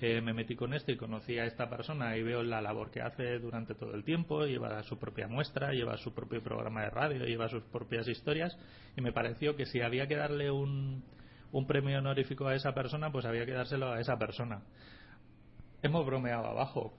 eh, 0.00 0.20
me 0.20 0.32
metí 0.32 0.56
con 0.56 0.74
esto 0.74 0.90
y 0.90 0.96
conocí 0.96 1.38
a 1.38 1.44
esta 1.44 1.68
persona 1.68 2.16
y 2.16 2.22
veo 2.22 2.42
la 2.42 2.60
labor 2.60 2.90
que 2.90 3.02
hace 3.02 3.38
durante 3.38 3.74
todo 3.74 3.94
el 3.94 4.04
tiempo, 4.04 4.44
lleva 4.46 4.82
su 4.82 4.98
propia 4.98 5.28
muestra, 5.28 5.72
lleva 5.72 5.96
su 5.96 6.12
propio 6.12 6.42
programa 6.42 6.82
de 6.82 6.90
radio, 6.90 7.24
lleva 7.24 7.48
sus 7.48 7.62
propias 7.64 8.08
historias 8.08 8.56
y 8.96 9.00
me 9.00 9.12
pareció 9.12 9.54
que 9.54 9.66
si 9.66 9.80
había 9.80 10.08
que 10.08 10.16
darle 10.16 10.50
un, 10.50 11.04
un 11.52 11.66
premio 11.66 11.98
honorífico 11.98 12.46
a 12.46 12.54
esa 12.54 12.72
persona, 12.72 13.12
pues 13.12 13.24
había 13.24 13.46
que 13.46 13.52
dárselo 13.52 13.92
a 13.92 14.00
esa 14.00 14.18
persona. 14.18 14.62
Hemos 15.82 16.06
bromeado 16.06 16.46
abajo. 16.46 16.94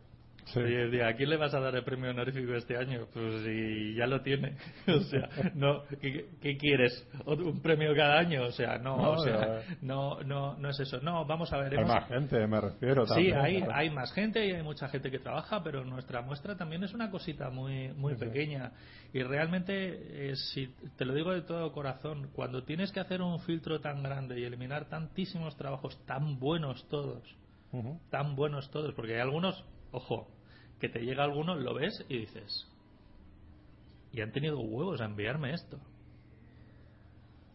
Sí. 0.46 1.00
¿a 1.02 1.14
quién 1.16 1.30
le 1.30 1.38
vas 1.38 1.54
a 1.54 1.60
dar 1.60 1.76
el 1.76 1.84
premio 1.84 2.12
honorífico 2.12 2.54
este 2.56 2.78
año? 2.78 3.08
Pues 3.14 3.44
si 3.44 3.96
ya 3.96 4.06
lo 4.08 4.22
tiene. 4.22 4.56
o 4.88 5.00
sea, 5.02 5.30
no, 5.56 5.84
¿qué, 6.02 6.28
qué 6.41 6.58
quieres? 6.58 7.08
¿Otro- 7.26 7.48
¿Un 7.48 7.62
premio 7.62 7.96
cada 7.96 8.20
año? 8.20 8.44
O 8.44 8.52
sea, 8.52 8.78
no, 8.78 8.98
No, 8.98 9.12
o 9.12 9.18
sea, 9.24 9.62
no, 9.82 10.22
no, 10.24 10.58
no 10.58 10.70
es 10.70 10.80
eso. 10.80 11.00
No, 11.02 11.26
vamos 11.26 11.52
a 11.54 11.58
ver. 11.58 11.78
Hay 11.78 11.86
más 11.86 12.08
gente, 12.08 12.46
me 12.48 12.60
refiero 12.62 13.06
Sí, 13.06 13.14
también. 13.14 13.38
hay, 13.39 13.58
claro. 13.60 13.74
hay 13.76 13.89
más 13.89 14.14
gente 14.14 14.46
y 14.46 14.52
hay 14.52 14.64
mucha 14.64 14.88
gente 14.89 15.10
que 15.10 15.20
trabaja, 15.20 15.64
pero 15.64 15.84
nuestra 15.84 16.22
muestra 16.22 16.56
también 16.58 16.84
es 16.84 16.94
una 16.94 17.10
cosita 17.10 17.50
muy, 17.50 17.89
muy 17.94 18.14
Sí, 18.14 18.20
sí. 18.20 18.26
pequeña. 18.26 18.72
Y 19.14 19.22
realmente, 19.24 20.32
eh, 20.32 20.36
si 20.36 20.74
te 20.98 21.06
lo 21.06 21.14
digo 21.14 21.32
de 21.32 21.41
todo 21.44 21.72
corazón, 21.72 22.30
cuando 22.34 22.64
tienes 22.64 22.91
que 22.91 23.00
hacer 23.00 23.22
un 23.22 23.39
filtro 23.41 23.80
tan 23.80 24.02
grande 24.04 24.39
y 24.39 24.44
eliminar 24.44 24.89
tantísimos 24.89 25.56
trabajos 25.56 25.98
tan 26.06 26.39
buenos 26.39 26.88
todos, 26.89 27.24
tan 28.10 28.36
buenos 28.36 28.70
todos, 28.72 28.94
porque 28.94 29.16
hay 29.16 29.22
algunos, 29.22 29.64
ojo, 29.94 30.28
que 30.80 30.89
te 30.89 31.00
llega 31.00 31.24
alguno, 31.24 31.56
lo 31.56 31.74
ves 31.74 32.06
y 32.10 32.18
dices, 32.18 32.70
y 34.12 34.22
han 34.22 34.32
tenido 34.32 34.60
huevos 34.60 35.00
a 35.02 35.06
enviarme 35.06 35.54
esto. 35.54 35.80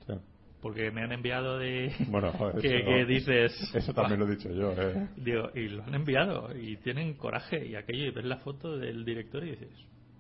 Sí. 0.07 0.15
Porque 0.63 0.91
me 0.91 1.03
han 1.03 1.13
enviado 1.13 1.59
de... 1.59 1.93
Bueno, 2.09 2.33
joder, 2.33 2.61
que, 2.61 2.79
eso- 2.79 2.87
que 2.87 3.05
dices... 3.05 3.75
Eso 3.75 3.93
también 3.93 4.21
lo 4.21 4.27
he 4.27 4.37
dicho 4.37 4.51
yo, 4.51 4.73
¿eh? 4.73 5.09
Digo, 5.17 5.51
y 5.55 5.69
lo 5.69 5.85
han 5.85 5.95
enviado 5.95 6.57
y 6.57 6.77
tienen 6.79 7.15
coraje 7.15 7.65
y 7.67 7.75
aquello 7.77 8.07
y 8.07 8.11
ves 8.11 8.25
la 8.25 8.39
foto 8.39 8.77
del 8.79 9.05
director 9.05 9.45
y 9.45 9.51
dices, 9.51 9.71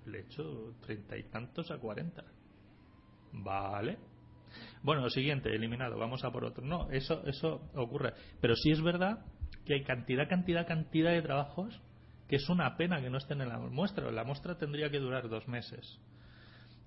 le 0.07 0.19
he 0.19 0.21
hecho 0.23 0.75
treinta 0.81 1.17
y 1.17 1.25
tantos 1.25 1.71
a 1.71 1.79
cuarenta. 1.79 2.25
Vale. 3.33 3.99
Bueno, 4.83 5.09
siguiente, 5.11 5.55
eliminado, 5.55 5.99
vamos 5.99 6.25
a 6.25 6.31
por 6.31 6.45
otro. 6.45 6.65
No, 6.65 6.91
eso, 6.91 7.23
eso 7.27 7.61
ocurre. 7.75 8.15
Pero 8.41 8.55
sí 8.55 8.71
es 8.71 8.81
verdad 8.81 9.25
que 9.65 9.75
hay 9.75 9.83
cantidad, 9.83 10.29
cantidad, 10.29 10.67
cantidad 10.67 11.11
de 11.13 11.23
trabajos 11.23 11.81
que 12.29 12.37
es 12.37 12.49
una 12.49 12.77
pena 12.77 13.01
que 13.01 13.09
no 13.11 13.19
estén 13.19 13.41
en 13.41 13.49
la 13.49 13.59
muestra. 13.59 14.11
La 14.13 14.25
muestra 14.25 14.57
tendría 14.57 14.91
que 14.91 14.99
durar 14.99 15.29
dos 15.29 15.49
meses 15.49 15.99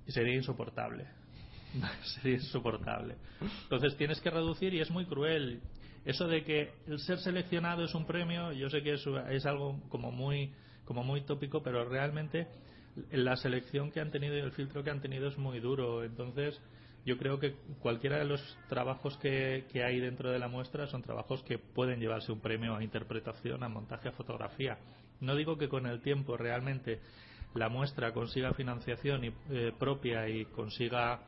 y 0.06 0.12
sería 0.12 0.36
insoportable. 0.36 1.08
sería 2.04 2.38
insoportable. 2.38 3.16
Entonces 3.64 3.98
tienes 3.98 4.22
que 4.22 4.30
reducir 4.30 4.74
y 4.74 4.82
es 4.82 4.92
muy 4.92 5.06
cruel. 5.06 5.62
Eso 6.06 6.28
de 6.28 6.44
que 6.44 6.72
el 6.88 7.00
ser 7.00 7.20
seleccionado 7.20 7.84
es 7.84 7.94
un 7.94 8.06
premio, 8.06 8.52
yo 8.54 8.70
sé 8.70 8.82
que 8.82 8.94
es, 8.94 9.06
es 9.30 9.46
algo 9.46 9.82
como 9.90 10.12
muy, 10.12 10.52
como 10.86 11.04
muy 11.04 11.22
tópico, 11.22 11.62
pero 11.62 11.88
realmente 11.88 12.48
la 13.12 13.36
selección 13.36 13.92
que 13.92 14.00
han 14.00 14.12
tenido 14.12 14.36
y 14.36 14.40
el 14.42 14.52
filtro 14.52 14.84
que 14.84 14.90
han 14.90 15.02
tenido 15.02 15.28
es 15.28 15.38
muy 15.38 15.60
duro. 15.60 16.04
Entonces 16.04 16.60
yo 17.06 17.18
creo 17.18 17.40
que 17.40 17.56
cualquiera 17.80 18.18
de 18.18 18.26
los 18.26 18.58
trabajos 18.68 19.18
que, 19.18 19.66
que 19.72 19.84
hay 19.84 20.00
dentro 20.00 20.32
de 20.32 20.40
la 20.40 20.48
muestra 20.48 20.88
son 20.88 21.02
trabajos 21.02 21.42
que 21.44 21.58
pueden 21.58 22.00
llevarse 22.00 22.32
un 22.32 22.42
premio 22.42 22.76
a 22.76 22.84
interpretación, 22.84 23.64
a 23.64 23.70
montaje, 23.70 24.10
a 24.10 24.12
fotografía. 24.12 24.78
No 25.22 25.36
digo 25.36 25.58
que 25.58 25.70
con 25.70 25.86
el 25.86 26.02
tiempo 26.02 26.38
realmente 26.38 27.00
la 27.56 27.70
muestra 27.70 28.14
consiga 28.14 28.54
financiación 28.54 29.26
y, 29.26 29.34
eh, 29.50 29.74
propia 29.78 30.28
y 30.30 30.46
consiga 30.46 31.22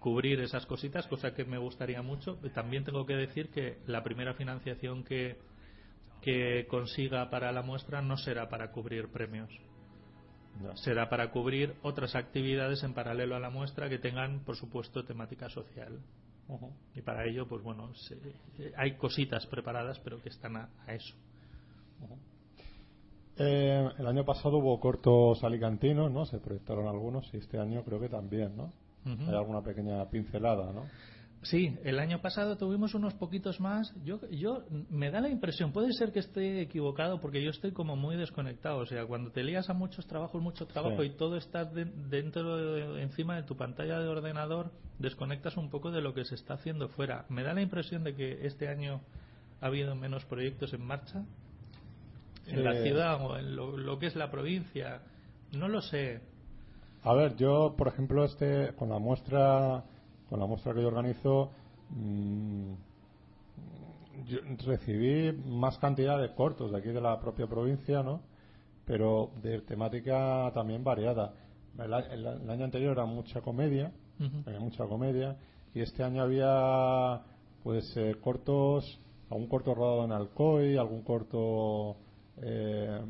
cubrir 0.00 0.40
esas 0.40 0.66
cositas, 0.66 1.06
cosa 1.06 1.34
que 1.34 1.44
me 1.44 1.58
gustaría 1.58 2.02
mucho. 2.02 2.36
También 2.54 2.84
tengo 2.84 3.06
que 3.06 3.14
decir 3.16 3.50
que 3.50 3.78
la 3.86 4.02
primera 4.02 4.34
financiación 4.34 5.04
que, 5.04 5.36
que 6.22 6.66
consiga 6.68 7.28
para 7.30 7.52
la 7.52 7.62
muestra 7.62 8.02
no 8.02 8.16
será 8.16 8.48
para 8.48 8.70
cubrir 8.72 9.08
premios. 9.08 9.50
Será 10.76 11.08
para 11.10 11.30
cubrir 11.30 11.74
otras 11.82 12.14
actividades 12.14 12.82
en 12.82 12.94
paralelo 12.94 13.36
a 13.36 13.40
la 13.40 13.50
muestra 13.50 13.88
que 13.88 13.98
tengan, 13.98 14.40
por 14.44 14.56
supuesto, 14.56 15.04
temática 15.04 15.48
social. 15.50 16.00
Y 16.94 17.02
para 17.02 17.26
ello, 17.26 17.46
pues 17.46 17.62
bueno, 17.62 17.94
se- 17.94 18.14
eh, 18.58 18.72
hay 18.76 18.96
cositas 18.96 19.46
preparadas, 19.46 19.98
pero 20.00 20.22
que 20.22 20.30
están 20.30 20.56
a, 20.56 20.70
a 20.86 20.94
eso. 20.94 21.14
Eh, 23.38 23.88
el 23.98 24.06
año 24.06 24.24
pasado 24.24 24.56
hubo 24.58 24.80
cortos 24.80 25.44
alicantinos, 25.44 26.10
¿no? 26.10 26.24
Se 26.24 26.38
proyectaron 26.38 26.86
algunos 26.88 27.28
y 27.34 27.38
este 27.38 27.58
año 27.58 27.82
creo 27.84 28.00
que 28.00 28.08
también, 28.08 28.56
¿no? 28.56 28.72
Ujú. 29.04 29.22
Hay 29.28 29.34
alguna 29.36 29.62
pequeña 29.62 30.04
pincelada, 30.08 30.72
¿no? 30.72 30.84
Sí, 31.42 31.76
el 31.84 31.98
año 32.00 32.20
pasado 32.22 32.56
tuvimos 32.56 32.94
unos 32.94 33.14
poquitos 33.14 33.60
más. 33.60 33.94
Yo, 34.04 34.18
yo 34.30 34.64
me 34.90 35.10
da 35.10 35.20
la 35.20 35.28
impresión, 35.28 35.70
puede 35.70 35.92
ser 35.92 36.10
que 36.10 36.18
esté 36.18 36.62
equivocado 36.62 37.20
porque 37.20 37.40
yo 37.44 37.50
estoy 37.50 37.70
como 37.72 37.94
muy 37.94 38.16
desconectado. 38.16 38.78
O 38.78 38.86
sea, 38.86 39.06
cuando 39.06 39.30
te 39.30 39.44
lías 39.44 39.68
a 39.70 39.74
muchos 39.74 40.06
trabajos, 40.06 40.42
mucho 40.42 40.66
trabajo 40.66 41.02
Sí. 41.02 41.08
y 41.08 41.10
todo 41.10 41.36
está 41.36 41.64
de- 41.64 41.84
dentro, 41.84 42.56
de- 42.74 43.02
encima 43.02 43.36
de 43.36 43.44
tu 43.44 43.54
pantalla 43.54 44.00
de 44.00 44.08
ordenador, 44.08 44.72
desconectas 44.98 45.56
un 45.56 45.70
poco 45.70 45.92
de 45.92 46.00
lo 46.00 46.14
que 46.14 46.24
se 46.24 46.34
está 46.34 46.54
haciendo 46.54 46.88
fuera. 46.88 47.26
Me 47.28 47.44
da 47.44 47.52
la 47.54 47.62
impresión 47.62 48.02
de 48.02 48.14
que 48.16 48.44
este 48.46 48.66
año 48.68 49.02
ha 49.60 49.66
habido 49.66 49.94
menos 49.94 50.24
proyectos 50.24 50.72
en 50.72 50.82
marcha 50.84 51.22
en 52.48 52.64
la 52.64 52.72
ciudad 52.82 53.24
o 53.24 53.36
en 53.36 53.56
lo, 53.56 53.76
lo 53.76 53.98
que 53.98 54.06
es 54.06 54.16
la 54.16 54.30
provincia. 54.30 55.02
No 55.52 55.68
lo 55.68 55.80
sé. 55.82 56.20
A 57.02 57.12
ver, 57.14 57.36
yo, 57.36 57.74
por 57.76 57.88
ejemplo, 57.88 58.24
este 58.24 58.72
con 58.74 58.88
la 58.88 58.98
muestra 58.98 59.84
con 60.28 60.40
la 60.40 60.46
muestra 60.46 60.74
que 60.74 60.82
yo 60.82 60.88
organizo 60.88 61.50
mm, 61.90 62.72
yo 64.26 64.38
recibí 64.66 65.32
más 65.46 65.78
cantidad 65.78 66.20
de 66.20 66.34
cortos 66.34 66.72
de 66.72 66.78
aquí 66.78 66.88
de 66.88 67.00
la 67.00 67.20
propia 67.20 67.46
provincia, 67.46 68.02
¿no? 68.02 68.20
Pero 68.84 69.30
de 69.42 69.60
temática 69.62 70.50
también 70.54 70.82
variada. 70.82 71.32
El, 71.78 71.92
a- 71.92 71.98
el- 72.00 72.26
el 72.26 72.50
año 72.50 72.64
anterior 72.64 72.92
era 72.92 73.04
mucha 73.04 73.40
comedia, 73.40 73.92
había 74.46 74.60
mucha 74.60 74.84
comedia, 74.86 75.36
y 75.74 75.80
este 75.80 76.02
año 76.02 76.22
había 76.22 77.20
pues 77.62 77.94
eh, 77.96 78.16
cortos, 78.20 78.98
algún 79.30 79.46
corto 79.48 79.74
rodado 79.74 80.04
en 80.04 80.12
Alcoy, 80.12 80.76
algún 80.76 81.02
corto 81.02 81.96
eh, 82.42 83.00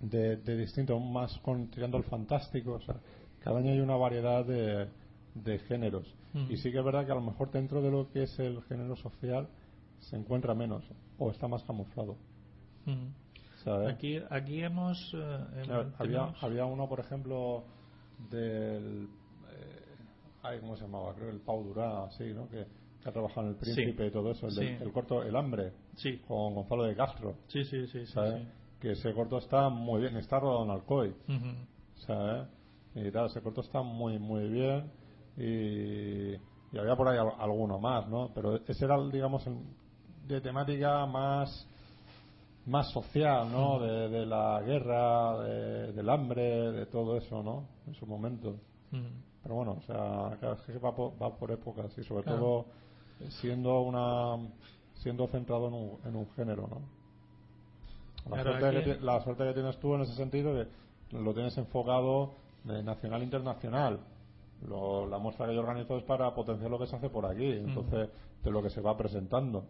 de, 0.00 0.36
de 0.36 0.56
distinto, 0.56 0.98
más 0.98 1.38
con, 1.38 1.68
tirando 1.68 1.96
al 1.96 2.04
fantástico. 2.04 2.74
O 2.74 2.80
sea, 2.80 2.96
cada 3.40 3.58
año 3.58 3.70
hay 3.70 3.80
una 3.80 3.96
variedad 3.96 4.44
de, 4.44 4.88
de 5.34 5.58
géneros. 5.60 6.06
Mm. 6.32 6.50
Y 6.50 6.56
sí 6.56 6.72
que 6.72 6.78
es 6.78 6.84
verdad 6.84 7.04
que 7.06 7.12
a 7.12 7.16
lo 7.16 7.20
mejor 7.20 7.50
dentro 7.50 7.82
de 7.82 7.90
lo 7.90 8.10
que 8.10 8.24
es 8.24 8.38
el 8.38 8.62
género 8.62 8.96
social 8.96 9.48
se 10.00 10.16
encuentra 10.16 10.54
menos 10.54 10.82
o 11.18 11.30
está 11.30 11.48
más 11.48 11.62
camuflado. 11.64 12.16
Mm. 12.86 13.08
¿sabes? 13.64 13.94
Aquí, 13.94 14.20
aquí 14.30 14.62
hemos. 14.62 15.14
eh, 15.14 15.64
ver, 15.68 15.92
había, 15.98 16.34
había 16.40 16.64
uno, 16.64 16.88
por 16.88 17.00
ejemplo, 17.00 17.64
del. 18.30 19.08
Eh, 19.50 19.84
ay, 20.42 20.60
¿Cómo 20.60 20.76
se 20.76 20.82
llamaba? 20.82 21.14
Creo 21.14 21.30
el 21.30 21.40
Pau 21.40 21.62
Durá, 21.64 22.10
sí, 22.12 22.32
¿no? 22.34 22.48
Que, 22.48 22.66
que 23.02 23.08
ha 23.08 23.12
trabajado 23.12 23.42
en 23.42 23.48
El 23.54 23.56
Príncipe 23.58 24.02
Sí. 24.04 24.08
y 24.08 24.10
todo 24.10 24.30
eso. 24.30 24.46
El, 24.46 24.54
del- 24.54 24.78
Sí. 24.78 24.84
el 24.84 24.92
corto 24.92 25.22
El 25.22 25.34
Hambre, 25.36 25.72
Sí, 25.96 26.18
con 26.26 26.54
Gonzalo 26.54 26.84
de 26.84 26.94
Castro. 26.96 27.34
sí, 27.48 27.64
sí, 27.64 27.86
sí. 27.86 28.06
sí, 28.06 28.12
¿sabes? 28.12 28.42
sí. 28.42 28.48
Que 28.80 28.92
ese 28.92 29.12
corto 29.14 29.38
está 29.38 29.68
muy 29.68 30.00
bien, 30.00 30.16
está 30.16 30.40
rodado 30.40 30.64
en 30.64 30.70
Alcoy. 30.70 31.08
Ujú. 31.28 31.54
¿sabes? 32.06 32.48
Y 32.94 33.10
tal, 33.10 33.26
ese 33.26 33.40
corto 33.40 33.60
está 33.60 33.80
muy, 33.82 34.18
muy 34.18 34.48
bien. 34.48 34.90
Y, 35.36 36.34
y 36.74 36.78
había 36.78 36.96
por 36.96 37.08
ahí 37.08 37.18
al- 37.18 37.34
alguno 37.40 37.78
más, 37.78 38.08
¿no? 38.08 38.30
Pero 38.34 38.56
ese 38.66 38.84
era, 38.84 38.96
digamos, 39.08 39.46
el- 39.46 39.58
de 40.26 40.40
temática 40.40 41.04
más 41.06 41.68
más 42.64 42.92
social, 42.92 43.50
¿no? 43.50 43.80
De, 43.80 44.08
de 44.08 44.24
la 44.24 44.60
guerra, 44.62 45.36
de- 45.42 45.92
del 45.92 46.08
hambre, 46.08 46.70
de 46.72 46.86
todo 46.86 47.16
eso, 47.16 47.42
¿no? 47.42 47.66
En 47.88 47.94
su 47.94 48.06
momento. 48.06 48.56
Pero 49.42 49.54
bueno, 49.56 49.72
o 49.72 49.82
sea, 49.82 50.38
que 50.64 50.78
va 50.78 50.94
por, 50.94 51.20
va 51.20 51.36
por 51.36 51.50
épocas 51.50 51.96
y 51.98 52.04
sobre 52.04 52.22
Claro. 52.22 52.38
todo 52.38 52.66
siendo 53.30 53.80
una 53.82 54.36
siendo 54.94 55.26
centrado 55.28 55.68
en 55.68 55.74
un, 55.74 55.98
en 56.04 56.16
un 56.16 56.30
género, 56.36 56.68
¿no? 56.68 56.80
La, 58.30 58.42
Claro, 58.42 58.58
suerte 58.58 58.78
aquí- 58.78 58.84
que, 58.98 59.00
la 59.04 59.20
suerte 59.22 59.44
que 59.44 59.52
tienes 59.54 59.76
tú 59.80 59.94
en 59.94 60.02
ese 60.02 60.14
sentido 60.14 60.52
que 60.54 61.16
lo 61.18 61.34
tienes 61.34 61.56
enfocado 61.58 62.34
de 62.64 62.82
nacional 62.82 63.20
e 63.20 63.24
internacional. 63.24 63.98
Lo- 64.68 65.06
la 65.08 65.18
muestra 65.18 65.46
que 65.46 65.54
yo 65.54 65.60
organizo 65.60 65.96
es 65.96 66.04
para 66.04 66.32
potenciar 66.34 66.70
lo 66.70 66.78
que 66.78 66.86
se 66.86 66.94
hace 66.94 67.10
por 67.10 67.26
aquí, 67.26 67.50
entonces 67.50 68.08
de 68.44 68.50
lo 68.50 68.62
que 68.62 68.70
se 68.70 68.80
va 68.80 68.96
presentando. 68.96 69.64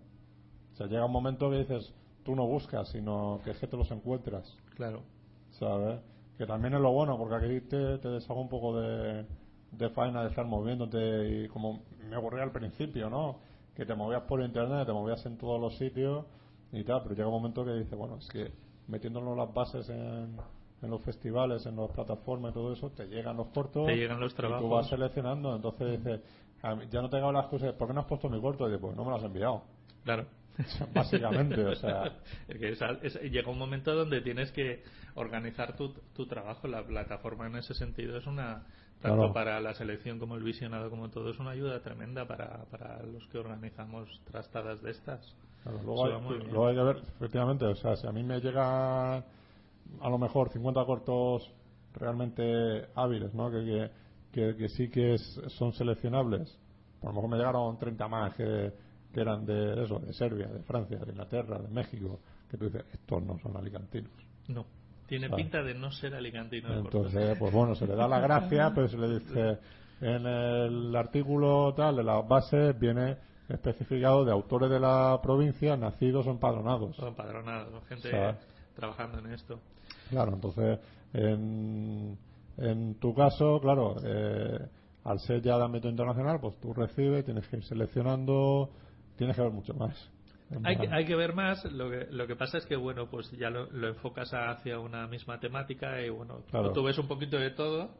O 0.72 0.76
sea, 0.76 0.86
llega 0.86 1.04
un 1.06 1.12
momento 1.12 1.48
que 1.50 1.58
dices, 1.60 1.94
tú 2.24 2.36
no 2.36 2.46
buscas, 2.46 2.88
sino 2.90 3.40
que 3.44 3.52
es 3.52 3.58
que 3.58 3.66
te 3.66 3.76
los 3.76 3.90
encuentras. 3.90 4.54
Claro. 4.76 5.00
¿sabes? 5.58 6.00
Que 6.38 6.46
también 6.46 6.74
es 6.74 6.80
lo 6.80 6.92
bueno, 6.92 7.16
porque 7.18 7.34
aquí 7.36 7.60
te, 7.68 7.98
te 7.98 8.08
deshago 8.08 8.40
un 8.40 8.48
poco 8.48 8.78
de, 8.80 9.24
de 9.72 9.90
faena 9.90 10.22
de 10.22 10.28
estar 10.28 10.44
moviéndote 10.46 11.28
y 11.44 11.48
como 11.48 11.82
me 12.08 12.16
ocurría 12.16 12.42
al 12.44 12.52
principio, 12.52 13.08
¿no? 13.10 13.38
Que 13.74 13.86
te 13.86 13.94
movías 13.94 14.22
por 14.22 14.40
internet, 14.42 14.86
te 14.86 14.92
movías 14.92 15.24
en 15.26 15.38
todos 15.38 15.60
los 15.60 15.76
sitios 15.78 16.24
y 16.72 16.84
tal, 16.84 17.02
pero 17.02 17.14
llega 17.14 17.28
un 17.28 17.34
momento 17.34 17.64
que 17.64 17.72
dices, 17.72 17.96
bueno, 17.98 18.16
es 18.18 18.28
que 18.28 18.52
metiéndonos 18.88 19.36
las 19.36 19.52
bases 19.52 19.88
en, 19.88 20.36
en 20.82 20.90
los 20.90 21.02
festivales, 21.02 21.64
en 21.66 21.76
las 21.76 21.90
plataformas 21.90 22.50
y 22.50 22.54
todo 22.54 22.72
eso, 22.72 22.90
te 22.90 23.06
llegan 23.06 23.36
los 23.36 23.48
cortos 23.48 23.86
Te 23.86 23.96
llegan 23.96 24.20
los 24.20 24.32
y 24.32 24.36
trabajos. 24.36 24.62
tú 24.62 24.68
vas 24.70 24.88
seleccionando, 24.88 25.56
entonces 25.56 25.98
dices, 25.98 26.20
ya 26.90 27.00
no 27.02 27.08
te 27.08 27.18
caben 27.18 27.34
las 27.34 27.46
cosas, 27.46 27.72
¿por 27.74 27.88
qué 27.88 27.94
no 27.94 28.00
has 28.00 28.06
puesto 28.06 28.28
mi 28.28 28.40
corto? 28.40 28.64
Y 28.64 28.72
dices, 28.72 28.80
pues 28.80 28.96
no 28.96 29.04
me 29.04 29.10
lo 29.10 29.16
has 29.16 29.24
enviado. 29.24 29.62
Claro. 30.04 30.26
Básicamente, 30.92 31.64
o 31.64 31.74
sea. 31.76 32.12
Es 32.48 32.58
que 32.58 32.68
es 32.70 32.80
es- 33.02 33.22
llega 33.30 33.50
un 33.50 33.58
momento 33.58 33.94
donde 33.94 34.20
tienes 34.20 34.52
que 34.52 34.82
organizar 35.14 35.74
tu, 35.76 35.94
tu 36.14 36.26
trabajo. 36.26 36.68
La 36.68 36.84
plataforma 36.84 37.46
en 37.46 37.56
ese 37.56 37.72
sentido 37.74 38.18
es 38.18 38.26
una, 38.26 38.66
tanto 39.02 39.32
para 39.32 39.60
la 39.60 39.74
selección 39.74 40.18
como 40.18 40.36
el 40.36 40.42
visionado, 40.42 40.88
como 40.90 41.10
todo, 41.10 41.30
es 41.30 41.38
una 41.38 41.50
ayuda 41.50 41.80
tremenda 41.80 42.26
para, 42.26 42.64
para 42.70 43.02
los 43.02 43.26
que 43.28 43.38
organizamos 43.38 44.08
trastadas 44.30 44.80
de 44.82 44.90
estas. 44.92 45.34
Claro, 45.62 45.78
luego, 45.84 46.06
hay, 46.06 46.12
luego 46.50 46.74
que 46.74 46.82
ver, 46.82 46.96
efectivamente, 47.16 47.64
o 47.66 47.74
sea, 47.76 47.96
si 47.96 48.06
a 48.06 48.12
mí 48.12 48.22
me 48.22 48.40
llega 48.40 49.16
a 49.18 50.08
lo 50.08 50.18
mejor 50.18 50.50
50 50.50 50.84
cortos 50.84 51.50
realmente 51.94 52.86
hábiles, 52.94 53.34
¿no? 53.34 53.50
Que, 53.50 53.64
que, 53.64 53.90
que, 54.32 54.56
que 54.56 54.68
sí 54.68 54.88
que 54.90 55.14
es- 55.14 55.40
son 55.48 55.72
seleccionables. 55.72 56.58
Por 57.00 57.10
lo 57.10 57.14
mejor 57.14 57.30
me 57.30 57.36
llegaron 57.36 57.78
30 57.78 58.08
más 58.08 58.34
que, 58.34 58.72
que 59.12 59.20
eran 59.20 59.44
de 59.44 59.84
eso, 59.84 59.98
de 59.98 60.12
Serbia, 60.12 60.46
de 60.48 60.62
Francia, 60.62 60.98
de 60.98 61.10
Inglaterra, 61.12 61.58
de 61.58 61.68
México, 61.68 62.20
que 62.50 62.56
tú 62.56 62.64
dices, 62.66 62.84
estos 62.92 63.22
no 63.22 63.38
son 63.38 63.56
alicantinos. 63.56 64.10
No. 64.48 64.64
Tiene 65.12 65.28
pinta 65.28 65.62
de 65.62 65.74
no 65.74 65.92
ser 65.92 66.14
alicantino 66.14 66.70
de. 66.70 66.78
Entonces, 66.78 67.36
pues 67.38 67.52
bueno, 67.52 67.74
se 67.74 67.86
le 67.86 67.94
da 67.94 68.08
la 68.08 68.18
gracia, 68.18 68.72
pero 68.74 68.88
se 68.88 68.96
le 68.96 69.18
dice, 69.18 69.58
en 70.00 70.24
el 70.24 70.96
artículo 70.96 71.74
tal 71.74 71.96
de 71.96 72.02
las 72.02 72.26
bases 72.26 72.78
viene 72.78 73.18
especificado 73.46 74.24
de 74.24 74.32
autores 74.32 74.70
de 74.70 74.80
la 74.80 75.20
provincia 75.22 75.76
nacidos 75.76 76.26
o 76.26 76.30
empadronados. 76.30 76.96
Son 76.96 77.08
empadronados, 77.08 77.86
gente 77.88 78.08
O 78.08 78.34
trabajando 78.74 79.18
en 79.18 79.34
esto. 79.34 79.60
Claro, 80.08 80.32
entonces, 80.32 80.78
en, 81.12 82.16
en 82.56 82.94
tu 82.94 83.14
caso, 83.14 83.60
claro, 83.60 83.96
eh, 84.02 84.66
al 85.04 85.20
ser 85.20 85.42
ya 85.42 85.58
de 85.58 85.64
ámbito 85.64 85.90
internacional, 85.90 86.40
pues 86.40 86.58
tú 86.58 86.72
recibes, 86.72 87.22
tienes 87.26 87.46
que 87.48 87.58
ir 87.58 87.64
seleccionando, 87.64 88.70
tienes 89.16 89.36
que 89.36 89.42
ver 89.42 89.52
mucho 89.52 89.74
más. 89.74 90.10
Hay 90.64 90.76
que, 90.76 90.88
hay 90.88 91.04
que 91.06 91.14
ver 91.16 91.34
más. 91.34 91.64
Lo 91.64 91.90
que, 91.90 92.06
lo 92.10 92.26
que 92.26 92.36
pasa 92.36 92.58
es 92.58 92.66
que, 92.66 92.76
bueno, 92.76 93.08
pues 93.10 93.30
ya 93.32 93.50
lo, 93.50 93.70
lo 93.70 93.88
enfocas 93.88 94.32
hacia 94.34 94.78
una 94.78 95.06
misma 95.06 95.38
temática 95.40 96.00
y, 96.00 96.10
bueno, 96.10 96.42
Claro. 96.50 96.72
tú 96.72 96.82
ves 96.84 96.98
un 96.98 97.08
poquito 97.08 97.38
de 97.38 97.50
todo. 97.50 97.90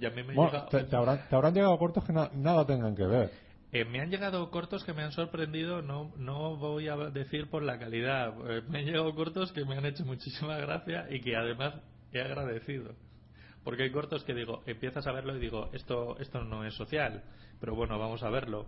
Y 0.00 0.06
a 0.06 0.10
mí 0.10 0.22
me, 0.22 0.34
bueno, 0.34 0.50
llega- 0.50 0.66
te, 0.68 0.84
te 0.84 0.96
habrán, 0.96 1.28
te 1.28 1.36
habrán 1.36 1.54
llegado 1.54 1.78
cortos 1.78 2.04
que 2.04 2.12
na- 2.12 2.30
nada 2.34 2.66
tengan 2.66 2.94
que 2.96 3.04
ver. 3.06 3.30
eh, 3.72 3.84
me 3.86 4.00
han 4.00 4.10
llegado 4.10 4.50
cortos 4.50 4.84
que 4.84 4.92
me 4.92 5.02
han 5.02 5.12
sorprendido. 5.12 5.82
No, 5.82 6.12
no 6.16 6.56
voy 6.56 6.88
a 6.88 6.96
decir 6.96 7.48
por 7.50 7.62
la 7.62 7.78
calidad. 7.78 8.34
eh, 8.50 8.62
me 8.68 8.80
han 8.80 8.84
llegado 8.86 9.14
cortos 9.14 9.52
que 9.52 9.64
me 9.64 9.76
han 9.76 9.84
hecho 9.86 10.04
muchísima 10.04 10.56
gracia 10.58 11.06
y 11.10 11.20
que 11.20 11.36
además 11.36 11.74
he 12.12 12.20
agradecido. 12.20 12.94
Porque 13.64 13.84
hay 13.84 13.92
cortos 13.92 14.24
que 14.24 14.34
digo, 14.34 14.62
empiezas 14.66 15.06
a 15.06 15.12
verlo 15.12 15.36
y 15.36 15.40
digo, 15.40 15.70
esto, 15.72 16.18
esto 16.18 16.42
no 16.42 16.64
es 16.64 16.74
social, 16.74 17.22
pero 17.60 17.74
bueno, 17.76 17.98
vamos 17.98 18.22
a 18.24 18.28
verlo. 18.30 18.66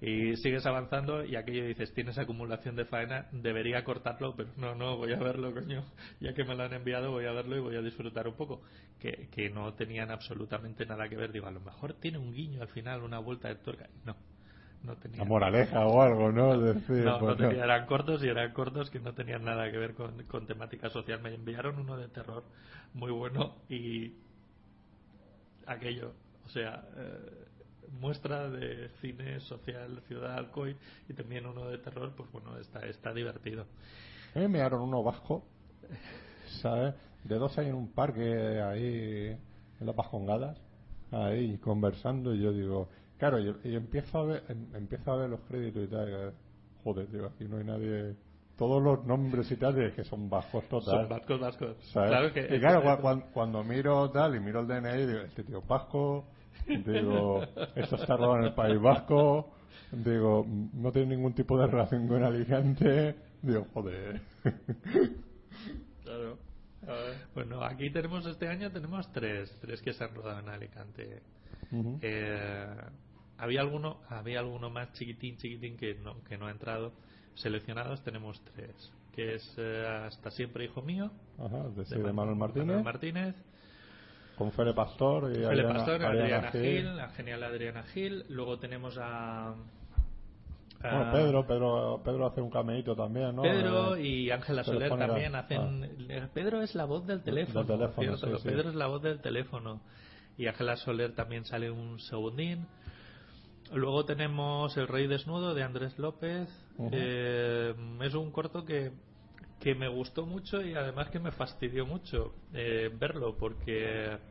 Y 0.00 0.36
sigues 0.36 0.64
avanzando 0.64 1.24
y 1.24 1.36
aquello 1.36 1.66
dices, 1.66 1.92
tienes 1.92 2.16
acumulación 2.16 2.74
de 2.74 2.86
faena, 2.86 3.26
debería 3.32 3.84
cortarlo, 3.84 4.34
pero 4.34 4.48
no, 4.56 4.74
no, 4.74 4.96
voy 4.96 5.12
a 5.12 5.18
verlo, 5.18 5.52
coño. 5.52 5.84
Ya 6.20 6.32
que 6.32 6.44
me 6.44 6.54
lo 6.54 6.62
han 6.62 6.72
enviado, 6.72 7.10
voy 7.10 7.26
a 7.26 7.32
verlo 7.32 7.56
y 7.56 7.60
voy 7.60 7.76
a 7.76 7.82
disfrutar 7.82 8.26
un 8.26 8.34
poco. 8.34 8.62
Que, 8.98 9.28
que 9.30 9.50
no 9.50 9.74
tenían 9.74 10.10
absolutamente 10.10 10.86
nada 10.86 11.08
que 11.08 11.16
ver. 11.16 11.32
Digo, 11.32 11.46
a 11.46 11.50
lo 11.50 11.60
mejor 11.60 11.94
tiene 11.94 12.18
un 12.18 12.32
guiño 12.32 12.62
al 12.62 12.68
final, 12.68 13.02
una 13.02 13.18
vuelta 13.18 13.48
de 13.48 13.56
tuerca. 13.56 13.88
No, 14.06 14.16
no 14.84 14.96
tenía. 14.96 15.18
La 15.18 15.24
moraleja 15.26 15.86
o 15.86 16.00
algo, 16.00 16.32
¿no? 16.32 16.54
Es 16.54 16.76
decir, 16.76 17.04
No, 17.04 17.20
no 17.20 17.26
pues, 17.26 17.36
tenía, 17.36 17.64
eran 17.64 17.84
cortos 17.86 18.24
y 18.24 18.28
eran 18.28 18.52
cortos 18.52 18.88
que 18.88 19.00
no 19.00 19.12
tenían 19.12 19.44
nada 19.44 19.70
que 19.70 19.76
ver 19.76 19.94
con, 19.94 20.22
con 20.24 20.46
temática 20.46 20.88
social. 20.88 21.20
Me 21.20 21.34
enviaron 21.34 21.78
uno 21.78 21.98
de 21.98 22.08
terror 22.08 22.44
muy 22.94 23.10
bueno 23.10 23.56
y 23.68 24.14
aquello, 25.66 26.14
o 26.46 26.48
sea, 26.48 26.84
eh, 26.96 27.49
muestra 27.98 28.48
de 28.50 28.88
cine 29.00 29.40
social, 29.40 30.00
ciudad 30.06 30.36
Alcoy 30.38 30.76
y 31.08 31.14
también 31.14 31.46
uno 31.46 31.68
de 31.68 31.78
terror, 31.78 32.12
pues 32.16 32.30
bueno, 32.32 32.56
está, 32.58 32.80
está 32.86 33.12
divertido. 33.12 33.62
A 33.62 34.38
mí 34.38 34.40
me 34.40 34.44
enviaron 34.44 34.82
uno 34.82 35.02
vasco, 35.02 35.44
¿sabes? 36.62 36.94
De 37.24 37.36
dos 37.36 37.56
hay 37.58 37.68
en 37.68 37.74
un 37.74 37.92
parque 37.92 38.60
ahí 38.62 39.36
en 39.80 39.86
las 39.86 39.94
Vascongadas, 39.96 40.56
ahí 41.10 41.58
conversando 41.58 42.34
y 42.34 42.40
yo 42.42 42.52
digo, 42.52 42.88
claro, 43.18 43.38
y, 43.38 43.54
y 43.64 43.74
empiezo 43.76 44.18
a 44.18 44.24
ver, 44.24 44.44
em- 44.48 44.74
empiezo 44.74 45.12
a 45.12 45.16
ver 45.16 45.30
los 45.30 45.40
créditos 45.40 45.84
y 45.84 45.88
tal, 45.88 46.08
y, 46.08 46.82
joder, 46.84 47.10
digo, 47.10 47.26
aquí 47.26 47.44
no 47.44 47.58
hay 47.58 47.64
nadie, 47.64 48.14
todos 48.56 48.82
los 48.82 49.04
nombres 49.06 49.50
y 49.50 49.56
tal, 49.56 49.92
que 49.94 50.04
son 50.04 50.28
vascos 50.30 50.64
Son 50.68 50.80
total. 50.84 51.06
vascos, 51.08 51.40
vascos. 51.40 51.76
¿sabes? 51.92 52.10
Claro 52.10 52.32
que 52.32 52.40
y 52.56 52.60
claro, 52.60 52.78
esto- 52.78 52.88
cua- 52.90 53.00
cuan- 53.00 53.24
cuando, 53.32 53.64
miro 53.64 54.10
tal 54.10 54.36
y 54.36 54.40
miro 54.40 54.60
el 54.60 54.66
DNI, 54.66 55.06
digo, 55.06 55.20
este 55.20 55.44
tío 55.44 55.58
es 55.58 55.66
vasco, 55.66 56.26
digo, 56.66 57.42
esto 57.74 57.96
está 57.96 58.16
rodado 58.16 58.38
en 58.38 58.44
el 58.44 58.54
País 58.54 58.80
Vasco, 58.80 59.52
digo, 59.92 60.46
no 60.74 60.92
tiene 60.92 61.16
ningún 61.16 61.34
tipo 61.34 61.58
de 61.58 61.66
relación 61.66 62.06
con 62.08 62.22
Alicante, 62.22 63.16
digo, 63.42 63.66
joder. 63.72 64.20
Claro. 66.02 66.38
Bueno, 67.34 67.62
aquí 67.62 67.90
tenemos 67.90 68.26
este 68.26 68.48
año 68.48 68.70
tenemos 68.72 69.12
tres, 69.12 69.54
tres 69.60 69.82
que 69.82 69.92
se 69.92 70.02
han 70.02 70.14
rodado 70.14 70.40
en 70.40 70.48
Alicante. 70.48 71.22
Eh, 72.00 72.76
había 73.38 73.60
alguno, 73.60 74.00
había 74.08 74.40
alguno 74.40 74.70
más 74.70 74.92
chiquitín, 74.92 75.36
chiquitín 75.36 75.76
que 75.76 75.94
no, 75.94 76.22
que 76.24 76.36
no 76.36 76.46
ha 76.46 76.50
entrado. 76.50 76.92
Seleccionados 77.34 78.02
tenemos 78.02 78.42
tres, 78.54 78.92
que 79.14 79.34
es 79.34 79.54
eh, 79.56 79.86
hasta 79.86 80.30
siempre 80.30 80.64
hijo 80.64 80.82
mío, 80.82 81.10
Ajá, 81.38 81.68
de, 81.68 81.84
sí, 81.86 81.94
de 81.94 82.02
de 82.02 82.12
Manuel 82.12 82.36
Martínez, 82.36 82.66
Manuel 82.66 82.84
Martínez, 82.84 83.34
con 84.40 84.52
Fere 84.52 84.72
Pastor 84.72 85.30
y 85.32 85.34
Fele 85.34 85.46
Adriana, 85.48 85.74
Pastor, 85.74 86.02
Adriana 86.02 86.24
Adriana 86.24 86.50
Gil. 86.50 86.62
Gil, 86.62 86.96
la 86.96 87.08
genial 87.10 87.42
Adriana 87.42 87.82
Gil. 87.82 88.24
Luego 88.30 88.58
tenemos 88.58 88.96
a, 88.96 89.48
a 89.50 89.54
Bueno, 90.80 91.12
Pedro, 91.12 91.46
Pedro, 91.46 92.00
Pedro 92.02 92.26
hace 92.26 92.40
un 92.40 92.48
cameíto 92.48 92.96
también, 92.96 93.36
¿no? 93.36 93.42
Pedro 93.42 93.96
Eh, 93.96 94.02
y 94.02 94.30
Ángela 94.30 94.64
Soler 94.64 94.96
también 94.96 95.34
hacen. 95.34 95.90
Pedro 96.32 96.62
es 96.62 96.74
la 96.74 96.86
voz 96.86 97.06
del 97.06 97.22
teléfono. 97.22 97.64
Del 97.64 97.76
teléfono, 97.78 98.16
¿cierto? 98.16 98.38
sí, 98.38 98.42
sí. 98.42 98.48
Pedro 98.48 98.70
es 98.70 98.74
la 98.74 98.86
voz 98.86 99.02
del 99.02 99.20
teléfono. 99.20 99.82
Y 100.38 100.46
Ángela 100.46 100.76
Soler 100.76 101.14
también 101.14 101.44
sale 101.44 101.70
un 101.70 102.00
segundín. 102.00 102.66
Luego 103.74 104.06
tenemos 104.06 104.74
El 104.78 104.88
Rey 104.88 105.06
Desnudo 105.06 105.52
de 105.52 105.62
Andrés 105.64 105.98
López. 105.98 106.48
Eh, 106.92 107.74
es 108.00 108.14
un 108.14 108.30
corto 108.30 108.64
que, 108.64 108.90
que 109.60 109.74
me 109.74 109.88
gustó 109.88 110.24
mucho 110.24 110.62
y 110.62 110.74
además 110.74 111.10
que 111.10 111.18
me 111.20 111.30
fastidió 111.30 111.84
mucho 111.84 112.32
eh, 112.54 112.90
verlo 112.98 113.36
porque. 113.36 114.29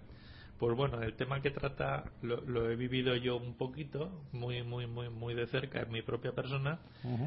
Pues 0.59 0.75
bueno, 0.75 1.01
el 1.01 1.15
tema 1.15 1.41
que 1.41 1.51
trata 1.51 2.11
lo, 2.21 2.41
lo 2.41 2.69
he 2.69 2.75
vivido 2.75 3.15
yo 3.15 3.37
un 3.37 3.55
poquito, 3.55 4.25
muy, 4.33 4.61
muy, 4.61 4.87
muy, 4.87 5.09
muy 5.09 5.33
de 5.33 5.47
cerca 5.47 5.81
en 5.81 5.89
mi 5.89 6.01
propia 6.01 6.33
persona. 6.33 6.79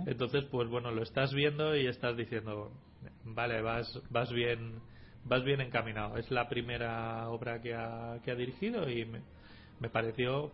Entonces, 0.07 0.45
pues 0.51 0.69
bueno, 0.69 0.91
lo 0.91 1.03
estás 1.03 1.33
viendo 1.33 1.75
y 1.75 1.87
estás 1.87 2.15
diciendo, 2.15 2.71
vale, 3.25 3.63
vas, 3.63 3.99
vas 4.11 4.31
bien, 4.31 4.81
vas 5.25 5.43
bien 5.45 5.63
encaminado. 5.63 6.19
Es 6.19 6.31
la 6.31 6.47
primera 6.47 7.31
obra 7.31 7.63
que 7.63 7.75
ha, 7.75 8.21
que 8.23 8.33
ha 8.33 8.35
dirigido 8.35 8.91
y 8.91 9.07
me, 9.07 9.23
me 9.81 9.89
pareció 9.89 10.53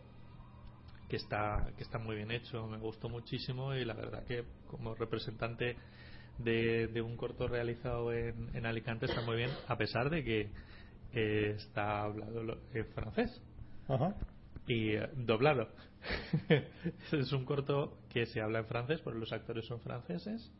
que 1.09 1.17
está, 1.17 1.73
que 1.77 1.83
está 1.83 1.99
muy 1.99 2.15
bien 2.15 2.31
hecho, 2.31 2.65
me 2.69 2.79
gustó 2.79 3.09
muchísimo 3.09 3.75
y 3.75 3.85
la 3.85 3.95
verdad 3.95 4.25
que 4.25 4.45
como 4.69 4.95
representante 4.95 5.75
de, 6.39 6.87
de 6.87 7.03
un 7.03 7.17
corto 7.17 7.49
realizado 7.49 8.13
en, 8.13 8.55
en 8.55 8.67
Alicante 8.67 9.07
está 9.07 9.23
muy 9.23 9.37
bien, 9.37 9.51
a 9.67 9.77
pesar 9.77 10.11
de 10.11 10.23
que 10.23 10.49
eh, 11.13 11.55
está 11.57 12.03
hablado 12.03 12.59
en 12.73 12.87
francés 12.87 13.43
Ajá. 13.89 14.15
y 14.67 14.91
eh, 14.91 15.09
doblado. 15.17 15.69
es 17.13 17.33
un 17.33 17.45
corto 17.45 17.99
que 18.09 18.27
se 18.27 18.41
habla 18.41 18.61
en 18.61 18.67
francés, 18.67 19.01
porque 19.01 19.19
los 19.19 19.33
actores 19.33 19.67
son 19.67 19.81
franceses 19.81 20.53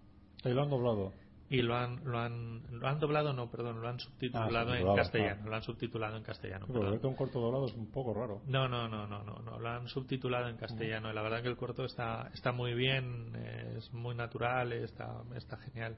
Y 0.45 0.49
lo 0.49 0.63
han 0.63 0.71
doblado. 0.71 1.13
y 1.49 1.63
lo 1.63 1.77
han 1.77 2.05
lo 2.05 2.19
han 2.19 2.63
lo 2.71 2.89
han 2.89 2.99
doblado, 2.99 3.33
no, 3.33 3.51
perdón, 3.51 3.81
lo 3.81 3.89
han 3.89 4.01
subtitulado 4.01 4.75
en 4.75 4.81
subtitulado, 4.81 4.97
castellano, 4.97 5.41
ah. 5.45 5.49
lo 5.49 5.57
han 5.57 5.63
subtitulado 5.63 6.17
en 6.17 6.23
castellano. 6.23 6.67
Pero 6.67 6.91
vete 6.91 7.07
un 7.07 7.15
corto 7.15 7.41
doblado 7.41 7.67
es 7.67 7.75
un 7.75 7.91
poco 7.91 8.15
raro. 8.15 8.43
No, 8.47 8.69
no, 8.69 8.89
no, 8.89 9.07
no, 9.07 9.23
no, 9.23 9.39
no, 9.41 9.59
lo 9.59 9.69
han 9.69 9.87
subtitulado 9.89 10.49
en 10.49 10.57
castellano. 10.57 11.11
y 11.11 11.15
La 11.15 11.23
verdad 11.23 11.43
que 11.43 11.49
el 11.49 11.57
corto 11.57 11.85
está 11.85 12.31
está 12.35 12.53
muy 12.53 12.75
bien, 12.75 13.33
eh, 13.37 13.75
es 13.79 13.93
muy 13.93 14.15
natural, 14.15 14.73
está 14.73 15.23
está 15.37 15.57
genial. 15.59 15.97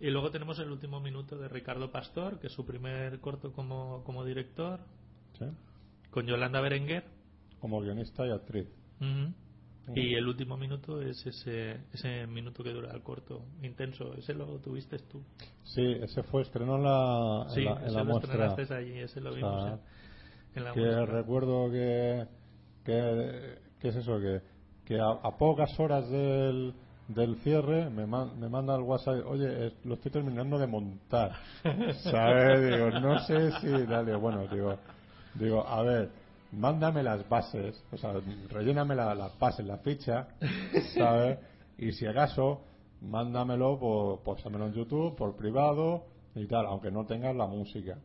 Y 0.00 0.10
luego 0.10 0.30
tenemos 0.30 0.58
el 0.58 0.70
último 0.70 1.00
minuto 1.00 1.36
de 1.38 1.48
Ricardo 1.48 1.90
Pastor, 1.90 2.38
que 2.40 2.48
es 2.48 2.52
su 2.52 2.66
primer 2.66 3.20
corto 3.20 3.52
como, 3.52 4.02
como 4.04 4.24
director, 4.24 4.80
¿sí? 5.38 5.46
con 6.10 6.26
Yolanda 6.26 6.60
Berenguer. 6.60 7.04
Como 7.60 7.80
guionista 7.80 8.26
y 8.26 8.30
actriz. 8.30 8.68
Y 9.94 10.14
el 10.14 10.26
último 10.26 10.56
minuto 10.56 11.00
es 11.02 11.24
ese, 11.26 11.84
ese 11.92 12.26
minuto 12.26 12.62
que 12.64 12.72
dura 12.72 12.92
el 12.94 13.02
corto, 13.02 13.44
intenso. 13.62 14.14
Ese 14.14 14.34
lo 14.34 14.58
tuviste 14.60 14.98
tú. 14.98 15.22
Sí, 15.62 15.82
ese 16.02 16.22
fue 16.24 16.42
estreno 16.42 16.76
en 16.76 16.82
la, 16.84 17.46
en 17.54 17.54
Sí, 17.54 17.62
la, 17.62 17.82
en 17.84 17.90
ese 17.90 17.96
la 17.96 18.04
lo 18.04 18.04
muestra. 18.04 18.54
estrenaste 18.54 18.74
allí, 18.74 18.98
ese 18.98 19.20
lo 19.20 19.32
O 19.32 19.34
vimos 19.34 19.62
sea, 19.62 19.72
en, 19.72 19.80
en 20.54 20.64
la 20.64 20.72
que 20.72 20.80
muestra. 20.80 21.06
recuerdo 21.06 21.70
que, 21.70 22.26
que, 22.84 23.58
que 23.80 23.88
es 23.88 23.96
eso, 23.96 24.18
que, 24.20 24.40
que 24.84 24.98
a, 25.00 25.08
a 25.22 25.36
pocas 25.38 25.78
horas 25.78 26.08
del, 26.10 26.74
del 27.08 27.36
cierre 27.36 27.90
me, 27.90 28.06
man- 28.06 28.38
me 28.40 28.48
manda 28.48 28.74
el 28.74 28.82
WhatsApp, 28.82 29.24
oye, 29.26 29.66
es- 29.66 29.84
lo 29.84 29.94
estoy 29.94 30.10
terminando 30.10 30.58
de 30.58 30.66
montar. 30.66 31.32
¿Sabes? 32.02 32.70
Digo, 32.72 32.90
no 33.00 33.18
sé 33.26 33.52
si, 33.60 33.68
dale, 33.86 34.14
bueno, 34.16 34.46
digo, 34.48 34.78
digo, 35.34 35.66
a 35.66 35.82
ver, 35.82 36.10
mándame 36.52 37.02
las 37.02 37.28
bases, 37.28 37.82
o 37.92 37.96
sea, 37.96 38.14
relléname 38.50 38.94
la- 38.94 39.14
las 39.14 39.38
bases, 39.38 39.66
la 39.66 39.78
ficha, 39.78 40.28
¿sabes? 40.96 41.38
Y 41.78 41.92
si 41.92 42.06
acaso, 42.06 42.62
mándamelo 43.02 43.78
por, 43.78 44.20
pósamelo 44.22 44.66
en 44.66 44.72
YouTube, 44.74 45.16
por 45.16 45.36
privado 45.36 46.04
y 46.34 46.46
tal, 46.46 46.66
aunque 46.66 46.90
no 46.90 47.04
tengas 47.06 47.34
la 47.36 47.46
música. 47.46 47.98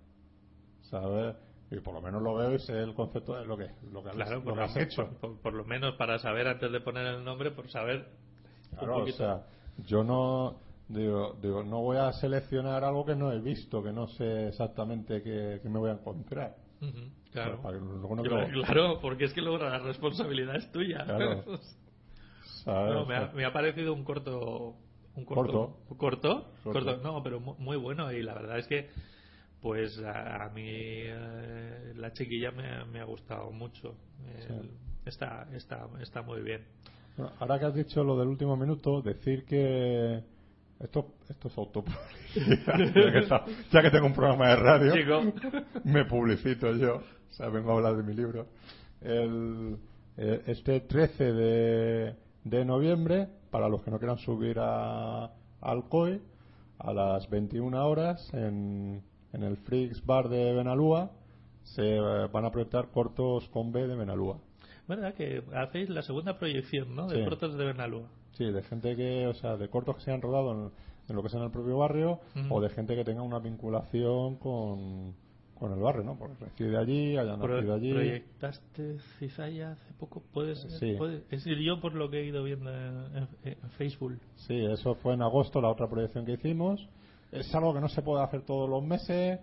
¿sabes? 0.90 1.36
Y 1.72 1.80
por 1.82 1.94
lo 1.94 2.02
menos 2.02 2.20
lo 2.24 2.34
veo 2.34 2.56
y 2.56 2.60
sé 2.60 2.74
el 2.82 2.96
concepto 2.96 3.36
de 3.36 3.46
lo 3.46 3.56
que, 3.56 3.70
lo 3.92 4.02
que, 4.02 4.10
has- 4.10 4.16
Claro, 4.16 4.42
lo 4.44 4.56
que 4.56 4.62
has 4.62 4.76
hecho. 4.76 5.08
por, 5.22 5.38
por 5.40 5.54
lo 5.54 5.64
menos 5.66 5.94
para 5.98 6.18
saber 6.18 6.48
antes 6.48 6.72
de 6.72 6.82
poner 6.82 7.06
el 7.06 7.24
nombre, 7.24 7.52
por 7.52 7.70
saber 7.70 8.08
Claro, 8.80 9.04
un 9.04 9.10
o 9.10 9.12
sea, 9.14 9.44
yo 9.86 10.04
no, 10.04 10.60
digo, 10.88 11.38
digo, 11.42 11.64
no 11.64 11.82
voy 11.82 11.98
a 11.98 12.12
seleccionar 12.14 12.84
algo 12.84 13.06
que 13.06 13.16
no 13.16 13.32
he 13.32 13.40
visto, 13.40 13.82
que 13.84 13.92
no 13.92 14.08
sé 14.08 14.48
exactamente 14.50 15.22
qué, 15.22 15.60
qué 15.62 15.70
me 15.70 15.80
voy 15.80 15.90
a 15.90 15.94
encontrar. 15.94 16.56
Claro. 17.32 17.62
Para 17.62 17.78
que 17.78 17.84
luego 17.84 18.16
no 18.16 18.24
Claro, 18.24 18.48
creo- 18.48 18.64
claro, 18.64 19.00
porque 19.02 19.26
es 19.26 19.34
que 19.34 19.42
luego 19.42 19.58
la 19.64 19.80
responsabilidad 19.80 20.56
es 20.56 20.72
tuya. 20.72 21.04
Claro. 21.06 21.44
¿sabes? 22.64 22.94
No, 22.94 23.06
me, 23.06 23.16
ha, 23.16 23.32
me 23.34 23.46
ha 23.46 23.54
parecido 23.54 23.94
un 23.94 24.04
corto. 24.04 24.76
Un 25.16 25.26
corto. 25.26 25.78
Corto. 25.98 26.52
¿Corto? 26.64 26.98
No, 26.98 27.22
pero 27.24 27.40
mu- 27.40 27.56
muy 27.58 27.78
bueno. 27.78 28.12
Y 28.12 28.22
la 28.24 28.34
verdad 28.34 28.58
es 28.60 28.68
que, 28.68 28.90
pues 29.62 30.00
a, 30.00 30.46
a 30.46 30.50
mí 30.50 30.64
eh, 30.66 31.94
la 31.96 32.14
chiquilla 32.14 32.52
me, 32.52 32.86
me 32.86 33.00
ha 33.02 33.06
gustado 33.06 33.52
mucho. 33.52 33.96
El- 34.50 34.72
está, 35.06 35.48
está, 35.54 35.88
está 36.02 36.22
muy 36.22 36.42
bien. 36.42 36.66
Bueno, 37.20 37.34
ahora 37.42 37.60
que 37.60 37.66
has 37.66 37.74
dicho 37.76 38.02
lo 38.02 38.18
del 38.18 38.30
último 38.30 38.56
minuto, 38.56 39.02
decir 39.02 39.44
que 39.44 40.24
esto, 40.80 41.08
esto 41.28 41.50
es 41.50 41.58
autopublicidad. 41.58 42.06
ya, 42.96 43.12
que 43.12 43.20
está- 43.20 43.46
ya 43.74 43.82
que 43.82 43.92
tengo 43.92 44.06
un 44.06 44.14
programa 44.14 44.48
de 44.48 44.56
radio, 44.56 44.94
Chico. 44.94 45.34
me 45.84 46.06
publicito 46.06 46.74
yo. 46.78 46.96
O 46.96 47.34
sea, 47.34 47.50
vengo 47.50 47.72
a 47.72 47.74
hablar 47.76 47.98
de 47.98 48.04
mi 48.04 48.14
libro. 48.14 48.48
El, 49.02 49.76
eh, 50.16 50.44
este 50.48 50.80
13 50.80 51.34
de, 51.34 52.16
de 52.46 52.64
noviembre, 52.64 53.28
para 53.52 53.68
los 53.68 53.84
que 53.84 53.92
no 53.92 54.00
quieran 54.00 54.20
subir 54.20 54.58
a 54.58 55.26
al 55.60 55.90
COI, 55.90 56.22
a 56.78 56.94
las 56.94 57.30
21 57.30 57.86
horas 57.86 58.34
en, 58.34 59.04
en 59.34 59.44
el 59.44 59.58
Freaks 59.58 60.06
Bar 60.06 60.30
de 60.30 60.54
Benalúa, 60.54 61.12
se 61.64 61.98
eh, 61.98 62.28
van 62.32 62.46
a 62.46 62.50
proyectar 62.52 62.88
cortos 62.92 63.50
con 63.50 63.74
B 63.74 63.88
de 63.88 63.96
Benalúa. 63.98 64.38
¿Verdad 64.90 65.14
que 65.14 65.42
hacéis 65.56 65.90
la 65.90 66.02
segunda 66.02 66.38
proyección, 66.38 66.94
¿no? 66.96 67.08
De 67.08 67.20
Sí. 67.20 67.24
cortos 67.24 67.58
de 67.58 67.64
Benalúa. 67.66 68.10
Sí, 68.34 68.44
de 68.52 68.62
gente 68.64 68.96
que, 68.98 69.28
o 69.28 69.34
sea, 69.36 69.56
de 69.56 69.70
cortos 69.70 69.96
que 69.98 70.02
se 70.02 70.12
han 70.12 70.22
rodado 70.22 70.52
en, 70.52 70.72
en 71.08 71.16
lo 71.16 71.22
que 71.22 71.28
es 71.30 71.34
en 71.36 71.44
el 71.44 71.52
propio 71.52 71.78
barrio 71.78 72.20
o 72.50 72.60
de 72.60 72.70
gente 72.70 72.96
que 72.96 73.04
tenga 73.06 73.22
una 73.22 73.40
vinculación 73.40 74.36
con, 74.38 75.14
con 75.60 75.74
el 75.74 75.80
barrio, 75.80 76.04
¿no? 76.04 76.18
Porque 76.18 76.34
reside 76.46 76.78
allí, 76.78 77.18
haya 77.18 77.38
Pro- 77.38 77.56
nacido 77.56 77.76
allí. 77.76 77.94
¿Proyectaste 77.94 78.98
Cizalla 79.20 79.72
hace 79.74 79.94
poco? 80.00 80.24
¿Puede 80.34 80.56
ser? 80.56 80.72
Sí. 80.72 80.98
Es 81.30 81.44
decir, 81.44 81.58
yo 81.60 81.80
por 81.80 81.94
lo 81.94 82.10
que 82.10 82.22
he 82.22 82.26
ido 82.26 82.44
viendo 82.44 82.70
en, 82.74 83.16
en- 83.18 83.28
en 83.44 83.70
Facebook. 83.78 84.18
Sí, 84.48 84.56
eso 84.66 84.96
fue 84.96 85.14
en 85.14 85.22
agosto, 85.22 85.62
la 85.62 85.70
otra 85.70 85.88
proyección 85.88 86.26
que 86.26 86.34
hicimos. 86.34 86.88
Es 87.32 87.54
algo 87.54 87.74
que 87.76 87.80
no 87.82 87.90
se 87.90 88.02
puede 88.02 88.24
hacer 88.24 88.42
todos 88.42 88.68
los 88.68 88.84
meses, 88.84 89.40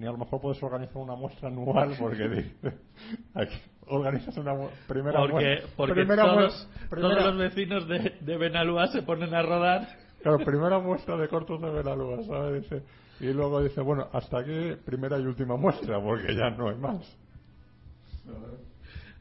ni 0.00 0.06
a 0.06 0.12
lo 0.12 0.16
mejor 0.16 0.40
puedes 0.40 0.62
organizar 0.62 0.96
una 0.96 1.14
muestra 1.14 1.48
anual, 1.48 1.94
porque 1.98 2.52
aquí 3.34 3.54
organizas 3.86 4.34
una 4.38 4.54
mu- 4.54 4.68
primera 4.88 5.18
Porque, 5.20 5.34
muestra. 5.34 5.68
porque 5.76 5.94
primera 5.94 6.22
todos, 6.24 6.38
mues- 6.38 6.88
primera- 6.88 7.14
todos 7.18 7.26
los 7.26 7.38
vecinos 7.38 7.86
de, 7.88 8.14
de 8.20 8.36
Benalúa 8.38 8.86
se 8.88 9.02
ponen 9.02 9.34
a 9.34 9.42
rodar. 9.42 9.86
Claro, 10.22 10.38
primera 10.38 10.78
muestra 10.78 11.16
de 11.18 11.28
cortos 11.28 11.60
de 11.60 11.70
Benalúa, 11.70 12.22
¿sabes? 12.24 12.62
Dice, 12.62 12.82
y 13.20 13.32
luego 13.34 13.62
dice, 13.62 13.82
bueno, 13.82 14.08
hasta 14.12 14.38
aquí 14.40 14.72
primera 14.86 15.18
y 15.18 15.22
última 15.26 15.56
muestra, 15.56 16.02
porque 16.02 16.34
ya 16.34 16.48
no 16.50 16.70
hay 16.70 16.76
más. 16.76 17.16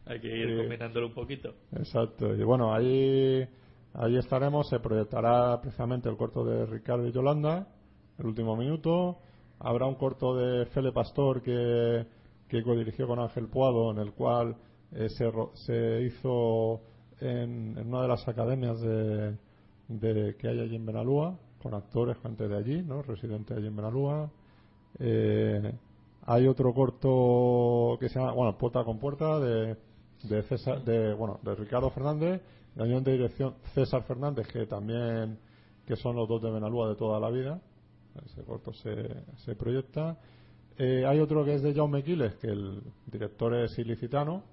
Hay 0.05 0.19
que 0.21 0.27
ir 0.27 0.49
Sí. 0.49 0.57
combinándolo 0.57 1.07
un 1.07 1.13
poquito. 1.13 1.53
Exacto. 1.73 2.33
Y 2.33 2.43
bueno, 2.43 2.73
ahí, 2.73 3.47
ahí 3.93 4.17
estaremos. 4.17 4.67
Se 4.69 4.79
proyectará 4.79 5.59
precisamente 5.61 6.09
el 6.09 6.17
corto 6.17 6.43
de 6.45 6.65
Ricardo 6.65 7.05
y 7.07 7.11
Yolanda, 7.11 7.67
el 8.17 8.25
último 8.25 8.55
minuto. 8.55 9.17
Habrá 9.59 9.85
un 9.87 9.95
corto 9.95 10.35
de 10.35 10.65
Fele 10.67 10.91
Pastor 10.91 11.41
que, 11.41 12.05
que 12.47 12.61
dirigió 12.61 13.07
con 13.07 13.19
Ángel 13.19 13.47
Puado, 13.47 13.91
en 13.91 13.99
el 13.99 14.13
cual 14.13 14.55
eh, 14.93 15.09
se, 15.09 15.31
se 15.53 16.01
hizo 16.03 16.81
en, 17.19 17.77
una 17.77 18.01
de 18.03 18.07
las 18.07 18.27
academias 18.27 18.79
de, 18.79 19.35
de- 19.89 20.35
que 20.37 20.47
hay 20.47 20.59
allí 20.61 20.75
en 20.77 20.85
Benalúa, 20.85 21.37
con 21.61 21.73
actores, 21.73 22.17
gente 22.19 22.47
de 22.47 22.57
allí, 22.57 22.81
¿no? 22.83 23.01
residentes 23.01 23.57
allí 23.57 23.67
en 23.67 23.75
Benalúa. 23.75 24.31
Eh, 24.97 25.73
hay 26.25 26.47
otro 26.47 26.73
corto 26.73 27.97
que 27.99 28.07
se 28.09 28.19
llama, 28.19 28.31
bueno, 28.33 28.57
Puerta 28.57 28.83
con 28.83 28.97
Puerta, 28.97 29.39
de, 29.39 29.75
de, 30.23 30.43
César, 30.43 30.83
de, 30.83 31.13
bueno, 31.13 31.39
de 31.43 31.55
Ricardo 31.55 31.89
Fernández, 31.89 32.41
la 32.75 32.83
unión 32.85 33.03
de 33.03 33.11
dirección 33.13 33.55
César 33.73 34.03
Fernández, 34.03 34.47
que 34.47 34.65
también, 34.67 35.37
que 35.85 35.95
son 35.97 36.15
los 36.15 36.29
dos 36.29 36.41
de 36.41 36.49
Benalúa 36.51 36.87
de 36.89 36.95
toda 36.95 37.19
la 37.19 37.29
vida. 37.29 37.59
Ese 38.25 38.43
corto 38.43 38.73
se, 38.73 39.23
se 39.45 39.55
proyecta. 39.55 40.17
Eh, 40.77 41.05
hay 41.05 41.19
otro 41.19 41.43
que 41.45 41.55
es 41.55 41.61
de 41.61 41.73
Jaume 41.73 42.03
Quiles, 42.03 42.35
que 42.35 42.47
el 42.47 42.81
director 43.07 43.53
es 43.55 43.77
ilicitano, 43.77 44.43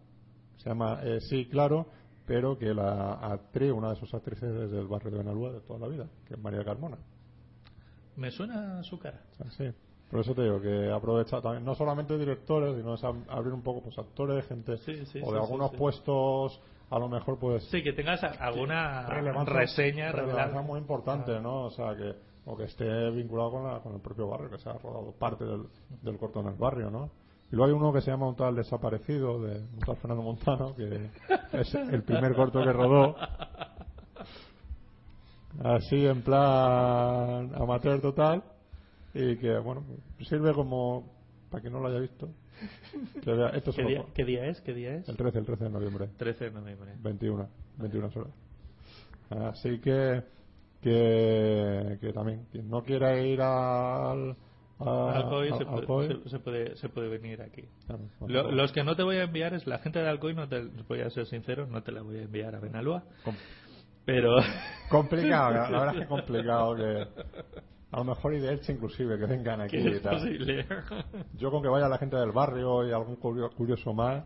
se 0.57 0.69
llama 0.69 1.01
eh, 1.03 1.21
Sí, 1.21 1.47
claro, 1.47 1.87
pero 2.27 2.59
que 2.59 2.75
la 2.75 3.13
actriz, 3.15 3.71
una 3.73 3.91
de 3.91 3.97
sus 3.97 4.13
actrices 4.13 4.51
es 4.55 4.71
del 4.71 4.87
barrio 4.89 5.11
de 5.13 5.19
Benalúa 5.19 5.53
de 5.53 5.61
toda 5.61 5.79
la 5.81 5.89
vida, 5.89 6.07
que 6.27 6.35
es 6.35 6.41
María 6.41 6.65
Carmona. 6.65 6.99
Me 8.17 8.31
suena 8.31 8.83
su 8.83 8.99
cara. 8.99 9.21
Sí. 9.57 9.71
Por 10.11 10.21
eso 10.21 10.35
te 10.35 10.43
digo 10.43 10.61
que 10.61 10.91
aprovecha 10.91 11.41
también, 11.41 11.65
no 11.65 11.75
solamente 11.75 12.17
directores, 12.17 12.77
sino 12.77 12.95
es 12.95 13.03
ab- 13.03 13.25
abrir 13.29 13.53
un 13.53 13.63
poco 13.63 13.83
pues 13.83 13.99
actores, 13.99 14.47
gente 14.47 14.77
Sí, 14.79 15.05
sí, 15.07 15.21
o 15.23 15.33
de 15.33 15.39
sí, 15.39 15.45
algunos 15.45 15.73
puestos, 15.73 16.61
a 16.91 16.99
lo 16.99 17.09
mejor 17.09 17.39
pues 17.39 17.65
Sí, 17.65 17.83
que 17.83 17.93
tengas 17.93 18.23
alguna 18.23 19.07
relevancia, 19.09 19.53
reseña 19.55 20.13
relevancia 20.13 20.63
muy 20.63 20.79
importante, 20.81 21.41
¿no? 21.41 21.65
O 21.65 21.71
sea, 21.71 21.95
que 21.97 22.15
o 22.47 22.57
que 22.57 22.65
esté 22.65 23.11
vinculado 23.11 23.51
con, 23.51 23.65
la- 23.65 23.81
con 23.81 23.95
el 23.95 24.01
propio 24.01 24.29
barrio, 24.29 24.49
que 24.51 24.59
se 24.59 24.69
ha 24.71 24.73
rodado 24.75 25.13
parte 25.19 25.45
del, 25.45 25.65
del 26.03 26.17
corto 26.17 26.41
en 26.41 26.47
el 26.49 26.55
barrio, 26.55 26.91
¿no? 26.91 27.11
Y 27.53 27.57
luego 27.57 27.67
hay 27.73 27.79
uno 27.79 27.93
que 27.93 28.01
se 28.01 28.11
llama 28.11 28.27
Un 28.29 28.35
tal 28.37 28.57
desaparecido, 28.57 29.41
de 29.43 29.59
un 29.61 29.79
tal 29.85 29.97
Fernando 29.97 30.23
Montano, 30.23 30.75
que 30.75 31.11
es 31.53 31.75
el 31.75 32.03
primer 32.03 32.35
corto 32.35 32.61
que 32.63 32.73
rodó. 32.73 33.15
Así 35.63 36.07
en 36.07 36.23
plan 36.23 37.53
amateur 37.55 38.01
total. 38.01 38.43
Y 39.15 39.37
que, 39.39 39.57
bueno, 39.59 39.83
sirve 40.29 40.53
como, 40.53 41.05
para 41.51 41.63
quien 41.63 41.73
no 41.73 41.81
lo 41.81 41.89
haya 41.89 42.01
visto, 42.01 42.29
que 43.23 43.33
vea, 43.33 43.49
esto 43.51 43.71
es 43.71 43.77
¿Qué 43.77 43.83
solo 43.83 43.89
día, 43.89 44.03
por- 44.03 44.13
qué 44.13 44.25
día 44.27 44.45
es? 44.47 44.61
¿Qué 44.61 44.75
día 44.75 44.95
es? 44.97 45.09
el 45.09 45.17
13, 45.17 45.39
el 45.39 45.47
13 45.47 45.65
de 45.65 45.71
noviembre. 45.71 46.09
13 46.19 46.45
de 46.47 46.51
noviembre. 46.51 46.93
21, 47.01 47.49
21 47.79 48.11
horas. 48.15 49.55
Así 49.55 49.79
que, 49.81 50.23
que, 50.87 51.99
que 52.01 52.13
también, 52.13 52.47
quien 52.53 52.69
no 52.71 52.83
quiera 52.85 53.19
ir 53.21 53.41
al. 53.43 54.37
a- 54.79 55.13
Alcoy 55.17 55.49
se, 55.49 55.65
al- 55.65 55.85
puede, 55.85 56.23
se- 56.23 56.29
se 56.31 56.39
puede, 56.39 56.77
se 56.77 56.89
puede 56.89 57.09
venir 57.09 57.43
aquí. 57.43 57.65
Lo- 58.29 58.51
los 58.53 58.71
que 58.73 58.85
no 58.85 58.95
te 58.95 59.03
voy 59.03 59.17
a 59.17 59.25
enviar 59.25 59.53
es 59.55 59.67
la 59.67 59.79
gente 59.79 59.99
de 59.99 60.09
Alcoy, 60.09 60.35
no 60.35 60.49
te 60.49 60.63
voy 60.89 61.01
a 61.01 61.11
ser 61.11 61.27
sincero, 61.27 61.67
no 61.67 61.83
te 61.83 61.91
la 61.93 62.03
voy 62.03 62.19
a 62.19 62.23
enviar 62.23 62.55
a 62.55 62.61
Benalúa. 62.61 63.03
Pero 64.05 64.37
complicado, 64.91 65.51
la 65.55 65.71
la 65.71 65.79
verdad 65.81 65.95
es 65.97 66.01
que 66.03 66.07
complicado 66.09 66.77
que. 66.77 67.07
A 67.93 67.99
lo 67.99 68.05
mejor 68.05 68.35
y 68.35 68.41
de 68.41 68.53
Elche 68.53 68.73
inclusive, 68.73 69.19
que 69.19 69.27
vengan 69.27 69.61
aquí 69.61 69.79
y 69.79 70.01
tal. 70.01 70.17
posible. 70.19 70.67
Yo 71.39 71.51
con 71.51 71.63
que 71.63 71.69
vaya 71.69 71.89
la 71.89 71.99
gente 71.99 72.17
del 72.17 72.33
barrio 72.33 72.87
y 72.87 72.93
algún 72.93 73.17
curio- 73.17 73.51
curioso 73.57 73.93
más. 73.95 74.25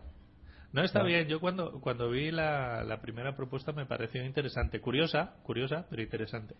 No 0.73 0.83
está 0.83 1.03
bien. 1.03 1.27
Yo 1.27 1.39
cuando 1.39 1.79
cuando 1.81 2.09
vi 2.09 2.31
la, 2.31 2.83
la 2.83 3.01
primera 3.01 3.35
propuesta 3.35 3.71
me 3.73 3.85
pareció 3.85 4.23
interesante, 4.25 4.79
curiosa, 4.79 5.33
curiosa, 5.43 5.85
pero 5.89 6.01
interesante. 6.01 6.55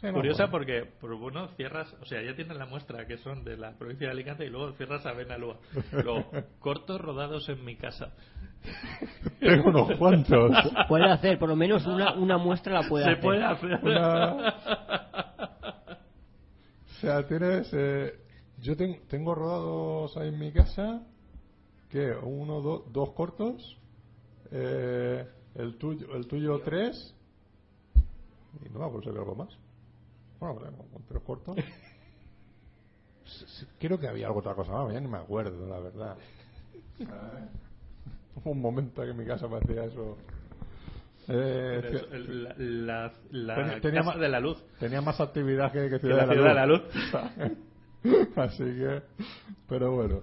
Sí, 0.00 0.08
curiosa 0.12 0.44
bueno. 0.44 0.52
porque, 0.52 0.84
por 1.00 1.12
uno, 1.14 1.48
cierras, 1.56 1.90
o 2.02 2.04
sea, 2.04 2.20
ya 2.22 2.34
tienes 2.36 2.54
la 2.58 2.66
muestra 2.66 3.06
que 3.06 3.16
son 3.16 3.44
de 3.44 3.56
la 3.56 3.72
provincia 3.78 4.08
de 4.08 4.12
Alicante 4.12 4.44
y 4.44 4.50
luego 4.50 4.72
cierras 4.72 5.06
a 5.06 5.12
Benalúa. 5.12 5.56
Luego, 5.92 6.30
cortos 6.58 7.00
rodados 7.00 7.48
en 7.48 7.64
mi 7.64 7.76
casa. 7.76 8.12
Tengo 9.40 9.70
unos 9.70 9.96
cuantos. 9.96 10.50
Puede 10.88 11.10
hacer, 11.10 11.38
por 11.38 11.48
lo 11.48 11.56
menos 11.56 11.86
una, 11.86 12.12
una 12.14 12.36
muestra 12.36 12.82
la 12.82 12.88
puede 12.88 13.04
Se 13.06 13.10
hacer. 13.12 13.22
puede 13.22 13.44
hacer. 13.44 13.80
O 16.88 16.98
sea, 17.00 17.26
tienes. 17.26 17.68
eh, 17.74 18.14
yo 18.58 18.74
ten- 18.76 19.06
tengo 19.08 19.34
rodados 19.34 20.16
ahí 20.16 20.28
en 20.28 20.38
mi 20.38 20.50
casa. 20.50 21.02
Uno, 22.22 22.60
do- 22.60 22.84
dos 22.92 23.10
cortos. 23.12 23.76
eh, 24.50 25.26
el 25.54 25.76
tuyo, 25.78 26.14
el 26.14 26.26
tuyo 26.26 26.60
tres. 26.60 27.14
Y 28.64 28.68
no 28.70 28.78
me 28.80 28.84
acuerdo 28.86 29.10
si 29.12 29.18
algo 29.18 29.34
más. 29.34 29.48
Bueno, 30.40 30.56
con 30.92 31.02
tres 31.08 31.22
cortos. 31.22 31.56
Creo 33.78 33.98
que 33.98 34.08
había 34.08 34.26
algo 34.28 34.38
otra 34.40 34.54
cosa 34.54 34.72
más, 34.72 34.92
ya 34.92 35.00
ni 35.00 35.08
me 35.08 35.18
acuerdo, 35.18 35.66
la 35.66 35.80
verdad. 35.80 36.16
Hubo 38.36 38.50
un 38.52 38.60
momento 38.60 39.02
que 39.02 39.10
en 39.10 39.16
mi 39.16 39.24
casa 39.26 39.48
me 39.48 39.56
hacía 39.58 39.84
eso. 39.84 40.16
Eh, 41.28 41.90
eso, 41.92 42.06
la 42.12 42.54
la, 42.56 43.12
la 43.32 43.54
Tenía- 43.56 43.80
tenía 43.80 44.00
casa 44.02 44.14
ma- 44.14 44.22
de 44.22 44.28
la 44.28 44.38
luz. 44.40 44.62
Tenía 44.78 45.00
más 45.00 45.20
actividad 45.20 45.72
que, 45.72 45.90
que 45.90 45.98
Ciudad, 45.98 46.18
la 46.28 46.32
Ciudad 46.32 46.48
de 46.50 46.54
la 46.54 46.66
la 46.66 46.66
Luz. 46.66 46.82
Así 48.36 48.62
que, 48.64 49.02
pero 49.68 49.90
bueno. 49.92 50.20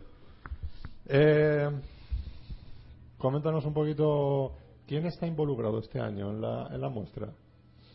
Eh, 1.07 1.69
coméntanos 3.17 3.65
un 3.65 3.73
poquito 3.73 4.55
quién 4.87 5.05
está 5.05 5.25
involucrado 5.27 5.79
este 5.79 5.99
año 5.99 6.29
en 6.31 6.41
la, 6.41 6.67
en 6.71 6.81
la 6.81 6.89
muestra. 6.89 7.29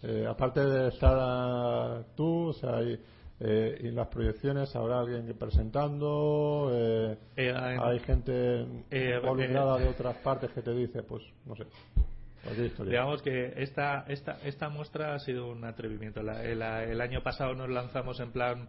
Eh, 0.03 0.27
aparte 0.29 0.61
de 0.61 0.89
estar 0.89 2.05
tú, 2.17 2.49
o 2.49 2.53
sea, 2.53 2.83
y, 2.83 2.99
eh, 3.41 3.79
y 3.83 3.91
las 3.91 4.09
proyecciones 4.09 4.75
habrá 4.77 5.01
alguien 5.01 5.35
presentando, 5.39 6.71
eh, 6.73 7.19
Eh, 7.37 7.53
hay 7.55 7.99
gente 8.01 8.33
eh, 8.91 9.21
involucrada 9.23 9.79
eh, 9.79 9.83
de 9.85 9.89
otras 9.89 10.17
partes 10.19 10.51
que 10.53 10.63
te 10.63 10.73
dice, 10.73 11.03
pues, 11.03 11.23
no 11.47 11.57
sé. 11.57 11.65
Digamos 12.91 13.21
que 13.23 13.53
esta, 13.57 14.05
esta, 14.09 14.39
esta 14.45 14.69
muestra 14.69 15.15
ha 15.15 15.19
sido 15.19 15.51
un 15.51 15.65
atrevimiento. 15.65 16.23
La- 16.23 16.45
el 16.45 17.01
año 17.01 17.23
pasado 17.23 17.55
nos 17.55 17.69
lanzamos 17.69 18.21
en 18.21 18.31
plan, 18.33 18.69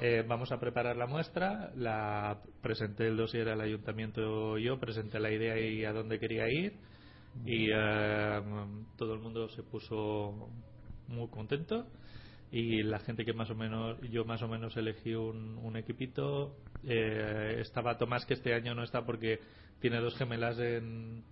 eh, 0.00 0.24
vamos 0.26 0.52
a 0.52 0.60
preparar 0.60 0.96
la 0.96 1.06
muestra, 1.06 1.72
la 1.76 2.40
presenté 2.60 3.08
el 3.08 3.16
dossier 3.16 3.48
al 3.48 3.60
ayuntamiento 3.60 4.58
yo, 4.58 4.78
presenté 4.78 5.18
la 5.18 5.30
idea 5.30 5.58
y 5.58 5.84
a 5.84 5.92
dónde 5.92 6.18
quería 6.18 6.48
ir 6.48 6.74
y 7.44 7.68
eh, 7.72 8.40
todo 8.96 9.14
el 9.14 9.20
mundo 9.20 9.48
se 9.48 9.62
puso 9.62 10.50
muy 11.08 11.28
contento 11.28 11.86
y 12.50 12.82
la 12.82 12.98
gente 13.00 13.24
que 13.24 13.32
más 13.32 13.50
o 13.50 13.54
menos 13.54 13.98
yo 14.10 14.24
más 14.24 14.42
o 14.42 14.48
menos 14.48 14.76
elegí 14.76 15.14
un, 15.14 15.58
un 15.58 15.76
equipito. 15.76 16.56
Eh, 16.84 17.58
estaba 17.60 17.98
Tomás 17.98 18.24
que 18.24 18.34
este 18.34 18.54
año 18.54 18.74
no 18.74 18.82
está 18.82 19.04
porque 19.04 19.40
tiene 19.80 20.00
dos 20.00 20.16
gemelas 20.16 20.58
en, 20.58 21.24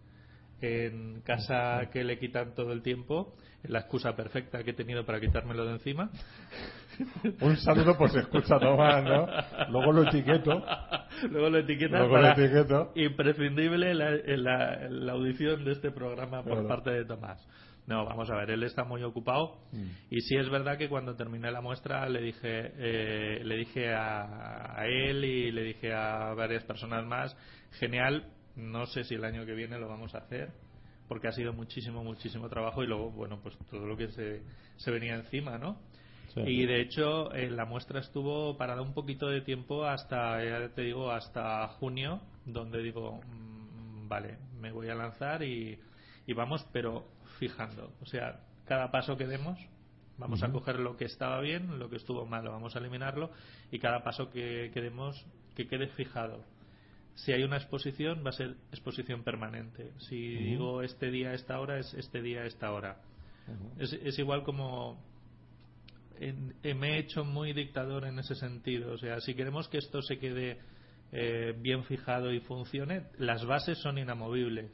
en 0.64 1.20
casa 1.22 1.88
que 1.92 2.04
le 2.04 2.18
quitan 2.18 2.54
todo 2.54 2.72
el 2.72 2.82
tiempo 2.82 3.34
la 3.64 3.80
excusa 3.80 4.14
perfecta 4.14 4.62
que 4.62 4.70
he 4.72 4.74
tenido 4.74 5.04
para 5.06 5.20
quitármelo 5.20 5.64
de 5.64 5.72
encima 5.72 6.10
Un 7.40 7.56
saludo 7.56 7.96
por 7.98 8.10
si 8.10 8.18
escucha 8.18 8.58
Tomás, 8.58 9.02
¿no? 9.02 9.26
Luego 9.70 9.92
lo 9.92 10.02
etiqueto. 10.08 10.64
luego 11.30 11.50
lo 11.50 11.58
etiquetas 11.58 12.00
Luego 12.00 12.18
lo 12.18 12.28
etiqueto. 12.30 12.92
imprescindible 12.94 13.94
la, 13.94 14.10
la- 14.36 14.88
la 14.90 15.12
audición 15.12 15.64
de 15.64 15.72
este 15.72 15.90
programa 15.90 16.42
por 16.44 16.52
Claro. 16.52 16.68
parte 16.68 16.90
de 16.90 17.04
Tomás. 17.04 17.44
No, 17.86 18.04
vamos 18.06 18.30
a 18.30 18.36
ver, 18.36 18.50
él 18.50 18.62
está 18.62 18.84
muy 18.84 19.02
ocupado 19.02 19.58
Mm. 19.72 19.86
y 20.10 20.20
sí 20.20 20.36
es 20.36 20.48
verdad 20.48 20.78
que 20.78 20.88
cuando 20.88 21.16
terminé 21.16 21.50
la 21.50 21.60
muestra 21.60 22.08
le 22.08 22.20
dije, 22.22 22.72
eh, 22.78 23.40
le 23.44 23.56
dije 23.56 23.92
a, 23.92 24.78
a 24.80 24.86
él 24.86 25.24
y 25.24 25.50
le 25.50 25.62
dije 25.64 25.92
a 25.92 26.32
varias 26.34 26.64
personas 26.64 27.04
más, 27.04 27.36
genial, 27.72 28.24
no 28.56 28.86
sé 28.86 29.04
si 29.04 29.14
el 29.14 29.24
año 29.24 29.44
que 29.46 29.54
viene 29.54 29.78
lo 29.78 29.88
vamos 29.88 30.14
a 30.14 30.18
hacer 30.18 30.52
porque 31.08 31.28
ha 31.28 31.32
sido 31.32 31.52
muchísimo, 31.52 32.02
muchísimo 32.02 32.48
trabajo 32.48 32.82
y 32.82 32.86
luego, 32.86 33.10
bueno, 33.10 33.38
pues 33.42 33.56
todo 33.70 33.86
lo 33.86 33.96
que 33.96 34.08
se, 34.08 34.42
se 34.76 34.90
venía 34.90 35.14
encima, 35.14 35.58
¿no? 35.58 35.78
Sí. 36.34 36.40
Y 36.40 36.66
de 36.66 36.80
hecho, 36.80 37.32
eh, 37.32 37.50
la 37.50 37.64
muestra 37.64 38.00
estuvo 38.00 38.56
parada 38.56 38.82
un 38.82 38.94
poquito 38.94 39.28
de 39.28 39.40
tiempo 39.42 39.84
hasta, 39.84 40.42
ya 40.42 40.68
te 40.70 40.82
digo, 40.82 41.10
hasta 41.10 41.68
junio, 41.68 42.20
donde 42.44 42.82
digo, 42.82 43.20
mm, 43.22 44.08
vale, 44.08 44.38
me 44.58 44.72
voy 44.72 44.88
a 44.88 44.94
lanzar 44.94 45.42
y, 45.42 45.78
y 46.26 46.32
vamos, 46.32 46.66
pero 46.72 47.06
fijando. 47.38 47.92
O 48.00 48.06
sea, 48.06 48.40
cada 48.64 48.90
paso 48.90 49.16
que 49.16 49.26
demos, 49.26 49.58
vamos 50.18 50.42
a 50.42 50.50
coger 50.50 50.80
lo 50.80 50.96
que 50.96 51.04
estaba 51.04 51.40
bien, 51.40 51.78
lo 51.78 51.88
que 51.88 51.96
estuvo 51.96 52.24
mal, 52.26 52.44
lo 52.44 52.52
vamos 52.52 52.74
a 52.74 52.78
eliminarlo, 52.78 53.30
y 53.70 53.78
cada 53.78 54.02
paso 54.02 54.30
que, 54.30 54.70
que 54.72 54.80
demos, 54.80 55.24
que 55.54 55.68
quede 55.68 55.88
fijado. 55.88 56.44
Si 57.14 57.32
hay 57.32 57.42
una 57.44 57.56
exposición, 57.56 58.22
va 58.24 58.30
a 58.30 58.32
ser 58.32 58.56
exposición 58.72 59.22
permanente. 59.22 59.92
Si 60.08 60.16
digo 60.50 60.82
este 60.82 61.10
día, 61.10 61.32
esta 61.32 61.60
hora, 61.60 61.78
es 61.78 61.94
este 61.94 62.20
día, 62.22 62.44
esta 62.44 62.72
hora. 62.72 63.00
Es, 63.78 63.92
es 63.92 64.18
igual 64.18 64.42
como 64.42 65.00
en- 66.18 66.54
me 66.78 66.94
he 66.94 66.98
hecho 66.98 67.24
muy 67.24 67.52
dictador 67.52 68.04
en 68.06 68.18
ese 68.18 68.34
sentido. 68.34 68.92
O 68.92 68.98
sea, 68.98 69.20
si 69.20 69.34
queremos 69.34 69.68
que 69.68 69.78
esto 69.78 70.02
se 70.02 70.18
quede 70.18 70.58
eh, 71.12 71.54
bien 71.58 71.84
fijado 71.84 72.32
y 72.32 72.40
funcione, 72.40 73.04
las 73.18 73.44
bases 73.44 73.78
son 73.78 73.98
inamovibles. 73.98 74.70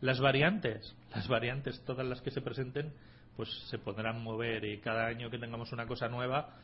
Las 0.00 0.18
variantes, 0.20 0.96
las 1.14 1.28
variantes, 1.28 1.82
todas 1.84 2.06
las 2.06 2.20
que 2.22 2.30
se 2.30 2.40
presenten, 2.40 2.92
pues 3.36 3.48
se 3.68 3.78
podrán 3.78 4.22
mover 4.22 4.64
y 4.64 4.78
cada 4.80 5.06
año 5.06 5.30
que 5.30 5.38
tengamos 5.38 5.72
una 5.72 5.86
cosa 5.86 6.08
nueva, 6.08 6.56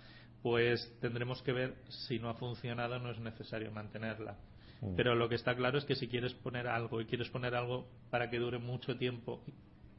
pues 0.42 0.92
tendremos 1.00 1.42
que 1.42 1.52
ver 1.52 1.74
si 1.88 2.18
no 2.18 2.30
ha 2.30 2.34
funcionado, 2.34 2.98
no 2.98 3.11
es 3.11 3.20
necesario 3.20 3.70
mantenerla. 3.70 4.36
Mm. 4.80 4.94
Pero 4.96 5.14
lo 5.14 5.28
que 5.28 5.34
está 5.34 5.54
claro 5.54 5.78
es 5.78 5.84
que 5.84 5.94
si 5.94 6.08
quieres 6.08 6.34
poner 6.34 6.66
algo 6.66 7.00
y 7.00 7.06
quieres 7.06 7.28
poner 7.30 7.54
algo 7.54 7.88
para 8.10 8.30
que 8.30 8.38
dure 8.38 8.58
mucho 8.58 8.96
tiempo, 8.96 9.42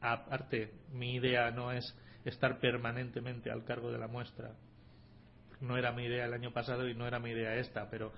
aparte, 0.00 0.72
mi 0.92 1.14
idea 1.14 1.50
no 1.50 1.72
es 1.72 1.96
estar 2.24 2.60
permanentemente 2.60 3.50
al 3.50 3.64
cargo 3.64 3.90
de 3.90 3.98
la 3.98 4.08
muestra. 4.08 4.52
No 5.60 5.76
era 5.76 5.92
mi 5.92 6.04
idea 6.04 6.26
el 6.26 6.34
año 6.34 6.52
pasado 6.52 6.88
y 6.88 6.94
no 6.94 7.06
era 7.06 7.18
mi 7.18 7.30
idea 7.30 7.56
esta, 7.56 7.90
pero 7.90 8.12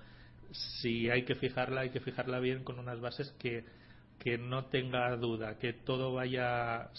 si 0.51 1.09
hay 1.09 1.23
que 1.23 1.35
fijarla, 1.35 1.81
hay 1.81 1.89
que 1.89 1.99
fijarla 1.99 2.39
bien 2.39 2.63
con 2.63 2.77
unas 2.77 2.99
bases 2.99 3.31
que, 3.39 3.65
que 4.19 4.37
no 4.37 4.65
tenga 4.65 5.15
duda, 5.15 5.57
que 5.57 5.73
todo 5.73 6.13
vaya 6.13 6.89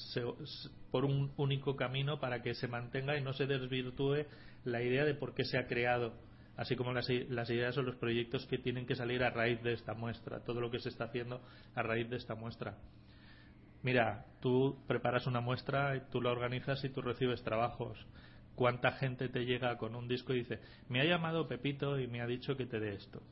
por 0.90 1.04
un 1.04 1.32
único 1.36 1.76
camino 1.76 2.18
para 2.18 2.42
que 2.42 2.54
se 2.54 2.66
mantenga 2.66 3.16
y 3.16 3.22
no 3.22 3.32
se 3.32 3.46
desvirtúe 3.46 4.26
la 4.64 4.82
idea 4.82 5.04
de 5.04 5.14
por 5.14 5.34
qué 5.34 5.44
se 5.44 5.58
ha 5.58 5.66
creado, 5.66 6.14
así 6.57 6.76
como 6.76 6.92
las, 6.92 7.09
las 7.28 7.50
ideas 7.50 7.76
o 7.78 7.82
los 7.82 7.96
proyectos 7.96 8.46
que 8.46 8.59
tienen 8.59 8.86
que 8.86 8.94
salir 8.94 9.22
a 9.22 9.30
raíz 9.30 9.62
de 9.62 9.72
esta 9.72 9.94
muestra, 9.94 10.40
todo 10.40 10.61
lo 10.61 10.70
que 10.70 10.78
se 10.78 10.88
está 10.88 11.05
haciendo 11.05 11.40
a 11.74 11.82
raíz 11.82 12.09
de 12.11 12.16
esta 12.16 12.34
muestra. 12.34 12.76
Mira, 13.82 14.26
tú 14.40 14.78
preparas 14.86 15.26
una 15.26 15.40
muestra, 15.40 15.96
y 15.96 16.00
tú 16.11 16.20
la 16.20 16.30
organizas 16.30 16.84
y 16.84 16.90
tú 16.90 17.03
recibes 17.03 17.42
trabajos. 17.42 17.98
¿Cuánta 18.55 18.92
gente 18.92 19.28
te 19.28 19.44
llega 19.44 19.76
con 19.76 19.96
un 19.96 20.07
disco 20.07 20.32
y 20.34 20.40
dice, 20.40 20.61
me 20.88 21.00
ha 21.00 21.05
llamado 21.05 21.48
Pepito 21.48 21.98
y 21.98 22.07
me 22.07 22.20
ha 22.20 22.26
dicho 22.26 22.57
que 22.57 22.66
te 22.66 22.78
dé 22.78 22.94
esto? 22.94 23.22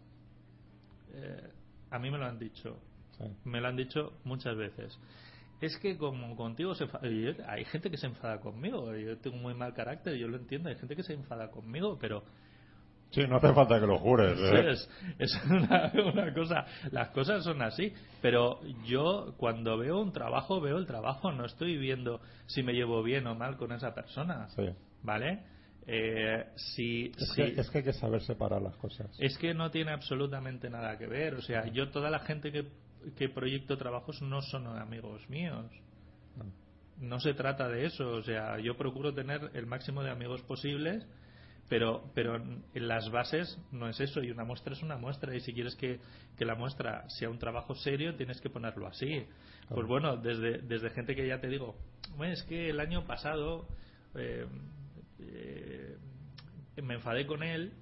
Eh, 1.12 1.50
a 1.90 1.98
mí 1.98 2.10
me 2.10 2.18
lo 2.18 2.26
han 2.26 2.38
dicho. 2.38 2.78
Sí. 3.18 3.24
Me 3.44 3.60
lo 3.60 3.68
han 3.68 3.76
dicho 3.76 4.18
muchas 4.24 4.56
veces. 4.56 4.98
Es 5.60 5.76
que 5.76 5.98
como 5.98 6.34
contigo 6.36 6.74
se 6.74 6.86
hay 7.46 7.64
gente 7.66 7.90
que 7.90 7.98
se 7.98 8.06
enfada 8.06 8.40
conmigo. 8.40 8.96
Yo 8.96 9.18
tengo 9.18 9.36
muy 9.36 9.54
mal 9.54 9.74
carácter, 9.74 10.16
yo 10.16 10.26
lo 10.26 10.38
entiendo. 10.38 10.70
Hay 10.70 10.76
gente 10.76 10.96
que 10.96 11.02
se 11.02 11.12
enfada 11.12 11.50
conmigo, 11.50 11.98
pero 12.00 12.24
Sí, 13.11 13.22
no 13.28 13.36
hace 13.36 13.52
falta 13.52 13.80
que 13.80 13.86
lo 13.86 13.98
jures. 13.98 14.38
Sí, 14.38 14.44
¿eh? 14.56 14.70
es, 14.70 14.90
es 15.18 15.44
una, 15.50 15.92
una 16.12 16.32
cosa, 16.34 16.64
las 16.92 17.08
cosas 17.11 17.42
son 17.44 17.61
así, 17.62 17.92
pero 18.22 18.61
yo 18.84 19.34
cuando 19.36 19.76
veo 19.78 20.00
un 20.00 20.12
trabajo, 20.12 20.61
veo 20.61 20.78
el 20.78 20.86
trabajo, 20.86 21.32
no 21.32 21.44
estoy 21.44 21.76
viendo 21.76 22.20
si 22.46 22.62
me 22.62 22.72
llevo 22.72 23.02
bien 23.02 23.26
o 23.26 23.34
mal 23.34 23.56
con 23.56 23.72
esa 23.72 23.92
persona, 23.94 24.48
Sí. 24.50 24.68
¿vale? 25.02 25.40
Eh, 25.86 26.46
si, 26.54 27.06
Es, 27.06 27.28
si- 27.34 27.42
que, 27.42 27.61
es 27.61 27.70
que 27.70 27.78
hay 27.78 27.84
que 27.84 27.92
saber 27.94 28.22
separar 28.22 28.62
las 28.62 28.76
cosas. 28.76 29.11
es 29.18 29.36
que 29.38 29.54
no 29.54 29.70
tiene 29.72 29.90
absolutamente 29.92 30.70
nada 30.70 30.96
que 30.96 31.06
ver, 31.08 31.34
o 31.34 31.42
sea, 31.42 31.66
yo 31.72 31.90
toda 31.90 32.11
la 32.11 32.20
gente 32.20 32.52
que, 32.52 32.68
que 33.16 33.28
proyecto 33.28 33.76
trabajos 33.76 34.22
no 34.22 34.40
son 34.42 34.66
amigos 34.78 35.28
míos. 35.28 35.66
No 37.00 37.18
se 37.18 37.32
trata 37.32 37.66
de 37.68 37.86
eso, 37.86 38.08
o 38.08 38.22
sea, 38.22 38.58
yo 38.61 38.76
procuro 38.76 39.14
tener 39.14 39.50
el 39.54 39.66
máximo 39.66 40.02
de 40.02 40.11
amigos 40.11 40.42
posibles, 40.42 41.06
pero, 41.70 42.10
pero 42.16 42.34
en 42.34 42.88
las 42.88 43.08
bases 43.12 43.56
no 43.70 43.88
es 43.88 44.00
eso, 44.00 44.24
y 44.24 44.30
una 44.32 44.42
muestra 44.42 44.72
es 44.72 44.82
una 44.82 44.96
muestra, 44.96 45.36
y 45.36 45.40
si 45.40 45.54
quieres 45.54 45.76
que, 45.76 46.00
que 46.36 46.44
la 46.44 46.56
muestra 46.56 47.08
sea 47.08 47.30
un 47.30 47.38
trabajo 47.38 47.76
serio, 47.76 48.16
tienes 48.16 48.40
que 48.40 48.50
ponerlo 48.50 48.88
así. 48.88 49.24
Pues 49.68 49.86
bueno, 49.86 50.16
desde, 50.16 50.58
desde 50.62 50.90
gente 50.90 51.14
que 51.14 51.28
ya 51.28 51.40
te 51.40 51.46
digo, 51.46 51.76
"Bueno, 52.16 52.32
es 52.32 52.42
que 52.42 52.70
el 52.70 52.80
año 52.80 53.06
pasado 53.06 53.68
eh, 54.16 54.46
eh, 55.20 55.96
me 56.82 56.94
enfadé 56.94 57.24
con 57.24 57.44
él, 57.44 57.72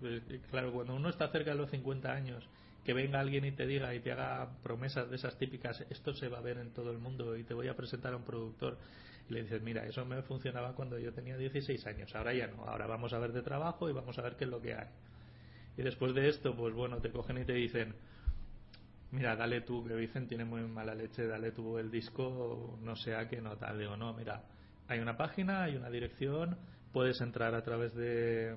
pues, 0.00 0.20
eh, 0.30 0.40
claro, 0.50 0.72
cuando 0.72 0.96
uno 0.96 1.08
está 1.08 1.28
cerca 1.28 1.52
de 1.52 1.56
los 1.58 1.70
50 1.70 2.12
años, 2.12 2.44
que 2.84 2.92
venga 2.94 3.20
alguien 3.20 3.44
y 3.44 3.52
te 3.52 3.64
diga 3.64 3.94
y 3.94 4.00
te 4.00 4.10
haga 4.10 4.58
promesas 4.64 5.08
de 5.08 5.14
esas 5.14 5.38
típicas, 5.38 5.80
esto 5.88 6.14
se 6.14 6.26
va 6.26 6.38
a 6.38 6.42
ver 6.42 6.58
en 6.58 6.72
todo 6.72 6.90
el 6.90 6.98
mundo 6.98 7.36
y 7.36 7.44
te 7.44 7.54
voy 7.54 7.68
a 7.68 7.76
presentar 7.76 8.12
a 8.12 8.16
un 8.16 8.24
productor, 8.24 8.76
y 9.28 9.34
le 9.34 9.42
dices, 9.42 9.62
mira, 9.62 9.86
eso 9.86 10.04
me 10.04 10.22
funcionaba 10.22 10.74
cuando 10.74 10.98
yo 10.98 11.12
tenía 11.12 11.36
16 11.36 11.86
años, 11.86 12.14
ahora 12.14 12.34
ya 12.34 12.46
no, 12.46 12.64
ahora 12.64 12.86
vamos 12.86 13.12
a 13.12 13.18
ver 13.18 13.32
de 13.32 13.42
trabajo 13.42 13.88
y 13.88 13.92
vamos 13.92 14.18
a 14.18 14.22
ver 14.22 14.36
qué 14.36 14.44
es 14.44 14.50
lo 14.50 14.60
que 14.60 14.74
hay. 14.74 14.88
Y 15.76 15.82
después 15.82 16.14
de 16.14 16.28
esto, 16.28 16.54
pues 16.54 16.74
bueno, 16.74 17.00
te 17.00 17.10
cogen 17.10 17.38
y 17.38 17.44
te 17.44 17.54
dicen, 17.54 17.94
mira, 19.10 19.34
dale 19.36 19.62
tú, 19.62 19.84
que 19.84 19.94
dicen 19.94 20.26
tiene 20.26 20.44
muy 20.44 20.62
mala 20.62 20.94
leche, 20.94 21.26
dale 21.26 21.52
tú 21.52 21.78
el 21.78 21.90
disco, 21.90 22.78
no 22.82 22.96
sea 22.96 23.28
que 23.28 23.40
no 23.40 23.56
tal. 23.56 23.78
Digo, 23.78 23.96
no, 23.96 24.12
mira, 24.12 24.44
hay 24.88 25.00
una 25.00 25.16
página, 25.16 25.64
hay 25.64 25.76
una 25.76 25.90
dirección, 25.90 26.56
puedes 26.92 27.20
entrar 27.20 27.54
a 27.54 27.62
través 27.62 27.94
de 27.94 28.54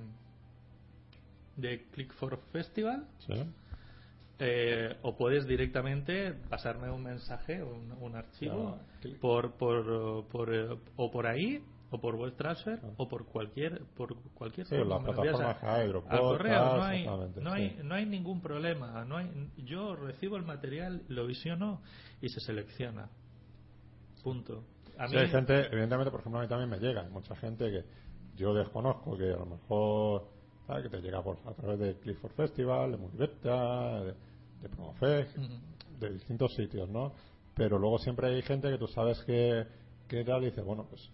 de 1.57 1.85
Click 1.91 2.13
for 2.13 2.39
Festival. 2.51 3.07
Eh, 4.39 4.95
o 5.01 5.15
puedes 5.17 5.47
directamente 5.47 6.33
pasarme 6.49 6.91
un 6.91 7.03
mensaje 7.03 7.61
un, 7.63 7.91
un 7.93 8.15
archivo 8.15 8.77
por, 9.21 9.53
por, 9.57 10.27
por, 10.27 10.53
eh, 10.53 10.77
o 10.95 11.11
por 11.11 11.25
ahí 11.27 11.63
o 11.89 11.99
por 11.99 12.15
web 12.15 12.35
transfer 12.35 12.79
o 12.97 13.07
por 13.07 13.25
cualquier 13.25 13.81
por 13.95 14.15
cualquier 14.33 14.67
Sí, 14.67 14.75
las 14.75 14.99
plataformas 15.03 15.63
a- 15.63 15.75
hay, 15.75 15.91
correo 16.21 16.75
no 16.75 16.83
hay 16.83 17.05
no 17.39 17.53
hay 17.53 17.69
sí. 17.69 17.81
no 17.83 17.95
hay 17.95 18.05
ningún 18.05 18.41
problema 18.41 19.05
no 19.05 19.17
hay 19.17 19.29
yo 19.57 19.95
recibo 19.95 20.37
el 20.37 20.43
material 20.43 21.01
lo 21.07 21.25
visiono 21.25 21.81
y 22.21 22.29
se 22.29 22.39
selecciona 22.41 23.09
punto 24.23 24.63
a 24.97 25.07
Sí, 25.07 25.15
mí 25.15 25.21
hay 25.21 25.27
gente, 25.29 25.67
evidentemente, 25.67 26.11
por 26.11 26.19
ejemplo, 26.21 26.39
a 26.39 26.43
mí 26.43 26.49
también 26.49 26.69
me 26.69 26.79
llega. 26.79 27.01
Hay 27.01 27.09
mucha 27.09 27.35
gente 27.35 27.69
que 27.71 27.85
yo 28.35 28.53
desconozco, 28.53 29.17
que 29.17 29.31
a 29.31 29.37
lo 29.37 29.45
mejor, 29.45 30.27
¿sabes? 30.65 30.83
Que 30.83 30.89
te 30.89 31.01
llega 31.01 31.23
por, 31.23 31.37
a 31.45 31.53
través 31.53 31.79
de 31.79 31.99
Clifford 31.99 32.33
Festival, 32.33 32.91
de 32.91 32.97
Mulibeta, 32.97 34.03
de, 34.03 34.13
de 34.61 34.69
Promofest, 34.69 35.37
Ujú. 35.37 35.53
de 35.99 36.09
distintos 36.13 36.53
sitios, 36.55 36.89
¿no? 36.89 37.13
Pero 37.55 37.79
luego 37.79 37.97
siempre 37.99 38.27
hay 38.27 38.41
gente 38.43 38.69
que 38.69 38.77
tú 38.77 38.87
sabes 38.87 39.19
que, 39.23 39.65
que 40.07 40.23
tal 40.23 40.43
y 40.43 40.47
dice, 40.47 40.61
bueno, 40.61 40.85
pues 40.89 41.09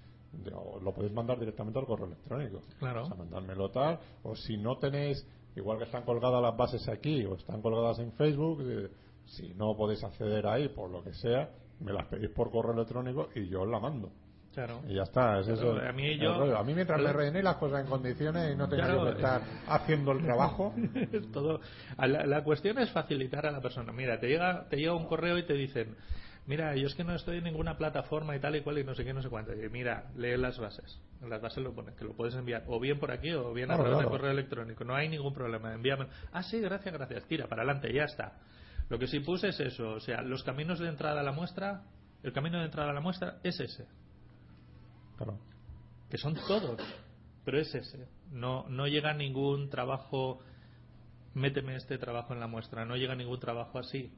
lo 0.82 0.94
podéis 0.94 1.14
mandar 1.14 1.40
directamente 1.40 1.80
al 1.80 1.86
correo 1.86 2.08
electrónico. 2.08 2.62
Claro. 2.80 3.04
O 3.04 3.06
sea, 3.06 3.16
mandármelo 3.16 3.70
tal. 3.70 4.00
O 4.24 4.36
si 4.36 4.58
no 4.58 4.78
tenéis, 4.78 5.26
igual 5.56 5.78
que 5.78 5.86
están 5.86 6.04
colgadas 6.04 6.42
las 6.42 6.58
bases 6.58 6.88
aquí 6.90 7.24
o 7.26 7.36
están 7.36 7.62
colgadas 7.62 8.00
en 8.00 8.12
Facebook, 8.14 8.62
eh, 8.62 8.90
si 9.26 9.54
no 9.54 9.76
podéis 9.78 10.04
acceder 10.04 10.46
ahí 10.48 10.70
por 10.70 10.90
lo 10.90 11.04
que 11.04 11.14
sea, 11.14 11.50
me 11.80 11.94
las 11.94 12.08
pedís 12.08 12.30
por 12.32 12.52
correo 12.52 12.74
electrónico 12.74 13.30
y 13.36 13.48
yo 13.48 13.62
os 13.62 13.70
la 13.70 13.80
mando. 13.80 14.12
Claro. 14.54 14.82
Y 14.88 14.94
ya 14.96 15.04
está, 15.04 15.40
es 15.40 15.48
eso. 15.48 15.76
A 15.78 15.92
mí 15.92 16.18
yo-. 16.20 16.56
A 16.58 16.64
mí 16.64 16.74
mientras 16.74 16.98
me 17.00 17.06
Claro. 17.06 17.20
rellenéis 17.20 17.44
las 17.44 17.56
cosas 17.58 17.82
en 17.82 17.88
condiciones 17.88 18.54
y 18.54 18.56
no 18.56 18.68
tenga 18.70 18.86
Claro, 18.86 19.04
que 19.06 19.12
estar 19.12 19.42
haciendo 19.68 20.12
el 20.12 20.22
trabajo. 20.24 20.74
Es 21.12 21.32
todo. 21.32 21.60
La, 21.98 22.26
la 22.26 22.44
cuestión 22.44 22.78
es 22.80 22.92
facilitar 22.92 23.46
a 23.46 23.52
la 23.52 23.62
persona. 23.62 23.92
Mira, 23.92 24.20
te 24.20 24.28
llega, 24.28 24.68
te 24.70 24.78
llega 24.78 24.94
un 24.94 25.06
correo 25.08 25.38
y 25.38 25.44
te 25.44 25.54
dicen, 25.54 25.96
mira, 26.46 26.76
yo 26.76 26.88
es 26.88 26.94
que 26.96 27.04
no 27.04 27.16
estoy 27.16 27.38
en 27.40 27.46
ninguna 27.46 27.78
plataforma 27.78 28.36
y 28.36 28.40
tal 28.40 28.56
y 28.56 28.62
cual 28.62 28.78
y 28.78 28.84
no 28.84 28.94
sé 28.96 29.04
qué, 29.04 29.14
no 29.14 29.22
sé 29.22 29.30
cuánto. 29.30 29.54
Y 29.54 29.70
mira, 29.70 30.06
lee 30.18 30.38
las 30.38 30.60
bases. 30.60 31.00
En 31.22 31.30
las 31.30 31.42
bases 31.42 31.64
lo 31.64 31.74
pones, 31.74 31.96
que 31.96 32.06
lo 32.06 32.14
puedes 32.14 32.36
enviar 32.36 32.64
o 32.68 32.80
bien 32.80 33.00
por 33.00 33.12
aquí 33.12 33.32
o 33.32 33.54
bien 33.54 33.72
a 33.72 33.76
Claro, 33.76 33.84
través 33.84 33.98
de 34.00 34.04
claro. 34.04 34.18
correo 34.18 34.32
electrónico. 34.32 34.84
No 34.84 34.96
hay 34.96 35.10
ningún 35.10 35.34
problema. 35.34 35.74
Envíame. 35.74 36.08
Ah, 36.32 36.44
sí, 36.44 36.60
gracias, 36.60 36.94
gracias. 36.94 37.24
Tira, 37.26 37.48
para 37.48 37.64
adelante, 37.64 37.92
ya 37.94 38.04
está. 38.04 38.34
Lo 38.90 39.00
que 39.00 39.08
sí 39.08 39.20
puse 39.22 39.48
es 39.48 39.60
eso. 39.60 39.92
O 39.94 40.00
sea, 40.00 40.22
los 40.22 40.44
caminos 40.44 40.78
de 40.80 40.90
entrada 40.90 41.22
a 41.22 41.24
la 41.24 41.32
muestra, 41.32 41.84
el 42.22 42.34
camino 42.34 42.60
de 42.60 42.66
entrada 42.66 42.92
a 42.92 42.94
la 42.94 43.02
muestra 43.02 43.38
es 43.44 43.60
ese. 43.60 43.86
Claro. 45.24 45.40
que 46.10 46.18
son 46.18 46.36
todos, 46.36 46.80
pero 47.46 47.60
es 47.60 47.74
ese. 47.74 48.08
No, 48.32 48.68
no 48.70 48.88
llega 48.88 49.14
ningún 49.14 49.70
trabajo, 49.70 50.40
méteme 51.34 51.76
este 51.76 51.98
trabajo 51.98 52.34
en 52.34 52.40
la 52.40 52.48
muestra, 52.48 52.86
no 52.86 52.96
llega 52.96 53.16
ningún 53.16 53.40
trabajo 53.40 53.80
así. 53.80 54.12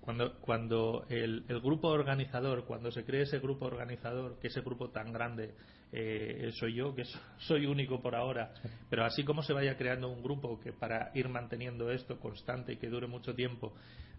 Cuando, 0.00 0.34
cuando 0.40 1.06
el, 1.08 1.44
el 1.48 1.60
grupo 1.60 1.86
organizador, 1.88 2.64
cuando 2.64 2.90
se 2.90 3.04
cree 3.04 3.22
ese 3.22 3.38
grupo 3.38 3.66
organizador, 3.66 4.38
que 4.40 4.48
ese 4.48 4.60
grupo 4.60 4.90
tan 4.90 5.12
grande 5.12 5.54
eh, 5.92 6.50
soy 6.58 6.74
yo, 6.74 6.92
que 6.94 7.04
so- 7.04 7.20
soy 7.38 7.66
único 7.66 8.02
por 8.02 8.16
ahora, 8.16 8.52
pero 8.90 9.04
así 9.04 9.22
como 9.22 9.44
se 9.44 9.52
vaya 9.52 9.76
creando 9.76 10.08
un 10.08 10.20
grupo 10.22 10.58
que 10.58 10.72
para 10.72 11.12
ir 11.14 11.28
manteniendo 11.28 11.90
esto 11.92 12.18
constante 12.18 12.72
y 12.72 12.76
que 12.78 12.88
dure 12.88 13.06
mucho 13.06 13.32
tiempo, 13.36 13.74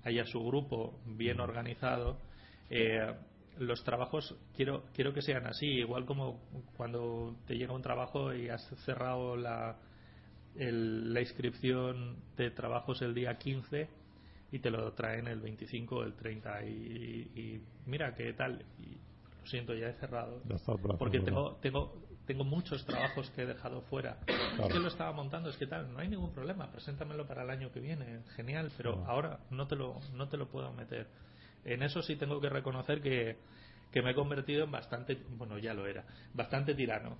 haya 0.05 0.25
su 0.25 0.41
grupo 0.41 0.99
bien 1.05 1.41
organizado, 1.41 2.17
eh, 2.69 3.13
los 3.59 3.83
trabajos 3.83 4.35
quiero 4.55 4.83
quiero 4.93 5.13
que 5.13 5.21
sean 5.21 5.45
así 5.45 5.65
igual 5.67 6.05
como 6.05 6.39
cuando 6.75 7.35
te 7.45 7.55
llega 7.55 7.73
un 7.73 7.81
trabajo 7.81 8.33
y 8.33 8.49
has 8.49 8.63
cerrado 8.85 9.35
la 9.35 9.77
el- 10.55 11.13
la 11.13 11.21
inscripción 11.21 12.17
de 12.37 12.51
trabajos 12.51 13.01
el 13.01 13.13
día 13.13 13.37
15 13.37 13.89
y 14.51 14.59
te 14.59 14.69
lo 14.69 14.91
traen 14.93 15.27
el 15.27 15.39
25 15.39 15.95
o 15.97 16.03
el 16.03 16.13
30 16.13 16.63
y, 16.65 16.69
y 16.69 17.61
mira 17.87 18.13
qué 18.15 18.33
tal 18.33 18.63
y 18.79 18.97
lo 19.39 19.45
siento 19.47 19.73
ya 19.73 19.87
he 19.87 19.93
cerrado. 19.93 20.41
Ya 20.47 20.55
está 20.55 20.73
porque 20.97 21.19
tengo 21.19 21.55
tengo 21.61 22.01
tengo 22.27 22.43
muchos 22.45 22.85
trabajos 22.85 23.29
que 23.31 23.41
he 23.41 23.45
dejado 23.45 23.81
fuera. 23.81 24.17
Es 24.59 24.71
que 24.71 24.79
lo 24.79 24.87
estaba 24.87 25.11
montando 25.11 25.49
es 25.49 25.57
que 25.57 25.67
tal 25.67 25.91
no 25.91 25.99
hay 25.99 26.07
ningún 26.07 26.31
problema 26.31 26.71
preséntamelo 26.71 27.25
para 27.27 27.43
el 27.43 27.49
año 27.49 27.71
que 27.71 27.79
viene 27.79 28.21
genial 28.35 28.71
pero 28.77 28.95
No. 28.97 29.05
ahora 29.05 29.39
no 29.49 29.67
te 29.67 29.75
lo 29.75 29.99
no 30.13 30.27
te 30.29 30.37
lo 30.37 30.47
puedo 30.47 30.71
meter 30.71 31.07
en 31.65 31.83
eso 31.83 32.01
sí 32.01 32.15
tengo 32.15 32.39
que 32.41 32.49
reconocer 32.49 33.01
que, 33.01 33.37
que 33.91 34.01
me 34.01 34.11
he 34.11 34.15
convertido 34.15 34.63
en 34.65 34.71
bastante, 34.71 35.17
bueno, 35.37 35.57
ya 35.57 35.73
lo 35.73 35.85
era, 35.85 36.03
bastante 36.33 36.73
tirano. 36.75 37.17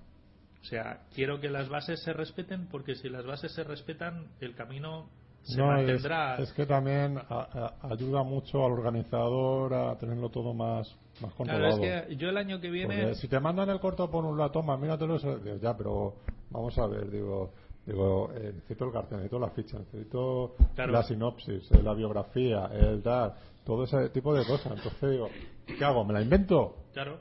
O 0.60 0.66
sea, 0.66 1.02
quiero 1.14 1.40
que 1.40 1.50
las 1.50 1.68
bases 1.68 2.02
se 2.02 2.12
respeten 2.12 2.68
porque 2.68 2.94
si 2.94 3.08
las 3.08 3.26
bases 3.26 3.52
se 3.52 3.64
respetan, 3.64 4.28
el 4.40 4.54
camino 4.54 5.08
se 5.42 5.58
No, 5.58 5.66
mantendrá. 5.66 6.36
es 6.38 6.50
que 6.54 6.64
también 6.64 7.18
a- 7.18 7.74
a- 7.82 7.88
ayuda 7.92 8.22
mucho 8.22 8.64
al 8.64 8.72
organizador 8.72 9.74
a 9.74 9.98
tenerlo 9.98 10.30
todo 10.30 10.54
más, 10.54 10.88
más 11.20 11.32
Claro, 11.34 11.34
controlado. 11.36 11.84
es 11.84 12.06
que 12.06 12.16
yo 12.16 12.30
el 12.30 12.38
año 12.38 12.60
que 12.60 12.70
viene. 12.70 13.02
Porque 13.02 13.14
si 13.16 13.28
te 13.28 13.38
mandan 13.40 13.68
el 13.68 13.78
corto 13.78 14.10
por 14.10 14.24
un 14.24 14.38
lado, 14.38 14.52
toma, 14.52 14.76
míratelo, 14.78 15.18
ya, 15.60 15.76
pero 15.76 16.14
vamos 16.50 16.78
a 16.78 16.86
ver, 16.86 17.10
digo, 17.10 17.52
digo 17.84 18.30
eh, 18.34 18.52
necesito 18.54 18.86
el 18.86 18.92
cartel, 18.92 19.18
necesito 19.18 19.38
la 19.38 19.50
ficha, 19.50 19.78
necesito 19.78 20.56
Claro. 20.74 20.92
la 20.92 21.02
sinopsis, 21.02 21.70
eh, 21.72 21.82
la 21.82 21.92
biografía, 21.92 22.70
el 22.72 23.02
tal, 23.02 23.34
todo 23.64 23.84
ese 23.84 24.10
tipo 24.10 24.34
de 24.34 24.44
cosas. 24.46 24.72
Entonces 24.76 25.10
digo, 25.10 25.28
¿qué 25.66 25.84
hago? 25.84 26.04
¿Me 26.04 26.12
la 26.14 26.22
invento? 26.22 26.76
Claro, 26.92 27.18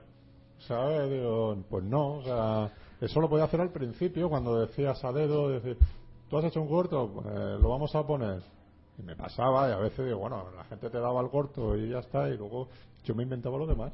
¿Sabes? 0.67 1.09
Digo, 1.09 1.57
pues 1.69 1.83
no, 1.83 2.17
o 2.19 2.23
sea, 2.23 2.71
eso 3.01 3.19
lo 3.19 3.29
podía 3.29 3.45
hacer 3.45 3.59
al 3.59 3.71
principio 3.71 4.29
cuando 4.29 4.61
decías 4.65 5.03
a 5.03 5.11
dedo, 5.11 5.49
decir, 5.49 5.77
tú 6.29 6.37
has 6.37 6.45
hecho 6.45 6.61
un 6.61 6.69
corto, 6.69 7.09
Pues, 7.13 7.25
lo 7.61 7.69
vamos 7.69 7.93
a 7.95 8.05
poner. 8.07 8.41
Y 8.97 9.03
me 9.03 9.15
pasaba, 9.15 9.67
y 9.69 9.71
a 9.71 9.77
veces 9.77 10.05
digo, 10.05 10.19
bueno, 10.19 10.45
la 10.55 10.63
gente 10.65 10.89
te 10.89 10.99
daba 10.99 11.19
el 11.21 11.29
corto 11.29 11.75
y 11.75 11.89
ya 11.89 11.99
está, 11.99 12.29
y 12.29 12.37
luego 12.37 12.69
yo 13.03 13.15
me 13.15 13.23
inventaba 13.23 13.57
lo 13.57 13.67
demás. 13.67 13.93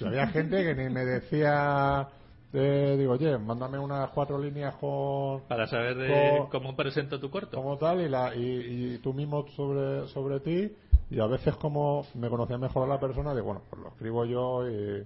Y 0.00 0.04
había 0.04 0.28
gente 0.28 0.62
que 0.64 0.74
ni 0.74 0.88
me 0.88 1.04
decía, 1.04 2.08
eh, 2.54 2.96
digo, 2.98 3.12
oye, 3.12 3.36
mándame 3.36 3.78
unas 3.78 4.08
cuatro 4.10 4.38
líneas 4.38 4.76
con, 4.76 5.42
para 5.42 5.66
saber 5.66 5.96
de 5.96 6.44
cómo 6.50 6.74
presento 6.74 7.20
tu 7.20 7.30
corto. 7.30 7.56
como 7.56 7.76
tal 7.76 8.00
y, 8.00 8.08
la, 8.08 8.34
y, 8.34 8.94
y 8.94 8.98
tú 8.98 9.12
mismo 9.12 9.46
sobre, 9.48 10.08
sobre 10.08 10.40
ti 10.40 10.72
y 11.10 11.20
a 11.20 11.26
veces 11.26 11.54
como 11.56 12.06
me 12.14 12.28
conocía 12.28 12.58
mejor 12.58 12.84
a 12.84 12.94
la 12.94 13.00
persona 13.00 13.32
digo 13.34 13.46
bueno 13.46 13.62
pues 13.70 13.80
lo 13.82 13.88
escribo 13.90 14.24
yo 14.24 14.68
y, 14.68 15.04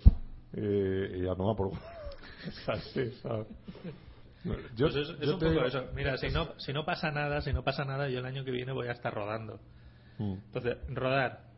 y, 0.55 1.19
y 1.19 1.23
ya 1.25 1.35
toma 1.35 1.55
por 1.55 1.71
culo. 1.71 1.81
Es 2.47 2.69
así, 2.69 3.11
¿sabes? 3.23 3.47
Yo- 4.75 4.87
Pues 4.87 4.97
es, 4.97 5.09
es 5.11 5.21
yo 5.21 5.35
un 5.35 5.39
poco 5.41 5.51
digo- 5.53 5.65
eso. 5.67 5.85
Mira, 5.95 6.17
si 6.17 6.29
no, 6.31 6.59
si 6.59 6.73
no 6.73 6.85
pasa 6.87 7.11
nada, 7.11 7.43
si 7.43 7.53
no 7.53 7.63
pasa 7.63 7.85
nada, 7.85 8.09
yo 8.09 8.21
el 8.21 8.25
año 8.25 8.45
que 8.45 8.51
viene 8.51 8.73
voy 8.73 8.89
a 8.89 8.93
estar 8.93 9.13
rodando. 9.13 9.61
Mm, 10.19 10.33
Entonces, 10.47 10.79
rodar 10.89 11.51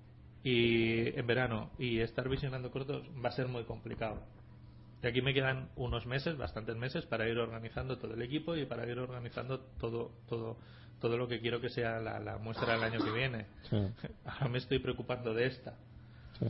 y 0.43 1.17
en 1.17 1.25
verano 1.27 1.71
y 1.79 2.01
estar 2.01 2.29
visionando 2.29 2.73
cortos 2.73 3.05
va 3.25 3.29
a 3.29 3.33
ser 3.33 3.47
muy 3.47 3.63
complicado. 3.65 4.23
Y 5.05 5.07
aquí 5.07 5.23
me 5.23 5.33
quedan 5.35 5.69
unos 5.77 6.05
meses, 6.07 6.37
bastantes 6.37 6.75
meses, 6.77 7.07
para 7.07 7.29
ir 7.29 7.39
organizando 7.39 7.99
todo 7.99 8.15
el 8.15 8.23
equipo 8.23 8.57
y 8.57 8.67
para 8.67 8.85
ir 8.89 8.99
organizando 8.99 9.61
todo, 9.79 10.11
todo, 10.29 10.57
todo 11.03 11.19
lo 11.19 11.29
que 11.29 11.41
quiero 11.41 11.61
que 11.61 11.69
sea 11.69 11.99
la, 11.99 12.19
la 12.21 12.39
muestra 12.39 12.73
del 12.73 12.85
año 12.85 13.05
que 13.05 13.11
viene. 13.11 13.47
sí, 13.69 13.77
Ahora 14.25 14.49
me 14.49 14.59
estoy 14.59 14.79
preocupando 14.79 15.35
de 15.35 15.47
esta. 15.47 15.77
sí. 16.39 16.47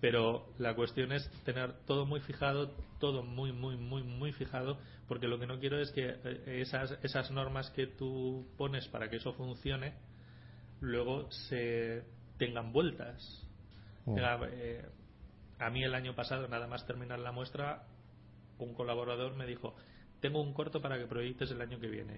Pero 0.00 0.46
la 0.58 0.74
cuestión 0.74 1.12
es 1.12 1.30
tener 1.44 1.74
todo 1.84 2.06
muy 2.06 2.20
fijado, 2.20 2.74
todo 2.98 3.22
muy, 3.22 3.52
muy, 3.52 3.76
muy, 3.76 4.02
muy 4.02 4.32
fijado, 4.32 4.78
porque 5.06 5.28
lo 5.28 5.38
que 5.38 5.46
no 5.46 5.60
quiero 5.60 5.78
es 5.78 5.90
que 5.92 6.16
eh, 6.24 6.62
esas, 6.62 6.98
esas 7.02 7.30
normas 7.30 7.70
que 7.70 7.86
tú 7.86 8.46
pones 8.56 8.88
para 8.88 9.10
que 9.10 9.16
eso 9.16 9.34
funcione, 9.34 9.92
luego 10.80 11.30
se 11.30 12.02
tengan 12.38 12.72
vueltas. 12.72 13.46
Mm. 14.06 14.16
Eh, 14.52 14.86
a 15.58 15.68
mí 15.68 15.84
el 15.84 15.94
año 15.94 16.14
pasado, 16.14 16.48
nada 16.48 16.66
más 16.66 16.86
terminar 16.86 17.18
la 17.18 17.32
muestra, 17.32 17.84
un 18.58 18.72
colaborador 18.72 19.34
me 19.36 19.46
dijo, 19.46 19.76
tengo 20.20 20.40
un 20.42 20.52
corto 20.52 20.80
para 20.80 20.98
que 20.98 21.06
proyectes 21.06 21.50
el 21.50 21.60
año 21.60 21.78
que 21.80 21.88
viene. 21.88 22.14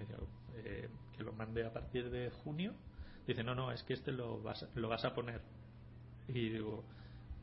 Eh, 0.57 0.89
que 1.17 1.23
lo 1.23 1.33
mande 1.33 1.65
a 1.65 1.71
partir 1.73 2.09
de 2.09 2.29
junio. 2.43 2.73
Dice, 3.27 3.43
no, 3.43 3.55
no, 3.55 3.71
es 3.71 3.81
que 3.83 3.93
este 3.93 4.11
lo 4.11 4.41
vas, 4.41 4.67
lo 4.75 4.89
vas 4.89 5.03
a 5.05 5.13
poner. 5.13 5.41
Y 6.27 6.49
digo, 6.49 6.83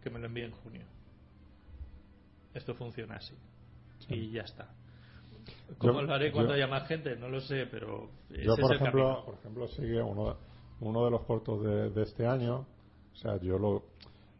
que 0.03 0.11
me 0.11 0.19
lo 0.19 0.27
envíe 0.27 0.45
en 0.45 0.53
junio. 0.53 0.83
Esto 2.55 2.75
funciona 2.75 3.17
así. 3.17 3.35
Y 4.09 4.31
ya 4.33 4.43
está. 4.43 4.69
¿Cómo 5.79 5.95
Yo- 6.01 6.03
lo 6.03 6.15
haré 6.15 6.33
cuando 6.33 6.51
yo- 6.51 6.57
haya 6.57 6.67
más 6.67 6.87
gente? 6.89 7.17
No 7.17 7.29
lo 7.29 7.41
sé, 7.41 7.67
pero 7.67 8.11
ese 8.31 8.45
Yo, 8.45 8.55
es 8.55 8.61
por 8.61 8.71
el 8.73 8.77
ejemplo, 8.77 9.03
camino. 9.05 9.25
por 9.25 9.35
ejemplo, 9.37 9.69
sigue 9.69 10.03
uno, 10.03 10.37
uno 10.81 11.05
de 11.05 11.11
los 11.11 11.23
cortos 11.25 11.63
de, 11.63 11.91
de 11.91 12.03
este 12.03 12.27
año. 12.27 12.67
O 13.13 13.17
sea, 13.17 13.41
yo 13.41 13.59
lo, 13.59 13.85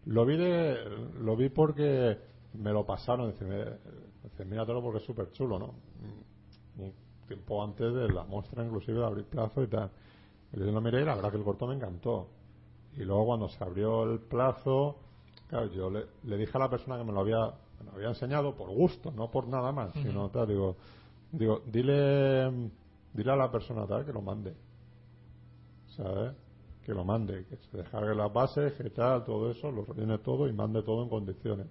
lo 0.07 0.27
vi 0.27 0.37
de, 0.37 0.85
lo 1.21 1.37
vi 1.37 1.49
porque 1.49 2.19
me 2.55 2.73
lo 2.73 2.85
pasaron. 2.85 3.31
Dice, 3.33 3.45
me- 3.45 3.79
dice, 4.25 4.45
míratelo 4.45 4.83
porque 4.83 4.99
es 4.99 5.05
súper 5.05 5.31
chulo, 5.33 5.59
¿no? 5.59 5.75
Un 6.79 6.93
tiempo 7.27 7.63
antes 7.63 7.93
de 7.95 8.09
la 8.09 8.25
muestra, 8.25 8.65
inclusive 8.65 8.99
de 8.99 9.07
abrir 9.07 9.25
plazo 9.25 9.63
y 9.63 9.67
tal. 9.67 9.91
Y 10.53 10.59
yo 10.59 10.67
lo 10.67 10.81
miré 10.81 11.03
y 11.03 11.05
la 11.05 11.15
verdad 11.15 11.31
que 11.31 11.37
el 11.37 11.45
corto 11.45 11.67
me 11.67 11.75
encantó. 11.75 12.29
Y 12.97 13.05
luego 13.05 13.27
cuando 13.27 13.49
se 13.49 13.63
abrió 13.63 14.03
el 14.05 14.19
plazo, 14.19 14.97
claro, 15.49 15.67
yo 15.73 15.91
le, 15.91 16.07
le 16.25 16.37
dije 16.37 16.53
a 16.57 16.61
la 16.61 16.71
persona 16.71 16.99
que 16.99 17.05
me 17.05 17.13
lo 17.13 17.21
había, 17.21 17.53
me 17.79 17.87
lo 17.87 17.93
había 17.93 18.09
enseñado 18.09 18.55
por 18.55 18.71
gusto, 18.71 19.13
no 19.13 19.31
por 19.31 19.47
nada 19.47 19.71
más, 19.71 19.93
sino 19.93 20.29
tal, 20.31 20.49
digo, 20.49 20.77
digo, 21.33 21.63
dile, 21.67 22.51
dile 23.13 23.31
a 23.31 23.37
la 23.37 23.51
persona 23.51 23.87
tal 23.87 24.05
que 24.05 24.13
lo 24.13 24.23
mande. 24.23 24.55
¿Sabes? 25.97 26.33
Que 26.85 26.95
lo 26.95 27.05
mande, 27.05 27.45
que 27.45 27.57
se 27.57 27.77
descargue 27.77 28.15
las 28.15 28.33
bases, 28.33 28.73
que 28.73 28.91
tal, 28.91 29.25
todo 29.25 29.51
eso, 29.51 29.71
lo 29.71 29.85
rellene 29.85 30.19
todo 30.19 30.49
y 30.49 30.53
mande 30.53 30.83
todo 30.83 31.03
en 31.03 31.09
condiciones. 31.09 31.67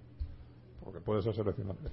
Porque 0.82 1.00
puede 1.00 1.22
ser 1.22 1.34
seleccionable. 1.34 1.90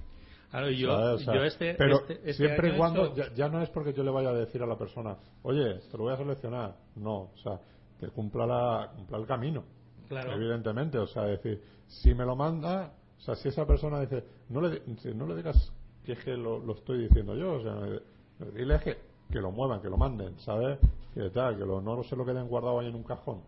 Claro, 0.50 0.70
yo, 0.70 0.88
¿sabes? 0.88 1.14
O 1.14 1.24
sea, 1.24 1.34
yo 1.34 1.44
este, 1.44 1.74
pero 1.74 1.96
este- 2.00 2.14
este 2.30 2.32
siempre 2.34 2.70
y 2.74 2.76
cuando 2.78 3.06
hecho- 3.06 3.14
ya, 3.16 3.34
ya 3.34 3.48
no 3.48 3.60
es 3.62 3.68
porque 3.70 3.92
yo 3.92 4.02
le 4.02 4.10
vaya 4.10 4.30
a 4.30 4.34
decir 4.34 4.62
a 4.62 4.66
la 4.66 4.78
persona 4.78 5.16
oye 5.42 5.74
te 5.90 5.96
lo 5.98 6.04
voy 6.04 6.14
a 6.14 6.16
seleccionar 6.16 6.74
no 6.96 7.14
o 7.16 7.36
sea 7.42 7.60
que 8.00 8.08
cumpla 8.08 8.46
la 8.46 8.92
cumpla 8.96 9.18
el 9.18 9.26
camino 9.26 9.64
Claro. 10.08 10.32
evidentemente. 10.32 10.96
O 10.98 11.06
sea 11.06 11.24
decir 11.24 11.62
si 11.86 12.14
me 12.14 12.24
lo 12.24 12.34
manda 12.34 12.92
o 13.18 13.20
sea 13.20 13.34
si 13.34 13.48
esa 13.48 13.66
persona 13.66 14.00
dice 14.00 14.24
no 14.48 14.62
le 14.62 14.80
no 15.14 15.26
le 15.26 15.36
digas 15.36 15.70
que 16.04 16.12
es 16.12 16.24
que 16.24 16.34
lo, 16.36 16.58
lo 16.60 16.72
estoy 16.74 17.06
diciendo 17.08 17.34
yo 17.36 17.54
o 17.54 17.62
sea 17.62 18.48
dile 18.54 18.80
que 18.80 18.96
que 19.30 19.40
lo 19.40 19.50
muevan 19.50 19.82
que 19.82 19.90
lo 19.90 19.98
manden 19.98 20.38
sabes 20.38 20.78
que 21.12 21.28
tal 21.28 21.58
que 21.58 21.66
lo, 21.66 21.82
no 21.82 22.02
se 22.04 22.16
lo 22.16 22.24
queden 22.24 22.48
guardado 22.48 22.80
ahí 22.80 22.86
en 22.88 22.94
un 22.94 23.02
cajón. 23.02 23.42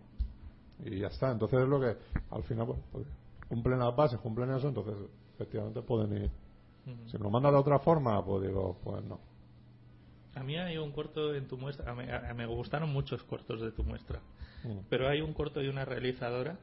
Y 0.84 0.98
ya 1.01 1.07
está. 1.09 1.30
Entonces 1.30 1.61
es 1.61 1.68
lo 1.68 1.78
que 1.78 1.94
al 2.30 2.42
final 2.44 2.66
pues, 2.66 2.78
pues, 2.92 3.07
cumplen 3.48 3.78
las 3.78 3.94
bases 3.96 4.18
cumplen 4.20 4.51
eso 4.51 4.68
entonces 4.68 4.94
efectivamente 5.34 5.80
pueden 5.82 6.24
ir 6.24 6.30
Si 7.07 7.16
me 7.18 7.24
lo 7.24 7.31
manda 7.31 7.51
de 7.51 7.57
otra 7.57 7.78
forma, 7.78 8.24
pues 8.24 8.43
digo, 8.47 8.78
pues 8.83 9.05
no. 9.05 9.20
A 10.35 10.43
mí 10.43 10.57
hay 10.57 10.78
un 10.78 10.93
corto 10.93 11.35
en 11.35 11.47
tu 11.49 11.59
muestra, 11.59 11.91
a 11.91 11.95
mí- 11.95 12.05
a- 12.09 12.33
me 12.35 12.47
gustaron 12.47 12.91
muchos 12.93 13.22
cortos 13.24 13.61
de 13.61 13.72
tu 13.72 13.83
muestra, 13.85 14.20
Mm. 14.64 14.78
pero 14.89 15.09
hay 15.09 15.20
un 15.20 15.33
corto 15.35 15.61
de 15.61 15.68
una 15.68 15.85
realizadora 15.85 16.57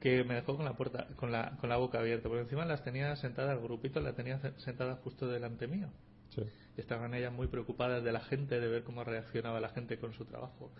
que 0.00 0.22
me 0.24 0.34
dejó 0.34 0.56
con 0.56 0.64
la 0.64 0.74
puerta, 0.74 1.08
con 1.16 1.32
la, 1.32 1.56
con 1.58 1.68
la 1.68 1.76
boca 1.76 1.98
abierta. 1.98 2.28
Por 2.28 2.38
encima 2.38 2.64
las 2.64 2.82
tenía 2.84 3.14
sentadas, 3.16 3.56
el 3.56 3.62
grupito 3.62 4.00
la 4.00 4.12
tenía 4.12 4.38
sentada 4.58 4.96
justo 4.96 5.26
delante 5.28 5.66
mío. 5.66 5.88
Sí. 6.28 6.42
Estaban 6.76 7.14
ellas 7.14 7.32
muy 7.32 7.46
preocupadas 7.46 8.02
de 8.04 8.12
la 8.12 8.20
gente, 8.20 8.60
de 8.60 8.68
ver 8.68 8.82
cómo 8.84 9.02
reaccionaba 9.04 9.60
la 9.60 9.68
gente 9.70 9.98
con 9.98 10.12
su 10.12 10.24
trabajo, 10.24 10.70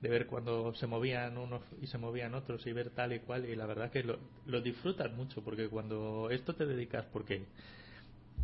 de 0.00 0.08
ver 0.08 0.26
cuando 0.26 0.74
se 0.74 0.86
movían 0.86 1.38
unos 1.38 1.62
y 1.80 1.86
se 1.86 1.98
movían 1.98 2.34
otros 2.34 2.66
y 2.66 2.72
ver 2.72 2.90
tal 2.90 3.12
y 3.12 3.20
cual. 3.20 3.48
Y 3.48 3.56
la 3.56 3.66
verdad 3.66 3.90
que 3.90 4.02
lo, 4.02 4.18
lo 4.46 4.60
disfrutan 4.60 5.16
mucho, 5.16 5.42
porque 5.42 5.68
cuando 5.68 6.28
esto 6.30 6.54
te 6.54 6.66
dedicas, 6.66 7.06
porque 7.12 7.46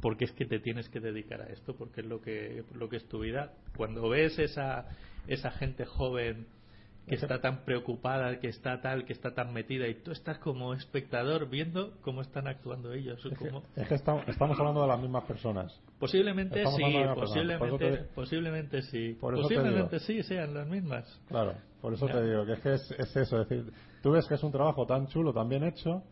porque 0.03 0.24
es 0.24 0.32
que 0.32 0.44
te 0.46 0.59
tienes 0.59 0.88
que 0.88 0.98
dedicar 0.98 1.42
a 1.42 1.46
esto, 1.46 1.76
porque 1.76 2.00
es 2.00 2.07
lo 2.09 2.20
que, 2.20 2.64
lo 2.74 2.88
que 2.88 2.96
es 2.96 3.09
tu 3.09 3.20
vida. 3.20 3.53
Cuando 3.76 4.09
ves 4.09 4.36
esa, 4.36 4.88
esa 5.28 5.53
gente 5.53 5.86
joven 5.86 6.48
que 7.07 7.16
está 7.16 7.40
tan 7.40 7.64
preocupada, 7.64 8.38
que 8.38 8.48
está 8.48 8.80
tal, 8.80 9.05
que 9.05 9.12
está 9.12 9.34
tan 9.34 9.53
metida, 9.53 9.88
y 9.88 9.94
tú 10.03 10.12
estás 10.12 10.38
como 10.38 10.72
espectador 10.74 11.48
viendo 11.50 11.98
cómo 12.03 12.22
están 12.22 12.46
actuando 12.46 12.92
ellos. 12.92 13.24
Es 13.24 13.38
que, 13.38 13.48
cómo- 13.48 13.62
es 13.76 13.88
que 13.88 13.94
estamos, 13.96 14.26
estamos 14.28 14.59
hablando 14.59 14.82
de 14.82 14.88
las 14.88 15.00
mismas 15.00 15.24
personas. 15.24 15.80
Posiblemente 15.98 16.59
Estamos 16.62 16.76
sí, 16.78 16.82
persona. 16.92 17.14
Posiblemente, 17.14 17.90
te- 17.90 18.03
posiblemente 18.14 18.82
sí. 18.82 19.16
Por 19.20 19.34
posiblemente 19.34 19.98
sí 20.00 20.22
sean 20.22 20.55
las 20.55 20.66
mismas. 20.68 21.20
Claro, 21.28 21.55
por 21.80 21.94
eso 21.94 22.07
te 22.07 22.22
digo 22.24 22.46
que 22.46 22.53
es 22.53 22.61
que 22.61 22.74
es, 22.74 22.90
es 22.92 23.16
eso, 23.16 23.42
es 23.42 23.48
decir, 23.48 23.72
tú 24.03 24.12
ves 24.12 24.26
que 24.28 24.34
es 24.34 24.42
un 24.42 24.53
trabajo 24.53 24.86
tan 24.86 25.07
chulo, 25.09 25.32
tan 25.32 25.48
bien 25.48 25.64
hecho, 25.64 26.03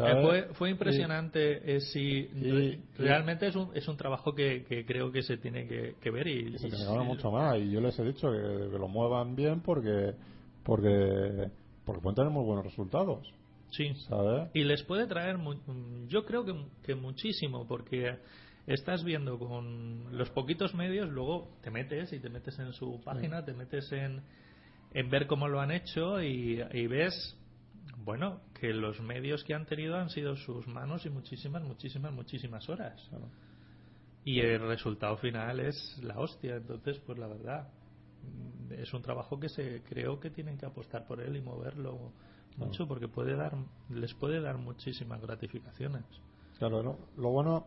Eh, 0.00 0.22
fue, 0.22 0.42
fue 0.54 0.70
impresionante. 0.70 1.76
eh, 1.76 1.80
sí, 1.80 2.28
y- 2.34 2.50
re- 2.50 2.64
y- 2.64 2.82
realmente 2.98 3.46
es 3.46 3.56
un, 3.56 3.70
es 3.74 3.88
un 3.88 3.96
trabajo 3.96 4.34
que, 4.34 4.64
que 4.64 4.84
creo 4.84 5.10
que 5.10 5.22
se 5.22 5.38
tiene 5.38 5.66
que, 5.66 5.94
que 6.00 6.10
ver 6.10 6.26
y, 6.28 6.58
se 6.58 6.68
tiene 6.68 6.84
que 6.84 7.04
mucho 7.04 7.30
más 7.30 7.58
y 7.58 7.70
yo 7.70 7.80
les 7.80 7.98
he 7.98 8.04
dicho 8.04 8.30
que, 8.30 8.70
que 8.70 8.78
lo 8.78 8.88
muevan 8.88 9.34
bien 9.34 9.60
porque 9.60 10.14
porque 10.62 11.50
porque 11.84 12.02
pueden 12.02 12.16
tener 12.16 12.30
muy 12.30 12.44
buenos 12.44 12.66
resultados, 12.66 13.26
sí. 13.70 13.94
¿sabes? 14.08 14.50
Y 14.52 14.64
les 14.64 14.82
puede 14.82 15.06
traer, 15.06 15.38
mu- 15.38 15.54
mm, 15.54 16.08
yo 16.08 16.24
creo 16.26 16.44
que, 16.44 16.54
que 16.84 16.94
muchísimo, 16.94 17.66
porque 17.66 18.18
estás 18.66 19.02
viendo 19.02 19.38
con 19.38 20.14
los 20.16 20.28
poquitos 20.30 20.74
medios, 20.74 21.08
luego 21.08 21.48
te 21.62 21.70
metes 21.70 22.12
y 22.12 22.20
te 22.20 22.28
metes 22.28 22.58
en 22.58 22.74
su 22.74 23.00
página, 23.02 23.42
te 23.42 23.54
metes 23.54 23.90
en, 23.92 24.20
en 24.92 25.08
ver 25.08 25.26
cómo 25.26 25.48
lo 25.48 25.60
han 25.60 25.70
hecho 25.70 26.22
y, 26.22 26.62
y 26.74 26.86
ves, 26.86 27.37
bueno, 28.08 28.40
que 28.58 28.72
los 28.72 29.02
medios 29.02 29.44
que 29.44 29.52
han 29.52 29.66
tenido 29.66 29.96
han 29.96 30.08
sido 30.08 30.34
sus 30.34 30.66
manos 30.66 31.04
y 31.04 31.10
muchísimas, 31.10 31.62
muchísimas, 31.62 32.10
muchísimas 32.10 32.66
horas. 32.70 33.06
Claro. 33.10 33.28
Y 34.24 34.40
el 34.40 34.66
resultado 34.66 35.18
final 35.18 35.60
es 35.60 35.76
la 36.02 36.18
hostia. 36.18 36.56
Entonces, 36.56 36.98
pues 37.04 37.18
la 37.18 37.26
verdad, 37.26 37.68
mm, 38.22 38.72
es 38.72 38.94
un 38.94 39.02
trabajo 39.02 39.38
que 39.38 39.50
se 39.50 39.82
creo 39.82 40.18
que 40.20 40.30
tienen 40.30 40.56
que 40.56 40.64
apostar 40.64 41.06
por 41.06 41.20
él 41.20 41.36
y 41.36 41.42
moverlo 41.42 42.12
mucho 42.56 42.88
porque 42.88 43.08
puede 43.08 43.36
dar 43.36 43.52
les 43.90 44.14
puede 44.14 44.40
dar 44.40 44.56
muchísimas 44.56 45.20
gratificaciones. 45.20 46.04
Claro, 46.56 46.82
lo, 46.82 46.98
lo 47.18 47.28
bueno, 47.28 47.66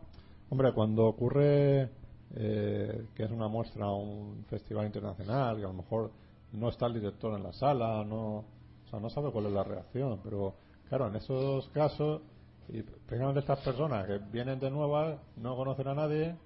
hombre, 0.50 0.72
cuando 0.72 1.04
ocurre 1.04 1.88
eh, 2.34 3.06
que 3.14 3.22
es 3.22 3.30
una 3.30 3.46
muestra 3.46 3.88
un 3.92 4.44
festival 4.46 4.86
internacional, 4.86 5.58
que 5.58 5.66
a 5.66 5.68
lo 5.68 5.74
mejor 5.74 6.10
no 6.50 6.68
está 6.68 6.86
el 6.86 6.94
director 6.94 7.32
en 7.36 7.44
la 7.44 7.52
sala, 7.52 8.04
no, 8.04 8.44
sea, 8.92 9.00
no 9.00 9.10
sabe 9.10 9.32
cuál 9.32 9.46
es 9.46 9.52
la 9.52 9.64
reacción, 9.64 10.20
pero 10.24 10.54
claro, 10.88 11.08
en 11.08 11.16
esos 11.16 11.68
casos, 11.70 12.22
y 12.68 12.82
precisamente 12.82 13.40
estas 13.40 13.60
personas 13.60 14.06
que 14.06 14.18
vienen 14.32 14.60
de 14.60 14.70
nuevas, 14.70 15.18
no 15.36 15.56
conocen 15.56 15.88
a 15.88 15.94
nadie, 15.94 16.36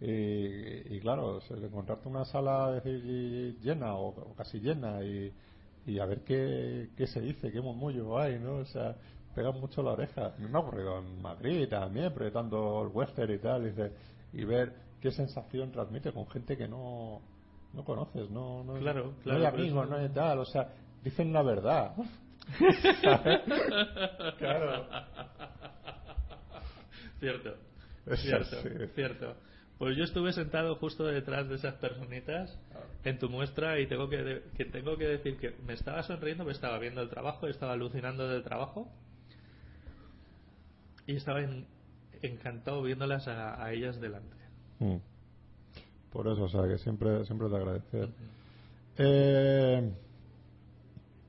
y, 0.00 0.94
y 0.96 1.00
claro, 1.00 1.40
encontrarte 1.50 2.08
una 2.08 2.24
sala 2.26 2.72
decir, 2.72 3.58
llena 3.62 3.94
o, 3.96 4.08
o 4.08 4.34
casi 4.34 4.58
llena 4.60 5.02
y, 5.04 5.32
y 5.86 5.98
a 6.00 6.06
ver 6.06 6.22
qué, 6.24 6.90
qué 6.96 7.06
se 7.06 7.20
dice, 7.20 7.52
qué 7.52 7.60
murmullo 7.60 8.18
hay, 8.18 8.38
¿no? 8.38 8.56
O 8.56 8.64
sea, 8.66 8.96
pegan 9.34 9.60
mucho 9.60 9.82
la 9.82 9.92
oreja. 9.92 10.34
Me 10.38 10.56
ha 10.56 10.60
ocurrido 10.60 10.98
en 10.98 11.22
Madrid 11.22 11.68
también, 11.68 12.12
proyectando 12.12 12.82
el 12.82 12.88
western 12.88 13.32
y 13.32 13.38
tal, 13.38 13.62
y, 13.62 13.70
dice, 13.70 13.92
y 14.32 14.44
ver 14.44 14.72
qué 15.00 15.12
sensación 15.12 15.70
transmite 15.72 16.12
con 16.12 16.26
gente 16.28 16.56
que 16.56 16.68
no, 16.68 17.20
no 17.72 17.84
conoces, 17.84 18.30
no, 18.30 18.64
no, 18.64 18.78
Claro, 18.80 19.04
no 19.04 19.12
claro, 19.22 19.38
hay 19.44 19.50
por 19.50 19.60
amigos, 19.60 19.84
eso- 19.84 19.90
no 19.90 19.96
hay 19.96 20.08
tal, 20.08 20.38
o 20.40 20.44
sea, 20.44 20.68
dicen 21.02 21.32
la 21.32 21.42
verdad. 21.42 21.92
claro. 24.38 24.86
Cierto. 27.20 27.54
Es 28.06 28.20
Cierto, 28.20 28.56
así. 28.58 28.68
cierto. 28.94 29.34
Pues 29.78 29.96
yo 29.96 30.04
estuve 30.04 30.32
sentado 30.32 30.76
justo 30.76 31.04
detrás 31.04 31.48
de 31.48 31.56
esas 31.56 31.74
personitas 31.74 32.56
en 33.04 33.18
tu 33.18 33.28
muestra 33.28 33.80
y 33.80 33.86
tengo 33.86 34.08
que, 34.08 34.42
que 34.56 34.64
tengo 34.64 34.96
que 34.96 35.06
decir 35.06 35.36
que 35.38 35.56
me 35.66 35.72
estaba 35.74 36.02
sonriendo, 36.02 36.44
me 36.44 36.52
estaba 36.52 36.78
viendo 36.78 37.00
el 37.02 37.08
trabajo, 37.08 37.46
estaba 37.48 37.72
alucinando 37.72 38.28
del 38.28 38.42
trabajo 38.44 38.88
y 41.06 41.16
estaba 41.16 41.40
en- 41.42 41.66
encantado 42.22 42.82
viéndolas 42.82 43.26
a, 43.26 43.62
a 43.62 43.72
ellas 43.72 44.00
delante. 44.00 44.36
Mm. 44.78 44.96
Por 46.12 46.28
eso, 46.28 46.44
o 46.44 46.48
sea, 46.48 46.68
que 46.68 46.78
siempre, 46.78 47.24
siempre 47.24 47.48
te 47.48 47.56
agradecer. 47.56 48.08
Eh, 48.98 49.92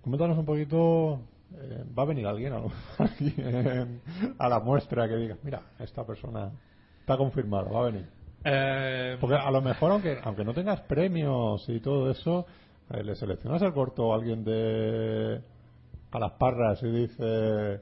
coméntanos 0.03 0.37
un 0.37 0.45
poquito. 0.45 1.19
eh, 1.55 1.83
¿Va 1.97 2.03
a 2.03 2.05
venir 2.05 2.27
alguien 2.27 2.53
a, 2.53 2.57
alguien 2.97 4.01
a 4.37 4.49
la 4.49 4.59
muestra 4.59 5.07
que 5.07 5.15
diga, 5.15 5.37
mira, 5.43 5.61
esta 5.79 6.05
persona 6.05 6.51
está 6.99 7.17
confirmada, 7.17 7.69
va 7.71 7.81
a 7.81 7.85
venir? 7.91 8.05
Eh, 8.45 9.17
Porque 9.21 9.35
a 9.37 9.49
lo 9.51 9.61
mejor, 9.61 9.91
aunque, 9.91 10.19
aunque 10.23 10.43
no 10.43 10.53
tengas 10.53 10.81
premios 10.81 11.63
y 11.69 11.79
todo 11.79 12.11
eso, 12.11 12.45
eh, 12.89 13.03
le 13.03 13.15
seleccionas 13.15 13.61
el 13.61 13.73
corto 13.73 14.11
a 14.11 14.17
alguien 14.17 14.43
de 14.43 15.41
a 16.11 16.19
las 16.19 16.33
parras 16.33 16.83
y 16.83 16.87
dice, 16.91 17.79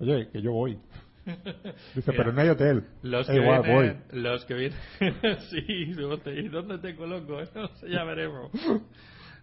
oye, 0.00 0.28
que 0.30 0.40
yo 0.42 0.52
voy. 0.52 0.78
Dice, 1.94 2.10
Mira, 2.10 2.24
pero 2.24 2.32
no 2.32 2.40
hay 2.40 2.48
hotel. 2.48 2.84
Los 3.02 3.26
que, 3.28 3.36
igual, 3.36 3.62
vienen, 3.62 4.02
voy. 4.10 4.20
los 4.22 4.44
que 4.46 4.54
vienen, 4.54 4.78
sí, 5.50 5.58
¿y 5.68 5.92
dónde 6.48 6.78
te 6.78 6.96
coloco? 6.96 7.38
No 7.54 7.68
sé, 7.76 7.90
ya 7.90 8.02
veremos. 8.04 8.50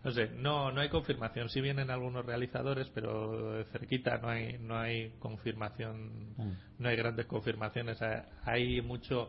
No 0.07 0.13
sé, 0.13 0.29
no, 0.37 0.71
no 0.71 0.79
hay 0.79 0.87
confirmación. 0.87 1.49
Sí 1.49 1.59
vienen 1.59 1.89
algunos 1.89 2.25
realizadores, 2.25 2.89
pero 2.95 3.61
cerquita 3.73 4.17
no 4.19 4.29
hay, 4.29 4.57
no 4.57 4.77
hay 4.77 5.09
confirmación, 5.19 6.33
Mm. 6.37 6.51
no 6.79 6.87
hay 6.87 6.95
grandes 6.95 7.25
confirmaciones. 7.25 8.01
Eh, 8.01 8.23
Hay 8.45 8.81
mucho. 8.81 9.27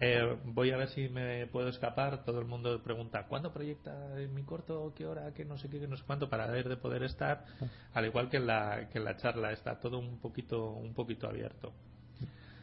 eh, 0.00 0.36
voy 0.44 0.72
a 0.72 0.76
ver 0.76 0.88
si 0.88 1.08
me 1.08 1.46
puedo 1.46 1.68
escapar. 1.70 2.22
Todo 2.22 2.38
el 2.40 2.44
mundo 2.44 2.82
pregunta 2.82 3.24
¿cuándo 3.28 3.50
proyecta 3.50 3.94
mi 4.30 4.42
corto? 4.42 4.92
¿Qué 4.94 5.06
hora? 5.06 5.32
¿Qué 5.32 5.46
no 5.46 5.56
sé 5.56 5.70
qué? 5.70 5.80
qué 5.80 5.88
no 5.88 5.96
sé 5.96 6.04
cuánto? 6.06 6.28
Para 6.28 6.48
ver 6.48 6.68
de 6.68 6.76
poder 6.76 7.02
estar. 7.04 7.46
Al 7.94 8.04
igual 8.04 8.28
que 8.28 8.36
en 8.36 8.46
la, 8.46 8.90
que 8.92 8.98
en 8.98 9.04
la 9.04 9.16
charla, 9.16 9.52
está 9.52 9.80
todo 9.80 9.98
un 9.98 10.18
poquito, 10.20 10.68
un 10.72 10.92
poquito 10.92 11.26
abierto. 11.28 11.72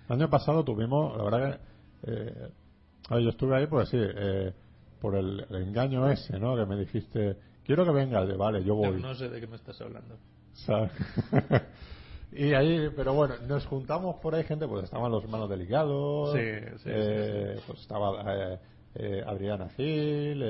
El 0.09 0.15
año 0.17 0.29
pasado 0.29 0.63
tuvimos, 0.63 1.17
la 1.17 1.23
verdad 1.23 1.59
que. 2.03 2.11
eh, 2.13 2.49
yo 3.09 3.29
estuve 3.29 3.57
ahí, 3.57 3.65
pues 3.65 3.89
sí, 3.89 3.97
eh, 3.99 4.53
por 5.01 5.15
el, 5.15 5.45
el 5.49 5.55
engaño 5.63 6.07
ese, 6.09 6.39
¿no? 6.39 6.55
Que 6.55 6.65
me 6.65 6.77
dijiste, 6.77 7.35
quiero 7.65 7.83
que 7.85 7.91
vengas, 7.91 8.27
de 8.27 8.35
vale, 8.37 8.63
yo 8.63 8.75
No, 8.75 8.91
voy. 8.91 9.01
no 9.01 9.15
sé 9.15 9.27
de 9.29 9.39
qué 9.41 9.47
me 9.47 9.55
estás 9.55 9.81
hablando. 9.81 10.17
y 12.31 12.53
ahí, 12.53 12.89
pero 12.95 13.13
bueno, 13.13 13.35
nos 13.47 13.65
juntamos 13.65 14.17
por 14.21 14.35
ahí 14.35 14.43
gente, 14.43 14.67
pues 14.67 14.83
estaban 14.85 15.11
los 15.11 15.23
hermanos 15.23 15.49
delicados, 15.49 16.33
Sí, 16.33 16.39
sí, 16.83 16.89
eh, 16.91 17.59
pues 17.65 17.79
estaba 17.81 18.23
eh, 18.53 18.59
eh, 18.95 19.23
Adriana 19.25 19.69
Gil, 19.69 20.43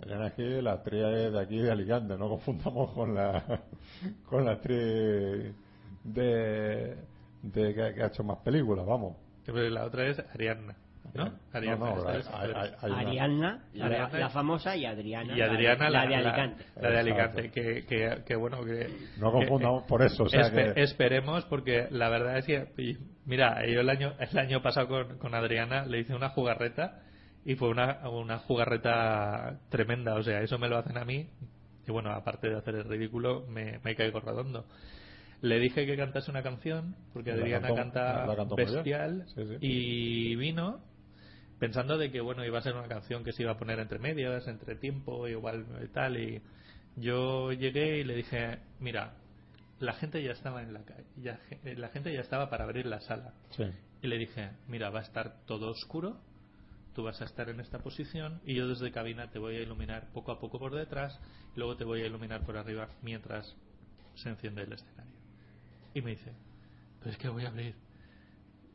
Adriana 0.00 0.30
Gil, 0.30 0.64
la 0.64 0.72
actriz 0.72 1.02
de 1.02 1.40
aquí 1.40 1.58
de 1.58 1.70
Alicante, 1.70 2.16
no 2.16 2.28
confundamos 2.30 2.90
con 2.92 3.14
la 3.14 3.62
con 4.28 4.44
la 4.44 4.52
actriz 4.52 5.54
de, 6.04 6.96
de 7.42 7.74
que, 7.74 7.94
que 7.94 8.02
ha 8.02 8.06
hecho 8.06 8.24
más 8.24 8.38
películas, 8.38 8.86
vamos. 8.86 9.16
Pero 9.44 9.68
La 9.68 9.84
otra 9.84 10.06
es 10.06 10.18
Ariadna, 10.32 10.74
¿no? 11.12 11.32
Ariadna, 11.52 11.86
No, 13.74 13.88
no, 13.88 14.18
la, 14.18 14.30
famosa, 14.30 14.76
y 14.76 14.84
Adriana. 14.86 15.36
y 15.36 15.40
Adriana, 15.40 15.90
la, 15.90 16.04
la, 16.04 16.08
de 16.08 16.14
Alicante. 16.16 16.64
la 16.80 16.90
de. 16.90 16.98
Alicante, 16.98 17.50
que, 17.50 17.84
que, 17.86 18.22
que 18.26 18.36
bueno, 18.36 18.64
que... 18.64 18.88
No 19.18 19.30
que- 19.32 19.38
confundamos 19.38 19.84
por 19.84 20.02
eso, 20.02 20.24
o 20.24 20.28
sea 20.28 20.42
espe- 20.50 20.74
que- 20.74 20.82
Esperemos, 20.82 21.44
porque 21.46 21.86
la 21.90 22.08
verdad 22.08 22.38
es 22.38 22.46
que, 22.46 22.96
mira, 23.26 23.64
yo 23.66 23.80
el 23.80 23.88
año, 23.90 24.14
el 24.18 24.38
año 24.38 24.62
pasado 24.62 24.88
con, 24.88 25.18
con 25.18 25.34
Adriana 25.34 25.84
le 25.86 26.00
hice 26.00 26.14
una 26.14 26.30
jugarreta 26.30 27.00
y 27.44 27.54
fue 27.56 27.68
una, 27.68 28.08
una 28.08 28.38
jugarreta 28.38 29.58
tremenda, 29.68 30.14
o 30.14 30.22
sea, 30.22 30.40
eso 30.40 30.58
me 30.58 30.68
lo 30.68 30.78
hacen 30.78 30.96
a 30.96 31.04
mí 31.04 31.28
y 31.86 31.92
bueno, 31.92 32.10
aparte 32.12 32.48
de 32.48 32.56
hacer 32.56 32.74
el 32.76 32.84
ridículo, 32.84 33.44
me, 33.48 33.78
me 33.84 33.94
caigo 33.94 34.18
rodando. 34.20 34.64
Le 35.42 35.58
dije 35.58 35.84
que 35.84 35.94
cantase 35.96 36.30
una 36.30 36.42
canción, 36.42 36.96
porque 37.12 37.32
La 37.32 37.42
Adriana 37.42 37.68
cantó- 37.68 37.76
canta 38.34 38.54
bestial, 38.56 39.24
Sí, 39.34 39.42
sí. 39.46 39.56
y 39.60 40.36
vino 40.36 40.80
pensando 41.58 41.96
de 41.98 42.10
que 42.10 42.20
bueno 42.20 42.44
iba 42.44 42.58
a 42.58 42.62
ser 42.62 42.74
una 42.74 42.88
canción 42.88 43.24
que 43.24 43.32
se 43.32 43.42
iba 43.42 43.52
a 43.52 43.58
poner 43.58 43.78
entre 43.78 43.98
medias, 43.98 44.46
entre 44.48 44.76
tiempo, 44.76 45.28
igual 45.28 45.66
y 45.84 45.88
tal, 45.88 46.16
y 46.16 46.42
yo 46.96 47.52
llegué 47.52 47.98
y 47.98 48.04
le 48.04 48.14
dije, 48.14 48.58
mira, 48.80 49.14
la 49.80 49.92
gente 49.94 50.22
ya 50.22 50.32
estaba 50.32 50.62
en 50.62 50.72
la 50.72 50.82
calle, 50.84 51.04
ya, 51.16 51.38
la 51.76 51.88
gente 51.88 52.12
ya 52.12 52.20
estaba 52.20 52.48
para 52.50 52.64
abrir 52.64 52.86
la 52.86 53.00
sala, 53.00 53.32
Sí. 53.50 53.64
y 54.02 54.06
le 54.06 54.18
dije, 54.18 54.50
mira, 54.68 54.90
va 54.90 55.00
a 55.00 55.02
estar 55.02 55.44
todo 55.46 55.70
oscuro, 55.70 56.18
tú 56.94 57.02
vas 57.02 57.20
a 57.20 57.24
estar 57.24 57.48
en 57.48 57.58
esta 57.60 57.78
posición 57.80 58.40
y 58.44 58.54
yo 58.54 58.68
desde 58.68 58.92
cabina 58.92 59.28
te 59.30 59.38
voy 59.40 59.56
a 59.56 59.60
iluminar 59.60 60.08
poco 60.12 60.30
a 60.32 60.38
poco 60.38 60.58
por 60.60 60.74
detrás 60.74 61.18
y 61.56 61.58
luego 61.58 61.76
te 61.76 61.84
voy 61.84 62.02
a 62.02 62.06
iluminar 62.06 62.42
por 62.44 62.56
arriba 62.56 62.88
mientras 63.02 63.56
se 64.14 64.28
enciende 64.28 64.62
el 64.62 64.72
escenario. 64.74 65.12
Y 65.92 66.02
me 66.02 66.10
dice, 66.12 66.32
pero 67.00 67.10
es 67.10 67.18
que 67.18 67.28
voy 67.28 67.44
a 67.44 67.48
abrir 67.48 67.74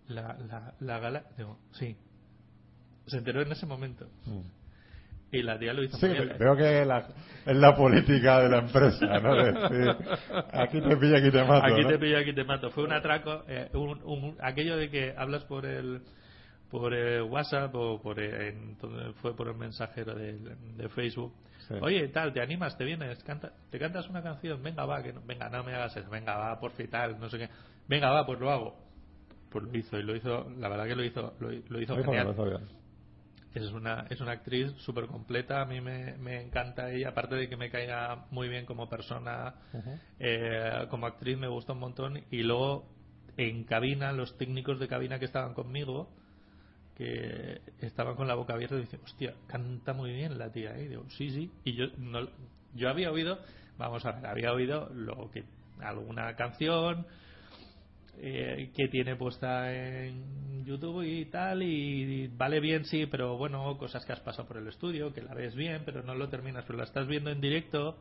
la, 0.08 0.34
la, 0.38 0.74
la 0.82 1.00
gala. 1.00 1.24
Digo, 1.38 1.58
sí. 1.72 1.96
Se 3.10 3.18
enteró 3.18 3.42
en 3.42 3.52
ese 3.52 3.66
momento. 3.66 4.08
Y 5.32 5.44
la 5.44 5.60
tía 5.60 5.74
lo 5.74 5.84
hizo 5.84 5.98
Sí, 5.98 6.08
veo 6.40 6.56
que 6.56 6.84
la- 6.86 7.08
es 7.46 7.56
la 7.56 7.76
política 7.76 8.40
de 8.42 8.50
la 8.50 8.60
empresa, 8.60 9.20
¿no? 9.20 9.36
De 9.36 9.96
aquí 10.54 10.82
te 10.82 10.98
pilla, 10.98 11.18
aquí 11.20 11.30
te 11.32 11.44
mato. 11.44 11.66
Aquí 11.66 11.82
¿no? 11.84 11.88
te 11.88 12.00
pillo, 12.00 12.18
aquí 12.18 12.34
te 12.34 12.44
mato. 12.44 12.72
Fue 12.72 12.84
un 12.84 12.94
atraco, 12.94 13.44
eh, 13.48 13.70
un, 13.74 14.02
un- 14.04 14.38
aquello 14.42 14.76
de 14.78 14.90
que 14.90 15.14
hablas 15.18 15.44
por 15.46 15.66
el 15.66 16.02
por 16.72 16.94
el 16.94 17.24
WhatsApp 17.24 17.74
o 17.74 18.00
por 18.02 18.20
el- 18.20 18.42
en- 18.42 18.78
donde 18.78 19.14
fue 19.14 19.36
por 19.36 19.48
el 19.48 19.56
mensajero 19.56 20.14
de, 20.16 20.34
de 20.34 20.90
Facebook. 20.90 21.34
Sí. 21.68 21.76
Oye, 21.82 22.08
tal, 22.10 22.32
¿te 22.34 22.42
animas? 22.42 22.78
¿Te 22.78 22.84
vienes? 22.86 23.24
Canta, 23.24 23.52
¿Te 23.72 23.80
cantas 23.80 24.08
una 24.10 24.22
canción? 24.24 24.62
Venga, 24.64 24.86
va, 24.86 25.02
que 25.04 25.14
no, 25.14 25.22
venga, 25.26 25.50
no 25.50 25.64
me 25.64 25.74
hagas 25.74 25.96
eso. 25.98 26.10
Venga, 26.10 26.36
va, 26.38 26.60
por 26.60 26.72
tal, 26.90 27.20
no 27.20 27.30
sé 27.30 27.38
qué. 27.40 27.50
Venga, 27.88 28.10
va, 28.12 28.26
pues 28.26 28.40
lo 28.40 28.52
hago. 28.52 28.76
Pues 29.52 29.64
lo 29.66 29.78
hizo, 29.78 29.98
y 29.98 30.04
lo 30.04 30.16
hizo, 30.16 30.48
la 30.60 30.70
verdad 30.70 30.86
que 30.86 30.96
lo 30.96 31.04
hizo, 31.04 31.34
lo, 31.40 31.50
lo 31.70 31.82
hizo 31.82 31.96
genial. 32.04 32.36
Es 33.54 33.72
una, 33.72 34.06
es 34.10 34.22
una 34.22 34.34
actriz 34.34 34.72
súper 34.78 35.08
completa, 35.08 35.62
a 35.62 35.66
mí 35.66 35.82
me, 35.82 36.16
me 36.18 36.42
encanta 36.42 36.92
ella, 36.92 37.10
aparte 37.10 37.36
de 37.36 37.50
que 37.50 37.58
me 37.58 37.72
caiga 37.72 38.28
muy 38.30 38.48
bien 38.48 38.66
como 38.66 38.88
persona, 38.88 39.56
eh, 40.20 40.86
como 40.90 41.08
actriz 41.08 41.38
me 41.38 41.48
gusta 41.48 41.74
un 41.74 41.80
montón 41.80 42.24
y 42.30 42.44
luego 42.44 42.88
en 43.38 43.64
cabina, 43.64 44.12
los 44.12 44.38
técnicos 44.38 44.80
de 44.80 44.88
cabina 44.88 45.18
que 45.18 45.26
estaban 45.26 45.54
conmigo, 45.54 46.10
que 46.96 47.62
estaban 47.80 48.16
con 48.16 48.28
la 48.28 48.36
boca 48.36 48.54
abierta 48.54 48.76
y 48.76 48.82
dicen, 48.82 49.00
hostia, 49.04 49.34
canta 49.48 49.94
muy 49.94 50.12
bien 50.12 50.38
la 50.38 50.52
tía, 50.52 50.78
¿eh? 50.78 50.84
Y 50.84 50.88
digo, 50.90 51.06
sí, 51.10 51.32
sí, 51.32 51.52
y 51.64 51.74
yo, 51.74 51.86
no, 51.98 52.28
yo 52.76 52.90
había 52.90 53.12
oído, 53.12 53.40
vamos 53.78 54.06
a 54.06 54.12
ver, 54.12 54.28
había 54.28 54.52
oído 54.52 54.90
lo 54.94 55.32
que 55.32 55.46
alguna 55.80 56.36
canción, 56.36 57.08
eh, 58.22 58.72
que 58.76 58.90
tiene 58.90 59.16
puesta 59.16 59.74
en 59.74 60.66
YouTube 60.66 61.04
y 61.04 61.26
tal, 61.26 61.64
y 61.64 62.28
vale 62.28 62.60
bien, 62.60 62.84
sí, 62.86 63.06
pero 63.06 63.38
bueno, 63.38 63.78
cosas 63.78 64.06
que 64.06 64.12
has 64.12 64.20
pasado 64.20 64.48
por 64.48 64.58
el 64.58 64.68
estudio, 64.68 65.14
que 65.14 65.22
la 65.22 65.34
ves 65.34 65.56
bien, 65.56 65.84
pero 65.86 66.04
no 66.04 66.14
lo 66.16 66.28
terminas, 66.28 66.66
pero 66.66 66.78
la 66.78 66.84
estás 66.84 67.08
viendo 67.08 67.30
en 67.30 67.40
directo, 67.40 67.98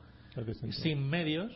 sin 0.70 1.09
medios, 1.09 1.53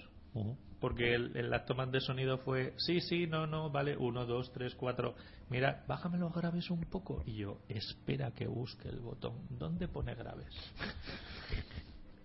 porque 0.81 1.15
el, 1.15 1.37
el 1.37 1.51
las 1.51 1.67
tomas 1.67 1.91
de 1.91 2.01
sonido 2.01 2.39
fue, 2.39 2.75
sí, 2.77 3.01
sí, 3.01 3.27
no, 3.27 3.47
no, 3.47 3.71
vale, 3.71 3.97
uno, 3.97 4.27
dos, 4.27 4.53
tres, 4.53 4.75
cuatro, 4.77 5.17
mira, 5.51 5.85
bájame 5.89 6.19
los 6.19 6.33
graves 6.33 6.71
un 6.71 6.85
poco, 6.85 7.25
y 7.27 7.35
yo, 7.39 7.59
espera 7.69 8.31
que 8.31 8.47
busque 8.47 8.89
el 8.89 9.01
botón, 9.01 9.35
¿dónde 9.51 9.89
pone 9.89 10.15
graves? 10.15 10.55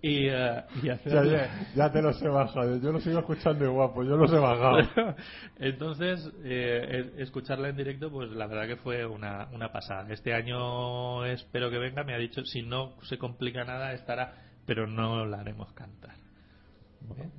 Y, 0.02 0.28
eh, 0.28 0.64
y 0.84 0.90
hacer- 0.90 1.11
Ya, 1.14 1.24
ya, 1.26 1.49
ya 1.76 1.91
te 1.91 2.02
los 2.02 2.22
he 2.22 2.28
bajado. 2.28 2.78
Yo 2.78 2.91
los 2.91 3.03
sigo 3.03 3.19
escuchando 3.19 3.65
igual, 3.65 3.91
pues 3.95 4.07
yo 4.07 4.15
los 4.15 4.32
he 4.32 4.38
bajado. 4.40 4.78
Entonces, 5.57 6.32
eh, 6.44 7.11
e- 7.18 7.22
escucharla 7.24 7.69
en 7.69 7.78
directo, 7.78 8.11
pues 8.11 8.30
la 8.32 8.48
verdad 8.48 8.68
que 8.68 8.78
fue 8.78 9.06
una, 9.06 9.48
una 9.53 9.72
pasada. 9.72 10.11
Este 10.14 10.34
año 10.34 11.26
espero 11.26 11.69
que 11.72 11.78
venga, 11.80 12.03
me 12.03 12.14
ha 12.14 12.18
dicho, 12.19 12.44
si 12.45 12.61
no 12.61 12.95
se 13.03 13.18
complica 13.18 13.64
nada, 13.64 13.94
estará, 13.94 14.36
pero 14.65 14.86
no 14.88 15.26
la 15.26 15.40
haremos 15.40 15.72
cantar. 15.74 16.15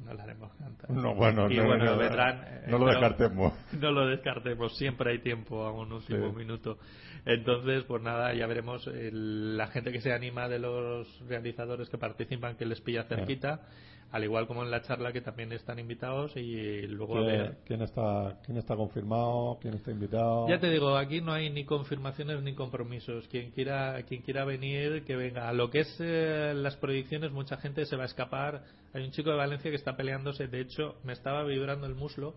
No 0.05 0.15
la 0.15 0.23
haremos 0.23 0.53
cantar. 0.55 0.91
No, 0.91 1.15
bueno, 1.15 1.51
y 1.51 1.57
no, 1.57 1.67
bueno, 1.67 1.85
no, 1.85 1.97
no, 1.97 2.03
eh, 2.03 2.63
lo 2.69 2.79
pero- 2.79 2.87
descartemos. 2.87 3.53
No 3.81 3.91
lo 3.91 4.07
descartemos, 4.07 4.77
siempre 4.77 5.11
hay 5.13 5.19
tiempo 5.21 5.65
a 5.65 5.73
un 5.73 5.93
último 5.93 6.31
Sí. 6.31 6.37
minuto. 6.37 6.79
Entonces, 7.27 7.85
pues 7.85 8.03
nada, 8.03 8.33
ya 8.35 8.47
veremos 8.47 8.87
el- 8.87 9.57
la 9.57 9.67
gente 9.69 9.93
que 9.93 10.01
se 10.01 10.13
anima 10.13 10.49
de 10.49 10.59
los 10.59 11.07
realizadores 11.29 11.89
que 11.91 11.99
participan, 11.99 12.57
que 12.57 12.65
les 12.65 12.81
pilla 12.81 13.05
cerquita, 13.05 13.61
al 14.11 14.25
igual 14.25 14.47
como 14.47 14.63
en 14.63 14.71
la 14.71 14.81
charla 14.81 15.13
que 15.13 15.21
también 15.21 15.53
están 15.53 15.79
invitados 15.79 16.35
y 16.37 16.87
luego. 16.87 17.15
¿Quién, 17.27 17.59
quién 17.67 17.83
está, 17.83 18.39
¿Quién 18.45 18.57
está 18.57 18.75
confirmado? 18.75 19.59
¿Quién 19.61 19.75
está 19.75 19.91
invitado? 19.91 20.49
Ya 20.49 20.59
te 20.59 20.71
digo, 20.71 20.97
aquí 20.97 21.21
no 21.21 21.33
hay 21.33 21.51
ni 21.51 21.65
confirmaciones 21.65 22.43
ni 22.43 22.55
compromisos. 22.55 23.29
Quien 23.29 23.51
quiera, 23.51 24.03
quien 24.05 24.23
quiera 24.23 24.45
venir, 24.45 25.05
que 25.05 25.15
venga. 25.15 25.49
A 25.49 25.53
lo 25.53 25.71
que 25.71 25.81
es 25.81 25.97
eh, 26.01 26.55
las 26.57 26.77
proyecciones, 26.77 27.33
mucha 27.33 27.59
gente 27.59 27.85
se 27.85 27.97
va 27.97 28.05
a 28.05 28.07
escapar. 28.07 28.65
Hay 28.95 29.05
un 29.05 29.11
chico 29.11 29.31
de 29.31 29.37
Valencia 29.37 29.71
que 29.71 29.77
está 29.77 29.95
peleándose. 29.97 30.49
De 30.49 30.61
hecho, 30.61 30.97
me 31.05 31.13
estaba 31.13 31.45
vibrando 31.45 31.87
el 31.87 31.95
muslo 31.95 32.35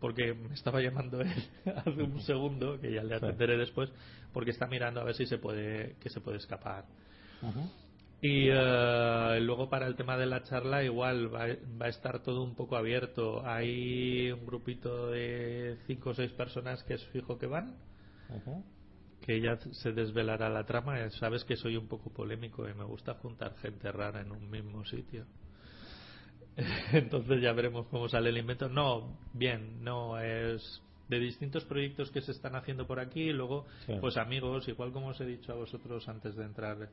porque 0.00 0.34
me 0.34 0.54
estaba 0.54 0.80
llamando 0.80 1.20
él 1.20 1.32
hace 1.76 2.02
un 2.02 2.20
segundo, 2.20 2.78
que 2.80 2.92
ya 2.92 3.02
le 3.02 3.16
atenderé 3.16 3.56
después, 3.56 3.90
porque 4.32 4.50
está 4.50 4.66
mirando 4.66 5.00
a 5.00 5.04
ver 5.04 5.14
si 5.14 5.26
se 5.26 5.38
puede, 5.38 5.96
que 6.00 6.10
se 6.10 6.20
puede 6.20 6.36
escapar. 6.36 6.84
Ujú. 7.42 7.68
Y 8.20 8.48
eh, 8.50 9.38
luego 9.42 9.68
para 9.70 9.86
el 9.86 9.94
tema 9.94 10.16
de 10.16 10.26
la 10.26 10.42
charla 10.42 10.82
igual 10.82 11.32
va, 11.32 11.46
va 11.80 11.86
a 11.86 11.88
estar 11.88 12.20
todo 12.22 12.42
un 12.42 12.54
poco 12.56 12.76
abierto. 12.76 13.46
Hay 13.46 14.32
un 14.32 14.44
grupito 14.44 15.10
de 15.10 15.78
cinco 15.86 16.10
o 16.10 16.14
seis 16.14 16.32
personas 16.32 16.82
que 16.82 16.94
es 16.94 17.06
fijo 17.08 17.38
que 17.38 17.46
van, 17.46 17.76
que 19.20 19.40
ya 19.40 19.56
se 19.56 19.92
desvelará 19.92 20.48
la 20.48 20.64
trama. 20.64 21.00
Eh, 21.00 21.10
Sabes 21.12 21.44
que 21.44 21.54
soy 21.56 21.76
un 21.76 21.86
poco 21.86 22.10
polémico 22.10 22.68
y 22.68 22.74
me 22.74 22.84
gusta 22.84 23.14
juntar 23.14 23.54
gente 23.58 23.90
rara 23.92 24.20
en 24.20 24.32
un 24.32 24.50
mismo 24.50 24.84
sitio. 24.84 25.24
Entonces 26.92 27.40
ya 27.40 27.52
veremos 27.52 27.86
cómo 27.86 28.08
sale 28.08 28.30
el 28.30 28.38
invento. 28.38 28.68
No, 28.68 29.16
bien, 29.32 29.84
no 29.84 30.18
es 30.18 30.82
de 31.08 31.20
distintos 31.20 31.64
proyectos 31.64 32.10
que 32.10 32.20
se 32.20 32.32
están 32.32 32.56
haciendo 32.56 32.86
por 32.86 32.98
aquí 33.00 33.30
y 33.30 33.32
luego 33.32 33.66
Sí. 33.86 33.94
pues 34.00 34.16
amigos, 34.16 34.66
igual 34.68 34.92
como 34.92 35.08
os 35.08 35.20
he 35.20 35.24
dicho 35.24 35.52
a 35.52 35.56
vosotros 35.56 36.06
antes 36.08 36.34
de 36.36 36.44
entrar 36.44 36.88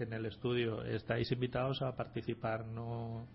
en 0.00 0.12
el 0.12 0.26
estudio, 0.26 0.82
estáis 0.84 1.30
invitados 1.32 1.82
a 1.82 1.94
participar. 1.96 2.66
No 2.66 3.26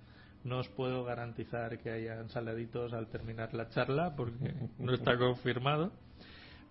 no 0.44 0.60
os 0.60 0.70
puedo 0.70 1.04
garantizar 1.04 1.78
que 1.80 1.92
hayan 1.92 2.30
saladitos 2.30 2.94
al 2.94 3.08
terminar 3.10 3.54
la 3.54 3.68
charla 3.70 4.16
porque 4.16 4.54
no 4.80 4.94
está 4.94 5.18
confirmado. 5.18 5.92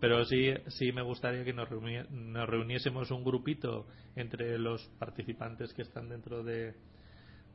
Pero 0.01 0.24
sí, 0.24 0.55
sí 0.69 0.93
me 0.93 1.02
gustaría 1.02 1.44
que 1.44 1.52
nos, 1.52 1.69
reuni- 1.69 2.09
nos 2.09 2.48
reuniésemos 2.48 3.10
un 3.10 3.24
grupito 3.24 3.86
entre 4.15 4.56
los 4.59 4.82
participantes 4.98 5.73
que 5.74 5.82
están 5.82 6.09
dentro 6.09 6.44
de, 6.44 6.74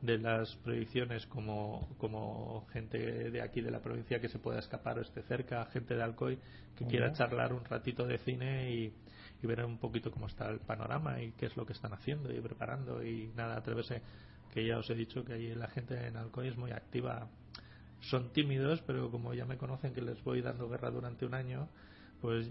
de 0.02 0.18
las 0.18 0.54
proyecciones 0.56 1.26
como, 1.26 1.88
como 1.96 2.66
gente 2.70 3.30
de 3.30 3.40
aquí 3.40 3.62
de 3.62 3.70
la 3.70 3.80
provincia 3.80 4.20
que 4.20 4.28
se 4.28 4.38
pueda 4.38 4.58
escapar 4.58 4.98
o 4.98 5.02
esté 5.02 5.22
cerca, 5.22 5.64
gente 5.66 5.94
de 5.96 6.02
Alcoy 6.02 6.38
que 6.76 6.84
quiera 6.86 7.12
charlar 7.14 7.54
un 7.54 7.64
ratito 7.64 8.06
de 8.06 8.18
cine 8.18 8.70
y, 8.74 8.92
y 9.42 9.46
ver 9.46 9.64
un 9.64 9.78
poquito 9.78 10.10
cómo 10.10 10.26
está 10.26 10.48
el 10.48 10.60
panorama 10.60 11.20
y 11.22 11.32
qué 11.32 11.46
es 11.46 11.56
lo 11.56 11.66
que 11.66 11.72
están 11.72 11.92
haciendo 11.92 12.32
y 12.32 12.40
preparando 12.40 13.04
y 13.04 13.32
nada, 13.36 13.56
atreverse, 13.56 14.02
que 14.52 14.66
ya 14.66 14.78
os 14.78 14.88
he 14.90 14.94
dicho 14.94 15.24
que 15.24 15.34
allí 15.34 15.54
la 15.54 15.68
gente 15.68 16.06
en 16.06 16.16
Alcoy 16.16 16.48
es 16.48 16.56
muy 16.56 16.70
activa. 16.70 17.28
Son 18.00 18.32
tímidos, 18.32 18.82
pero 18.82 19.10
como 19.10 19.34
ya 19.34 19.46
me 19.46 19.56
conocen 19.56 19.94
que 19.94 20.02
les 20.02 20.22
voy 20.22 20.42
dando 20.42 20.68
guerra 20.68 20.90
durante 20.90 21.26
un 21.26 21.34
año, 21.34 21.68
pues 22.20 22.50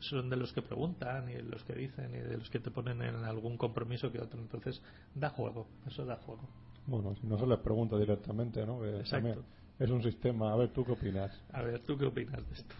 son 0.00 0.28
de 0.28 0.36
los 0.36 0.52
que 0.52 0.62
preguntan 0.62 1.28
y 1.30 1.34
de 1.34 1.42
los 1.42 1.64
que 1.64 1.74
dicen 1.74 2.14
y 2.14 2.18
de 2.18 2.36
los 2.36 2.50
que 2.50 2.60
te 2.60 2.70
ponen 2.70 3.00
en 3.02 3.16
algún 3.16 3.56
compromiso 3.56 4.10
que 4.12 4.20
otro. 4.20 4.40
Entonces, 4.40 4.82
da 5.14 5.30
juego, 5.30 5.66
eso 5.86 6.04
da 6.04 6.16
juego. 6.16 6.48
Bueno, 6.86 7.14
si 7.16 7.26
no 7.26 7.38
se 7.38 7.46
les 7.46 7.58
pregunta 7.60 7.96
directamente, 7.96 8.66
¿no? 8.66 8.80
Que 8.80 8.98
Exacto. 8.98 9.28
también 9.28 9.44
Es 9.78 9.90
un 9.90 10.02
sistema. 10.02 10.52
A 10.52 10.56
ver, 10.56 10.68
¿tú 10.70 10.84
qué 10.84 10.92
opinas? 10.92 11.32
A 11.52 11.62
ver, 11.62 11.80
¿tú 11.80 11.96
qué 11.96 12.06
opinas 12.06 12.46
de 12.46 12.54
esto? 12.54 12.74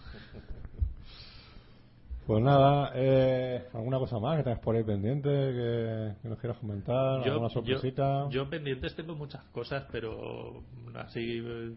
Pues 2.27 2.43
nada, 2.43 2.93
eh, 2.95 3.69
¿alguna 3.75 3.99
cosa 3.99 4.19
más 4.19 4.39
que 4.39 4.45
tengas 4.45 4.61
por 4.61 4.75
ahí 4.75 4.83
pendiente 4.83 5.29
que, 5.29 6.15
que 6.23 6.29
nos 6.29 6.39
quieras 6.39 6.59
comentar? 6.59 7.23
¿Alguna 7.23 7.51
sorpresita? 7.51 8.25
yo, 8.25 8.31
yo 8.31 8.49
pendientes 8.49 8.97
tengo 8.97 9.15
muchas 9.15 9.45
cosas, 9.47 9.85
pero 9.93 10.63
así 10.95 11.43
eh, 11.45 11.75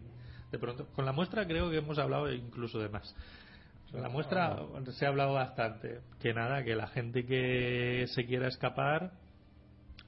de 0.50 0.58
pronto. 0.58 0.86
Con 0.94 1.04
la 1.04 1.12
muestra 1.12 1.46
creo 1.46 1.70
que 1.70 1.76
hemos 1.76 1.98
hablado 1.98 2.32
incluso 2.32 2.78
de 2.78 2.88
más. 2.88 3.14
Con 3.92 4.02
la 4.02 4.08
muestra 4.08 4.58
se 4.92 5.04
ha 5.04 5.08
hablado 5.08 5.34
bastante. 5.34 6.00
Que 6.18 6.32
nada, 6.32 6.64
que 6.64 6.74
la 6.74 6.86
gente 6.88 7.26
que 7.26 8.06
se 8.08 8.24
quiera 8.24 8.48
escapar, 8.48 9.12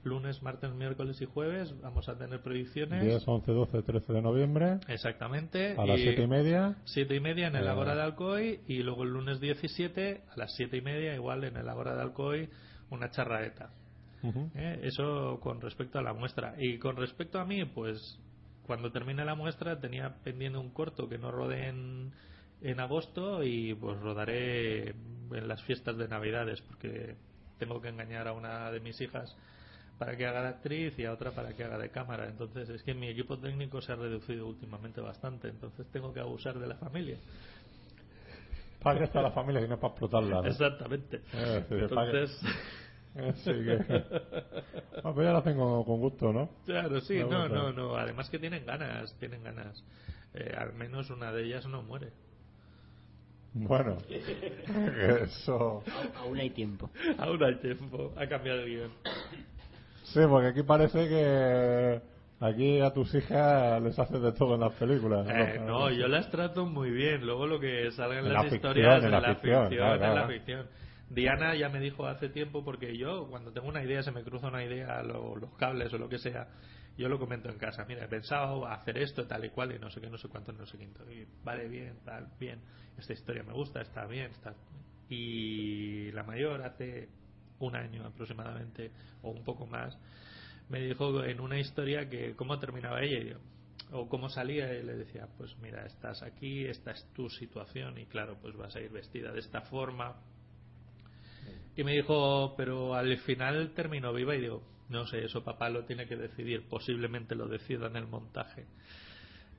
lunes, 0.03 0.41
martes, 0.41 0.73
miércoles 0.73 1.21
y 1.21 1.25
jueves, 1.25 1.73
vamos 1.81 2.07
a 2.09 2.17
tener 2.17 2.41
proyecciones. 2.41 3.03
10, 3.03 3.27
11, 3.27 3.51
12, 3.51 3.81
13 3.83 4.13
de 4.13 4.21
noviembre, 4.21 4.79
Exactamente. 4.87 5.75
a 5.77 5.85
las 5.85 5.99
y 5.99 6.03
7 6.03 6.23
y 6.23 6.27
media. 6.27 6.75
siete 6.85 7.15
y 7.15 7.19
media 7.19 7.47
en 7.47 7.55
el 7.55 7.65
Eh. 7.65 7.69
Ágora 7.69 7.95
de 7.95 8.01
Alcoy 8.01 8.59
y 8.67 8.83
luego 8.83 9.03
el 9.03 9.09
lunes 9.11 9.39
17 9.39 10.23
a 10.29 10.37
las 10.37 10.53
siete 10.55 10.77
y 10.77 10.81
media 10.81 11.13
igual 11.13 11.43
en 11.43 11.55
el 11.57 11.67
Ágora 11.69 11.95
de 11.95 12.01
Alcoy 12.01 12.49
una 12.89 13.09
charraeta. 13.11 13.71
Ujú. 14.23 14.51
¿eh? 14.55 14.79
Eso 14.83 15.39
con 15.41 15.61
respecto 15.61 15.97
a 15.99 16.01
la 16.01 16.13
muestra. 16.13 16.55
Y 16.59 16.77
con 16.77 16.95
respecto 16.97 17.39
a 17.39 17.45
mí, 17.45 17.63
pues 17.65 18.19
cuando 18.65 18.91
termine 18.91 19.25
la 19.25 19.35
muestra 19.35 19.79
tenía 19.79 20.15
pendiente 20.23 20.57
un 20.59 20.71
corto 20.71 21.07
que 21.09 21.17
no 21.17 21.31
rodé 21.31 21.67
en, 21.69 22.11
en 22.61 22.79
agosto 22.79 23.43
y 23.43 23.73
pues 23.75 23.99
rodaré 23.99 24.89
en 24.89 25.47
las 25.47 25.61
fiestas 25.63 25.97
de 25.97 26.07
Navidades 26.07 26.61
porque 26.61 27.15
tengo 27.57 27.81
que 27.81 27.89
engañar 27.89 28.27
a 28.27 28.33
una 28.33 28.71
de 28.71 28.79
mis 28.79 28.99
hijas 29.01 29.35
para 30.01 30.17
que 30.17 30.25
haga 30.25 30.41
de 30.41 30.47
actriz 30.47 30.97
y 30.97 31.05
a 31.05 31.13
otra 31.13 31.29
para 31.29 31.53
que 31.53 31.63
haga 31.63 31.77
de 31.77 31.89
cámara. 31.89 32.27
Entonces 32.27 32.67
es 32.69 32.81
que 32.81 32.95
mi 32.95 33.07
equipo 33.07 33.37
técnico 33.37 33.83
se 33.83 33.91
ha 33.91 33.95
reducido 33.95 34.47
últimamente 34.47 34.99
bastante, 34.99 35.49
entonces 35.49 35.85
tengo 35.91 36.11
que 36.11 36.19
abusar 36.19 36.57
de 36.57 36.65
la 36.65 36.73
familia. 36.73 37.17
¿Para 38.81 38.97
qué 38.97 39.05
está 39.05 39.21
la 39.21 39.29
familia 39.29 39.61
si 39.61 39.67
no 39.67 39.75
es 39.75 39.79
para 39.79 39.91
explotarla? 39.91 40.41
¿no? 40.41 40.47
Exactamente. 40.47 41.21
Eh, 41.33 41.65
sí. 41.69 41.75
Entonces, 41.75 42.41
Así 43.15 43.51
que. 43.51 44.03
Ah, 45.03 45.11
pues 45.13 45.25
ya 45.25 45.33
lo 45.33 45.37
hacen 45.37 45.55
con, 45.55 45.83
con 45.83 45.99
gusto, 45.99 46.33
¿no? 46.33 46.49
Claro, 46.65 46.99
sí, 47.01 47.19
no, 47.19 47.47
no, 47.47 47.71
no. 47.71 47.95
Además 47.95 48.27
que 48.31 48.39
tienen 48.39 48.65
ganas, 48.65 49.13
tienen 49.19 49.43
ganas. 49.43 49.83
Eh, 50.33 50.55
al 50.57 50.73
menos 50.73 51.11
una 51.11 51.31
de 51.31 51.43
ellas 51.43 51.67
no 51.67 51.83
muere. 51.83 52.11
Bueno, 53.53 53.97
eso. 55.21 55.83
Aún 56.15 56.39
hay 56.39 56.49
tiempo. 56.51 56.89
Aún 57.17 57.43
hay 57.43 57.55
tiempo. 57.55 58.13
Ha 58.15 58.25
cambiado 58.27 58.61
el 58.61 58.65
guion. 58.67 58.91
Sí, 60.13 60.19
porque 60.27 60.47
aquí 60.47 60.63
parece 60.63 61.07
que 61.07 62.01
aquí 62.41 62.81
a 62.81 62.91
tus 62.91 63.13
hijas 63.15 63.81
les 63.81 63.97
haces 63.97 64.21
de 64.21 64.31
todo 64.33 64.55
en 64.55 64.61
las 64.61 64.73
películas. 64.73 65.25
Eh, 65.29 65.61
no, 65.65 65.89
yo 65.91 66.07
las 66.07 66.29
trato 66.29 66.65
muy 66.65 66.91
bien. 66.91 67.25
Luego 67.25 67.47
lo 67.47 67.59
que 67.59 67.91
salga 67.91 68.19
en 68.19 68.25
En 68.25 68.33
las 68.33 68.43
la 68.49 68.55
historias, 68.55 69.03
en 69.03 69.11
la 69.11 69.21
ficción, 69.21 69.69
claro, 69.69 70.05
en 70.05 70.15
la 70.15 70.27
ficción. 70.27 70.67
Diana 71.09 71.55
ya 71.55 71.69
me 71.69 71.79
dijo 71.79 72.07
hace 72.07 72.29
tiempo, 72.29 72.63
porque 72.63 72.97
yo, 72.97 73.27
cuando 73.29 73.51
tengo 73.51 73.67
una 73.67 73.83
idea, 73.83 74.01
se 74.01 74.11
me 74.11 74.23
cruza 74.23 74.47
una 74.47 74.63
idea, 74.63 75.03
lo- 75.03 75.35
los 75.35 75.53
cables 75.55 75.93
o 75.93 75.97
lo 75.97 76.07
que 76.07 76.17
sea, 76.17 76.47
yo 76.97 77.09
lo 77.09 77.19
comento 77.19 77.49
en 77.49 77.57
casa. 77.57 77.83
Mira, 77.85 78.05
he 78.05 78.07
pensado 78.07 78.65
hacer 78.65 78.97
esto, 78.97 79.27
tal 79.27 79.43
y 79.43 79.49
cual, 79.49 79.73
y 79.75 79.79
no 79.79 79.89
sé 79.89 79.99
qué, 79.99 80.09
no 80.09 80.17
sé 80.17 80.29
cuánto, 80.29 80.53
no 80.53 80.65
sé 80.65 80.77
quinto. 80.77 81.03
Y 81.11 81.27
vale, 81.43 81.67
bien, 81.67 81.99
tal, 82.05 82.27
bien. 82.39 82.61
Esta 82.97 83.11
historia 83.13 83.43
me 83.43 83.53
gusta, 83.53 83.81
está 83.81 84.05
bien, 84.05 84.31
está. 84.31 84.53
Y 85.09 86.11
la 86.13 86.23
mayor, 86.23 86.61
hace 86.61 87.09
un 87.67 87.75
año 87.75 88.05
aproximadamente, 88.05 88.91
o 89.21 89.31
un 89.31 89.43
poco 89.43 89.65
más, 89.65 89.97
me 90.69 90.79
dijo 90.81 91.23
en 91.23 91.39
una 91.39 91.59
historia 91.59 92.09
que 92.09 92.35
cómo 92.35 92.59
terminaba 92.59 93.01
ella 93.01 93.19
y 93.19 93.29
yo, 93.29 93.37
o 93.91 94.07
cómo 94.07 94.29
salía 94.29 94.73
y 94.73 94.83
le 94.83 94.95
decía 94.95 95.27
pues 95.37 95.57
mira 95.59 95.85
estás 95.85 96.23
aquí 96.23 96.65
esta 96.65 96.91
es 96.91 97.05
tu 97.13 97.29
situación 97.29 97.97
y 97.97 98.05
claro 98.05 98.37
pues 98.41 98.55
vas 98.55 98.75
a 98.75 98.81
ir 98.81 98.89
vestida 98.89 99.31
de 99.31 99.39
esta 99.39 99.61
forma 99.61 100.15
y 101.75 101.83
me 101.83 101.93
dijo 101.93 102.55
pero 102.55 102.95
al 102.95 103.17
final 103.19 103.73
terminó 103.73 104.13
viva 104.13 104.35
y 104.35 104.41
digo 104.41 104.63
no 104.89 105.05
sé 105.07 105.25
eso 105.25 105.43
papá 105.43 105.69
lo 105.69 105.85
tiene 105.85 106.07
que 106.07 106.15
decidir 106.15 106.67
posiblemente 106.69 107.35
lo 107.35 107.47
decida 107.47 107.87
en 107.87 107.97
el 107.97 108.07
montaje 108.07 108.65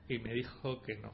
y 0.09 0.19
me 0.19 0.33
dijo 0.33 0.81
que 0.83 0.97
no 0.97 1.13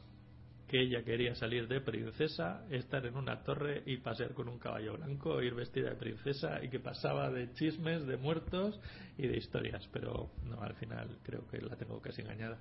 que 0.68 0.80
ella 0.80 1.02
quería 1.02 1.34
salir 1.34 1.66
de 1.66 1.80
princesa, 1.80 2.64
estar 2.70 3.04
en 3.06 3.16
una 3.16 3.42
torre 3.42 3.82
y 3.86 3.96
pasear 3.96 4.34
con 4.34 4.48
un 4.48 4.58
caballo 4.58 4.96
blanco, 4.96 5.42
ir 5.42 5.54
vestida 5.54 5.90
de 5.90 5.96
princesa 5.96 6.62
y 6.62 6.68
que 6.68 6.78
pasaba 6.78 7.30
de 7.30 7.52
chismes, 7.54 8.06
de 8.06 8.16
muertos 8.18 8.78
y 9.16 9.26
de 9.26 9.36
historias. 9.38 9.88
Pero 9.92 10.30
no, 10.44 10.60
al 10.60 10.74
final 10.74 11.08
creo 11.22 11.46
que 11.48 11.60
la 11.60 11.74
tengo 11.76 12.00
casi 12.00 12.20
engañada. 12.20 12.58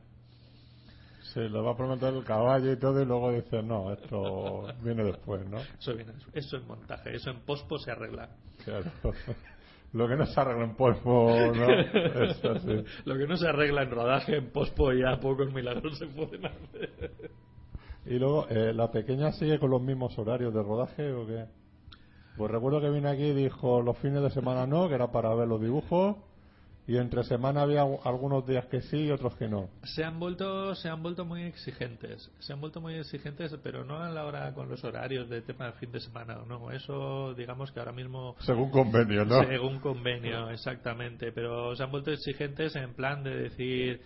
Sí, 1.34 1.41
le 1.41 1.59
va 1.59 1.71
a 1.71 1.77
prometer 1.77 2.13
el 2.13 2.23
caballo 2.23 2.71
y 2.71 2.77
todo 2.77 3.01
y 3.01 3.05
luego 3.05 3.34
dice, 3.34 3.61
no, 3.61 3.91
esto 3.91 4.73
viene 4.81 5.03
después, 5.03 5.45
¿no? 5.49 5.57
Eso, 5.57 5.93
viene, 5.93 6.13
eso 6.34 6.55
en 6.55 6.65
montaje, 6.65 7.15
eso 7.15 7.29
en 7.29 7.41
pospo 7.41 7.77
se 7.77 7.91
arregla. 7.91 8.29
Claro. 8.63 8.89
Lo 9.93 10.07
que 10.07 10.15
no 10.15 10.25
se 10.25 10.39
arregla 10.39 10.65
en 10.65 10.75
polvo, 10.75 11.53
¿no? 11.53 11.69
Eso 12.25 12.59
sí. 12.59 12.84
Lo 13.05 13.17
que 13.17 13.25
no 13.25 13.38
se 13.38 13.47
arregla 13.47 13.84
en 13.84 13.91
rodaje, 13.91 14.35
en 14.35 14.51
pospo 14.51 14.91
ya 14.91 15.17
pocos 15.17 15.51
milagros 15.53 15.97
se 15.97 16.07
pueden 16.07 16.45
hacer. 16.45 17.31
Y 18.07 18.19
luego, 18.19 18.47
eh, 18.49 18.73
¿la 18.73 18.89
pequeña 18.91 19.31
sigue 19.34 19.59
con 19.59 19.69
los 19.69 19.81
mismos 19.81 20.17
horarios 20.17 20.53
de 20.53 20.63
rodaje 20.63 21.11
o 21.11 21.27
qué? 21.27 21.45
Pues 22.38 22.51
recuerdo 22.51 22.79
que 22.79 22.89
vine 22.89 23.09
aquí 23.09 23.23
y 23.23 23.34
dijo 23.34 23.81
los 23.81 23.97
fines 23.97 24.21
de 24.21 24.29
semana 24.29 24.65
no, 24.65 24.88
que 24.88 24.95
era 24.95 25.11
para 25.11 25.34
ver 25.34 25.47
los 25.47 25.59
dibujos, 25.59 26.15
y 26.88 26.95
entre 26.95 27.23
semana 27.25 27.63
había 27.63 27.81
algunos 27.81 28.47
días 28.47 28.65
que 28.67 28.79
sí 28.79 29.07
y 29.07 29.11
otros 29.11 29.35
que 29.35 29.49
no. 29.49 29.69
Se 29.84 30.05
han 30.05 30.19
vuelto, 30.19 30.73
se 30.73 30.88
han 30.88 31.03
vuelto 31.03 31.25
muy 31.25 31.43
exigentes, 31.43 32.31
se 32.39 32.53
han 32.53 32.61
vuelto 32.61 32.79
muy 32.79 32.93
exigentes, 32.95 33.53
pero 33.61 33.84
no 33.84 33.97
a 33.97 34.09
la 34.09 34.25
hora 34.25 34.53
con 34.53 34.69
los 34.69 34.81
horarios 34.85 35.27
de 35.29 35.41
tema 35.41 35.65
de 35.65 35.73
fin 35.73 35.91
de 35.91 35.99
semana 35.99 36.38
o 36.38 36.45
no. 36.45 36.71
Eso, 36.71 37.34
digamos 37.34 37.73
que 37.73 37.79
ahora 37.79 37.91
mismo 37.91 38.38
Según 38.39 38.71
convenio, 38.71 39.25
¿no? 39.25 39.43
Según 39.43 39.79
convenio, 39.79 40.49
exactamente. 40.49 41.34
Pero 41.34 41.75
se 41.75 41.84
han 41.84 41.91
vuelto 41.91 42.11
exigentes 42.11 42.73
en 42.77 42.93
plan 42.93 43.21
de 43.21 43.35
decir, 43.35 44.01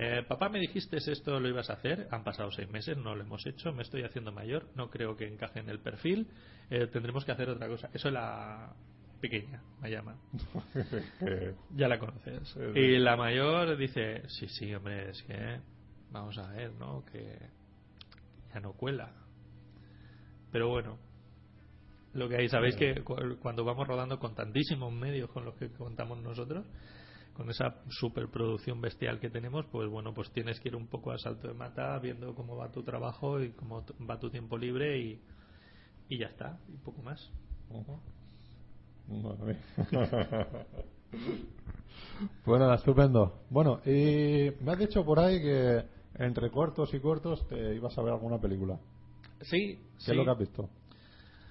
eh, 0.00 0.22
papá, 0.28 0.48
me 0.48 0.60
dijiste 0.60 0.96
esto, 0.98 1.40
lo 1.40 1.48
ibas 1.48 1.70
a 1.70 1.74
hacer. 1.74 2.06
Han 2.12 2.22
pasado 2.22 2.50
seis 2.52 2.70
meses, 2.70 2.96
no 2.96 3.14
lo 3.16 3.22
hemos 3.22 3.44
hecho, 3.46 3.72
me 3.72 3.82
estoy 3.82 4.04
haciendo 4.04 4.30
mayor, 4.32 4.68
no 4.76 4.90
creo 4.90 5.16
que 5.16 5.26
encaje 5.26 5.58
en 5.60 5.68
el 5.68 5.80
perfil. 5.80 6.28
eh, 6.70 6.86
tendremos 6.86 7.24
que 7.24 7.32
hacer 7.32 7.48
otra 7.50 7.66
cosa. 7.68 7.90
Eso 7.92 8.08
es 8.08 8.14
la 8.14 8.72
pequeña, 9.20 9.62
me 9.80 9.90
llama. 9.90 10.16
Ya 11.74 11.88
la 11.88 11.98
conoces. 11.98 12.56
Y 12.74 12.98
la 12.98 13.16
mayor 13.16 13.76
dice, 13.76 14.22
sí, 14.28 14.46
sí, 14.48 14.72
hombre, 14.74 15.10
es 15.10 15.22
que 15.24 15.60
vamos 16.12 16.38
a 16.38 16.46
ver, 16.52 16.72
¿no? 16.74 17.04
Que 17.04 17.36
ya 18.54 18.60
no 18.60 18.72
cuela. 18.74 19.12
Pero 20.52 20.68
bueno, 20.68 20.98
lo 22.14 22.28
que 22.28 22.36
hay, 22.36 22.48
sabéis 22.48 22.76
que 22.76 23.02
cu- 23.02 23.36
cuando 23.40 23.64
vamos 23.64 23.86
rodando 23.86 24.18
con 24.18 24.34
tantísimos 24.34 24.92
medios 24.92 25.30
con 25.30 25.44
los 25.44 25.54
que 25.56 25.68
contamos 25.70 26.18
nosotros, 26.22 26.64
con 27.38 27.48
esa 27.50 27.72
superproducción 27.88 28.80
bestial 28.80 29.20
que 29.20 29.30
tenemos, 29.30 29.64
pues 29.70 29.88
bueno, 29.88 30.12
pues 30.12 30.28
tienes 30.32 30.58
que 30.58 30.70
ir 30.70 30.76
un 30.76 30.88
poco 30.88 31.12
a 31.12 31.18
salto 31.18 31.46
de 31.46 31.54
mata, 31.54 31.96
viendo 32.00 32.34
cómo 32.34 32.56
va 32.56 32.72
tu 32.72 32.82
trabajo 32.82 33.40
y 33.40 33.52
cómo 33.52 33.84
va 34.10 34.18
tu 34.18 34.28
tiempo 34.28 34.58
libre 34.58 34.98
y, 34.98 35.22
y 36.08 36.18
ya 36.18 36.26
está, 36.26 36.58
y 36.68 36.76
poco 36.78 37.00
más. 37.02 37.30
Mía. 37.70 39.56
Pues 42.44 42.60
estupendo. 42.74 43.42
Bueno, 43.50 43.80
y 43.86 44.50
me 44.60 44.72
has 44.72 44.78
dicho 44.78 45.04
por 45.04 45.20
ahí 45.20 45.40
que 45.40 45.84
entre 46.18 46.50
cortos 46.50 46.92
y 46.92 46.98
cortos 47.00 47.46
te 47.48 47.74
ibas 47.76 47.96
a 47.96 48.02
ver 48.02 48.12
alguna 48.12 48.38
película. 48.40 48.78
Sí, 49.42 49.76
¿Qué 49.76 49.80
sí. 49.98 50.10
es 50.10 50.16
lo 50.16 50.24
que 50.24 50.30
has 50.30 50.38
visto? 50.38 50.68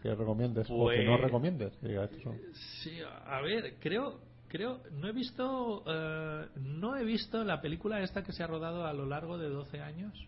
Que 0.03 0.13
recomiendes 0.13 0.67
o 0.69 0.89
que 0.89 1.05
no 1.05 1.11
Pues- 1.13 1.21
recomiendes. 1.21 1.75
Que 1.77 1.87
diga, 1.87 2.03
estos 2.03 2.21
son- 2.21 2.37
Sí, 2.83 2.99
a 3.25 3.41
ver, 3.41 3.75
creo, 3.79 4.19
creo, 4.47 4.81
no 4.91 5.07
he 5.07 5.11
visto, 5.11 5.83
eh, 5.87 6.47
no 6.55 6.95
he 6.95 7.03
visto 7.03 7.43
la 7.43 7.61
película 7.61 8.01
esta 8.01 8.23
que 8.23 8.31
se 8.31 8.43
ha 8.43 8.47
rodado 8.47 8.85
a 8.85 8.93
lo 8.93 9.05
largo 9.05 9.37
de 9.37 9.49
12 9.49 9.81
años, 9.81 10.27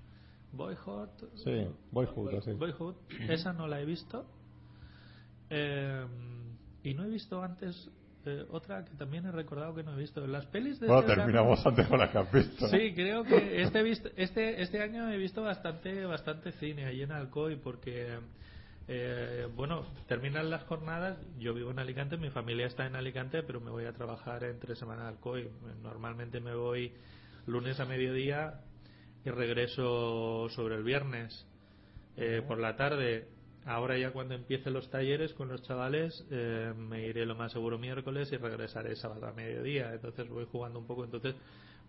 Boyhood. 0.51 1.09
Sí, 1.35 1.67
Boyhood. 1.91 2.57
Boyhood, 2.57 2.95
esa 3.29 3.53
no 3.53 3.67
la 3.67 3.81
he 3.81 3.85
visto. 3.85 4.25
Eh, 5.49 6.05
y 6.83 6.93
no 6.93 7.03
he 7.03 7.09
visto 7.09 7.41
antes 7.43 7.89
eh, 8.25 8.45
otra 8.51 8.83
que 8.83 8.95
también 8.95 9.25
he 9.25 9.31
recordado 9.31 9.73
que 9.73 9.83
no 9.83 9.93
he 9.93 9.97
visto. 9.97 10.25
Las 10.27 10.45
pelis 10.47 10.79
de 10.79 10.87
Bueno, 10.87 11.01
este 11.01 11.15
terminamos 11.15 11.65
antes 11.65 11.87
con 11.87 11.99
la 11.99 12.11
que 12.11 12.17
has 12.17 12.31
visto. 12.31 12.67
Sí, 12.67 12.93
creo 12.93 13.23
que 13.23 13.61
este, 13.61 13.89
este, 14.17 14.61
este 14.61 14.81
año 14.81 15.09
he 15.09 15.17
visto 15.17 15.41
bastante, 15.41 16.05
bastante 16.05 16.51
cine 16.53 16.85
allí 16.85 17.03
en 17.03 17.11
Alcoy 17.11 17.55
porque, 17.55 18.19
eh, 18.91 19.47
bueno, 19.55 19.85
terminan 20.07 20.49
las 20.49 20.63
jornadas. 20.63 21.19
Yo 21.37 21.53
vivo 21.53 21.69
en 21.69 21.77
Alicante, 21.77 22.17
mi 22.17 22.31
familia 22.31 22.65
está 22.65 22.87
en 22.87 22.95
Alicante, 22.95 23.43
pero 23.43 23.61
me 23.61 23.69
voy 23.69 23.85
a 23.85 23.93
trabajar 23.93 24.43
entre 24.43 24.75
semana 24.75 25.03
a 25.03 25.09
Alcoy. 25.09 25.47
Normalmente 25.83 26.39
me 26.39 26.55
voy 26.55 26.91
lunes 27.45 27.79
a 27.79 27.85
mediodía 27.85 28.61
y 29.23 29.29
regreso 29.29 30.49
sobre 30.49 30.75
el 30.75 30.83
viernes 30.83 31.45
eh, 32.17 32.41
por 32.47 32.57
la 32.57 32.75
tarde. 32.77 33.27
Ahora 33.63 33.95
ya 33.95 34.09
cuando 34.09 34.33
empiecen 34.33 34.73
los 34.73 34.89
talleres 34.89 35.33
con 35.33 35.49
los 35.49 35.61
chavales 35.61 36.25
eh, 36.31 36.73
me 36.75 37.05
iré 37.05 37.27
lo 37.27 37.35
más 37.35 37.51
seguro 37.51 37.77
miércoles 37.77 38.31
y 38.31 38.37
regresaré 38.37 38.95
sábado 38.95 39.27
a 39.27 39.33
mediodía. 39.33 39.93
Entonces 39.93 40.27
voy 40.29 40.47
jugando 40.51 40.79
un 40.79 40.87
poco. 40.87 41.05
Entonces, 41.05 41.35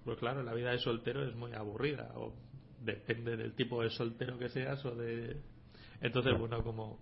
pues 0.05 0.19
claro, 0.19 0.43
la 0.43 0.53
vida 0.53 0.73
de 0.73 0.79
soltero 0.79 1.27
es 1.27 1.35
muy 1.35 1.55
aburrida. 1.55 2.13
O 2.17 2.35
depende 2.83 3.39
del 3.39 3.55
tipo 3.55 3.83
de 3.83 3.89
soltero 3.89 4.39
que 4.39 4.51
seas 4.51 4.85
o 4.85 4.95
de... 4.95 5.41
Entonces, 6.01 6.39
bueno, 6.39 6.63
como 6.63 6.99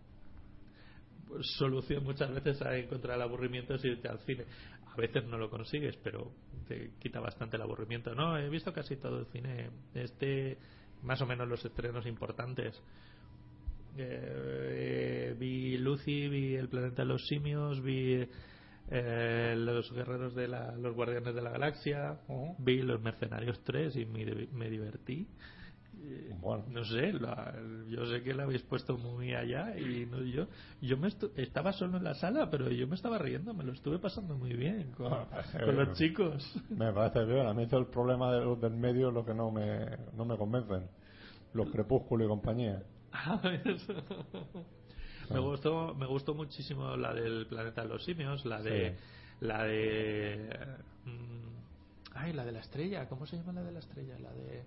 solución 1.41 2.05
muchas 2.05 2.33
veces 2.33 2.61
a 2.63 2.77
encontrar 2.77 3.17
el 3.17 3.23
aburrimiento 3.23 3.75
es 3.75 3.85
irte 3.85 4.09
al 4.09 4.19
cine. 4.21 4.45
A 4.87 4.97
veces 4.97 5.25
no 5.27 5.39
lo 5.39 5.51
consigues, 5.51 5.97
pero 6.03 6.33
te 6.67 6.91
quita 6.99 7.21
bastante 7.21 7.57
el 7.57 7.63
aburrimiento. 7.63 8.15
No, 8.15 8.37
he 8.37 8.49
visto 8.49 8.73
casi 8.73 8.97
todo 8.97 9.21
el 9.21 9.27
cine. 9.27 9.71
Este, 9.95 10.59
más 11.03 11.21
o 11.23 11.27
menos 11.27 11.49
los 11.49 11.65
estrenos 11.65 12.07
importantes. 12.07 12.81
Eh, 13.97 15.35
vi 15.39 15.77
Lucy, 15.79 16.29
vi 16.29 16.55
El 16.55 16.69
planeta 16.69 17.03
de 17.03 17.09
los 17.09 17.27
simios, 17.27 17.83
vi 17.83 18.27
eh, 18.91 19.55
Los 19.57 19.93
guerreros 19.93 20.35
de 20.35 20.49
la, 20.49 20.77
los 20.77 20.95
guardianes 20.95 21.35
de 21.35 21.43
la 21.43 21.51
galaxia, 21.51 22.19
vi 22.59 22.83
Los 22.83 23.01
mercenarios 23.01 23.61
3 23.65 23.97
y 23.97 24.07
me, 24.07 24.25
me 24.53 24.71
divertí. 24.71 25.27
Eh, 26.01 26.35
Bueno. 26.41 26.65
No 26.69 26.85
sé, 26.85 27.13
la- 27.13 27.55
yo 27.89 28.07
sé 28.07 28.23
que 28.23 28.33
la 28.35 28.45
habéis 28.45 28.63
puesto 28.63 28.97
muy 28.97 29.35
allá 29.35 29.77
y 29.79 30.07
no, 30.07 30.23
yo 30.23 30.47
yo 30.81 30.97
me 30.97 31.09
estu- 31.09 31.31
estaba 31.37 31.73
solo 31.73 31.97
en 31.99 32.05
la 32.05 32.15
sala, 32.15 32.49
pero 32.51 32.71
yo 32.71 32.87
me 32.87 32.95
estaba 32.95 33.19
riendo, 33.19 33.53
me 33.55 33.65
lo 33.65 33.73
estuve 33.73 33.99
pasando 33.99 34.37
muy 34.37 34.53
bien 34.55 34.93
con, 34.93 35.13
Ah, 35.13 35.27
con 35.53 35.71
eh, 35.71 35.85
los 35.85 35.97
chicos. 35.99 36.55
Me 36.71 36.93
parece 36.93 37.25
bien. 37.25 37.47
A 37.47 37.55
mí 37.55 37.65
es 37.65 37.73
el 37.73 37.87
problema 37.87 38.33
de 38.33 38.41
los 38.45 38.61
del 38.61 38.73
medio 38.75 39.11
lo 39.11 39.25
que 39.25 39.35
no 39.35 39.51
me, 39.51 39.87
no 40.17 40.25
me 40.25 40.37
convencen. 40.37 40.87
Los 41.55 41.71
crepúsculos 41.71 42.27
y 42.27 42.29
compañía. 42.29 42.83
Ah, 43.13 43.41
eso. 43.65 43.95
me 45.31 45.41
gustó 45.41 45.95
me 45.95 46.07
gustó 46.07 46.35
muchísimo 46.35 46.97
la 46.97 47.13
del 47.13 47.47
planeta 47.47 47.83
de 47.83 47.89
los 47.89 48.05
simios 48.05 48.45
la 48.47 48.63
de 48.63 48.91
Sí. 48.91 48.97
la 49.47 49.65
de 49.65 50.49
mm, 51.05 52.15
ay 52.15 52.33
la 52.33 52.45
de 52.45 52.53
la 52.53 52.61
estrella 52.61 53.09
cómo 53.09 53.27
se 53.27 53.37
llama 53.37 53.53
la 53.53 53.63
de 53.63 53.73
la 53.73 53.79
estrella 53.81 54.19
la 54.19 54.33
de 54.33 54.63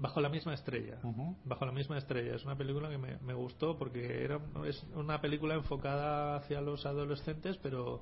Bajo 0.00 0.20
la 0.20 0.28
misma 0.28 0.54
estrella. 0.54 0.98
Bajo 1.44 1.66
la 1.66 1.72
misma 1.72 1.98
estrella. 1.98 2.36
Es 2.36 2.44
una 2.44 2.56
película 2.56 2.88
que 2.88 2.98
me, 2.98 3.18
me 3.18 3.34
gustó 3.34 3.76
porque 3.76 4.22
era 4.24 4.40
es 4.64 4.80
una 4.94 5.20
película 5.20 5.54
enfocada 5.54 6.36
hacia 6.36 6.60
los 6.60 6.86
adolescentes, 6.86 7.56
pero 7.58 8.00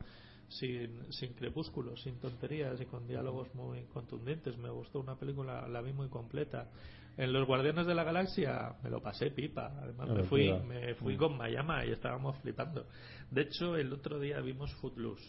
sin, 0.49 1.11
sin 1.13 1.33
crepúsculos, 1.33 2.03
sin 2.03 2.21
tonterías 2.21 2.79
y 2.81 2.85
con 2.85 3.07
diálogos 3.09 3.53
muy 3.55 3.85
contundentes. 3.87 4.59
Me 4.59 4.69
gustó 4.71 5.01
una 5.01 5.17
película, 5.17 5.67
la 5.69 5.81
vi 5.81 5.93
muy 5.95 6.09
completa. 6.09 6.69
En 7.17 7.33
Los 7.33 7.47
Guardianes 7.47 7.87
de 7.87 7.95
la 7.95 8.05
Galaxia 8.05 8.77
me 8.83 8.91
lo 8.91 9.01
pasé 9.01 9.31
pipa. 9.31 9.73
Además, 9.83 10.11
me 10.11 10.25
fui, 10.25 10.53
me 10.69 10.95
fui 10.97 11.15
Mm. 11.15 11.19
con 11.19 11.37
Mayama 11.39 11.87
y 11.87 11.93
estábamos 11.93 12.37
flipando. 12.43 12.85
De 13.31 13.41
hecho, 13.41 13.75
el 13.75 13.91
otro 13.91 14.21
día 14.21 14.39
vimos 14.41 14.71
Footloose, 14.83 15.25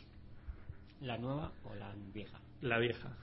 ¿La 0.99 1.17
nueva 1.17 1.53
o 1.63 1.73
la 1.75 1.93
vieja? 2.13 2.39
la 2.61 2.77
vieja. 2.79 3.15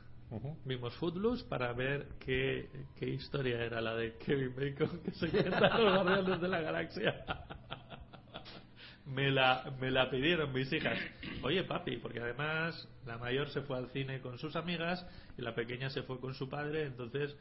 Vimos 0.65 0.95
Footloose 0.95 1.45
para 1.45 1.73
ver 1.73 2.09
qué, 2.19 2.69
qué 2.97 3.09
historia 3.11 3.63
era 3.63 3.81
la 3.81 3.95
de 3.95 4.17
Kevin 4.19 4.55
Bacon 4.55 5.01
que 5.03 5.13
se 5.13 5.31
queda 5.31 5.69
en 5.69 5.85
los 5.85 5.95
guardianes 6.05 6.41
de 6.41 6.49
la 6.49 6.61
galaxia. 6.61 7.25
me, 9.07 9.31
la, 9.31 9.73
me 9.81 9.91
la 9.91 10.11
pidieron 10.11 10.53
mis 10.53 10.73
hijas. 10.73 10.99
Oye, 11.43 11.65
papi, 11.65 11.99
porque 11.99 12.21
además 12.21 12.89
la 13.07 13.19
mayor 13.19 13.49
se 13.51 13.63
fue 13.63 13.77
al 13.77 13.91
cine 13.91 14.21
con 14.21 14.39
sus 14.39 14.57
amigas 14.57 15.07
y 15.37 15.43
la 15.43 15.55
pequeña 15.55 15.91
se 15.91 16.03
fue 16.03 16.19
con 16.21 16.35
su 16.35 16.49
padre, 16.49 16.87
entonces 16.87 17.37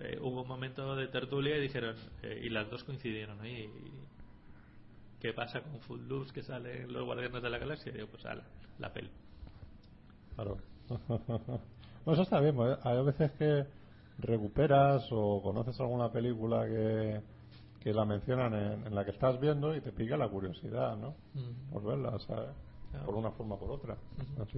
eh, 0.00 0.18
hubo 0.20 0.42
un 0.42 0.48
momento 0.48 0.94
de 0.96 1.08
tertulia 1.08 1.56
y 1.56 1.60
dijeron, 1.60 1.96
eh, 2.22 2.40
y 2.44 2.48
las 2.50 2.70
dos 2.70 2.84
coincidieron, 2.84 3.44
¿eh? 3.44 3.68
¿Qué 5.20 5.32
pasa 5.32 5.62
con 5.62 5.80
Footloose 5.80 6.32
que 6.32 6.42
sale 6.42 6.82
en 6.82 6.92
los 6.92 7.04
guardianes 7.04 7.42
de 7.42 7.50
la 7.50 7.58
galaxia? 7.58 7.90
Y 7.90 7.96
digo, 7.96 8.06
pues 8.06 8.24
ala, 8.24 8.44
la 8.78 8.92
peli. 8.92 9.10
Claro. 10.36 10.58
Bueno, 12.08 12.22
eso 12.22 12.34
está 12.34 12.40
bien. 12.40 12.56
porque 12.56 12.88
Hay 12.88 13.04
veces 13.04 13.32
que 13.32 13.66
recuperas 14.18 15.06
o 15.10 15.42
conoces 15.42 15.78
alguna 15.78 16.10
película 16.10 16.64
que, 16.64 17.20
que 17.82 17.92
la 17.92 18.06
mencionan 18.06 18.54
en, 18.54 18.86
en 18.86 18.94
la 18.94 19.04
que 19.04 19.10
estás 19.10 19.38
viendo 19.38 19.76
y 19.76 19.82
te 19.82 19.92
pica 19.92 20.16
la 20.16 20.26
curiosidad, 20.26 20.96
¿no? 20.96 21.14
Por 21.70 21.84
verla, 21.84 22.18
¿sabes? 22.20 22.48
Claro. 22.92 23.04
Por 23.04 23.14
una 23.16 23.30
forma 23.32 23.56
o 23.56 23.58
por 23.58 23.70
otra. 23.72 23.98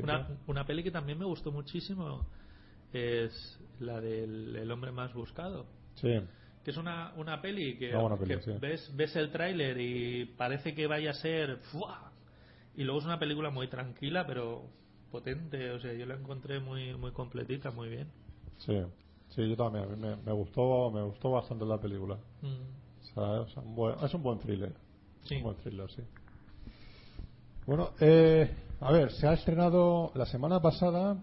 Una, 0.01 0.29
una 0.47 0.65
peli 0.65 0.85
que 0.85 0.93
también 0.93 1.19
me 1.19 1.25
gustó 1.25 1.51
muchísimo 1.51 2.25
es 2.93 3.59
la 3.81 4.01
del 4.01 4.55
El 4.55 4.71
hombre 4.71 4.93
más 4.93 5.13
buscado. 5.13 5.67
Sí. 5.97 6.21
Que 6.65 6.71
es 6.71 6.77
una, 6.77 7.13
una 7.17 7.43
peli 7.43 7.77
que, 7.77 7.89
Una 7.91 8.03
buena 8.03 8.17
peli, 8.17 8.37
que 8.37 8.43
sí. 8.43 8.53
ves, 8.61 8.93
ves 8.95 9.17
el 9.17 9.33
tráiler 9.33 9.77
y 9.81 10.25
parece 10.37 10.73
que 10.73 10.87
vaya 10.87 11.11
a 11.11 11.15
ser... 11.15 11.57
¡fua! 11.73 12.13
Y 12.77 12.85
luego 12.85 13.01
es 13.01 13.07
una 13.07 13.19
película 13.19 13.51
muy 13.51 13.67
tranquila, 13.67 14.25
pero 14.25 14.67
potente. 15.11 15.71
O 15.73 15.81
sea, 15.81 15.93
yo 15.93 16.07
la 16.07 16.15
encontré 16.15 16.61
muy, 16.61 16.95
muy 16.97 17.11
completita, 17.13 17.71
muy 17.71 17.89
bien. 17.89 18.09
Sí. 18.59 18.81
Sí, 19.31 19.49
yo 19.49 19.57
también. 19.57 19.85
A 19.85 19.89
mí 19.89 19.97
me, 19.97 20.17
me 20.17 20.33
gustó, 20.33 20.91
me 20.91 21.03
gustó 21.03 21.31
bastante 21.31 21.65
la 21.65 21.79
película. 21.79 22.17
Mm, 22.43 23.15
¿Sabes? 23.15 23.41
O 23.41 23.49
sea, 23.49 23.63
un 23.63 23.75
buen- 23.75 23.97
es 24.05 24.15
un 24.15 24.23
buen 24.23 24.39
thriller. 24.39 24.73
Sí. 25.25 25.37
Un 25.37 25.43
buen 25.45 25.57
thriller, 25.57 25.91
sí. 25.91 26.03
Bueno, 27.67 27.91
eh, 28.01 28.51
a 28.81 28.91
ver, 28.93 29.13
se 29.13 29.27
ha 29.29 29.35
estrenado 29.35 30.11
la 30.15 30.27
semana 30.27 30.61
pasada, 30.61 31.17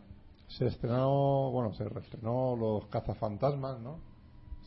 se 0.48 0.68
estrenó, 0.68 1.52
bueno, 1.52 1.74
se 1.74 1.84
reestrenó 1.90 2.56
Los 2.56 2.86
Cazafantasmas, 2.88 3.80
¿no? 3.82 4.00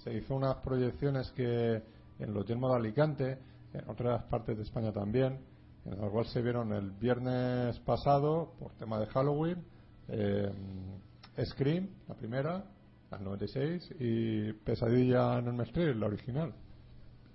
Se 0.05 0.13
hizo 0.15 0.35
unas 0.35 0.57
proyecciones 0.57 1.31
que 1.33 1.83
en 2.19 2.35
los 2.35 2.45
Yermos 2.47 2.71
de 2.73 2.77
Alicante, 2.77 3.39
en 3.73 3.89
otras 3.89 4.23
partes 4.25 4.57
de 4.57 4.63
España 4.65 4.93
también, 4.93 5.39
en 5.85 6.01
las 6.01 6.11
cuales 6.11 6.31
se 6.33 6.43
vieron 6.43 6.73
el 6.73 6.91
viernes 6.91 7.79
pasado, 7.81 8.53
por 8.59 8.73
tema 8.73 8.99
de 8.99 9.07
Halloween, 9.07 9.65
eh, 10.09 10.53
Scream, 11.45 11.89
la 12.09 12.15
primera, 12.15 12.65
la 13.11 13.19
96, 13.19 13.95
y 13.99 14.53
Pesadilla 14.53 15.39
en 15.39 15.49
el 15.49 15.61
Street, 15.61 15.97
la 15.97 16.07
original. 16.07 16.53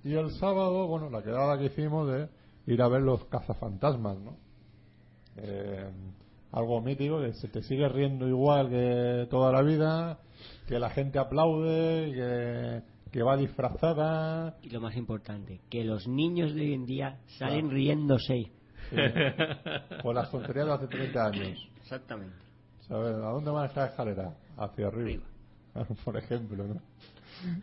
Y 0.04 0.14
el 0.14 0.32
sábado, 0.32 0.88
bueno, 0.88 1.10
la 1.10 1.24
quedada 1.24 1.58
que 1.58 1.66
hicimos 1.66 2.08
de 2.08 2.30
ir 2.68 2.82
a 2.82 2.88
ver 2.88 3.02
los 3.02 3.26
cazafantasmas, 3.26 4.18
¿no? 4.20 4.38
Eh, 5.38 5.90
algo 6.52 6.82
mítico 6.82 7.20
que 7.20 7.34
se 7.34 7.50
te 7.50 7.62
sigue 7.64 7.90
riendo 7.90 8.28
igual 8.28 8.70
que 8.70 9.28
toda 9.30 9.52
la 9.52 9.62
vida, 9.62 10.20
que 10.68 10.80
la 10.80 10.90
gente 10.90 11.20
aplaude, 11.20 12.12
que, 12.14 12.95
que 13.16 13.24
va 13.24 13.38
disfrazada. 13.38 14.58
Y 14.62 14.70
lo 14.72 14.82
más 14.82 14.94
importante, 14.98 15.62
que 15.70 15.86
los 15.86 16.06
niños 16.06 16.54
de 16.54 16.60
hoy 16.64 16.74
en 16.74 16.86
día 16.86 17.18
salen 17.40 17.62
Claro. 17.70 17.74
riéndose. 17.76 18.52
por 20.04 20.14
las 20.14 20.30
tonterías 20.30 20.68
de 20.68 20.74
hace 20.74 20.88
30 20.88 21.26
años. 21.28 21.70
Exactamente. 21.78 22.36
¿Sabes? 22.82 23.16
¿A 23.16 23.30
dónde 23.30 23.52
van 23.52 23.66
estas 23.68 23.90
escaleras? 23.92 24.36
Hacia 24.58 24.88
arriba. 24.88 25.24
Por 26.04 26.18
ejemplo, 26.18 26.68
¿no? 26.68 26.82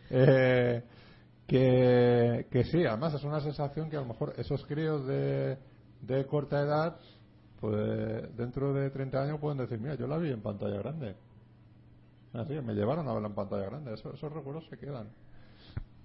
Eh, 0.09 0.83
que, 1.47 2.47
que 2.51 2.63
sí, 2.65 2.83
además 2.85 3.13
es 3.13 3.23
una 3.23 3.39
sensación 3.39 3.89
que 3.91 3.97
a 3.97 4.01
lo 4.01 4.07
mejor 4.07 4.33
esos 4.37 4.65
críos 4.65 5.05
de, 5.05 5.57
de 6.01 6.25
corta 6.25 6.59
edad, 6.61 6.99
pues 7.61 8.35
dentro 8.35 8.73
de 8.73 8.89
30 8.89 9.21
años 9.21 9.39
pueden 9.39 9.59
decir, 9.59 9.79
mira, 9.79 9.93
yo 9.95 10.07
la 10.07 10.17
vi 10.17 10.31
en 10.31 10.41
pantalla 10.41 10.77
grande. 10.79 11.15
Así, 12.33 12.53
me 12.55 12.73
llevaron 12.73 13.07
a 13.07 13.13
verla 13.13 13.27
en 13.29 13.35
pantalla 13.35 13.65
grande. 13.65 13.93
Eso- 13.93 14.13
esos 14.13 14.33
recuerdos 14.33 14.65
se 14.67 14.77
quedan. 14.79 15.09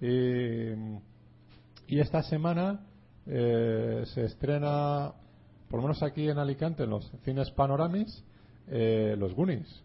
Y, 0.01 0.71
y 1.87 1.99
esta 1.99 2.23
semana 2.23 2.85
eh, 3.25 4.03
se 4.13 4.25
estrena, 4.25 5.13
por 5.69 5.79
lo 5.79 5.87
menos 5.87 6.01
aquí 6.01 6.27
en 6.27 6.37
Alicante, 6.37 6.83
en 6.83 6.89
los 6.89 7.11
cines 7.23 7.51
Panoramis, 7.51 8.23
eh, 8.67 9.15
los 9.17 9.33
Goonies. 9.33 9.83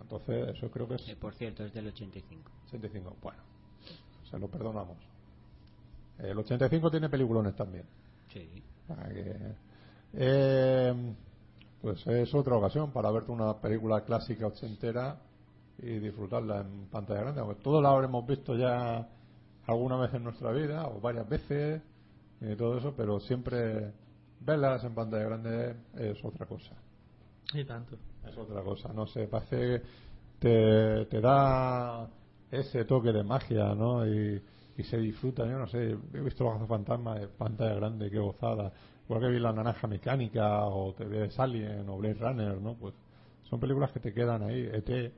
Entonces, 0.00 0.56
eso 0.56 0.70
creo 0.70 0.88
que 0.88 0.94
es 0.94 1.02
Que, 1.02 1.16
por 1.16 1.34
cierto, 1.34 1.64
es 1.64 1.74
del 1.74 1.88
85. 1.88 2.50
85. 2.68 3.16
Bueno, 3.22 3.42
se 4.30 4.38
lo 4.38 4.48
perdonamos. 4.48 4.96
El 6.18 6.38
85 6.38 6.90
tiene 6.90 7.08
peliculones 7.08 7.54
también. 7.54 7.84
Sí. 8.32 8.62
Que, 8.86 9.36
eh, 10.14 11.14
pues 11.80 12.06
es 12.06 12.34
otra 12.34 12.56
ocasión 12.56 12.92
para 12.92 13.10
verte 13.10 13.30
una 13.32 13.60
película 13.60 14.02
clásica 14.04 14.46
ochentera 14.46 15.18
y 15.78 15.98
disfrutarla 15.98 16.60
en 16.60 16.86
pantalla 16.86 17.20
grande. 17.20 17.40
Aunque 17.40 17.62
todos 17.62 17.82
la 17.82 17.90
habremos 17.90 18.26
visto 18.26 18.56
ya 18.56 19.08
alguna 19.66 19.96
vez 19.96 20.14
en 20.14 20.24
nuestra 20.24 20.52
vida 20.52 20.86
o 20.88 21.00
varias 21.00 21.28
veces 21.28 21.82
y 22.40 22.54
todo 22.56 22.78
eso, 22.78 22.94
pero 22.96 23.20
siempre 23.20 23.92
verlas 24.40 24.84
en 24.84 24.94
pantalla 24.94 25.24
grande 25.24 25.76
es 25.94 26.24
otra 26.24 26.46
cosa. 26.46 26.74
y 27.52 27.64
tanto. 27.64 27.96
Es 28.26 28.36
otra 28.36 28.62
cosa, 28.62 28.92
no 28.92 29.06
sé, 29.06 29.28
parece 29.28 29.56
que 29.56 29.82
te, 30.38 31.06
te 31.06 31.20
da 31.20 32.08
ese 32.50 32.84
toque 32.84 33.12
de 33.12 33.22
magia, 33.22 33.74
¿no? 33.74 34.06
Y, 34.06 34.42
y 34.76 34.82
se 34.82 34.98
disfruta, 34.98 35.46
yo 35.46 35.58
no 35.58 35.66
sé, 35.66 35.96
he 36.12 36.20
visto 36.20 36.44
los 36.44 36.68
fantasmas 36.68 37.20
de 37.20 37.28
pantalla 37.28 37.74
grande, 37.74 38.10
qué 38.10 38.18
gozada. 38.18 38.72
Igual 39.04 39.20
que 39.20 39.28
vi 39.28 39.38
La 39.38 39.52
Naranja 39.52 39.86
Mecánica 39.86 40.66
o 40.66 40.92
te 40.94 41.04
ves 41.04 41.38
Alien 41.38 41.88
o 41.88 41.96
Blade 41.96 42.14
Runner, 42.14 42.60
¿no? 42.60 42.74
Pues 42.74 42.94
son 43.44 43.60
películas 43.60 43.92
que 43.92 44.00
te 44.00 44.12
quedan 44.12 44.42
ahí. 44.42 44.68
ET, 44.72 45.12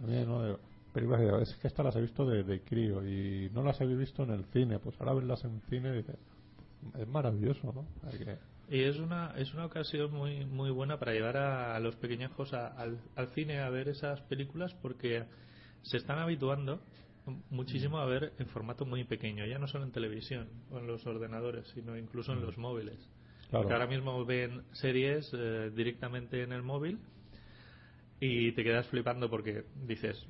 ¿no? 0.00 0.42
De- 0.42 0.56
películas 0.92 1.20
que 1.20 1.42
es 1.42 1.54
que 1.56 1.66
estas 1.66 1.84
las 1.84 1.96
he 1.96 2.00
visto 2.00 2.24
de, 2.24 2.44
de 2.44 2.60
crío 2.60 3.04
y 3.04 3.50
no 3.52 3.64
las 3.64 3.80
he 3.80 3.86
visto 3.86 4.22
en 4.22 4.30
el 4.30 4.44
cine. 4.46 4.78
Pues 4.78 4.94
ahora 5.00 5.14
verlas 5.14 5.44
en 5.44 5.60
cine 5.68 5.88
y 5.90 5.96
dices, 5.98 6.16
es 6.96 7.08
maravilloso, 7.08 7.72
¿no? 7.72 7.84
Que- 8.10 8.38
Y 8.70 8.82
es 8.82 8.98
una, 8.98 9.34
es 9.36 9.52
una 9.54 9.66
ocasión 9.66 10.12
muy, 10.12 10.44
muy 10.46 10.70
buena 10.70 10.98
para 10.98 11.12
llevar 11.12 11.36
a, 11.36 11.74
a 11.74 11.80
los 11.80 11.96
pequeñajos 11.96 12.54
a- 12.54 12.68
al, 12.68 12.98
al 13.16 13.26
cine 13.28 13.58
a 13.60 13.70
ver 13.70 13.88
esas 13.88 14.20
películas 14.22 14.72
porque 14.80 15.24
se 15.82 15.96
están 15.96 16.18
habituando 16.20 16.80
muchísimo 17.50 17.98
a 17.98 18.06
ver 18.06 18.32
en 18.38 18.46
formato 18.46 18.84
muy 18.86 19.02
pequeño, 19.04 19.46
ya 19.46 19.58
no 19.58 19.66
solo 19.66 19.84
en 19.84 19.92
televisión 19.92 20.46
o 20.70 20.78
en 20.78 20.86
los 20.86 21.06
ordenadores, 21.06 21.66
sino 21.74 21.96
incluso 21.96 22.32
en 22.32 22.40
los 22.42 22.56
móviles. 22.58 22.98
Claro. 23.50 23.62
Porque 23.64 23.72
ahora 23.72 23.86
mismo 23.86 24.24
ven 24.24 24.62
series 24.72 25.30
eh, 25.34 25.70
directamente 25.74 26.42
en 26.42 26.52
el 26.52 26.62
móvil 26.62 26.98
y 28.24 28.52
te 28.52 28.64
quedas 28.64 28.86
flipando 28.86 29.28
porque 29.28 29.64
dices, 29.86 30.26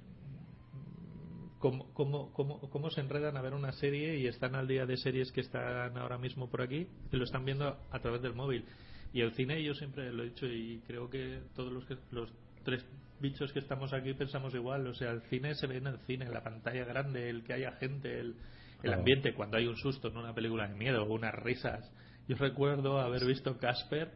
¿cómo, 1.60 1.92
cómo, 1.94 2.32
cómo, 2.32 2.60
cómo 2.68 2.90
se 2.90 3.00
enredan 3.00 3.36
a 3.36 3.42
ver 3.42 3.54
una 3.54 3.70
serie 3.70 4.18
y 4.18 4.26
están 4.26 4.56
al 4.56 4.66
día 4.66 4.84
de 4.84 4.96
series 4.96 5.30
que 5.30 5.42
están 5.42 5.96
ahora 5.96 6.18
mismo 6.18 6.50
por 6.50 6.60
aquí 6.60 6.88
y 7.12 7.16
lo 7.16 7.22
están 7.22 7.44
viendo 7.44 7.78
a 7.90 7.98
través 8.00 8.20
del 8.20 8.34
móvil? 8.34 8.64
Y 9.12 9.20
el 9.20 9.32
cine, 9.34 9.62
yo 9.62 9.74
siempre 9.74 10.12
lo 10.12 10.24
he 10.24 10.30
dicho 10.30 10.46
y 10.46 10.82
creo 10.88 11.08
que 11.08 11.38
todos 11.54 11.72
los, 11.72 11.84
que, 11.84 11.96
los 12.10 12.32
tres 12.64 12.84
bichos 13.20 13.52
que 13.52 13.60
estamos 13.60 13.92
aquí 13.92 14.12
pensamos 14.14 14.52
igual. 14.54 14.84
O 14.88 14.94
sea, 14.94 15.12
el 15.12 15.22
cine 15.30 15.54
se 15.54 15.68
ve 15.68 15.76
en 15.76 15.86
el 15.86 15.98
cine, 16.00 16.24
en 16.24 16.34
la 16.34 16.42
pantalla 16.42 16.84
grande, 16.84 17.30
el 17.30 17.44
que 17.44 17.52
haya 17.52 17.72
gente, 17.76 18.18
el, 18.18 18.34
el 18.82 18.92
ambiente, 18.92 19.34
cuando 19.34 19.56
hay 19.56 19.68
un 19.68 19.76
susto 19.76 20.08
en 20.08 20.16
una 20.16 20.34
película 20.34 20.66
de 20.66 20.74
miedo, 20.74 21.04
unas 21.04 21.32
risas. 21.32 21.88
Yo 22.26 22.34
recuerdo 22.36 22.98
haber 22.98 23.24
visto 23.24 23.56
Casper 23.58 24.10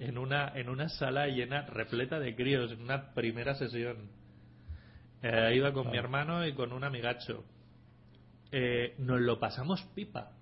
en 0.00 0.16
una, 0.16 0.50
en 0.54 0.70
una 0.70 0.88
sala 0.88 1.26
llena, 1.26 1.66
repleta 1.66 2.18
de 2.18 2.34
críos, 2.34 2.72
en 2.72 2.80
una 2.80 3.12
primera 3.12 3.54
sesión. 3.54 4.08
Eh, 5.22 5.52
iba 5.54 5.72
con 5.72 5.90
mi 5.90 5.98
hermano 5.98 6.46
y 6.46 6.54
con 6.54 6.72
un 6.72 6.84
amigacho. 6.84 7.44
Eh, 8.50 8.94
nos 8.98 9.20
lo 9.20 9.38
pasamos 9.38 9.82
pipa. 9.94 10.32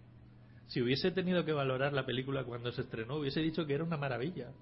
Si 0.68 0.80
hubiese 0.80 1.10
tenido 1.10 1.44
que 1.44 1.52
valorar 1.52 1.92
la 1.92 2.06
película 2.06 2.44
cuando 2.44 2.70
se 2.70 2.82
estrenó, 2.82 3.16
hubiese 3.16 3.40
dicho 3.40 3.66
que 3.66 3.74
era 3.74 3.82
una 3.82 3.96
maravilla. 3.96 4.52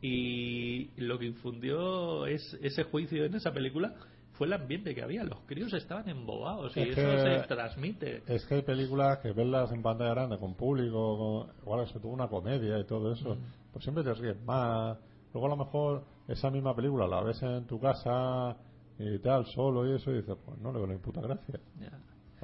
Y 0.00 0.90
lo 0.96 1.18
que 1.18 1.26
infundió 1.26 2.26
es, 2.26 2.56
ese 2.62 2.84
juicio 2.84 3.24
en 3.24 3.34
esa 3.34 3.52
película 3.52 3.94
fue 4.34 4.46
el 4.46 4.52
ambiente 4.52 4.94
que 4.94 5.02
había. 5.02 5.24
Los 5.24 5.40
críos 5.40 5.72
estaban 5.72 6.08
embobados 6.08 6.76
y 6.76 6.80
Es 6.80 6.96
eso 6.96 7.18
se 7.18 7.48
transmite. 7.48 8.22
Es 8.28 8.44
que 8.46 8.56
hay 8.56 8.62
películas 8.62 9.18
que 9.18 9.32
verlas 9.32 9.72
en 9.72 9.82
pantalla 9.82 10.10
grande 10.10 10.38
con 10.38 10.54
público, 10.54 11.18
con, 11.18 11.62
igual 11.62 11.86
sobre 11.88 12.00
todo 12.00 12.12
una 12.12 12.28
comedia 12.28 12.78
y 12.78 12.84
todo 12.84 13.12
eso, 13.12 13.38
pues 13.74 13.82
siempre 13.84 14.04
te 14.04 14.14
ríes 14.14 14.40
más. 14.44 14.96
Luego 15.32 15.46
a 15.48 15.50
lo 15.50 15.56
mejor 15.56 16.04
esa 16.28 16.48
misma 16.48 16.74
película 16.76 17.08
la 17.08 17.22
ves 17.22 17.42
en 17.42 17.66
tu 17.66 17.80
casa 17.80 18.56
y 19.00 19.18
tal, 19.18 19.44
solo 19.46 19.84
y 19.84 19.96
eso, 19.96 20.12
y 20.12 20.18
dices, 20.18 20.36
pues 20.46 20.56
no 20.60 20.72
le 20.72 20.78
veo 20.78 20.86
ni 20.86 20.96
puta 20.98 21.20
gracia. 21.20 21.58
Ya. 21.80 21.90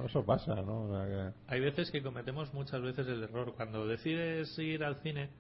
Eso 0.05 0.25
pasa, 0.25 0.57
¿no? 0.57 0.83
O 0.83 0.89
sea 0.89 1.07
que- 1.07 1.35
Hay 1.55 1.61
veces 1.61 1.91
que 1.93 2.03
cometemos 2.03 2.53
muchas 2.53 2.83
veces 2.83 3.07
el 3.07 3.23
error. 3.23 3.55
Cuando 3.55 3.87
decides 3.87 4.59
ir 4.59 4.83
al 4.83 4.97
cine, 5.03 5.31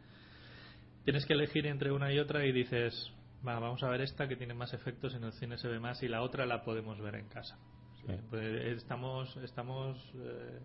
tienes 1.05 1.27
que 1.27 1.33
elegir 1.33 1.67
entre 1.67 1.91
una 1.91 2.13
y 2.13 2.21
otra 2.21 2.45
y 2.47 2.53
dices, 2.53 3.13
va, 3.47 3.59
vamos 3.59 3.83
a 3.83 3.89
ver 3.89 4.03
esta 4.03 4.29
que 4.29 4.37
tiene 4.37 4.55
más 4.55 4.73
efectos, 4.73 5.15
en 5.15 5.25
el 5.25 5.33
cine 5.33 5.59
se 5.59 5.67
ve 5.67 5.81
más 5.81 6.03
y 6.05 6.09
la 6.09 6.23
otra 6.23 6.47
la 6.47 6.63
podemos 6.63 7.01
ver 7.01 7.17
en 7.17 7.27
casa. 7.29 7.59
Sí. 8.07 8.15
Pues 8.31 8.45
estamos 8.77 9.37
estamos 9.39 9.99
eh, 10.15 10.61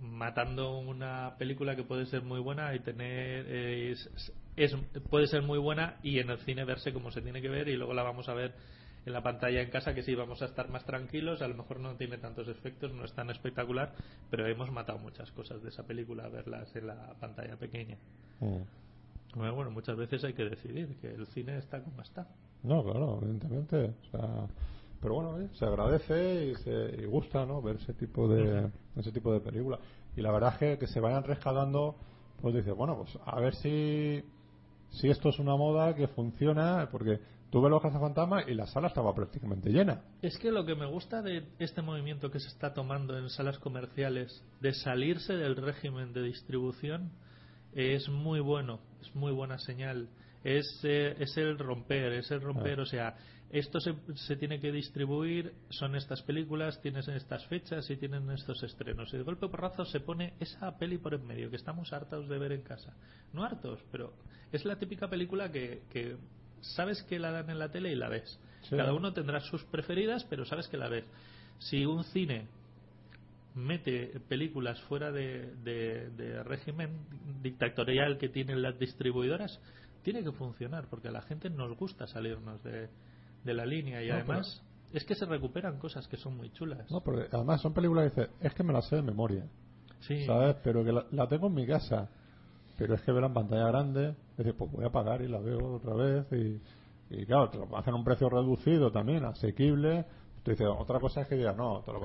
matando 0.00 0.78
una 0.78 1.34
película 1.38 1.76
que 1.76 1.82
puede 1.84 2.06
ser 2.06 2.22
muy 2.22 2.40
buena 2.40 2.74
y 2.74 2.80
tener 2.80 3.46
eh, 3.48 3.90
es, 3.92 4.10
es- 4.56 4.76
puede 5.10 5.26
ser 5.26 5.42
muy 5.42 5.58
buena 5.58 5.96
y 6.02 6.18
en 6.18 6.30
el 6.30 6.38
cine 6.38 6.64
verse 6.64 6.92
como 6.92 7.10
se 7.10 7.22
tiene 7.22 7.42
que 7.42 7.48
ver 7.48 7.68
y 7.68 7.76
luego 7.76 7.94
la 7.94 8.02
vamos 8.02 8.28
a 8.28 8.34
ver 8.34 8.54
en 9.06 9.12
la 9.12 9.22
pantalla 9.22 9.60
en 9.60 9.70
casa 9.70 9.94
que 9.94 10.02
sí 10.02 10.14
vamos 10.14 10.40
a 10.40 10.46
estar 10.46 10.68
más 10.70 10.84
tranquilos 10.86 11.42
a 11.42 11.48
lo 11.48 11.54
mejor 11.54 11.80
no 11.80 11.94
tiene 11.96 12.16
tantos 12.18 12.48
efectos 12.48 12.92
no 12.94 13.04
es 13.04 13.12
tan 13.14 13.28
espectacular 13.30 13.92
pero 14.30 14.46
hemos 14.46 14.70
matado 14.70 14.98
muchas 14.98 15.30
cosas 15.32 15.62
de 15.62 15.68
esa 15.68 15.82
película 15.86 16.28
verlas 16.28 16.74
en 16.76 16.86
la 16.86 17.14
pantalla 17.20 17.56
pequeña 17.56 17.96
Mm. 18.40 19.38
bueno, 19.38 19.54
bueno, 19.54 19.70
muchas 19.70 19.96
veces 19.96 20.24
hay 20.24 20.32
que 20.32 20.44
decidir 20.44 20.96
que 21.00 21.08
el 21.08 21.26
cine 21.28 21.56
está 21.58 21.80
como 21.82 22.02
está 22.02 22.26
No, 22.62 22.82
claro, 22.82 23.18
evidentemente. 23.22 23.92
O 24.08 24.10
sea, 24.10 24.46
pero 25.04 25.16
bueno, 25.16 25.30
oye, 25.32 25.48
se 25.52 25.66
agradece 25.66 26.46
y, 26.46 26.54
se, 26.54 27.02
y 27.02 27.04
gusta, 27.04 27.44
¿no? 27.44 27.60
Ver 27.60 27.76
ese 27.76 27.92
tipo 27.92 28.26
de 28.26 28.70
ese 28.96 29.12
tipo 29.12 29.34
de 29.34 29.40
películas. 29.40 29.78
Y 30.16 30.22
la 30.22 30.32
verdad 30.32 30.54
es 30.54 30.58
que, 30.58 30.78
que 30.78 30.86
se 30.86 30.98
vayan 30.98 31.22
rescatando, 31.24 31.94
pues 32.40 32.54
dices, 32.54 32.74
bueno, 32.74 32.96
pues 32.96 33.18
a 33.22 33.38
ver 33.38 33.54
si 33.54 34.24
si 34.92 35.10
esto 35.10 35.28
es 35.28 35.38
una 35.38 35.56
moda 35.56 35.94
que 35.94 36.08
funciona, 36.08 36.88
porque 36.90 37.20
tú 37.50 37.60
ves 37.60 37.70
los 37.70 37.82
cazafantasmas 37.82 38.48
y 38.48 38.54
la 38.54 38.66
sala 38.66 38.88
estaba 38.88 39.14
prácticamente 39.14 39.68
llena. 39.68 40.00
Es 40.22 40.38
que 40.38 40.50
lo 40.50 40.64
que 40.64 40.74
me 40.74 40.86
gusta 40.86 41.20
de 41.20 41.44
este 41.58 41.82
movimiento 41.82 42.30
que 42.30 42.40
se 42.40 42.48
está 42.48 42.72
tomando 42.72 43.18
en 43.18 43.28
salas 43.28 43.58
comerciales 43.58 44.42
de 44.62 44.72
salirse 44.72 45.34
del 45.34 45.56
régimen 45.56 46.14
de 46.14 46.22
distribución 46.22 47.10
es 47.74 48.08
muy 48.08 48.40
bueno, 48.40 48.80
es 49.02 49.14
muy 49.14 49.32
buena 49.32 49.58
señal. 49.58 50.08
Es, 50.44 50.64
eh, 50.84 51.14
es 51.18 51.36
el 51.36 51.58
romper, 51.58 52.12
es 52.12 52.30
el 52.30 52.40
romper, 52.40 52.78
Ah. 52.78 52.82
o 52.82 52.86
sea, 52.86 53.16
esto 53.54 53.78
se, 53.78 53.94
se 54.16 54.34
tiene 54.36 54.58
que 54.58 54.72
distribuir, 54.72 55.54
son 55.70 55.94
estas 55.94 56.22
películas, 56.22 56.80
tienes 56.82 57.06
estas 57.06 57.46
fechas 57.46 57.88
y 57.88 57.96
tienen 57.96 58.28
estos 58.30 58.60
estrenos. 58.64 59.14
Y 59.14 59.16
de 59.16 59.22
golpe 59.22 59.48
porrazo 59.48 59.84
se 59.84 60.00
pone 60.00 60.34
esa 60.40 60.76
peli 60.76 60.98
por 60.98 61.14
en 61.14 61.24
medio 61.24 61.50
que 61.50 61.56
estamos 61.56 61.92
hartos 61.92 62.28
de 62.28 62.36
ver 62.38 62.50
en 62.50 62.62
casa. 62.62 62.92
No 63.32 63.44
hartos, 63.44 63.78
pero 63.92 64.12
es 64.50 64.64
la 64.64 64.76
típica 64.76 65.08
película 65.08 65.52
que, 65.52 65.82
que 65.92 66.16
sabes 66.60 67.02
que 67.04 67.20
la 67.20 67.30
dan 67.30 67.48
en 67.48 67.60
la 67.60 67.70
tele 67.70 67.92
y 67.92 67.94
la 67.94 68.08
ves. 68.08 68.40
Sí. 68.62 68.76
Cada 68.76 68.92
uno 68.92 69.12
tendrá 69.12 69.38
sus 69.40 69.62
preferidas, 69.64 70.24
pero 70.24 70.44
sabes 70.44 70.66
que 70.66 70.76
la 70.76 70.88
ves. 70.88 71.04
Si 71.60 71.86
un 71.86 72.02
cine 72.02 72.48
mete 73.54 74.18
películas 74.28 74.80
fuera 74.82 75.12
de, 75.12 75.54
de- 75.62 76.10
de 76.10 76.42
régimen 76.42 76.90
dictatorial 77.40 78.18
que 78.18 78.28
tienen 78.28 78.62
las 78.62 78.76
distribuidoras, 78.80 79.60
tiene 80.02 80.24
que 80.24 80.32
funcionar, 80.32 80.86
porque 80.90 81.06
a 81.08 81.12
la 81.12 81.22
gente 81.22 81.48
nos 81.50 81.76
gusta 81.78 82.08
salirnos 82.08 82.62
de, 82.64 82.88
de 83.44 83.54
la 83.54 83.66
línea 83.66 84.02
y 84.02 84.08
No, 84.08 84.14
además 84.14 84.62
es 84.92 85.04
que 85.04 85.14
se 85.14 85.26
recuperan 85.26 85.78
cosas 85.78 86.06
que 86.08 86.16
son 86.16 86.36
muy 86.36 86.50
chulas. 86.50 86.90
No, 86.90 87.00
porque 87.00 87.26
además 87.32 87.60
son 87.60 87.74
películas 87.74 88.12
que 88.12 88.20
dices, 88.20 88.34
es 88.40 88.54
que 88.54 88.62
me 88.62 88.72
las 88.72 88.86
sé 88.88 88.96
de 88.96 89.02
memoria, 89.02 89.44
sí, 90.00 90.24
¿sabes? 90.24 90.56
Pero 90.62 90.84
que 90.84 90.92
la, 90.92 91.06
la 91.10 91.28
tengo 91.28 91.48
en 91.48 91.54
mi 91.54 91.66
casa. 91.66 92.08
Pero 92.76 92.94
es 92.94 93.02
que 93.02 93.12
verla 93.12 93.28
en 93.28 93.34
pantalla 93.34 93.68
grande, 93.68 94.08
es 94.32 94.36
decir, 94.38 94.54
pues 94.56 94.70
voy 94.72 94.84
a 94.84 94.90
pagar 94.90 95.22
y 95.22 95.28
la 95.28 95.38
veo 95.38 95.76
otra 95.76 95.94
vez 95.94 96.26
y, 96.32 96.60
y 97.10 97.24
claro, 97.26 97.50
te 97.50 97.58
lo 97.58 97.76
hacen 97.76 97.94
a 97.94 97.96
un 97.96 98.04
precio 98.04 98.28
reducido 98.28 98.90
también, 98.90 99.24
asequible. 99.24 100.04
Tú 100.42 100.50
dices, 100.50 100.66
otra 100.68 100.98
cosa 101.00 101.22
es 101.22 101.28
que 101.28 101.36
digas, 101.36 101.56
no, 101.56 101.82
te 101.82 101.92
lo, 101.92 102.00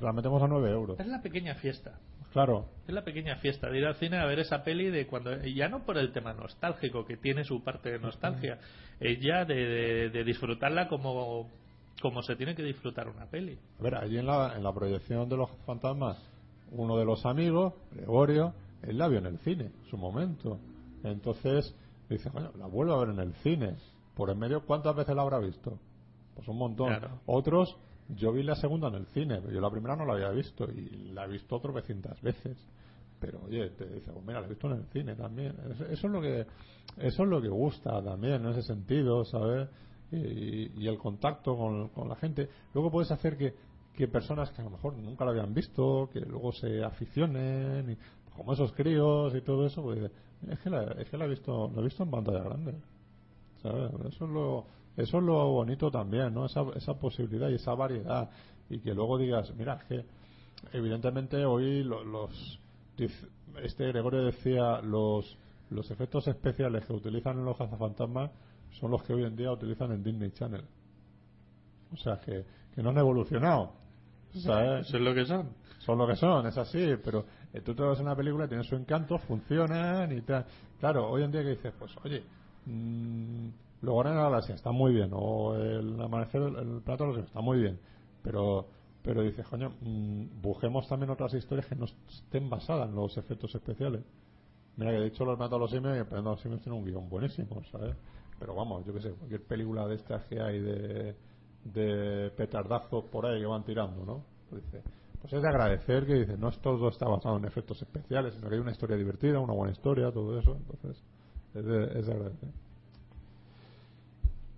la 0.00 0.12
metemos 0.12 0.42
a 0.42 0.46
9 0.46 0.70
euros. 0.70 1.00
es 1.00 1.06
la 1.06 1.20
pequeña 1.20 1.56
fiesta. 1.56 1.98
Claro, 2.32 2.66
Es 2.88 2.94
la 2.94 3.04
pequeña 3.04 3.36
fiesta 3.36 3.68
de 3.68 3.78
ir 3.78 3.84
al 3.86 3.94
cine 3.96 4.16
a 4.18 4.24
ver 4.26 4.38
esa 4.38 4.64
peli 4.64 4.90
de 4.90 5.06
cuando 5.06 5.36
ya 5.44 5.68
no 5.68 5.84
por 5.84 5.98
el 5.98 6.12
tema 6.12 6.32
nostálgico 6.32 7.04
que 7.04 7.16
tiene 7.16 7.44
su 7.44 7.62
parte 7.62 7.90
de 7.90 7.98
nostalgia, 7.98 8.58
es 9.00 9.20
ya 9.20 9.44
de, 9.44 9.54
de- 9.54 10.10
de 10.10 10.24
disfrutarla 10.24 10.88
como 10.88 11.48
como 12.00 12.22
se 12.22 12.34
tiene 12.34 12.56
que 12.56 12.64
disfrutar 12.64 13.06
una 13.08 13.26
peli. 13.26 13.56
a 13.78 13.82
ver, 13.82 13.94
allí 13.94 14.18
en 14.18 14.26
la, 14.26 14.54
en 14.56 14.64
la 14.64 14.72
proyección 14.72 15.28
de 15.28 15.36
los 15.36 15.48
fantasmas, 15.66 16.18
uno 16.72 16.96
de 16.96 17.04
los 17.04 17.24
amigos, 17.26 17.74
Gregorio, 17.92 18.54
él 18.82 18.98
la 18.98 19.06
vio 19.06 19.18
en 19.18 19.26
el 19.26 19.38
cine, 19.38 19.66
en 19.66 19.84
su 19.88 19.96
momento. 19.96 20.58
Entonces, 21.04 21.72
dice, 22.08 22.28
bueno, 22.30 22.50
la 22.58 22.66
vuelvo 22.66 22.94
a 22.94 23.00
ver 23.04 23.10
en 23.10 23.20
el 23.20 23.32
cine. 23.34 23.76
Por 24.16 24.30
en 24.30 24.38
medio, 24.38 24.62
¿cuántas 24.66 24.96
veces 24.96 25.14
la 25.14 25.22
habrá 25.22 25.38
visto? 25.38 25.78
Pues 26.34 26.48
un 26.48 26.56
montón. 26.58 26.88
Claro. 26.88 27.20
Otros, 27.26 27.76
yo 28.16 28.32
vi 28.32 28.42
la 28.42 28.54
segunda 28.54 28.88
en 28.88 28.94
el 28.94 29.06
cine, 29.06 29.40
pero 29.40 29.52
yo 29.52 29.60
la 29.60 29.70
primera 29.70 29.96
no 29.96 30.04
la 30.04 30.14
había 30.14 30.30
visto 30.30 30.64
y 30.70 31.12
la 31.12 31.24
he 31.24 31.28
visto 31.28 31.58
tropecientas 31.60 32.20
veces. 32.22 32.56
Pero 33.20 33.40
oye, 33.44 33.70
te 33.70 33.86
dice, 33.86 34.10
pues 34.12 34.24
mira, 34.24 34.40
la 34.40 34.46
he 34.46 34.50
visto 34.50 34.66
en 34.68 34.78
el 34.78 34.84
cine 34.86 35.14
también. 35.14 35.54
Eso, 35.70 36.06
es 36.06 36.12
lo 36.12 36.20
que 36.20 36.46
eso 36.98 37.22
es 37.22 37.28
lo 37.28 37.40
que 37.40 37.48
gusta 37.48 38.02
también, 38.02 38.44
en 38.44 38.48
ese 38.48 38.62
sentido, 38.62 39.24
¿sabes? 39.24 39.68
Y, 40.10 40.82
y- 40.82 40.88
el 40.88 40.98
contacto 40.98 41.56
con, 41.56 41.88
con 41.90 42.08
la 42.08 42.16
gente. 42.16 42.48
Luego 42.74 42.90
puedes 42.90 43.10
hacer 43.12 43.36
que, 43.36 43.54
que 43.94 44.08
personas 44.08 44.50
que 44.50 44.60
a 44.60 44.64
lo 44.64 44.70
mejor 44.70 44.94
nunca 44.96 45.24
la 45.24 45.30
habían 45.30 45.54
visto, 45.54 46.10
que 46.12 46.20
luego 46.20 46.52
se 46.52 46.82
aficionen, 46.84 47.90
y, 47.92 47.96
como 48.36 48.52
esos 48.52 48.72
críos 48.72 49.34
y 49.34 49.40
todo 49.42 49.66
eso, 49.66 49.82
pues 49.82 50.10
es 50.48 50.58
que 50.60 50.70
la, 50.70 50.82
es 50.98 51.08
que 51.08 51.16
la 51.16 51.26
he 51.26 51.28
visto, 51.28 51.70
la 51.74 51.80
he 51.80 51.84
visto 51.84 52.02
en 52.02 52.10
pantalla 52.10 52.42
grande. 52.42 52.74
¿sabes? 53.62 53.92
Eso 54.08 54.24
es 54.24 54.30
lo, 54.30 54.66
eso 54.96 55.18
es 55.18 55.24
lo 55.24 55.50
bonito 55.50 55.90
también, 55.90 56.34
¿no? 56.34 56.46
Esa, 56.46 56.64
esa 56.76 56.94
posibilidad 56.94 57.48
y 57.48 57.54
esa 57.54 57.74
variedad. 57.74 58.30
Y 58.70 58.78
que 58.80 58.94
luego 58.94 59.18
digas, 59.18 59.52
mira, 59.56 59.74
es 59.74 59.84
que 59.84 60.04
evidentemente 60.72 61.44
hoy 61.44 61.82
lo- 61.84 62.04
los. 62.04 62.58
dice- 62.96 63.26
Este 63.62 63.86
Gregorio 63.88 64.24
decía, 64.24 64.80
los, 64.82 65.36
los 65.70 65.90
efectos 65.90 66.26
especiales 66.28 66.84
que 66.86 66.92
utilizan 66.92 67.38
en 67.38 67.44
los 67.44 67.56
cazafantasmas 67.56 68.30
son 68.80 68.90
los 68.90 69.02
que 69.02 69.12
hoy 69.12 69.24
en 69.24 69.36
día 69.36 69.52
utilizan 69.52 69.92
en 69.92 70.02
Disney 70.02 70.30
Channel. 70.32 70.64
O 71.92 71.96
sea, 71.96 72.18
que, 72.20 72.44
que 72.74 72.82
no 72.82 72.90
han 72.90 72.98
evolucionado. 72.98 73.72
¿sabes? 74.40 74.86
Eso 74.88 74.96
es 74.96 75.02
lo 75.02 75.14
que 75.14 75.26
son. 75.26 75.48
son 75.80 75.98
lo 75.98 76.06
que 76.06 76.16
son, 76.16 76.46
es 76.46 76.56
así, 76.56 76.94
pero 77.04 77.26
eh, 77.52 77.60
tú 77.60 77.74
te 77.74 77.82
ves 77.82 78.00
una 78.00 78.16
película, 78.16 78.48
tiene 78.48 78.64
su 78.64 78.76
encanto, 78.76 79.18
funcionan 79.18 80.10
y 80.16 80.22
tal. 80.22 80.46
Claro, 80.80 81.10
hoy 81.10 81.22
en 81.22 81.32
día 81.32 81.42
que 81.42 81.50
dices, 81.50 81.72
pues 81.78 81.92
oye, 82.04 82.22
mmm, 82.64 83.48
luego 83.82 84.06
en 84.06 84.16
la 84.16 84.22
galaxia 84.22 84.54
está 84.54 84.72
muy 84.72 84.94
bien, 84.94 85.10
o 85.12 85.54
el 85.54 86.00
amanecer, 86.00 86.42
el, 86.42 86.80
plato 86.82 87.06
los 87.06 87.18
está 87.18 87.40
muy 87.40 87.58
bien, 87.58 87.78
pero 88.22 88.66
pero 89.02 89.22
dices, 89.22 89.44
coño, 89.48 89.72
mm, 89.80 90.40
busquemos 90.40 90.88
también 90.88 91.10
otras 91.10 91.34
historias 91.34 91.66
que 91.66 91.74
no 91.74 91.86
estén 92.08 92.48
basadas 92.48 92.88
en 92.88 92.94
los 92.94 93.16
efectos 93.16 93.52
especiales. 93.52 94.04
Mira 94.76 94.92
que 94.92 94.98
de 95.00 95.06
hecho 95.08 95.24
los 95.24 95.36
platos 95.36 95.56
de 95.56 95.58
los 95.58 95.70
simios 95.70 95.96
y 95.96 95.98
el 95.98 96.08
de 96.08 96.22
los 96.22 96.40
simios 96.40 96.62
tiene 96.62 96.78
un 96.78 96.84
guion 96.84 97.08
buenísimo, 97.08 97.62
¿sabes? 97.70 97.96
Pero 98.38 98.54
vamos, 98.54 98.84
yo 98.86 98.94
qué 98.94 99.00
sé, 99.00 99.10
cualquier 99.10 99.42
película 99.44 99.86
de 99.88 99.96
estas 99.96 100.24
que 100.26 100.40
hay 100.40 100.60
de, 100.60 101.16
de 101.64 102.30
petardazos 102.36 103.04
por 103.04 103.26
ahí 103.26 103.40
que 103.40 103.46
van 103.46 103.64
tirando, 103.64 104.04
¿no? 104.04 104.24
Pues, 104.48 104.62
dice, 104.64 104.82
pues 105.20 105.32
es 105.32 105.42
de 105.42 105.48
agradecer 105.48 106.06
que 106.06 106.14
dice, 106.14 106.36
no 106.36 106.48
es 106.48 106.58
todo 106.60 106.88
está 106.88 107.06
basado 107.06 107.36
en 107.36 107.44
efectos 107.44 107.80
especiales, 107.82 108.34
sino 108.34 108.48
que 108.48 108.54
hay 108.54 108.60
una 108.60 108.72
historia 108.72 108.96
divertida, 108.96 109.38
una 109.40 109.52
buena 109.52 109.72
historia, 109.72 110.10
todo 110.10 110.38
eso. 110.38 110.56
Entonces, 110.56 111.02
es 111.54 111.64
de, 111.64 111.98
es 111.98 112.06
de 112.06 112.12
agradecer. 112.12 112.48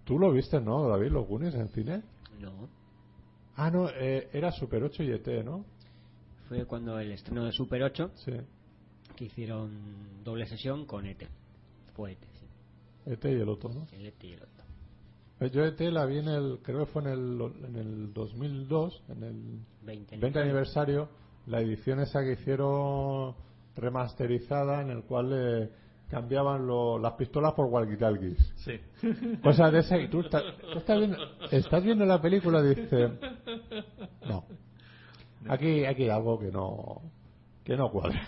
¿Tú 0.05 0.18
lo 0.18 0.32
viste, 0.32 0.60
no, 0.60 0.89
David, 0.89 1.10
los 1.10 1.26
Goonies 1.26 1.55
en 1.55 1.68
cine? 1.68 2.02
No. 2.40 2.68
Ah, 3.56 3.70
no, 3.70 3.89
eh, 3.89 4.28
era 4.32 4.52
Super 4.52 4.82
8 4.82 5.02
y 5.02 5.12
ET, 5.12 5.26
¿no? 5.44 5.64
Fue 6.48 6.66
cuando 6.66 6.98
el 6.98 7.12
estreno 7.12 7.44
de 7.44 7.52
Super 7.52 7.82
8, 7.82 8.10
Sí, 8.16 8.32
que 9.16 9.24
hicieron 9.24 10.22
doble 10.22 10.47
sesión 10.47 10.85
con 10.86 11.06
ET. 11.06 11.22
Fue 11.94 12.12
ET, 12.12 12.18
sí. 12.20 12.47
ET 13.10 13.24
y 13.24 13.40
el 13.40 13.48
otro, 13.48 13.70
¿no? 13.72 13.86
El 13.93 14.06
ET 14.06 14.24
y 14.24 14.32
el 14.32 14.43
otro. 14.43 14.64
Eh, 15.40 15.51
Yo 15.51 15.64
ET 15.64 15.81
la 15.81 16.05
vi 16.05 16.18
en 16.18 16.28
el, 16.28 16.59
creo 16.62 16.81
que 16.81 16.93
fue 16.93 17.02
en 17.02 17.09
el, 17.09 17.52
en 17.68 17.76
el 17.76 18.12
2002, 18.12 19.02
en 19.09 19.22
el 19.22 19.59
20 19.82 20.18
20 20.18 20.39
aniversario, 20.39 21.09
la 21.47 21.60
edición 21.60 22.01
esa 22.01 22.22
que 22.22 22.32
hicieron 22.32 23.35
remasterizada 23.76 24.82
en 24.82 24.90
el 24.90 25.02
cual 25.05 25.31
eh, 25.32 25.70
cambiaban 26.15 26.65
lo- 26.66 26.99
las 26.99 27.15
pistolas 27.15 27.53
por 27.55 27.66
walkie-talkies. 27.66 28.39
Sí. 28.57 28.78
Cosas 29.43 29.73
de 29.73 29.81
esa 29.81 29.99
y 29.99 30.09
tú, 30.09 30.20
estás, 30.20 30.45
tú 30.73 30.78
estás 30.78 30.99
viendo, 30.99 31.16
estás 31.51 31.82
viendo 31.85 32.05
la 32.05 32.23
película 32.23 32.61
y 32.61 32.74
dices, 32.74 33.11
no, 34.28 34.45
aquí, 35.49 35.85
aquí 35.85 36.05
hay 36.05 36.11
algo 36.11 36.39
que 36.39 36.53
no, 36.53 37.01
que 37.65 37.77
no 37.77 37.91
cuadra. 37.91 38.23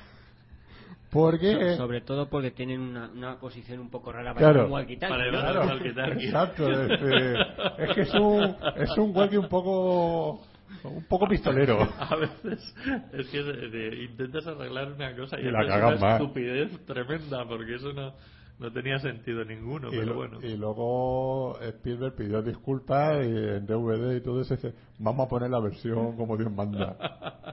Porque... 1.12 1.76
Sobre 1.76 2.00
todo 2.00 2.28
porque 2.28 2.50
tienen 2.50 2.80
una, 2.80 3.08
una 3.08 3.38
posición 3.38 3.78
un 3.78 3.88
poco 3.88 4.10
rara 4.12 4.34
para 4.34 4.50
Claro. 4.52 4.66
un 4.66 4.72
walkie-talkie, 4.72 5.08
Para 5.08 5.30
¿no? 5.30 5.38
llevar 5.38 5.52
Claro, 5.94 6.20
exacto. 6.20 6.70
Es, 6.70 7.88
es 7.88 7.94
que 7.94 8.00
es 8.02 8.14
un, 8.14 8.56
es 8.76 8.98
un 8.98 9.16
walkie 9.16 9.36
un 9.38 9.48
poco, 9.48 10.42
un 10.84 11.04
poco 11.04 11.26
pistolero. 11.28 11.78
A 11.98 12.16
veces 12.16 12.74
es 13.12 13.26
que 13.28 13.42
de- 13.42 13.68
de- 13.70 14.04
intentas 14.04 14.46
arreglar 14.46 14.92
una 14.92 15.14
cosa 15.16 15.38
y, 15.40 15.46
Y 15.46 15.50
la 15.50 15.60
haces 15.60 15.70
cagas 15.72 15.98
una 15.98 16.06
más. 16.08 16.20
estupidez 16.20 16.86
tremenda 16.86 17.46
porque 17.48 17.74
eso 17.74 17.92
no, 17.92 18.14
no 18.58 18.72
tenía 18.72 18.98
sentido 18.98 19.44
ninguno, 19.44 19.88
y, 19.88 19.90
pero 19.92 20.06
lo- 20.06 20.14
bueno. 20.14 20.38
y 20.42 20.56
luego 20.56 21.58
Spielberg 21.60 22.14
pidió 22.16 22.42
disculpas 22.42 23.24
y 23.26 23.28
en 23.30 23.66
DVD 23.66 24.16
y 24.16 24.20
todo 24.22 24.40
eso 24.40 24.54
dice, 24.54 24.72
vamos 24.98 25.26
a 25.26 25.28
poner 25.28 25.50
la 25.50 25.60
versión 25.60 26.16
como 26.16 26.36
Dios 26.36 26.50
manda. 26.52 26.96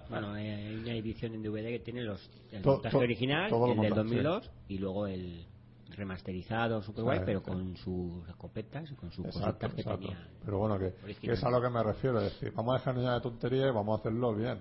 Bueno, 0.09 0.33
hay, 0.33 0.75
una 0.81 0.93
edición 0.93 1.33
en 1.33 1.43
DVD 1.43 1.67
que 1.69 1.79
tiene 1.79 2.03
los, 2.03 2.29
el 2.51 2.61
To- 2.61 2.73
montaje 2.73 2.91
to- 2.97 3.03
original, 3.03 3.45
el 3.45 3.49
del 3.51 3.59
montaje, 3.75 3.95
2002, 3.95 4.51
y 4.69 4.77
luego 4.77 5.07
el 5.07 5.45
remasterizado 5.95 6.81
super 6.81 7.03
guay, 7.03 7.21
pero 7.25 7.41
con 7.43 7.75
sus 7.77 8.27
escopetas 8.29 8.89
y 8.91 8.95
con 8.95 9.11
sus 9.11 9.25
Exacto, 9.25 9.67
cositas 9.67 9.73
que 9.73 9.81
exacto. 9.81 9.99
tenía. 10.07 10.27
Pero 10.45 10.57
bueno, 10.59 10.77
que, 10.79 10.93
que 11.15 11.31
es 11.33 11.43
a 11.43 11.49
lo 11.49 11.61
que 11.61 11.69
me 11.69 11.83
refiero. 11.83 12.19
Es 12.21 12.33
decir, 12.33 12.53
vamos 12.55 12.75
a 12.75 12.77
dejar 12.79 12.97
ya 13.01 13.13
de 13.13 13.21
tonterías 13.21 13.69
y 13.69 13.73
vamos 13.73 13.97
a 13.97 14.01
hacerlo 14.01 14.33
bien. 14.35 14.59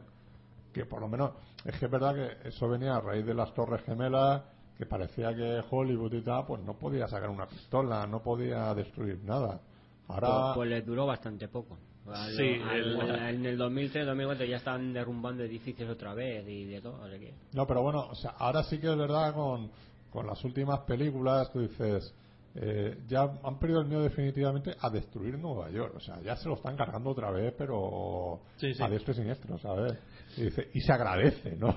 Que 0.73 0.85
por 0.87 1.01
lo 1.01 1.09
menos, 1.09 1.33
es 1.65 1.79
que 1.79 1.85
es 1.87 1.91
verdad 1.91 2.15
que 2.15 2.49
eso 2.49 2.69
venía 2.69 2.97
a 2.97 3.01
raíz 3.01 3.27
de 3.27 3.35
las 3.35 3.53
Torres 3.55 3.83
Gemelas, 3.85 4.43
que 4.79 4.87
parecía 4.87 5.35
que 5.35 5.63
Hollywood 5.71 6.15
y 6.15 6.23
tal, 6.23 6.47
pues 6.47 6.63
no 6.63 6.75
podía 6.75 7.07
sacar 7.09 7.29
una 7.29 7.47
pistola, 7.47 8.07
no 8.07 8.23
podía 8.23 8.75
destruir 8.75 9.23
nada. 9.25 9.61
Ahora, 10.09 10.29
Pues, 10.29 10.55
pues 10.57 10.71
les 10.71 10.87
duró 10.87 11.07
bastante 11.07 11.49
poco. 11.49 11.79
Al- 12.07 12.33
Sí, 12.37 12.43
al- 12.61 12.77
el- 12.77 13.01
al- 13.01 13.35
en 13.37 13.47
el 13.47 13.57
2003-2004 13.59 14.45
ya 14.49 14.57
estaban 14.57 14.93
derrumbando 14.93 15.45
edificios 15.45 15.89
otra 15.89 16.15
vez 16.15 16.45
y 16.49 16.65
de 16.65 16.81
todo. 16.81 17.01
o 17.01 17.09
sea 17.09 17.17
que- 17.19 17.33
no, 17.53 17.65
pero 17.67 17.83
bueno, 17.83 18.07
o 18.11 18.15
sea, 18.17 18.31
ahora 18.39 18.65
sí 18.65 18.79
que 18.81 18.91
es 18.91 18.97
verdad 18.99 19.33
con, 19.35 19.71
con 20.13 20.27
las 20.27 20.45
últimas 20.45 20.81
películas, 20.81 21.51
tú 21.53 21.61
dices, 21.61 22.15
eh, 22.55 22.99
ya 23.09 23.23
han 23.43 23.59
perdido 23.59 23.81
el 23.81 23.87
miedo 23.87 24.03
definitivamente 24.03 24.77
a 24.79 24.91
destruir 24.91 25.39
Nueva 25.39 25.71
York. 25.71 25.95
O 25.97 26.01
sea, 26.01 26.21
ya 26.21 26.37
se 26.37 26.49
lo 26.49 26.55
están 26.57 26.77
cargando 26.77 27.11
otra 27.11 27.31
vez, 27.31 27.55
pero 27.57 28.41
Sí, 28.57 28.75
sí. 28.75 28.83
a 28.83 28.89
diestro 28.89 29.13
y 29.13 29.17
siniestro, 29.17 29.59
¿sabes? 29.59 29.99
Y, 30.37 30.45
dice, 30.45 30.69
y 30.75 30.81
se 30.81 30.93
agradece, 30.93 31.57
¿no? 31.57 31.75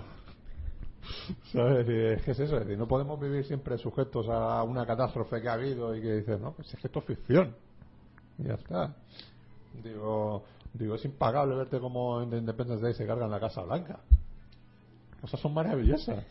¿Sabes? 1.54 1.88
Es 1.88 2.24
que 2.24 2.32
es 2.32 2.40
eso, 2.40 2.56
es 2.58 2.62
decir, 2.66 2.78
no 2.78 2.88
podemos 2.88 3.20
vivir 3.20 3.46
siempre 3.46 3.78
sujetos 3.78 4.28
a 4.30 4.64
una 4.64 4.86
catástrofe 4.86 5.42
que 5.42 5.48
ha 5.48 5.54
habido 5.54 5.96
y 5.96 6.02
que 6.02 6.14
dices, 6.16 6.40
no, 6.42 6.54
pues 6.54 6.74
es 6.74 6.80
que 6.80 6.88
esto 6.88 7.00
es 7.00 7.06
ficción. 7.06 7.56
Y 8.38 8.44
ya 8.44 8.56
está. 8.56 8.96
Digo, 9.82 10.44
digo, 10.74 10.96
es 10.96 11.06
impagable 11.06 11.56
verte 11.56 11.80
como 11.80 12.22
en 12.22 12.30
The 12.32 12.38
Independence 12.38 12.84
Day 12.84 12.94
se 12.94 13.06
cargan 13.08 13.32
la 13.32 13.40
Casa 13.40 13.62
Blanca. 13.62 14.00
Cosas 15.22 15.40
son 15.40 15.54
maravillosas. 15.54 16.24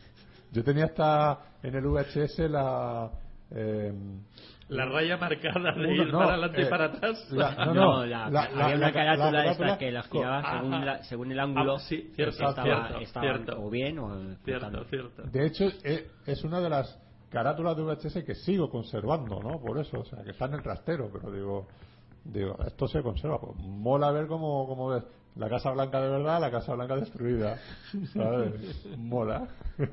Yo 0.55 0.65
tenía 0.65 0.85
hasta 0.87 1.39
en 1.63 1.75
el 1.75 1.85
VHS 1.87 2.39
la. 2.49 3.11
eh, 3.51 3.93
La 4.69 4.87
raya 4.87 5.17
marcada 5.19 5.73
de 5.73 5.81
Uno, 5.87 5.93
ir 6.05 6.13
no, 6.13 6.19
para 6.21 6.33
adelante 6.35 6.63
eh, 6.63 6.65
y 6.67 6.71
para 6.71 6.85
atrás. 6.87 7.27
la- 7.33 7.67
no, 7.67 7.75
No, 7.75 7.75
no, 7.75 8.07
la- 8.07 8.31
la- 8.31 8.43
había 8.45 8.57
la- 8.69 8.77
una 8.77 8.87
la- 8.87 8.93
carátula 8.93 9.31
la 9.33 9.51
esta 9.53 9.79
que 9.79 9.91
las 9.93 10.07
con- 10.09 10.21
giraba 10.21 10.53
según, 10.59 10.87
la- 10.87 11.05
según 11.05 11.33
el 11.33 11.41
ángulo. 11.41 11.75
Ah, 11.77 11.81
sí, 11.81 12.13
cierto, 12.15 12.49
estaba, 12.49 12.63
cierto, 12.89 13.21
cierto. 13.21 13.63
o 13.63 13.69
bien 13.71 13.99
o 13.99 14.37
Cierto, 14.45 14.85
cierto. 14.85 15.23
De 15.25 15.47
hecho, 15.47 15.65
eh, 15.83 16.09
es 16.27 16.43
una 16.45 16.61
de 16.61 16.71
las 16.71 16.99
carátulas 17.31 17.77
de 17.77 17.83
VHS 17.83 18.25
que 18.25 18.35
sigo 18.37 18.71
conservando, 18.71 19.41
¿no? 19.43 19.61
Por 19.61 19.79
eso, 19.79 19.99
o 20.01 20.05
sea, 20.05 20.23
que 20.23 20.31
está 20.31 20.47
en 20.47 20.55
el 20.55 20.63
trastero, 20.63 21.11
pero 21.13 21.31
digo, 21.33 21.67
digo, 22.25 22.57
esto 22.65 22.87
se 22.89 23.03
conserva. 23.03 23.39
Pues, 23.41 23.57
mola 23.59 24.13
ver 24.13 24.29
cómo, 24.29 24.67
cómo 24.69 24.89
ves 24.91 25.05
la 25.37 25.49
Casa 25.49 25.71
Blanca 25.73 26.01
de 26.01 26.09
verdad, 26.09 26.41
la 26.41 26.51
Casa 26.51 26.75
Blanca 26.75 26.97
destruida, 26.97 27.59
¿sabes? 28.13 28.87
mola. 28.97 29.47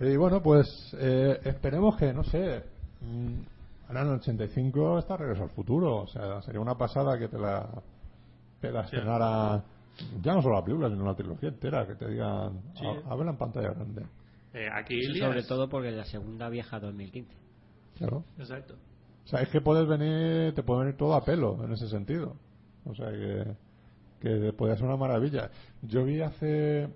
y 0.00 0.16
bueno, 0.16 0.42
pues 0.42 0.94
eh, 0.98 1.40
esperemos 1.44 1.96
que, 1.96 2.12
no 2.12 2.24
sé, 2.24 2.62
mm, 3.00 3.88
ahora 3.88 4.02
en 4.02 4.08
el 4.08 4.14
85 4.14 4.98
está 4.98 5.16
Regreso 5.16 5.44
al 5.44 5.50
Futuro, 5.50 6.02
o 6.02 6.06
sea, 6.06 6.40
sería 6.42 6.60
una 6.60 6.76
pasada 6.76 7.18
que 7.18 7.28
te 7.28 7.38
la, 7.38 7.68
te 8.60 8.70
la 8.70 8.82
estrenara, 8.82 9.62
ya 10.22 10.34
no 10.34 10.42
solo 10.42 10.56
la 10.56 10.64
película, 10.64 10.88
sino 10.88 11.04
la 11.04 11.14
trilogía 11.14 11.48
entera, 11.50 11.86
que 11.86 11.94
te 11.94 12.08
digan, 12.08 12.60
Sí. 12.74 12.84
a, 12.86 13.12
a 13.12 13.16
verla 13.16 13.32
en 13.32 13.38
pantalla 13.38 13.72
grande. 13.72 14.02
Eh, 14.54 14.68
aquí 14.72 15.00
Sí, 15.02 15.18
sobre 15.18 15.42
todo 15.44 15.68
porque 15.68 15.90
la 15.90 16.04
segunda 16.04 16.48
vieja 16.48 16.78
2015. 16.78 17.32
Claro. 17.96 18.24
Exacto. 18.38 18.74
O 19.24 19.28
sea, 19.28 19.40
es 19.40 19.48
que 19.48 19.60
puedes 19.60 19.86
venir, 19.86 20.52
te 20.54 20.62
puede 20.62 20.80
venir 20.80 20.96
todo 20.96 21.14
a 21.14 21.24
pelo 21.24 21.64
en 21.64 21.72
ese 21.72 21.88
sentido. 21.88 22.36
O 22.84 22.94
sea, 22.94 23.10
que, 23.10 23.56
que 24.20 24.52
puede 24.52 24.76
ser 24.76 24.86
una 24.86 24.96
maravilla. 24.96 25.50
Yo 25.82 26.04
vi 26.04 26.20
hace 26.20 26.88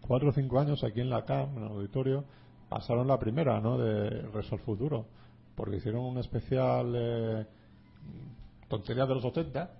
cuatro 0.00 0.30
o 0.30 0.32
cinco 0.32 0.58
años 0.58 0.82
aquí 0.84 1.00
en 1.00 1.10
la 1.10 1.24
CAM, 1.24 1.56
en 1.56 1.64
el 1.64 1.70
auditorio, 1.70 2.24
pasaron 2.68 3.06
la 3.06 3.18
primera, 3.18 3.60
¿no? 3.60 3.78
De 3.78 4.22
Resol 4.32 4.60
Futuro. 4.60 5.06
Porque 5.54 5.76
hicieron 5.76 6.02
un 6.02 6.18
especial 6.18 6.92
eh, 6.94 7.46
tonterías 8.68 9.08
de 9.08 9.14
los 9.14 9.24
80 9.24 9.70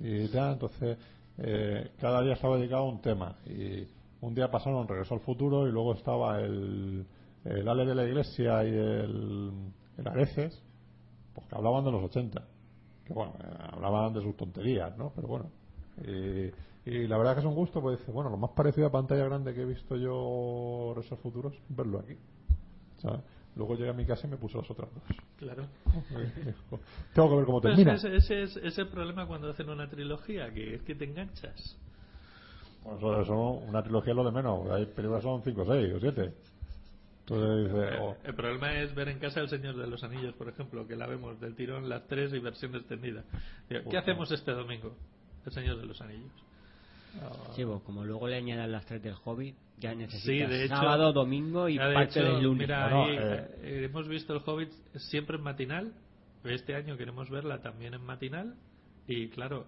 y 0.00 0.28
tal. 0.28 0.54
Entonces, 0.54 0.98
eh, 1.38 1.90
cada 2.00 2.22
día 2.22 2.34
estaba 2.34 2.56
dedicado 2.56 2.82
a 2.82 2.88
un 2.88 3.00
tema. 3.00 3.36
Y 3.46 3.86
un 4.20 4.34
día 4.34 4.50
pasaron 4.50 4.88
Regreso 4.88 5.14
al 5.14 5.20
Futuro 5.20 5.68
y 5.68 5.72
luego 5.72 5.94
estaba 5.94 6.40
el, 6.40 7.06
el 7.44 7.68
Ale 7.68 7.84
de 7.84 7.94
la 7.94 8.04
Iglesia 8.04 8.64
y 8.64 8.68
el, 8.68 9.52
el 9.96 10.08
Areces, 10.08 10.60
pues 11.34 11.46
hablaban 11.52 11.84
de 11.84 11.92
los 11.92 12.02
80. 12.04 12.42
Que 13.08 13.14
bueno, 13.14 13.32
eh, 13.40 13.46
hablaban 13.72 14.12
de 14.14 14.22
sus 14.22 14.36
tonterías, 14.36 14.96
¿no? 14.96 15.12
Pero 15.16 15.26
bueno. 15.28 15.50
Y, 16.06 16.52
y 16.90 17.06
la 17.08 17.18
verdad 17.18 17.34
que 17.34 17.40
es 17.40 17.46
un 17.46 17.54
gusto, 17.54 17.80
pues 17.80 17.98
dice, 17.98 18.12
bueno, 18.12 18.30
lo 18.30 18.36
más 18.36 18.50
parecido 18.52 18.86
a 18.86 18.90
pantalla 18.92 19.24
grande 19.24 19.52
que 19.52 19.62
he 19.62 19.66
visto 19.66 19.96
yo 19.96 20.92
Regreso 20.94 21.16
al 21.16 21.20
Futuro 21.20 21.48
es 21.48 21.56
verlo 21.68 21.98
aquí. 21.98 22.14
¿sabes? 22.98 23.20
Luego 23.56 23.74
llegué 23.74 23.90
a 23.90 23.94
mi 23.94 24.04
casa 24.06 24.26
y 24.26 24.30
me 24.30 24.36
puse 24.36 24.56
las 24.56 24.70
otras 24.70 24.88
dos. 24.94 25.02
Claro. 25.36 25.66
Tengo 27.14 27.28
que 27.30 27.36
ver 27.36 27.44
cómo 27.44 27.60
Pero 27.60 27.74
termina. 27.74 27.94
ese, 27.94 28.14
ese 28.14 28.42
es 28.42 28.56
ese 28.56 28.68
es 28.68 28.78
el 28.78 28.88
problema 28.88 29.26
cuando 29.26 29.50
hacen 29.50 29.68
una 29.68 29.88
trilogía, 29.88 30.52
que 30.52 30.74
es 30.76 30.82
que 30.82 30.94
te 30.94 31.04
enganchas. 31.06 31.76
Bueno, 32.84 32.98
eso, 32.98 33.20
eso, 33.22 33.34
una 33.68 33.82
trilogía 33.82 34.12
es 34.12 34.16
lo 34.16 34.24
de 34.24 34.32
menos. 34.32 34.70
Hay 34.70 34.86
películas 34.86 35.22
son 35.22 35.42
5, 35.42 35.64
6 35.66 35.94
o 35.94 36.00
7. 36.00 36.34
Entonces 37.30 37.72
dice, 37.72 37.88
Eh, 37.94 37.98
oh, 38.00 38.16
El 38.24 38.34
problema 38.34 38.80
es 38.80 38.94
ver 38.94 39.08
en 39.08 39.18
casa 39.18 39.40
El 39.40 39.48
Señor 39.48 39.76
de 39.76 39.86
los 39.86 40.02
Anillos, 40.02 40.34
por 40.34 40.48
ejemplo, 40.48 40.86
que 40.86 40.96
la 40.96 41.06
vemos 41.06 41.38
del 41.40 41.54
tirón 41.54 41.88
las 41.88 42.06
tres 42.06 42.32
y 42.32 42.38
versión 42.38 42.74
extendida. 42.74 43.24
Digo, 43.68 43.90
¿Qué 43.90 43.98
hacemos 43.98 44.30
este 44.32 44.52
domingo? 44.52 44.96
El 45.44 45.52
Señor 45.52 45.78
de 45.78 45.86
los 45.86 46.00
Anillos. 46.00 46.32
Sí, 47.56 47.64
pues 47.64 47.82
como 47.82 48.04
luego 48.04 48.28
le 48.28 48.36
añadan 48.36 48.70
las 48.70 48.84
tres 48.86 49.02
del 49.02 49.14
Hobbit, 49.24 49.56
ya 49.78 49.94
necesitas 49.94 50.22
Sí, 50.22 50.38
de 50.38 50.64
hecho- 50.64 50.76
sábado, 50.76 51.12
domingo 51.12 51.68
y 51.68 51.78
de 51.78 51.94
parte 51.94 52.20
hecho, 52.20 52.32
del 52.32 52.42
lunes. 52.42 52.68
Mira, 52.68 52.90
No, 52.90 53.04
ahí, 53.04 53.16
eh, 53.18 53.48
eh, 53.62 53.84
hemos 53.84 54.06
visto 54.08 54.34
el 54.34 54.42
Hobbit 54.44 54.70
siempre 54.96 55.36
en 55.36 55.42
matinal. 55.42 55.92
Este 56.44 56.74
año 56.74 56.96
queremos 56.96 57.28
verla 57.30 57.60
también 57.60 57.94
en 57.94 58.02
matinal. 58.04 58.54
Y 59.06 59.28
claro, 59.30 59.66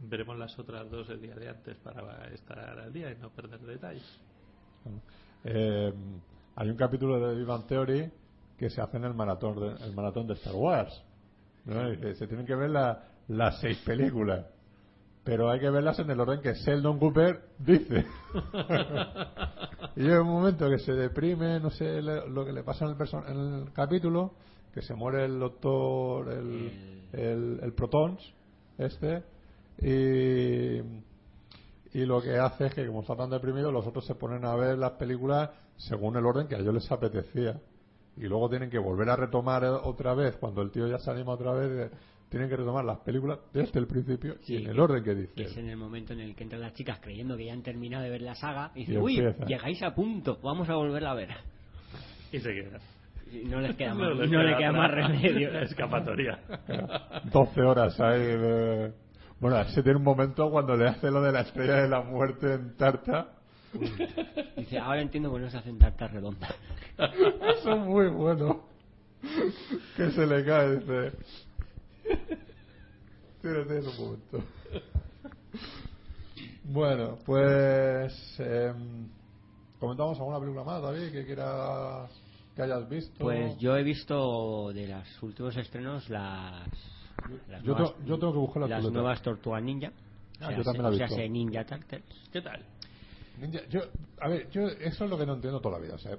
veremos 0.00 0.38
las 0.38 0.58
otras 0.58 0.90
dos 0.90 1.08
el 1.10 1.20
día 1.20 1.34
de 1.34 1.48
antes 1.50 1.76
para 1.78 2.26
estar 2.32 2.58
al 2.58 2.92
día 2.92 3.12
y 3.12 3.16
no 3.18 3.30
perder 3.30 3.60
detalles. 3.60 4.20
eh, 5.44 5.92
hay 6.60 6.68
un 6.68 6.76
capítulo 6.76 7.18
de 7.26 7.34
Vivan 7.36 7.66
Theory 7.66 8.12
que 8.58 8.68
se 8.68 8.82
hace 8.82 8.98
en 8.98 9.04
el 9.04 9.14
maratón 9.14 9.58
de, 9.58 9.82
el 9.82 9.94
maratón 9.94 10.26
de 10.26 10.34
Star 10.34 10.54
Wars. 10.54 10.92
se 11.64 12.26
tienen 12.26 12.44
que 12.44 12.54
ver 12.54 12.68
la- 12.68 13.02
las 13.28 13.58
seis 13.60 13.78
películas. 13.78 14.44
Pero 15.24 15.50
hay 15.50 15.58
que 15.58 15.70
verlas 15.70 15.98
en 16.00 16.10
el 16.10 16.20
orden 16.20 16.42
que 16.42 16.52
Sheldon 16.52 16.98
Cooper 16.98 17.40
dice. 17.60 18.04
y 19.96 20.02
llega 20.02 20.20
un 20.20 20.28
momento 20.28 20.68
que 20.68 20.78
se 20.80 20.92
deprime, 20.92 21.60
no 21.60 21.70
sé 21.70 22.02
le- 22.02 22.28
lo 22.28 22.44
que 22.44 22.52
le 22.52 22.62
pasa 22.62 22.84
en 22.84 22.90
el, 22.90 22.96
perso- 22.98 23.24
en 23.26 23.38
el 23.62 23.72
capítulo, 23.72 24.34
que 24.74 24.82
se 24.82 24.92
muere 24.94 25.24
el 25.24 25.38
doctor, 25.38 26.28
el, 26.30 27.04
el, 27.14 27.60
el 27.62 27.72
Protons, 27.72 28.20
este, 28.76 29.22
y, 29.78 30.82
y 31.98 32.04
lo 32.04 32.20
que 32.20 32.36
hace 32.36 32.66
es 32.66 32.74
que 32.74 32.86
como 32.86 33.00
está 33.00 33.16
tan 33.16 33.30
deprimido, 33.30 33.72
los 33.72 33.86
otros 33.86 34.04
se 34.04 34.14
ponen 34.14 34.44
a 34.44 34.54
ver 34.56 34.76
las 34.76 34.92
películas 34.92 35.48
según 35.88 36.16
el 36.16 36.26
orden 36.26 36.46
que 36.48 36.54
a 36.56 36.58
ellos 36.58 36.74
les 36.74 36.90
apetecía. 36.92 37.60
Y 38.16 38.22
luego 38.26 38.48
tienen 38.50 38.70
que 38.70 38.78
volver 38.78 39.08
a 39.10 39.16
retomar 39.16 39.64
otra 39.64 40.14
vez, 40.14 40.36
cuando 40.36 40.62
el 40.62 40.70
tío 40.70 40.86
ya 40.86 40.98
se 40.98 41.10
anima 41.10 41.32
otra 41.32 41.52
vez, 41.52 41.90
tienen 42.28 42.48
que 42.48 42.56
retomar 42.56 42.84
las 42.84 42.98
películas 43.00 43.38
desde 43.52 43.78
el 43.80 43.86
principio 43.86 44.36
Sí, 44.42 44.54
y 44.54 44.62
en 44.64 44.70
el 44.70 44.78
orden 44.80 45.02
que 45.02 45.14
Que 45.14 45.20
dice. 45.20 45.42
es 45.42 45.56
en 45.56 45.68
el 45.68 45.76
momento 45.76 46.12
en 46.12 46.20
el 46.20 46.34
que 46.36 46.44
entran 46.44 46.60
las 46.60 46.74
chicas 46.74 46.98
creyendo 47.00 47.36
que 47.36 47.46
ya 47.46 47.52
han 47.52 47.62
terminado 47.62 48.04
de 48.04 48.10
ver 48.10 48.22
la 48.22 48.34
saga 48.34 48.72
y 48.74 48.82
Y 48.82 48.86
dicen, 48.86 49.02
uy, 49.02 49.18
empieza. 49.18 49.44
llegáis 49.46 49.82
a 49.82 49.94
punto, 49.94 50.38
vamos 50.42 50.68
a 50.68 50.74
volverla 50.74 51.10
a 51.12 51.14
ver. 51.14 51.28
Y 52.32 52.38
se 52.40 52.50
queda. 52.52 52.78
Y 53.32 53.44
no 53.46 53.60
les 53.60 53.74
queda, 53.76 53.94
No 53.94 54.00
más, 54.10 54.18
les 54.18 54.30
no 54.30 54.42
le 54.42 54.48
queda 54.50 54.58
queda 54.58 54.70
otra 54.70 54.80
más 54.82 54.90
remedio. 54.90 55.60
Escapatoria. 55.62 56.38
12 57.32 57.60
horas 57.62 58.00
ahí 58.00 58.20
de... 58.20 58.92
Bueno, 59.40 59.64
se 59.70 59.82
tiene 59.82 59.98
un 59.98 60.04
momento 60.04 60.50
cuando 60.50 60.76
le 60.76 60.88
hace 60.88 61.10
lo 61.10 61.22
de 61.22 61.32
la 61.32 61.40
estrella 61.40 61.76
de 61.76 61.88
la 61.88 62.02
muerte 62.02 62.54
en 62.54 62.76
tarta. 62.76 63.28
Dice, 64.56 64.78
ahora 64.78 65.00
entiendo 65.00 65.30
por 65.30 65.38
qué 65.40 65.44
no 65.46 65.50
se 65.50 65.58
hacen 65.58 65.78
tartas 65.78 66.10
redondas. 66.12 66.54
Eso 66.98 67.70
es 67.72 67.78
muy 67.80 68.08
bueno. 68.08 68.62
Que 69.96 70.10
se 70.10 70.26
le 70.26 70.44
cae, 70.44 70.76
dice. 70.78 71.12
Tírate 73.42 73.78
un 73.80 73.96
momento. 73.98 74.44
Bueno, 76.64 77.18
pues. 77.24 78.12
em, 78.38 79.08
comentamos 79.78 80.18
alguna 80.18 80.38
película 80.40 80.64
más, 80.64 80.82
David, 80.82 81.10
que 81.12 81.24
quieras 81.26 82.10
que 82.54 82.62
hayas 82.62 82.88
visto. 82.88 83.18
Pues 83.18 83.56
yo 83.58 83.76
he 83.76 83.82
visto 83.82 84.72
de 84.72 84.88
los 84.88 85.22
últimos 85.22 85.56
estrenos 85.56 86.08
las. 86.10 86.66
las 87.48 87.62
Yo 87.62 87.74
nuevas, 87.74 87.94
tengo- 87.94 88.06
yo 88.06 88.18
tengo 88.18 88.32
que 88.32 88.38
buscar 88.38 88.62
la 88.62 88.68
las 88.68 88.80
chuleta. 88.80 88.94
nuevas 89.00 89.22
Tortugas 89.22 89.62
Ninja. 89.62 89.92
Ah, 90.40 90.44
o 90.44 90.48
sea, 90.48 90.56
yo 90.56 90.62
también 90.64 90.82
la 90.84 90.88
he 90.90 90.92
o 90.92 90.96
sea, 90.96 91.06
visto. 91.06 91.20
se 91.22 91.28
Ninja 91.28 91.64
Turtles. 91.64 92.04
¿Qué 92.32 92.40
tal? 92.42 92.64
Ninja, 93.40 93.60
yo, 93.68 93.80
a 94.20 94.28
ver, 94.28 94.48
yo 94.50 94.66
eso 94.68 95.04
es 95.04 95.10
lo 95.10 95.16
que 95.18 95.26
no 95.26 95.34
entiendo 95.34 95.60
toda 95.60 95.78
la 95.78 95.84
vida. 95.84 95.94
O 95.94 95.98
sea, 95.98 96.16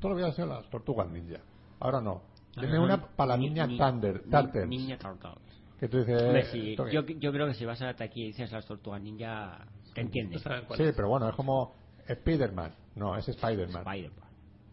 toda 0.00 0.10
la 0.14 0.16
vida 0.16 0.26
han 0.28 0.34
sido 0.34 0.46
las 0.48 0.68
tortugas 0.70 1.08
ninja. 1.10 1.38
Ahora 1.80 2.00
no. 2.00 2.22
Dime 2.60 2.78
una 2.78 3.00
para 3.16 3.30
la 3.30 3.36
Ni- 3.36 3.48
niña 3.48 3.66
ni- 3.66 3.78
Thunder, 3.78 4.22
Turtles. 4.30 4.68
Ninja 4.68 4.96
Turtles. 4.98 5.34
Que 5.80 5.88
tú 5.88 5.98
dices. 6.04 6.52
Yo, 6.92 7.02
yo 7.04 7.32
creo 7.32 7.46
que 7.48 7.54
si 7.54 7.64
vas 7.64 7.82
a 7.82 7.90
aquí 7.90 8.22
y 8.22 8.26
dices 8.28 8.50
las 8.52 8.64
Tortugas 8.66 9.00
Ninja, 9.02 9.66
te 9.92 10.00
entiendes. 10.02 10.42
¿Saben 10.42 10.64
cuál 10.66 10.76
Sí, 10.78 10.84
es? 10.84 10.94
pero 10.94 11.08
bueno, 11.08 11.28
es 11.28 11.34
como 11.36 11.74
Spider-Man. 12.06 12.72
No, 12.96 13.16
es 13.16 13.28
Spider-Man. 13.28 13.82
Spider-Man. 13.86 14.28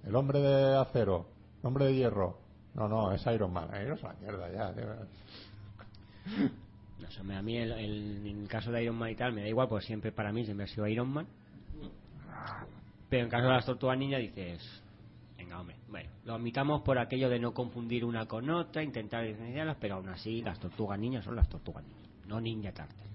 El 0.06 0.16
hombre 0.16 0.40
de 0.40 0.76
acero. 0.78 1.26
El 1.62 1.68
hombre 1.68 1.86
de 1.86 1.96
hierro. 1.96 2.38
No, 2.76 2.88
no, 2.88 3.12
es 3.12 3.26
Iron 3.28 3.52
Man. 3.52 3.70
Iron 3.82 3.98
es 3.98 4.04
una 4.04 4.14
mierda 4.14 4.52
ya. 4.52 4.74
tío. 4.74 4.86
No 7.02 7.10
sé, 7.10 7.34
a 7.34 7.42
mí 7.42 7.58
el, 7.58 7.72
el- 7.72 8.28
en 8.28 8.42
el 8.44 8.48
caso 8.48 8.72
de 8.72 8.84
Iron 8.84 8.96
Man 8.96 9.10
y 9.10 9.16
tal 9.16 9.34
me 9.34 9.42
da 9.42 9.48
igual, 9.48 9.68
porque 9.68 9.86
siempre 9.88 10.12
para 10.12 10.32
mí 10.32 10.46
siempre 10.46 10.66
ha 10.66 10.68
sido 10.68 10.88
Iron 10.88 11.10
Man. 11.10 11.28
Pero 13.10 13.24
en 13.24 13.30
caso 13.30 13.46
de 13.48 13.54
las 13.54 13.66
tortugas 13.66 13.98
ninja 13.98 14.18
dices, 14.18 14.62
venga 15.38 15.60
hombre, 15.60 15.76
bueno, 15.90 16.10
lo 16.26 16.34
admitamos 16.36 16.82
por 16.82 16.98
aquello 16.98 17.30
de 17.30 17.40
no 17.40 17.54
confundir 17.54 18.06
una 18.06 18.26
con 18.26 18.50
otra, 18.50 18.84
intentar 18.84 19.26
diferenciarlas, 19.26 19.78
pero 19.82 19.96
aún 19.96 20.08
así 20.10 20.42
las 20.42 20.60
tortugas 20.60 20.98
ninjas 21.00 21.26
son 21.26 21.36
las 21.36 21.50
tortugas 21.50 21.84
ninjas, 21.84 22.28
no 22.28 22.40
ninja 22.40 22.72
tartas. 22.72 23.08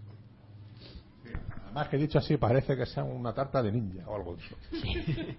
Además 1.64 1.88
que 1.88 1.96
dicho 1.96 2.18
así 2.18 2.36
parece 2.36 2.76
que 2.76 2.86
sea 2.86 3.04
una 3.04 3.32
tarta 3.34 3.62
de 3.62 3.72
ninja 3.72 4.08
o 4.08 4.16
algo 4.16 4.36
de 4.36 4.42
eso. 4.44 4.56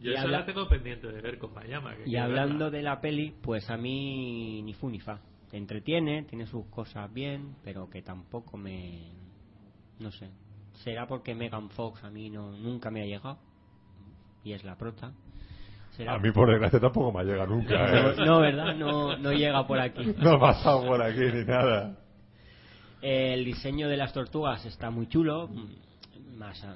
Yo 0.00 0.10
Y 0.10 0.14
esa 0.14 0.22
habla- 0.22 0.38
la 0.40 0.46
tengo 0.46 0.68
pendiente 0.68 1.06
de 1.06 1.20
ver 1.20 1.38
con 1.38 1.54
Mayama. 1.54 1.94
que 1.96 2.08
Y 2.08 2.16
hablando 2.16 2.64
verla. 2.64 2.70
de 2.78 2.82
la 2.82 3.00
peli, 3.00 3.34
pues 3.40 3.70
a 3.70 3.76
mí 3.76 4.60
ni 4.62 4.74
fu 4.74 4.90
ni 4.90 4.98
fa. 4.98 5.20
Te 5.50 5.56
entretiene, 5.58 6.24
tiene 6.24 6.46
sus 6.46 6.66
cosas 6.66 7.12
bien, 7.12 7.54
pero 7.62 7.88
que 7.88 8.02
tampoco 8.02 8.56
me... 8.56 9.12
No 10.00 10.10
sé. 10.10 10.28
Será 10.82 11.06
porque 11.06 11.34
Megan 11.34 11.70
Fox 11.70 12.02
a 12.04 12.10
mí 12.10 12.28
no 12.30 12.50
nunca 12.52 12.90
me 12.90 13.02
ha 13.02 13.06
llegado. 13.06 13.38
Y 14.44 14.52
es 14.52 14.64
la 14.64 14.76
prota. 14.76 15.12
Será... 15.96 16.14
A 16.14 16.18
mí, 16.18 16.30
por 16.32 16.50
desgracia, 16.50 16.80
tampoco 16.80 17.16
me 17.16 17.24
llega 17.24 17.46
nunca. 17.46 17.74
No, 17.92 18.10
¿eh? 18.10 18.26
no, 18.26 18.40
¿verdad? 18.40 18.74
No, 18.74 19.16
no 19.16 19.32
llega 19.32 19.66
por 19.66 19.78
aquí. 19.78 20.14
No 20.18 20.32
ha 20.32 20.40
pasado 20.40 20.84
por 20.86 21.00
aquí 21.02 21.20
ni 21.20 21.44
nada. 21.44 21.96
El 23.00 23.44
diseño 23.44 23.88
de 23.88 23.96
las 23.96 24.12
tortugas 24.12 24.64
está 24.64 24.90
muy 24.90 25.06
chulo. 25.08 25.48
Más, 26.36 26.66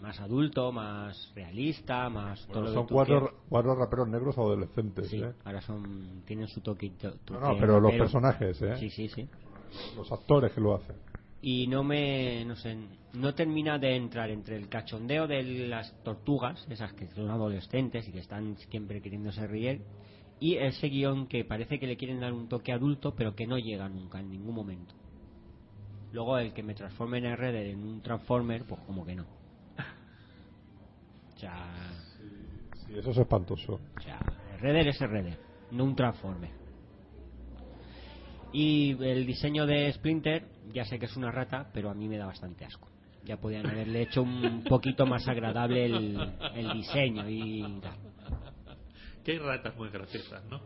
más 0.00 0.18
adulto, 0.20 0.72
más 0.72 1.30
realista, 1.36 2.08
más... 2.08 2.44
todo 2.48 2.62
Bueno, 2.62 2.68
lo 2.68 2.74
son 2.74 2.82
que 2.84 2.88
tú 2.88 2.94
cuatro, 2.94 3.20
quieras. 3.20 3.40
cuatro 3.48 3.74
raperos 3.76 4.08
negros 4.08 4.38
adolescentes. 4.38 5.08
Sí, 5.08 5.22
¿eh? 5.22 5.32
ahora 5.44 5.60
son 5.60 6.22
tienen 6.26 6.48
su 6.48 6.60
toquito. 6.60 7.14
No, 7.30 7.38
no, 7.38 7.56
pero 7.58 7.78
los 7.78 7.92
personajes, 7.92 8.60
¿eh? 8.62 8.76
Sí, 8.78 8.90
sí, 8.90 9.08
sí. 9.08 9.28
Los 9.96 10.10
actores 10.10 10.52
que 10.52 10.60
lo 10.60 10.74
hacen. 10.74 10.96
Y 11.42 11.66
no 11.66 11.82
me 11.82 12.44
no 12.44 12.54
sé 12.54 12.76
no 13.14 13.34
termina 13.34 13.76
de 13.76 13.96
entrar 13.96 14.30
entre 14.30 14.56
el 14.56 14.68
cachondeo 14.68 15.26
de 15.26 15.42
las 15.68 15.92
tortugas 16.04 16.64
esas 16.70 16.92
que 16.94 17.08
son 17.08 17.28
adolescentes 17.30 18.08
y 18.08 18.12
que 18.12 18.20
están 18.20 18.56
siempre 18.70 19.02
queriéndose 19.02 19.46
reír 19.48 19.82
y 20.38 20.54
ese 20.54 20.88
guion 20.88 21.26
que 21.26 21.44
parece 21.44 21.78
que 21.78 21.86
le 21.86 21.96
quieren 21.96 22.20
dar 22.20 22.32
un 22.32 22.48
toque 22.48 22.72
adulto 22.72 23.14
pero 23.16 23.34
que 23.34 23.46
no 23.46 23.58
llega 23.58 23.88
nunca 23.88 24.20
en 24.20 24.30
ningún 24.30 24.54
momento. 24.54 24.94
Luego 26.12 26.38
el 26.38 26.52
que 26.52 26.62
me 26.62 26.74
transforme 26.74 27.18
en 27.18 27.36
Redder 27.36 27.66
en 27.66 27.82
un 27.82 28.02
Transformer 28.02 28.64
pues 28.64 28.80
como 28.82 29.04
que 29.04 29.14
no. 29.16 29.26
O 31.34 31.38
sea, 31.38 31.72
Sí, 32.86 32.94
eso 32.98 33.10
es 33.10 33.18
espantoso. 33.18 33.80
o 33.98 34.00
sea 34.00 34.22
Redder 34.60 34.88
es 34.88 35.00
Redder 35.00 35.38
no 35.72 35.84
un 35.84 35.96
Transformer 35.96 36.61
y 38.52 38.90
el 39.04 39.26
diseño 39.26 39.66
de 39.66 39.92
Splinter, 39.92 40.44
ya 40.72 40.84
sé 40.84 40.98
que 40.98 41.06
es 41.06 41.16
una 41.16 41.30
rata, 41.30 41.70
pero 41.72 41.90
a 41.90 41.94
mí 41.94 42.08
me 42.08 42.16
da 42.18 42.26
bastante 42.26 42.64
asco. 42.64 42.88
Ya 43.24 43.36
podían 43.36 43.66
haberle 43.66 44.02
hecho 44.02 44.22
un 44.22 44.64
poquito 44.68 45.06
más 45.06 45.26
agradable 45.28 45.84
el, 45.86 46.18
el 46.54 46.72
diseño 46.72 47.28
y 47.28 47.62
tal. 47.80 47.96
Que 49.24 49.32
hay 49.32 49.38
ratas 49.38 49.76
muy 49.76 49.88
graciosas, 49.90 50.44
¿no? 50.46 50.60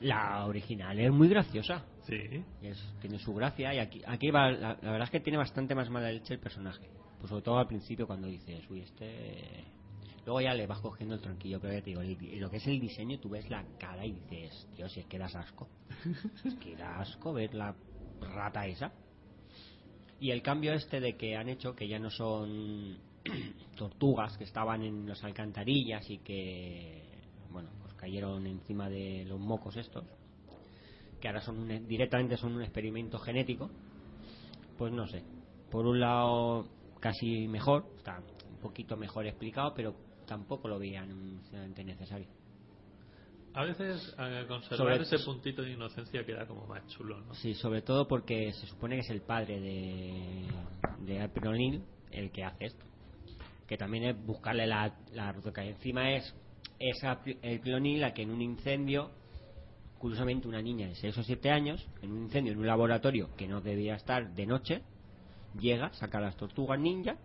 La 0.00 0.46
original 0.46 0.96
es 1.00 1.10
muy 1.10 1.26
graciosa. 1.28 1.84
Sí. 2.06 2.44
Es- 2.62 2.94
tiene 3.00 3.18
su 3.18 3.34
gracia 3.34 3.74
y 3.74 3.78
aquí, 3.80 4.00
aquí 4.06 4.30
va, 4.30 4.50
la, 4.52 4.78
la 4.80 4.90
verdad 4.92 5.02
es 5.04 5.10
que 5.10 5.18
tiene 5.20 5.36
bastante 5.38 5.74
más 5.74 5.90
mala 5.90 6.12
leche 6.12 6.34
el 6.34 6.40
personaje. 6.40 6.88
Pues 7.18 7.30
sobre 7.30 7.42
todo 7.42 7.58
al 7.58 7.66
principio 7.66 8.06
cuando 8.06 8.28
dices, 8.28 8.64
uy, 8.70 8.80
este... 8.82 9.64
Luego 10.28 10.42
ya 10.42 10.52
le 10.52 10.66
vas 10.66 10.80
cogiendo 10.80 11.14
el 11.14 11.22
tranquillo, 11.22 11.58
pero 11.58 11.72
ya 11.72 11.80
te 11.80 11.86
digo, 11.88 12.02
el- 12.02 12.38
lo 12.38 12.50
que 12.50 12.58
es 12.58 12.66
el 12.66 12.78
diseño, 12.78 13.18
tú 13.18 13.30
ves 13.30 13.48
la 13.48 13.64
cara 13.78 14.04
y 14.04 14.12
dices, 14.12 14.68
Dios, 14.76 14.92
si 14.92 15.00
es 15.00 15.06
que 15.06 15.16
das 15.18 15.34
asco. 15.34 15.70
Es 16.44 16.54
que 16.56 16.76
da 16.76 17.00
asco 17.00 17.32
ver 17.32 17.54
la 17.54 17.74
rata 18.20 18.66
esa. 18.66 18.92
Y 20.20 20.30
el 20.30 20.42
cambio 20.42 20.74
este 20.74 21.00
de 21.00 21.16
que 21.16 21.34
han 21.34 21.48
hecho, 21.48 21.74
que 21.74 21.88
ya 21.88 21.98
no 21.98 22.10
son 22.10 22.98
tortugas 23.78 24.36
que 24.36 24.44
estaban 24.44 24.82
en 24.82 25.08
las 25.08 25.24
alcantarillas 25.24 26.04
y 26.10 26.18
que, 26.18 27.08
bueno, 27.48 27.70
pues 27.80 27.94
cayeron 27.94 28.46
encima 28.46 28.90
de 28.90 29.24
los 29.24 29.40
mocos 29.40 29.78
estos, 29.78 30.04
que 31.22 31.28
ahora 31.28 31.40
son 31.40 31.58
un- 31.58 31.88
directamente 31.88 32.36
son 32.36 32.54
un 32.54 32.60
experimento 32.60 33.18
genético, 33.18 33.70
pues 34.76 34.92
no 34.92 35.06
sé. 35.06 35.22
Por 35.70 35.86
un 35.86 36.00
lado, 36.00 36.68
casi 37.00 37.48
mejor, 37.48 37.86
está 37.96 38.22
un 38.50 38.58
poquito 38.58 38.94
mejor 38.98 39.26
explicado, 39.26 39.72
pero 39.74 39.94
tampoco 40.28 40.68
lo 40.68 40.78
veían 40.78 41.08
necesariamente 41.36 41.82
necesario. 41.84 42.28
A 43.54 43.64
veces 43.64 44.14
eh, 44.18 44.44
conservar 44.46 44.78
Sobre- 44.78 45.02
ese 45.02 45.18
puntito 45.24 45.62
de 45.62 45.72
inocencia 45.72 46.24
queda 46.24 46.46
como 46.46 46.66
más 46.66 46.86
chulo, 46.88 47.18
¿no? 47.22 47.34
Sí, 47.34 47.54
sobre 47.54 47.82
todo 47.82 48.06
porque 48.06 48.52
se 48.52 48.66
supone 48.66 48.96
que 48.96 49.00
es 49.00 49.10
el 49.10 49.22
padre 49.22 49.58
de, 49.58 50.44
de 51.00 51.20
April 51.22 51.48
O'Neil 51.48 51.82
el 52.12 52.30
que 52.30 52.44
hace 52.44 52.66
esto. 52.66 52.84
Que 53.66 53.76
también 53.76 54.04
es 54.04 54.24
buscarle 54.24 54.66
la, 54.66 54.94
la 55.12 55.32
ruta. 55.32 55.64
Y 55.64 55.68
encima 55.68 56.12
es, 56.12 56.32
es 56.78 57.02
O'Neil 57.04 58.00
la 58.00 58.14
que 58.14 58.22
en 58.22 58.30
un 58.30 58.42
incendio, 58.42 59.10
curiosamente 59.98 60.46
una 60.46 60.62
niña 60.62 60.86
de 60.86 60.94
6 60.94 61.18
o 61.18 61.22
7 61.24 61.50
años, 61.50 61.84
en 62.02 62.12
un 62.12 62.22
incendio 62.24 62.52
en 62.52 62.58
un 62.60 62.66
laboratorio 62.66 63.34
que 63.36 63.48
no 63.48 63.60
debía 63.60 63.96
estar 63.96 64.34
de 64.34 64.46
noche, 64.46 64.82
llega, 65.58 65.92
saca 65.94 66.20
las 66.20 66.36
tortugas 66.36 66.78
ninja. 66.78 67.16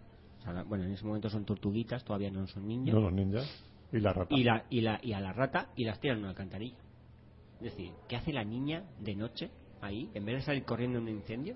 Bueno, 0.67 0.83
en 0.85 0.91
ese 0.91 1.05
momento 1.05 1.29
son 1.29 1.45
tortuguitas, 1.45 2.03
todavía 2.03 2.29
no 2.31 2.45
son 2.47 2.67
ninjas 2.67 2.93
No 2.93 3.01
los 3.01 3.13
ninjas. 3.13 3.63
Y 3.91 3.99
la 3.99 4.11
rata. 4.13 4.33
y, 4.35 4.43
la, 4.43 4.65
y, 4.69 4.81
la, 4.81 4.99
y 5.03 5.13
a 5.13 5.19
la 5.19 5.33
rata 5.33 5.69
y 5.75 5.85
las 5.85 5.99
tiran 5.99 6.17
en 6.17 6.23
una 6.23 6.29
alcantarilla. 6.31 6.77
Es 7.57 7.63
decir, 7.65 7.91
¿qué 8.07 8.15
hace 8.15 8.33
la 8.33 8.43
niña 8.43 8.83
de 8.99 9.15
noche 9.15 9.49
ahí? 9.81 10.09
En 10.13 10.25
vez 10.25 10.35
de 10.37 10.41
salir 10.41 10.63
corriendo 10.65 10.97
en 10.97 11.03
un 11.05 11.09
incendio, 11.11 11.55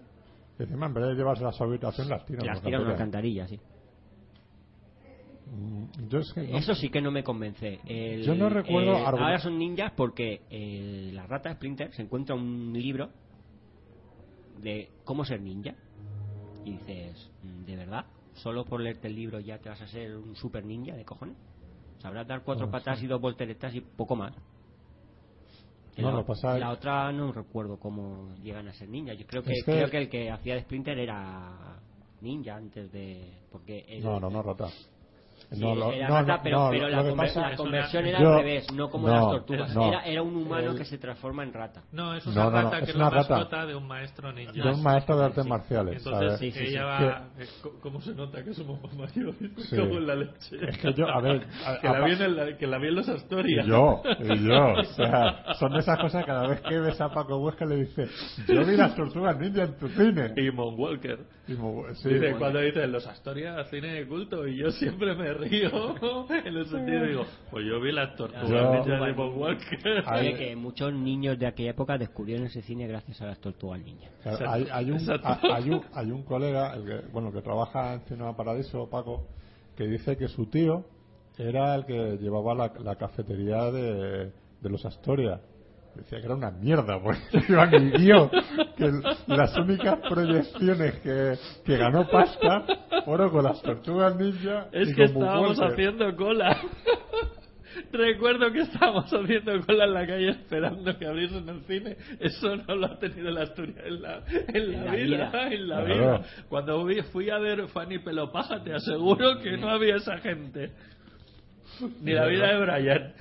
Y 0.60 0.64
encima, 0.64 0.86
en 0.86 0.94
vez 0.94 1.06
de 1.08 1.16
llevarse 1.16 1.44
a 1.46 1.52
su 1.52 1.64
habitación, 1.64 2.08
las 2.10 2.26
tiran. 2.26 2.46
las 2.46 2.62
tiran 2.62 2.82
en 2.82 2.86
una 2.86 2.94
alcantarilla. 2.94 3.48
sí. 3.48 3.60
Mm, 5.50 6.10
Yo 6.10 6.20
es 6.20 6.34
que 6.34 6.42
no- 6.44 6.58
Eso 6.58 6.76
sí 6.76 6.90
que 6.90 7.02
no 7.02 7.10
me 7.12 7.24
convence. 7.24 7.80
El- 7.86 8.24
Yo 8.24 8.36
no 8.36 8.50
recuerdo 8.50 8.98
eh, 8.98 9.04
ahora 9.06 9.40
son 9.40 9.58
ninjas 9.58 9.92
porque 9.96 10.42
eh, 10.50 11.10
la 11.14 11.26
rata 11.26 11.54
Splinter 11.54 11.94
se 11.94 12.02
encuentra 12.04 12.36
un 12.36 12.74
libro 12.74 13.10
de 14.62 14.90
cómo 15.04 15.24
ser 15.26 15.42
ninja. 15.42 15.74
Y 16.66 16.72
dices, 16.72 17.30
mm, 17.44 17.64
¿de 17.66 17.76
verdad? 17.78 18.06
¿Solo 18.38 18.66
por 18.66 18.82
leerte 18.82 19.08
el 19.08 19.16
libro 19.16 19.40
ya 19.40 19.58
te 19.58 19.70
vas 19.70 19.82
a 19.82 19.88
ser 19.88 20.16
un 20.16 20.36
super 20.36 20.64
ninja 20.66 20.96
de 20.96 21.04
cojones? 21.06 21.36
Sabrás 22.00 22.28
dar 22.28 22.44
cuatro 22.44 22.68
No, 22.68 22.72
patas 22.72 23.00
sí. 23.00 23.06
y 23.06 23.08
dos 23.08 23.20
volteretas 23.20 23.74
y 23.74 23.82
poco 23.82 24.16
más. 24.16 24.34
No, 25.98 26.12
la, 26.12 26.24
pasa- 26.24 26.60
la 26.60 26.70
otra 26.72 27.12
no 27.12 27.32
recuerdo 27.32 27.80
cómo 27.80 28.36
llegan 28.44 28.68
a 28.68 28.74
ser 28.74 28.88
ninjas. 28.88 29.18
Yo 29.18 29.26
creo 29.26 29.42
que, 29.42 29.54
Es 29.54 29.64
que- 29.66 29.72
creo 29.72 29.90
que 29.90 29.98
el 29.98 30.10
que 30.10 30.30
hacía 30.30 30.54
de 30.54 30.62
Splinter 30.62 31.00
era 31.00 31.80
ninja 32.22 32.56
antes 32.56 32.92
de... 32.92 33.34
porque 33.52 33.80
el- 33.88 34.04
No, 34.04 34.20
no, 34.20 34.30
no, 34.30 34.44
rata. 34.44 34.68
Sí, 35.50 35.62
No, 35.62 35.76
lo- 35.76 35.94
era 35.94 36.10
no, 36.10 36.16
rata, 36.16 36.36
no, 36.38 36.44
pero, 36.44 36.58
no, 36.60 36.70
pero 36.72 36.90
la, 36.90 37.04
conver- 37.04 37.16
pasa- 37.16 37.50
la 37.50 37.56
conversión 37.56 38.06
era 38.06 38.20
Yo- 38.20 38.30
al 38.34 38.38
revés, 38.40 38.68
no 38.74 38.90
como 38.90 39.08
no, 39.08 39.14
las 39.14 39.24
tortugas. 39.30 39.74
no. 39.76 39.88
Era, 39.88 40.02
era 40.06 40.22
un 40.22 40.36
humano 40.36 40.72
El- 40.72 40.78
que 40.78 40.84
se 40.84 40.98
transforma 40.98 41.44
en 41.44 41.54
rata. 41.54 41.84
No, 41.94 42.14
es 42.16 42.26
No, 42.26 42.32
una 42.34 42.44
no, 42.44 42.52
no, 42.52 42.62
rata 42.64 42.78
es 42.80 42.84
que 42.84 42.90
es 42.90 42.96
una 42.98 43.06
la 43.06 43.10
rata. 43.12 43.36
mascota 43.36 43.66
de 43.66 43.76
un 43.76 43.88
maestro 43.88 44.34
ninja. 44.34 44.52
De 44.52 44.70
un 44.70 44.84
maestro 44.84 45.18
de 45.18 45.26
artes 45.26 45.44
Sí. 45.46 45.50
marciales, 45.50 45.98
Entonces 46.06 46.22
¿sabes? 46.34 46.40
Sí, 46.40 46.52
sí, 46.52 46.60
sí. 46.60 46.66
ella 46.72 46.84
va... 46.86 47.28
eh, 47.40 47.46
¿Cómo 47.82 48.02
se 48.02 48.14
nota 48.14 48.44
que 48.44 48.54
somos 48.54 48.82
más 48.84 48.94
mayores? 48.94 49.36
Sí. 49.70 49.76
Como 49.80 49.94
en 49.98 50.08
la 50.08 50.16
leche. 50.16 50.58
Es 50.68 50.78
que 50.80 50.94
yo, 50.94 51.08
a 51.08 51.22
ver, 51.22 51.48
a- 51.66 51.80
que, 51.80 51.88
la 51.88 51.98
a- 51.98 52.06
vi 52.06 52.12
en 52.12 52.36
la, 52.36 52.58
que 52.58 52.68
la 52.68 52.78
vi 52.80 52.88
en 52.90 52.96
los 52.96 53.08
Y 53.08 53.12
Astorias. 53.12 53.66
yo, 53.66 54.02
y 54.20 54.48
yo, 54.48 54.66
o 54.80 54.84
sea, 54.84 55.44
son 55.60 55.72
de 55.72 55.80
esas 55.80 55.98
cosas 55.98 56.26
que 56.26 56.28
cada 56.28 56.46
vez 56.48 56.60
que 56.60 56.78
ves 56.78 57.00
a 57.00 57.08
Paco 57.10 57.38
Huesca 57.38 57.64
le 57.66 57.78
dice, 57.78 58.06
yo 58.50 58.66
vi 58.66 58.76
las 58.76 58.94
tortugas 58.96 59.38
ninja 59.40 59.64
en 59.64 59.78
tu 59.78 59.88
cine. 59.88 60.34
Y 60.36 60.50
Walker. 60.50 61.20
Y 61.48 61.54
mo- 61.54 61.86
sí, 61.94 62.10
dice, 62.10 62.20
bueno, 62.20 62.40
cuando 62.40 62.60
dice 62.60 62.86
los 62.88 63.08
Astorias 63.08 63.70
cine 63.70 63.94
de 63.94 64.08
culto 64.08 64.46
y 64.48 64.58
yo 64.58 64.70
siempre 64.72 65.16
me 65.16 65.34
río 65.34 65.70
en 66.30 66.56
el 66.58 66.66
sentido 66.68 67.06
digo 67.06 67.26
pues 67.50 67.66
yo 67.66 67.80
vi 67.80 67.92
las 67.94 68.16
tortugas 68.18 68.50
ninjas 68.72 69.06
de 69.06 69.14
Mon 69.14 69.38
Walker 69.38 70.04
Oye, 70.14 70.34
que 70.36 70.56
muchos 70.58 70.94
niños 70.94 71.40
de 71.40 71.48
aquella 71.48 71.72
época 71.72 71.98
descubrieron 71.98 72.48
ese 72.48 72.62
cine 72.62 72.86
gracias 72.88 73.22
a 73.22 73.28
las 73.28 73.40
tortugas 73.40 73.80
ninja. 73.82 74.10
Claro, 74.24 74.50
hay, 74.52 74.68
hay 74.72 74.92
un, 74.92 75.00
hay, 75.54 75.70
un, 75.70 75.82
hay 75.94 76.12
un 76.12 76.24
colega, 76.24 76.74
el 76.74 76.84
que, 76.86 77.08
bueno, 77.14 77.32
que 77.32 77.42
trabaja 77.42 77.94
en 77.94 78.02
Cinema 78.02 78.36
Paradiso, 78.36 78.90
Paco, 78.90 79.28
que 79.78 79.86
dice 79.88 80.18
que 80.18 80.28
su 80.28 80.48
tío 80.48 80.84
era 81.38 81.76
el 81.76 81.86
que 81.86 82.18
llevaba 82.18 82.54
la, 82.56 82.74
la 82.84 82.96
cafetería 82.96 83.72
de, 83.72 84.32
de 84.62 84.70
los 84.70 84.84
Astoria. 84.86 85.40
Decía 85.98 86.20
que 86.20 86.26
era 86.26 86.36
una 86.36 86.52
mierda, 86.52 87.02
porque 87.02 87.20
que 87.32 87.80
vio 87.98 88.30
que 88.78 88.92
las 89.28 89.58
únicas 89.58 90.00
proyecciones 90.08 90.96
que, 91.00 91.34
que 91.66 91.78
ganó 91.78 92.08
pasta 92.08 92.66
fueron 93.04 93.32
con 93.32 93.44
las 93.44 93.62
tortugas 93.64 94.16
ninja. 94.16 94.68
Es 94.72 94.90
y 94.90 94.94
que 94.96 95.12
con 95.12 95.24
estábamos 95.24 95.60
haciendo 95.60 96.16
cola. 96.16 96.56
Recuerdo 97.92 98.52
que 98.52 98.62
estábamos 98.62 99.12
haciendo 99.12 99.60
cola 99.66 99.86
en 99.86 99.94
la 99.94 100.06
calle 100.08 100.30
esperando 100.30 100.98
que 100.98 101.06
abriesen 101.08 101.50
el 101.50 101.62
cine. 101.66 101.98
Eso 102.20 102.56
no 102.56 102.76
lo 102.76 102.86
ha 102.88 103.00
tenido 103.00 103.32
la 103.32 103.44
Asturias 103.44 103.78
en 103.86 104.02
la, 104.02 104.24
en 104.28 104.72
la 104.72 104.78
En 104.78 104.86
la 104.86 104.92
vida, 104.92 105.30
vida. 105.32 105.48
En 105.52 105.68
la 105.68 105.84
Claro. 105.86 105.96
vida. 105.96 106.22
Cuando 106.50 106.88
fui 107.12 107.30
a 107.30 107.40
ver 107.40 107.68
Fanny 107.70 108.00
Pelopaja, 108.00 108.64
te 108.64 108.74
aseguro 108.74 109.40
que 109.42 109.58
no 109.58 109.70
había 109.70 109.96
esa 109.96 110.18
gente. 110.20 110.72
Ni 112.02 112.14
la 112.14 112.26
vida 112.28 112.48
de 112.54 112.62
Brian. 112.66 113.14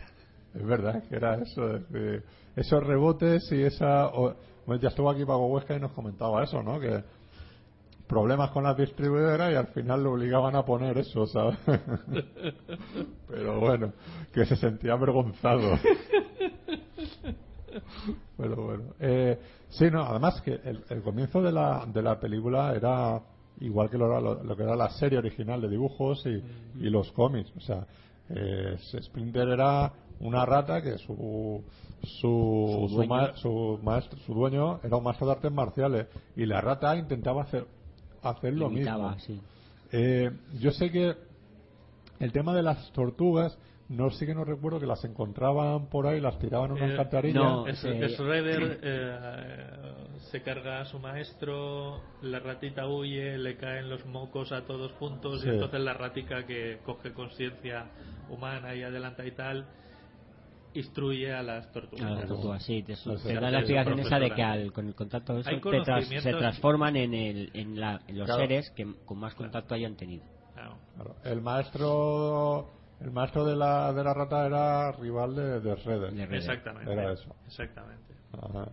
Es 0.55 0.67
verdad 0.67 1.03
que 1.09 1.17
era 1.17 1.35
eso, 1.37 1.77
es 1.77 1.91
decir, 1.91 2.23
esos 2.57 2.83
rebotes 2.85 3.51
y 3.53 3.63
esa... 3.63 4.09
o- 4.09 4.35
bueno, 4.67 4.83
ya 4.83 4.89
estuvo 4.89 5.09
aquí 5.09 5.25
Pago 5.25 5.47
Huesca 5.47 5.77
y 5.77 5.81
nos 5.81 5.93
comentaba 5.93 6.43
eso, 6.43 6.61
¿no? 6.63 6.81
Que 6.81 7.05
problemas 8.09 8.51
con 8.51 8.65
las 8.65 8.77
distribuidoras 8.77 9.53
y 9.53 9.55
al 9.57 9.69
final 9.69 10.03
le 10.03 10.09
obligaban 10.09 10.57
a 10.57 10.65
poner 10.65 10.99
eso, 10.99 11.27
¿sabes? 11.27 11.57
Pero 13.29 13.61
bueno, 13.61 13.93
que 14.33 14.45
se 14.45 14.57
sentía 14.57 14.95
avergonzado. 14.95 15.79
Pero 18.37 18.57
bueno. 18.65 18.85
Eh, 19.01 19.39
sí, 19.71 19.91
no, 19.91 20.03
además 20.03 20.41
que 20.43 20.53
el, 20.65 20.85
el 20.89 21.03
comienzo 21.03 21.43
de 21.43 21.53
la, 21.53 21.85
de 21.87 22.03
la 22.03 22.19
película 22.19 22.75
era 22.75 23.21
igual 23.61 23.89
que 23.91 23.99
lo, 23.99 24.21
lo, 24.21 24.43
lo 24.43 24.57
que 24.57 24.63
era 24.63 24.77
la 24.77 24.91
serie 24.91 25.19
original 25.19 25.61
de 25.61 25.69
dibujos 25.69 26.25
y, 26.27 26.43
y 26.85 26.91
los 26.91 27.11
cómics. 27.13 27.53
O 27.57 27.61
sea, 27.61 27.87
eh, 28.31 28.77
Splinter 29.03 29.49
era 29.49 29.93
una 30.21 30.45
rata 30.47 30.83
que 30.83 30.99
su 30.99 31.63
su, 32.03 32.87
Su 32.89 32.95
dueño. 32.95 33.09
ma- 33.15 33.37
su 33.37 33.81
maestro, 33.83 34.19
su 34.21 34.35
dueño 34.35 34.81
era 34.85 34.97
un 34.97 35.05
maestro 35.05 35.27
de 35.27 35.33
artes 35.33 35.51
marciales 35.53 36.07
y 36.37 36.47
la 36.47 36.61
rata 36.61 36.95
intentaba 36.97 37.43
hacer 37.43 37.67
hacer 38.23 38.55
lo 38.55 38.71
Imitaba, 38.71 39.15
mismo. 39.15 39.21
sí. 39.27 39.41
Eh, 39.93 40.31
yo 40.61 40.71
sé 40.73 40.91
que 40.91 41.15
el 42.21 42.33
tema 42.33 42.55
de 42.55 42.63
las 42.63 42.91
tortugas, 42.93 43.57
no 43.89 44.11
sí 44.11 44.27
que 44.27 44.35
no 44.35 44.45
recuerdo 44.45 44.81
que 44.81 44.87
las 44.87 45.05
encontraban 45.05 45.87
por 45.87 46.07
ahí, 46.07 46.21
las 46.21 46.39
tiraban 46.39 46.71
en 46.73 46.77
una 46.77 46.87
Eh, 46.87 46.91
alcantarilla. 46.93 47.41
no, 47.41 47.67
Es, 47.69 47.85
eh, 47.85 48.09
Shredder 48.09 48.81
eh, 48.83 49.67
se 50.31 50.43
carga 50.43 50.81
a 50.81 50.85
su 50.87 50.99
maestro, 50.99 52.01
la 52.23 52.41
ratita 52.41 52.87
huye, 52.89 53.39
le 53.39 53.57
caen 53.57 53.89
los 53.89 54.05
mocos 54.07 54.51
a 54.53 54.63
todos 54.63 54.91
juntos 54.93 55.41
Sí. 55.43 55.49
y 55.49 55.51
entonces 55.51 55.81
la 55.81 55.95
ratica 55.95 56.47
que 56.47 56.79
coge 56.85 57.13
conciencia 57.13 57.87
humana 58.29 58.75
y 58.75 58.83
adelanta 58.83 59.25
y 59.25 59.31
tal, 59.33 59.67
instruye 60.79 61.33
a 61.33 61.43
las 61.43 61.71
tortugas. 61.73 62.05
A 62.07 62.11
las 62.11 62.27
tortugas, 62.27 62.63
sí. 62.63 62.83
Te, 62.83 63.35
da 63.35 63.51
la 63.51 63.59
explicación 63.61 63.99
esa 64.01 64.19
de 64.19 64.31
que 64.31 64.43
al, 64.43 64.73
con 64.73 64.87
el 64.87 64.95
contacto 64.95 65.35
de 65.35 65.41
eso 65.41 65.51
Hay 65.51 65.61
te 65.61 65.81
tras- 65.83 66.07
se 66.23 66.33
transforman 66.33 66.97
en, 66.97 67.15
el, 67.15 67.51
en, 67.55 67.79
la, 67.81 68.01
en 68.07 68.19
los 68.19 68.27
Claro. 68.27 68.41
seres 68.43 68.71
que 68.71 68.87
con 69.05 69.19
más 69.19 69.35
contacto 69.35 69.75
hayan 69.75 69.97
tenido. 69.97 70.25
Claro. 70.55 70.77
El 71.25 71.41
maestro 71.43 72.71
el 73.01 73.11
maestro 73.11 73.45
de 73.45 73.57
la, 73.57 73.93
de 73.93 74.03
la 74.03 74.15
rata 74.15 74.47
era 74.47 74.93
rival 74.93 75.35
de, 75.35 75.61
de 75.61 75.77
Shredder. 75.77 76.33
Exactamente. 76.35 76.91
Era 76.93 77.13
eso. 77.13 77.35
Exactamente. 77.47 78.15
Ajá. 78.33 78.69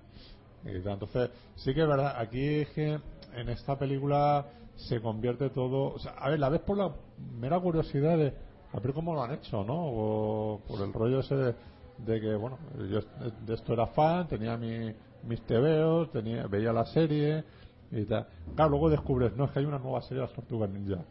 Y 0.65 0.69
entonces, 0.69 1.29
sí 1.55 1.73
que 1.73 1.81
es 1.81 1.87
verdad, 1.87 2.15
aquí 2.17 2.41
es 2.61 2.69
que 2.69 2.99
en 3.35 3.49
esta 3.49 3.77
película 3.77 4.45
se 4.75 5.01
convierte 5.01 5.49
todo. 5.49 5.93
O 5.93 5.99
sea, 5.99 6.13
a 6.13 6.29
ver, 6.29 6.39
la 6.39 6.49
ves 6.49 6.61
por 6.61 6.77
la 6.77 6.91
mera 7.37 7.59
curiosidad 7.59 8.17
de 8.17 8.33
a 8.71 8.79
ver 8.79 8.93
cómo 8.93 9.13
lo 9.13 9.23
han 9.23 9.33
hecho, 9.33 9.63
¿no? 9.63 9.75
O 9.75 10.61
por 10.67 10.81
el 10.81 10.93
rollo 10.93 11.19
ese 11.19 11.35
de, 11.35 11.55
de 11.97 12.19
que, 12.21 12.35
bueno, 12.35 12.57
yo 12.89 12.99
de 13.45 13.53
esto 13.53 13.73
era 13.73 13.87
fan, 13.87 14.27
tenía 14.27 14.57
mi, 14.57 14.91
mis 15.23 15.41
tebeos, 15.41 16.11
tenía, 16.11 16.47
veía 16.47 16.73
la 16.73 16.85
serie 16.85 17.43
y 17.91 18.03
tal. 18.05 18.27
Claro, 18.55 18.71
luego 18.71 18.89
descubres, 18.89 19.35
no, 19.35 19.45
es 19.45 19.51
que 19.51 19.59
hay 19.59 19.65
una 19.65 19.79
nueva 19.79 20.01
serie 20.01 20.21
de 20.21 20.27
las 20.27 20.33
tortugas 20.35 20.69
ninja. 20.69 21.03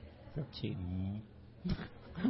Sí. 0.53 0.77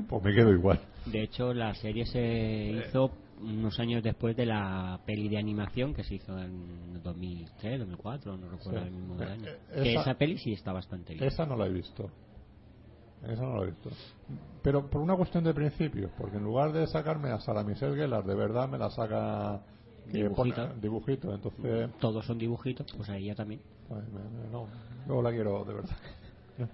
Pues 0.09 0.23
me 0.23 0.33
quedo 0.33 0.53
igual. 0.53 0.79
De 1.07 1.23
hecho, 1.25 1.53
la 1.53 1.75
serie 1.75 2.07
se 2.07 2.85
hizo 2.87 3.11
unos 3.41 3.79
años 3.81 4.01
después 4.03 4.37
de 4.37 4.47
la 4.47 5.01
peli 5.05 5.29
de 5.29 5.39
animación 5.39 5.93
que 5.93 6.05
se 6.05 6.15
hizo 6.15 6.39
en 6.39 7.03
2003, 7.03 7.81
2004, 7.81 8.37
no 8.37 8.49
recuerdo 8.49 8.81
Sí. 8.81 8.87
el 8.87 8.93
mismo 8.93 9.21
Eh, 9.21 9.27
año. 9.27 9.49
eh, 9.49 9.59
Que 9.83 9.91
esa- 9.93 10.01
esa 10.03 10.15
peli 10.15 10.39
sí 10.39 10.53
está 10.53 10.73
bastante 10.73 11.15
bien. 11.15 11.25
Esa 11.25 11.45
no 11.47 11.57
la 11.57 11.67
he 11.67 11.71
visto. 11.71 12.09
Esa 13.27 13.43
no 13.43 13.57
la 13.57 13.63
he 13.63 13.67
visto. 13.67 13.91
Pero 14.63 14.89
por 14.89 15.01
una 15.01 15.17
cuestión 15.17 15.45
de 15.45 15.55
principio, 15.55 16.11
porque 16.19 16.37
en 16.37 16.45
lugar 16.45 16.73
de 16.73 16.87
sacarme 16.87 17.31
a 17.31 17.41
Sara 17.41 17.63
Michelle 17.63 17.97
Gellar, 17.97 18.25
de 18.25 18.35
verdad 18.35 18.69
me 18.69 18.79
la 18.79 18.91
saca 18.91 19.61
Dibujito. 20.07 20.35
pone- 20.67 20.81
dibujito. 20.81 21.35
Entonces, 21.35 21.91
Todos 22.01 22.25
son 22.27 22.39
dibujitos, 22.39 22.87
pues 22.97 23.09
ahí 23.09 23.27
ya 23.27 23.35
también. 23.35 23.61
pues, 23.89 24.03
no, 24.51 24.67
luego 25.07 25.23
la 25.23 25.31
quiero 25.31 25.65
de 25.65 25.75
verdad. 25.75 25.97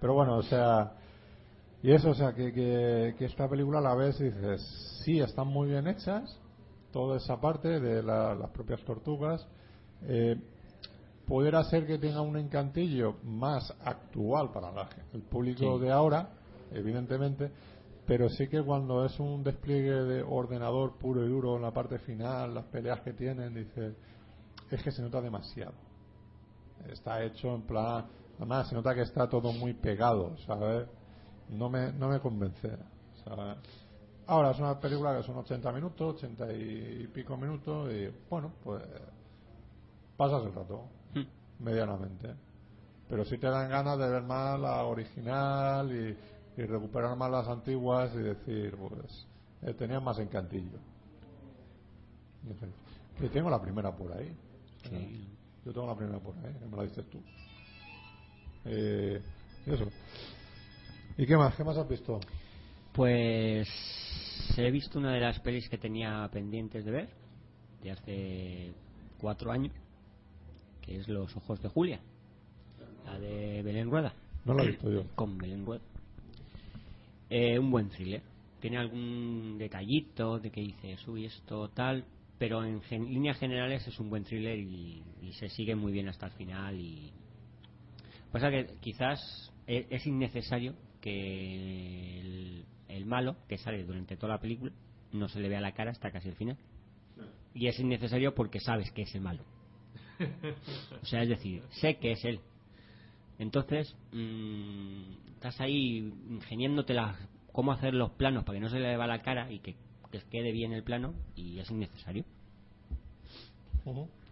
Pero 0.00 0.14
bueno, 0.14 0.36
o 0.36 0.42
sea, 0.42 0.92
y 1.82 1.90
eso, 1.92 2.10
o 2.10 2.14
sea, 2.14 2.32
que, 2.34 2.52
que, 2.52 3.14
que 3.18 3.24
esta 3.24 3.48
película 3.48 3.80
la 3.80 3.94
ves 3.94 4.20
y 4.20 4.24
dices, 4.24 5.00
sí, 5.04 5.20
están 5.20 5.46
muy 5.48 5.68
bien 5.70 5.86
hechas, 5.86 6.38
toda 6.92 7.16
esa 7.16 7.40
parte 7.40 7.80
de 7.80 8.02
la- 8.02 8.34
las 8.34 8.50
propias 8.50 8.80
tortugas. 8.84 9.46
Eh, 10.02 10.36
pudiera 11.28 11.62
ser 11.64 11.86
que 11.86 11.98
tenga 11.98 12.22
un 12.22 12.36
encantillo 12.38 13.16
más 13.22 13.70
actual 13.84 14.50
para 14.50 14.72
la 14.72 14.88
el 15.12 15.22
público 15.22 15.78
Sí. 15.78 15.84
de 15.84 15.92
ahora, 15.92 16.30
evidentemente, 16.72 17.52
pero 18.06 18.30
sí 18.30 18.48
que 18.48 18.62
cuando 18.62 19.04
es 19.04 19.20
un 19.20 19.44
despliegue 19.44 19.92
de 19.92 20.22
ordenador 20.22 20.96
puro 20.96 21.24
y 21.24 21.28
duro 21.28 21.56
en 21.56 21.62
la 21.62 21.70
parte 21.72 21.98
final, 21.98 22.54
las 22.54 22.64
peleas 22.66 23.00
que 23.02 23.12
tienen, 23.12 23.54
dice, 23.54 23.94
es 24.70 24.82
que 24.82 24.90
se 24.90 25.02
nota 25.02 25.20
demasiado. 25.20 25.74
Está 26.90 27.22
hecho 27.22 27.54
en 27.54 27.62
plan, 27.62 28.06
además 28.38 28.68
se 28.68 28.74
nota 28.74 28.94
que 28.94 29.02
está 29.02 29.28
todo 29.28 29.52
muy 29.52 29.74
pegado, 29.74 30.34
¿sabes? 30.46 30.88
No 31.50 31.68
me, 31.68 31.92
no 31.92 32.08
me 32.08 32.20
convence. 32.20 32.70
¿sabes? 33.24 33.58
Ahora 34.26 34.52
es 34.52 34.58
una 34.58 34.78
película 34.80 35.16
que 35.16 35.22
son 35.24 35.36
80 35.36 35.72
minutos, 35.72 36.14
80 36.16 36.52
y 36.54 37.06
pico 37.08 37.36
minutos, 37.36 37.92
y 37.92 38.08
bueno, 38.30 38.52
pues 38.64 38.82
pasas 40.16 40.44
el 40.44 40.54
rato. 40.54 40.88
Medianamente. 41.60 42.34
Pero 43.08 43.24
si 43.24 43.38
te 43.38 43.46
dan 43.46 43.70
ganas 43.70 43.98
de 43.98 44.08
ver 44.08 44.22
más 44.22 44.60
la 44.60 44.84
original 44.84 45.90
y, 45.90 46.60
y 46.60 46.66
recuperar 46.66 47.16
más 47.16 47.30
las 47.30 47.48
antiguas 47.48 48.12
y 48.14 48.18
decir, 48.18 48.76
pues, 48.76 49.26
eh, 49.62 49.74
tenían 49.74 50.04
más 50.04 50.18
encantillo. 50.18 50.78
Que 53.18 53.28
tengo 53.28 53.50
la 53.50 53.60
primera 53.60 53.94
por 53.94 54.12
ahí. 54.12 54.36
Sí. 54.88 55.28
Yo 55.64 55.72
tengo 55.72 55.86
la 55.86 55.96
primera 55.96 56.18
por 56.18 56.34
ahí, 56.38 56.54
me 56.70 56.76
la 56.76 56.82
dices 56.84 57.04
tú. 57.10 57.20
Eh, 58.64 59.20
eso. 59.66 59.88
¿Y 61.16 61.26
qué 61.26 61.36
más? 61.36 61.54
¿Qué 61.56 61.64
más 61.64 61.76
has 61.76 61.88
visto? 61.88 62.20
Pues 62.92 63.68
he 64.56 64.70
visto 64.70 64.98
una 64.98 65.12
de 65.12 65.20
las 65.20 65.38
pelis 65.40 65.68
que 65.68 65.78
tenía 65.78 66.28
pendientes 66.32 66.84
de 66.84 66.90
ver 66.90 67.08
de 67.82 67.90
hace 67.90 68.72
cuatro 69.20 69.52
años, 69.52 69.72
que 70.88 70.96
es 70.96 71.08
Los 71.08 71.36
Ojos 71.36 71.60
de 71.60 71.68
Julia, 71.68 72.00
la 73.04 73.18
de 73.18 73.62
Belén 73.62 73.90
Rueda. 73.90 74.14
No 74.46 74.54
la 74.54 74.64
he 74.64 74.68
visto 74.68 74.90
yo. 74.90 75.04
Con 75.14 75.36
Belén 75.38 75.66
Rueda. 75.66 75.82
Eh, 77.28 77.58
un 77.58 77.70
buen 77.70 77.90
thriller. 77.90 78.22
Tiene 78.60 78.78
algún 78.78 79.56
detallito 79.58 80.38
de 80.38 80.50
que 80.50 80.62
dices, 80.62 81.06
uy, 81.06 81.26
esto 81.26 81.68
tal, 81.68 82.04
pero 82.38 82.64
en 82.64 82.80
gen- 82.82 83.04
líneas 83.12 83.38
generales 83.38 83.86
es 83.86 84.00
un 84.00 84.08
buen 84.08 84.24
thriller 84.24 84.58
y, 84.58 85.02
y 85.22 85.32
se 85.34 85.48
sigue 85.50 85.74
muy 85.76 85.92
bien 85.92 86.08
hasta 86.08 86.26
el 86.26 86.32
final. 86.32 86.80
y 86.80 87.12
Pasa 88.32 88.50
que 88.50 88.66
quizás 88.80 89.52
e- 89.66 89.86
es 89.90 90.06
innecesario 90.06 90.74
que 91.02 92.20
el, 92.20 92.64
el 92.88 93.04
malo, 93.04 93.36
que 93.46 93.58
sale 93.58 93.84
durante 93.84 94.16
toda 94.16 94.34
la 94.34 94.40
película, 94.40 94.72
no 95.12 95.28
se 95.28 95.38
le 95.40 95.48
vea 95.50 95.60
la 95.60 95.72
cara 95.72 95.90
hasta 95.90 96.10
casi 96.10 96.30
el 96.30 96.34
final. 96.34 96.56
Y 97.54 97.66
es 97.66 97.78
innecesario 97.78 98.34
porque 98.34 98.58
sabes 98.58 98.90
que 98.92 99.02
es 99.02 99.14
el 99.14 99.20
malo. 99.20 99.42
O 101.02 101.06
sea, 101.06 101.22
es 101.22 101.28
decir, 101.28 101.62
sé 101.80 101.96
que 101.96 102.12
es 102.12 102.24
él. 102.24 102.40
Entonces, 103.38 103.94
mm, 104.12 105.02
estás 105.34 105.60
ahí 105.60 106.12
ingeniándote 106.28 106.94
las- 106.94 107.16
cómo 107.52 107.72
hacer 107.72 107.94
los 107.94 108.10
planos 108.12 108.44
para 108.44 108.56
que 108.58 108.62
no 108.62 108.68
se 108.68 108.80
le 108.80 108.96
vea 108.96 109.06
la 109.06 109.22
cara 109.22 109.50
y 109.50 109.60
que, 109.60 109.74
que 110.10 110.20
quede 110.30 110.52
bien 110.52 110.72
el 110.72 110.82
plano 110.82 111.14
y 111.36 111.58
es 111.58 111.70
innecesario. 111.70 112.24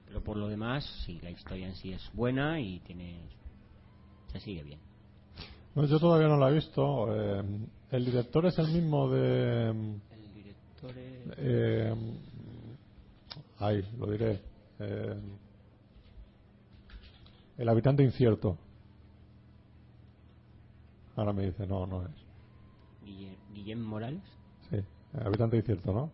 Pero 0.06 0.22
por 0.22 0.36
lo 0.36 0.48
demás, 0.48 0.84
sí, 1.06 1.18
la 1.22 1.30
historia 1.30 1.66
en 1.66 1.74
sí 1.76 1.92
es 1.92 2.10
buena 2.12 2.60
y 2.60 2.80
tiene 2.80 3.18
se 4.32 4.40
sigue 4.40 4.62
bien. 4.62 4.80
No, 5.74 5.84
yo 5.86 5.98
todavía 5.98 6.28
no 6.28 6.36
la 6.36 6.50
he 6.50 6.54
visto. 6.54 7.14
Eh, 7.14 7.42
el 7.92 8.04
director 8.04 8.46
es 8.46 8.58
el 8.58 8.68
mismo 8.68 9.08
de. 9.10 9.68
El 9.70 10.34
director 10.34 10.90
es... 10.98 11.32
Eh, 11.38 11.94
ahí, 13.58 13.82
lo 13.98 14.10
diré. 14.10 14.40
Eh, 14.78 15.14
el 17.58 17.68
habitante 17.68 18.02
incierto. 18.02 18.56
Ahora 21.16 21.32
me 21.32 21.46
dice, 21.46 21.66
no, 21.66 21.86
no 21.86 22.02
es. 22.02 22.10
Guille- 23.04 23.36
Guillem 23.54 23.80
Morales. 23.80 24.22
Sí, 24.70 24.76
habitante 25.24 25.56
incierto, 25.56 25.92
¿no? 25.92 26.10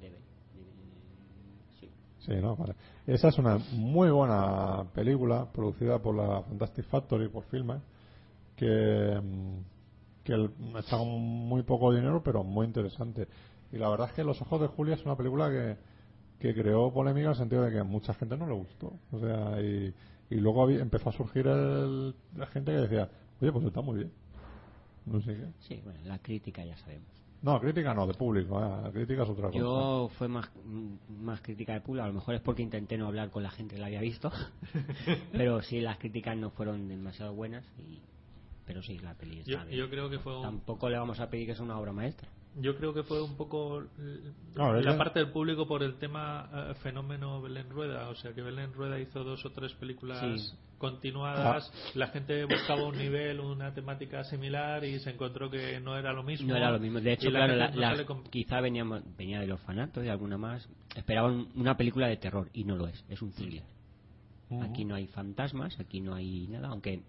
Debe, 0.00 0.16
debe- 0.54 1.80
sí. 1.80 1.90
Sí, 2.20 2.32
¿no? 2.40 2.56
Vale. 2.56 2.74
Esa 3.06 3.28
es 3.28 3.38
una 3.38 3.58
muy 3.72 4.10
buena 4.10 4.84
película 4.94 5.46
producida 5.52 5.98
por 5.98 6.14
la 6.14 6.42
Fantastic 6.42 6.86
Factory, 6.86 7.28
por 7.28 7.44
Filma, 7.44 7.80
que, 8.56 9.20
mm, 9.22 10.24
que 10.24 10.32
el- 10.32 10.50
está 10.78 10.96
con 10.96 11.08
muy 11.20 11.62
poco 11.62 11.92
dinero, 11.92 12.22
pero 12.24 12.42
muy 12.44 12.66
interesante. 12.66 13.28
Y 13.72 13.76
la 13.76 13.88
verdad 13.90 14.08
es 14.08 14.14
que 14.14 14.24
Los 14.24 14.40
Ojos 14.40 14.60
de 14.62 14.68
Julia 14.68 14.94
es 14.94 15.04
una 15.04 15.16
película 15.16 15.50
que, 15.50 15.76
que 16.38 16.54
creó 16.54 16.92
polémica 16.92 17.26
en 17.26 17.30
el 17.32 17.36
sentido 17.36 17.62
de 17.62 17.72
que 17.72 17.78
a 17.80 17.84
mucha 17.84 18.14
gente 18.14 18.36
no 18.36 18.46
le 18.46 18.54
gustó. 18.54 18.92
O 19.12 19.18
sea, 19.18 19.60
y, 19.60 19.92
y 20.32 20.40
luego 20.40 20.62
había- 20.62 20.80
empezó 20.80 21.10
a 21.10 21.12
surgir 21.12 21.46
el- 21.46 22.14
la 22.36 22.46
gente 22.46 22.72
que 22.72 22.78
decía, 22.78 23.08
oye, 23.40 23.52
pues 23.52 23.64
está 23.66 23.80
muy 23.80 23.96
bien. 23.98 24.12
No 25.06 25.20
sé 25.20 25.34
qué. 25.36 25.46
Sí, 25.60 25.80
bueno, 25.84 25.98
la 26.04 26.18
crítica 26.18 26.64
ya 26.64 26.76
sabemos. 26.76 27.08
No, 27.42 27.60
crítica 27.60 27.92
no, 27.92 28.06
de 28.06 28.14
público. 28.14 28.56
¿eh? 28.64 28.82
La 28.84 28.92
crítica 28.92 29.24
es 29.24 29.28
otra 29.28 29.48
cosa. 29.48 29.58
Yo 29.58 30.10
fue 30.16 30.28
más, 30.28 30.48
más 31.20 31.40
crítica 31.40 31.72
de 31.74 31.80
público, 31.80 32.04
a 32.04 32.08
lo 32.08 32.14
mejor 32.14 32.36
es 32.36 32.40
porque 32.40 32.62
intenté 32.62 32.96
no 32.96 33.08
hablar 33.08 33.30
con 33.30 33.42
la 33.42 33.50
gente 33.50 33.74
que 33.74 33.80
la 33.80 33.88
había 33.88 34.00
visto, 34.00 34.30
pero 35.32 35.60
sí, 35.62 35.80
las 35.80 35.98
críticas 35.98 36.36
no 36.36 36.50
fueron 36.50 36.86
demasiado 36.88 37.34
buenas, 37.34 37.64
y, 37.78 37.98
pero 38.64 38.80
sí, 38.82 38.98
la 39.00 39.14
peli 39.14 39.40
está 39.40 39.50
Yo, 39.50 39.64
bien. 39.66 39.76
yo 39.76 39.90
creo 39.90 40.08
que 40.08 40.20
fue 40.20 40.36
un, 40.36 40.42
Tampoco 40.42 40.88
le 40.88 40.98
vamos 40.98 41.18
a 41.18 41.28
pedir 41.30 41.46
que 41.48 41.54
sea 41.56 41.64
una 41.64 41.78
obra 41.78 41.92
maestra. 41.92 42.28
Yo 42.56 42.76
creo 42.76 42.92
que 42.92 43.02
fue 43.02 43.22
un 43.22 43.36
poco 43.36 43.82
No, 44.54 44.74
la 44.74 44.96
parte 44.98 45.20
del 45.20 45.30
público 45.30 45.66
por 45.66 45.82
el 45.82 45.96
tema 45.98 46.50
eh, 46.52 46.74
fenómeno 46.82 47.40
Belén 47.40 47.70
Rueda, 47.70 48.08
o 48.08 48.14
sea 48.14 48.32
que 48.34 48.42
Belén 48.42 48.72
Rueda 48.74 48.98
hizo 49.00 49.24
dos 49.24 49.44
o 49.46 49.50
tres 49.50 49.72
películas 49.74 50.20
Sí. 50.20 50.56
continuadas, 50.78 51.72
la 51.94 52.08
gente 52.08 52.44
buscaba 52.44 52.84
un 52.86 52.98
nivel, 52.98 53.40
una 53.40 53.72
temática 53.72 54.24
similar 54.24 54.84
y 54.84 54.98
se 55.00 55.10
encontró 55.10 55.48
que 55.50 55.80
no 55.80 55.96
era 55.96 56.12
lo 56.12 56.22
mismo. 56.22 56.48
No 56.48 56.56
era 56.56 56.70
lo 56.70 56.78
mismo. 56.78 57.00
De 57.00 57.12
hecho, 57.12 57.30
la 57.30 57.46
claro, 57.46 57.56
la- 57.56 57.70
no 57.70 57.80
la- 57.80 58.30
quizá 58.30 58.60
veníamos, 58.60 59.02
venía 59.16 59.40
del 59.40 59.52
orfanato 59.52 60.02
y 60.04 60.08
alguna 60.08 60.36
más. 60.36 60.68
Esperaban 60.94 61.48
una 61.54 61.76
película 61.76 62.08
de 62.08 62.16
terror 62.18 62.50
y 62.52 62.64
no 62.64 62.76
lo 62.76 62.86
es, 62.88 63.04
es 63.08 63.22
un 63.22 63.32
thriller. 63.32 63.62
Ujú. 64.50 64.62
Aquí 64.62 64.84
no 64.84 64.94
hay 64.94 65.06
fantasmas, 65.06 65.78
aquí 65.80 66.00
no 66.00 66.14
hay 66.14 66.46
nada, 66.48 66.68
aunque 66.68 67.00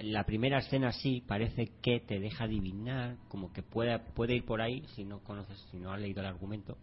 la 0.00 0.24
primera 0.24 0.58
escena 0.58 0.92
sí 0.92 1.22
parece 1.26 1.68
que 1.82 2.00
te 2.00 2.18
deja 2.18 2.44
adivinar, 2.44 3.16
como 3.28 3.52
que 3.52 3.62
puede, 3.62 3.98
puede 3.98 4.36
ir 4.36 4.44
por 4.44 4.60
ahí 4.62 4.84
si 4.94 5.04
no 5.04 5.20
conoces, 5.20 5.58
si 5.70 5.78
no 5.78 5.92
has 5.92 6.00
leído 6.00 6.20
el 6.20 6.26
argumento. 6.26 6.78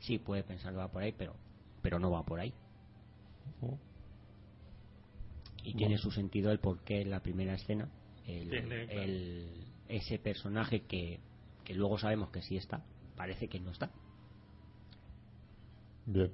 Sí, 0.00 0.18
puede 0.18 0.42
pensar 0.42 0.72
que 0.72 0.78
va 0.78 0.90
por 0.90 1.02
ahí, 1.02 1.12
pero, 1.16 1.36
pero 1.82 1.98
no 1.98 2.10
va 2.10 2.24
por 2.24 2.40
ahí. 2.40 2.52
Ujú. 3.62 3.78
Y 5.62 5.74
tiene 5.74 5.98
su 5.98 6.10
sentido 6.10 6.50
el 6.50 6.58
por 6.58 6.80
qué 6.84 7.02
en 7.02 7.10
la 7.10 7.20
primera 7.20 7.54
escena 7.54 7.88
el, 8.26 8.48
Tiene, 8.50 8.86
claro. 8.86 9.02
el- 9.02 9.64
ese 9.88 10.18
personaje 10.18 10.82
que, 10.82 11.20
que 11.64 11.74
luego 11.74 11.98
sabemos 11.98 12.30
que 12.30 12.42
sí 12.42 12.56
está, 12.56 12.82
parece 13.16 13.48
que 13.48 13.60
no 13.60 13.70
está. 13.70 13.90
Bien, 16.12 16.30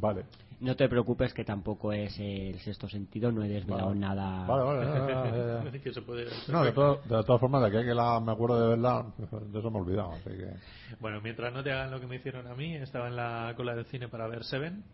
vale. 0.00 0.24
No 0.60 0.76
te 0.76 0.88
preocupes 0.88 1.34
que 1.34 1.44
tampoco 1.44 1.92
es 1.92 2.16
el 2.20 2.58
sexto 2.60 2.88
sentido, 2.88 3.32
no 3.32 3.42
he 3.42 3.48
desvelado 3.48 3.88
Vale. 3.88 4.00
nada. 4.00 4.46
Vale, 4.46 4.62
vale, 4.62 5.82
se 5.92 6.02
puede 6.02 6.26
No, 6.48 6.62
de, 6.64 6.70
todo- 6.72 7.00
de 7.02 7.24
todas 7.24 7.40
formas, 7.40 7.64
de 7.64 7.70
que, 7.72 7.84
que 7.84 7.94
la, 7.94 8.20
me 8.20 8.30
acuerdo 8.30 8.62
de 8.62 8.68
verla, 8.68 9.06
de 9.18 9.58
eso 9.58 9.70
me 9.72 9.78
he 9.78 9.82
olvidado. 9.82 10.12
Así 10.12 10.30
que, 10.30 10.52
Bueno, 11.00 11.20
mientras 11.20 11.52
no 11.52 11.64
te 11.64 11.72
hagan 11.72 11.90
lo 11.90 12.00
que 12.00 12.06
me 12.06 12.16
hicieron 12.16 12.46
a 12.46 12.54
mí, 12.54 12.76
estaba 12.76 13.08
en 13.08 13.16
la 13.16 13.52
cola 13.56 13.74
del 13.74 13.86
cine 13.86 14.06
para 14.06 14.28
ver 14.28 14.44
Seven 14.44 14.84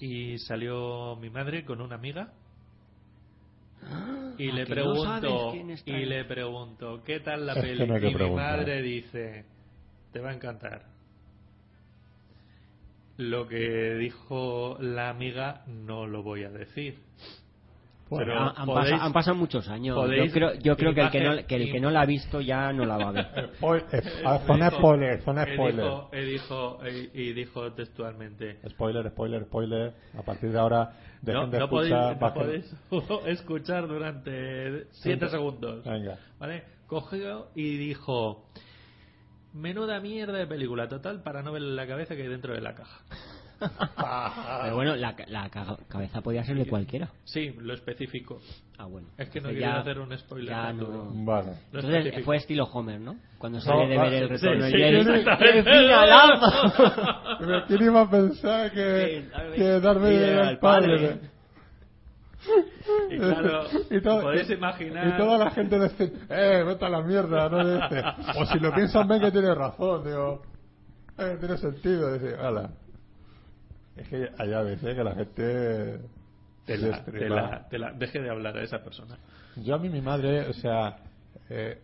y 0.00 0.38
salió 0.38 1.14
mi 1.16 1.30
madre 1.30 1.64
con 1.64 1.80
una 1.80 1.94
amiga 1.94 2.32
y 4.38 4.48
¿A 4.50 4.54
le 4.54 4.62
Ah, 4.62 4.64
no 4.64 4.74
pregunto 4.74 5.52
y 5.86 6.04
le 6.06 6.24
pregunto 6.24 7.02
qué 7.04 7.20
tal 7.20 7.46
la 7.46 7.54
peli 7.54 7.84
y 7.84 8.14
mi 8.14 8.30
madre 8.30 8.82
dice 8.82 9.44
te 10.12 10.20
va 10.20 10.30
a 10.30 10.34
encantar 10.34 10.99
lo 13.20 13.46
que 13.46 13.94
dijo 13.96 14.76
la 14.80 15.10
amiga 15.10 15.62
no 15.66 16.06
lo 16.06 16.22
voy 16.22 16.44
a 16.44 16.50
decir 16.50 16.98
pero 18.08 18.36
han, 18.36 18.52
han 18.56 18.66
podéis- 18.66 18.90
pasa- 18.90 19.04
han 19.04 19.12
pasado 19.12 19.36
muchos 19.36 19.68
años. 19.68 19.96
podéis- 19.96 20.26
Yo 20.26 20.32
creo, 20.32 20.54
yo 20.54 20.76
creo 20.76 20.92
que, 20.94 21.00
el 21.00 21.10
que, 21.12 21.20
no, 21.20 21.46
que 21.46 21.54
el 21.54 21.70
que 21.70 21.78
no 21.80 21.90
la 21.92 22.00
ha 22.00 22.06
visto 22.06 22.40
ya 22.40 22.72
no 22.72 22.84
la 22.84 22.96
va 22.96 23.08
a 23.10 23.12
ver. 23.12 23.26
Spoil- 23.60 23.84
eh, 23.92 24.02
ah, 24.24 24.40
son 24.48 24.60
spoilers, 24.68 25.22
son 25.22 25.36
me 25.36 25.54
spoilers. 25.54 25.94
y 26.12 26.20
dijo, 26.32 26.78
y- 27.14 27.32
dijo 27.34 27.72
textualmente 27.72 28.58
Spoiler, 28.68 29.08
spoiler, 29.10 29.44
spoiler. 29.44 29.92
A 30.18 30.22
partir 30.22 30.50
de 30.50 30.58
ahora, 30.58 30.90
dejen 31.22 31.40
no, 31.42 31.46
de 31.50 31.58
no 31.60 31.68
podéis, 31.70 31.94
escuchar. 31.94 32.14
no 32.16 32.20
bajen- 32.20 32.34
podéis 32.34 32.76
escuchar 33.38 33.86
durante 33.86 34.86
7 34.90 35.28
segundos. 35.28 35.84
Venga. 35.84 36.18
¿Vale? 36.40 36.64
Cogió 36.88 37.46
y 37.54 37.76
dijo: 37.76 38.44
Menuda 39.52 40.00
mierda 40.00 40.38
de 40.38 40.46
película, 40.46 40.88
total, 40.88 41.22
para 41.22 41.42
no 41.42 41.52
verle 41.52 41.74
la 41.74 41.86
cabeza 41.86 42.14
que 42.14 42.22
hay 42.22 42.28
dentro 42.28 42.54
de 42.54 42.60
la 42.60 42.74
caja. 42.74 43.00
Pero 44.62 44.74
bueno, 44.74 44.96
la, 44.96 45.14
la 45.28 45.50
ca- 45.50 45.76
cabeza 45.88 46.22
podía 46.22 46.42
ser 46.44 46.56
de 46.56 46.66
cualquiera. 46.66 47.10
Sí, 47.24 47.54
lo 47.58 47.74
específico. 47.74 48.40
Ah, 48.78 48.86
bueno. 48.86 49.08
Es 49.18 49.28
que 49.28 49.40
no 49.40 49.50
Entonces 49.50 49.60
ya- 49.74 49.80
hacer 49.80 49.98
un 49.98 50.16
spoiler. 50.16 50.48
ya 50.50 50.72
Vale. 50.72 51.46
Lo 51.72 51.80
Entonces 51.80 51.90
específico. 51.98 52.24
fue 52.24 52.36
estilo 52.36 52.64
Homer, 52.64 53.00
¿no? 53.00 53.16
Cuando 53.38 53.60
sale 53.60 53.86
de 53.88 53.96
va, 53.98 54.04
ver 54.04 54.14
el 54.14 54.28
sí, 54.28 54.34
retorno 54.46 54.66
sí, 54.66 54.72
de 54.72 54.78
Jerry. 54.78 54.98
exactamente. 55.18 55.62
¡Qué 55.70 55.78
final 55.78 56.12
ama! 56.12 57.36
Pero 57.38 57.64
¿quién 57.66 57.82
iba 57.82 58.00
a 58.00 58.10
pensar 58.10 58.70
que, 58.72 59.28
que 59.56 59.64
Darth 59.80 60.00
Vader 60.00 60.28
era 60.30 60.50
el 60.50 60.58
padre? 60.58 61.20
Y 63.10 63.18
claro, 63.18 63.64
Y 63.90 64.00
todo- 64.00 64.22
podéis 64.22 64.50
imaginar. 64.50 65.06
Y 65.08 65.16
toda 65.16 65.38
la 65.38 65.50
gente 65.50 65.78
dice, 65.78 66.12
eh, 66.28 66.62
vete 66.66 66.84
a 66.84 66.88
la 66.88 67.02
mierda, 67.02 67.48
no 67.48 67.58
dice. 67.66 68.02
O 68.38 68.46
si 68.46 68.58
lo 68.58 68.72
piensan, 68.74 69.06
ven 69.08 69.20
que 69.20 69.30
tiene 69.30 69.54
razón, 69.54 70.04
digo. 70.04 70.42
Eh, 71.18 71.36
tiene 71.38 71.58
sentido, 71.58 72.12
dice, 72.18 72.34
ala. 72.36 72.70
Es 73.96 74.08
que 74.08 74.28
allá 74.38 74.62
ves, 74.62 74.82
eh, 74.82 74.94
que 74.94 75.04
la 75.04 75.14
gente. 75.14 76.00
la, 76.88 77.04
te 77.04 77.28
la- 77.28 77.68
te 77.68 77.78
la- 77.78 77.92
deje 77.92 78.20
de 78.20 78.30
hablar 78.30 78.56
a 78.56 78.62
esa 78.62 78.78
persona. 78.82 79.18
Yo 79.56 79.74
a 79.74 79.78
mí, 79.78 79.88
mi 79.90 80.00
madre, 80.00 80.48
o 80.48 80.52
sea, 80.54 80.96
eh, 81.50 81.78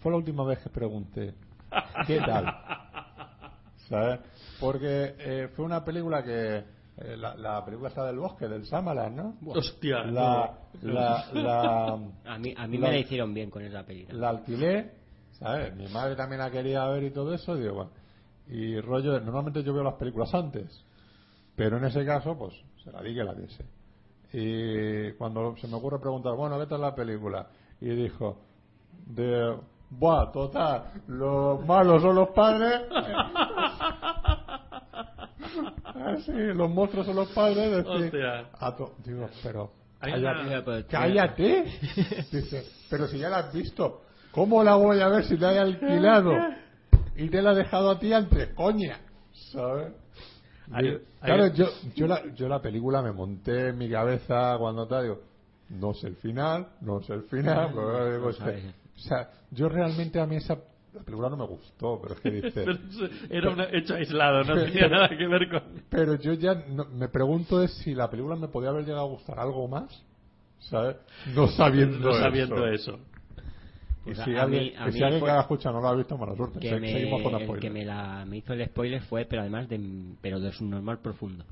fue 0.00 0.10
la 0.10 0.18
última 0.18 0.44
vez 0.44 0.58
que 0.58 0.70
pregunté, 0.70 1.34
¿qué 2.06 2.18
tal? 2.18 2.46
¿Sabes? 3.88 4.20
Porque 4.58 5.14
eh, 5.18 5.48
fue 5.54 5.64
una 5.64 5.84
película 5.84 6.22
que. 6.24 6.64
Eh, 6.98 7.16
la, 7.16 7.34
la 7.36 7.64
película 7.64 7.88
está 7.88 8.04
del 8.06 8.18
bosque, 8.18 8.46
del 8.48 8.66
Samalan, 8.66 9.16
¿no? 9.16 9.34
Hostia, 9.46 10.04
La, 10.04 10.54
no. 10.82 10.92
la, 10.92 11.24
la, 11.32 11.86
A 12.26 12.38
mí, 12.38 12.54
a 12.56 12.66
mí 12.66 12.78
La- 12.78 12.86
me 12.88 12.92
la 12.92 12.98
hicieron 12.98 13.32
bien 13.34 13.50
con 13.50 13.62
esa 13.62 13.82
película. 13.84 14.18
la 14.18 14.28
alquilé, 14.30 14.92
¿sabes? 15.32 15.74
Mi 15.76 15.86
madre 15.88 16.14
también 16.16 16.40
la 16.40 16.50
quería 16.50 16.86
ver 16.88 17.04
y 17.04 17.10
todo 17.10 17.32
eso, 17.34 17.56
digo, 17.56 17.74
bueno. 17.74 17.90
Y 18.48 18.78
rollo, 18.80 19.18
normalmente 19.20 19.62
yo 19.62 19.72
veo 19.72 19.82
las 19.84 19.94
películas 19.94 20.34
antes, 20.34 20.84
pero 21.56 21.78
en 21.78 21.84
ese 21.84 22.04
caso, 22.04 22.36
pues, 22.36 22.54
se 22.84 22.90
la 22.92 23.00
di 23.02 23.14
que 23.14 23.24
la 23.24 23.32
viese. 23.32 23.64
Y 24.34 25.12
cuando 25.12 25.56
se 25.56 25.68
me 25.68 25.76
ocurre 25.76 25.98
preguntar, 26.00 26.34
bueno, 26.34 26.58
¿qué 26.58 26.66
tal 26.66 26.80
la 26.80 26.94
película? 26.94 27.46
Y 27.80 27.88
dijo, 27.90 28.38
de, 29.06 29.56
buah, 29.90 30.30
total, 30.32 30.84
los 31.08 31.64
malos 31.66 32.02
son 32.02 32.14
los 32.16 32.28
padres. 32.30 32.82
Ah, 35.94 36.16
sí, 36.24 36.32
los 36.32 36.70
monstruos 36.70 37.06
son 37.06 37.16
los 37.16 37.28
padres. 37.30 37.70
decir, 37.70 37.86
Hostia. 38.06 38.46
a 38.58 38.76
to- 38.76 38.94
digo, 39.04 39.28
pero 39.42 39.70
cállate, 40.00 40.46
una- 40.46 40.64
pero- 40.64 40.86
cállate. 40.88 41.64
Dice, 42.32 42.64
pero 42.90 43.06
si 43.08 43.18
ya 43.18 43.28
la 43.28 43.38
has 43.38 43.52
visto, 43.52 44.02
¿cómo 44.30 44.62
la 44.64 44.74
voy 44.76 45.00
a 45.00 45.08
ver 45.08 45.24
si 45.24 45.36
la 45.36 45.52
he 45.54 45.58
alquilado? 45.58 46.32
Y 47.16 47.28
te 47.28 47.42
la 47.42 47.52
he 47.52 47.56
dejado 47.56 47.90
a 47.90 47.98
ti 47.98 48.12
antes, 48.12 48.48
coña. 48.54 48.98
¿Sabes? 49.52 49.92
Hay- 50.72 50.98
claro, 51.20 51.48
yo, 51.48 51.66
yo, 51.94 52.06
la, 52.06 52.22
yo 52.34 52.48
la 52.48 52.62
película 52.62 53.02
me 53.02 53.12
monté 53.12 53.68
en 53.68 53.78
mi 53.78 53.90
cabeza 53.90 54.56
cuando 54.58 54.86
tal, 54.86 55.02
digo, 55.02 55.20
no 55.70 55.92
sé 55.94 56.06
el 56.08 56.16
final, 56.16 56.68
no 56.80 57.02
sé 57.02 57.12
el 57.14 57.22
final. 57.24 57.70
pero 57.74 58.12
digo, 58.12 58.30
es 58.30 58.36
que- 58.36 58.42
sabes. 58.42 58.64
o 58.96 58.98
sea, 59.00 59.30
yo 59.50 59.68
realmente 59.68 60.18
a 60.20 60.26
mí 60.26 60.36
esa 60.36 60.56
la 60.94 61.02
película 61.02 61.28
no 61.30 61.36
me 61.38 61.46
gustó, 61.46 62.00
pero 62.02 62.14
es 62.14 62.20
que 62.20 62.30
dice, 62.30 62.64
Era 63.30 63.50
un 63.50 63.60
hecho 63.72 63.94
aislado, 63.94 64.44
no 64.44 64.54
tenía 64.64 64.88
nada 64.88 65.08
que 65.08 65.26
ver 65.26 65.48
con. 65.48 65.62
pero 65.88 66.16
yo 66.16 66.34
ya 66.34 66.54
no- 66.54 66.84
me 66.86 67.08
pregunto 67.08 67.62
es 67.62 67.72
si 67.78 67.94
la 67.94 68.10
película 68.10 68.36
me 68.36 68.48
podía 68.48 68.70
haber 68.70 68.84
llegado 68.84 69.06
a 69.06 69.08
gustar 69.10 69.38
algo 69.38 69.66
más, 69.68 70.02
¿sabes? 70.60 70.96
No 71.34 71.48
sabiendo, 71.48 71.98
No 71.98 72.14
sabiendo 72.14 72.66
eso. 72.66 72.92
eso. 72.94 73.00
Y 74.02 74.14
Pues 74.14 74.18
si 74.18 74.34
a 74.34 74.42
alguien, 74.42 74.62
mí- 74.64 74.74
a 74.76 74.88
y 74.88 74.92
si 74.92 74.98
mí 74.98 75.04
alguien 75.04 75.20
fue- 75.20 75.28
que 75.28 75.34
la 75.34 75.40
escucha 75.42 75.70
no 75.70 75.80
lo 75.80 75.88
ha 75.88 75.94
visto, 75.94 76.18
mala 76.18 76.34
suerte. 76.36 76.58
que 76.58 76.68
Se- 76.70 76.80
me, 76.80 76.92
Seguimos 76.92 77.22
con 77.22 77.40
el 77.40 77.60
que 77.60 77.70
me, 77.70 77.84
la, 77.84 78.24
me 78.26 78.38
hizo 78.38 78.52
el 78.52 78.64
spoiler 78.66 79.00
fue, 79.02 79.24
pero 79.26 79.42
además 79.42 79.68
de, 79.68 79.80
pero 80.20 80.40
de 80.40 80.52
su 80.52 80.64
normal 80.66 80.98
profundo. 80.98 81.44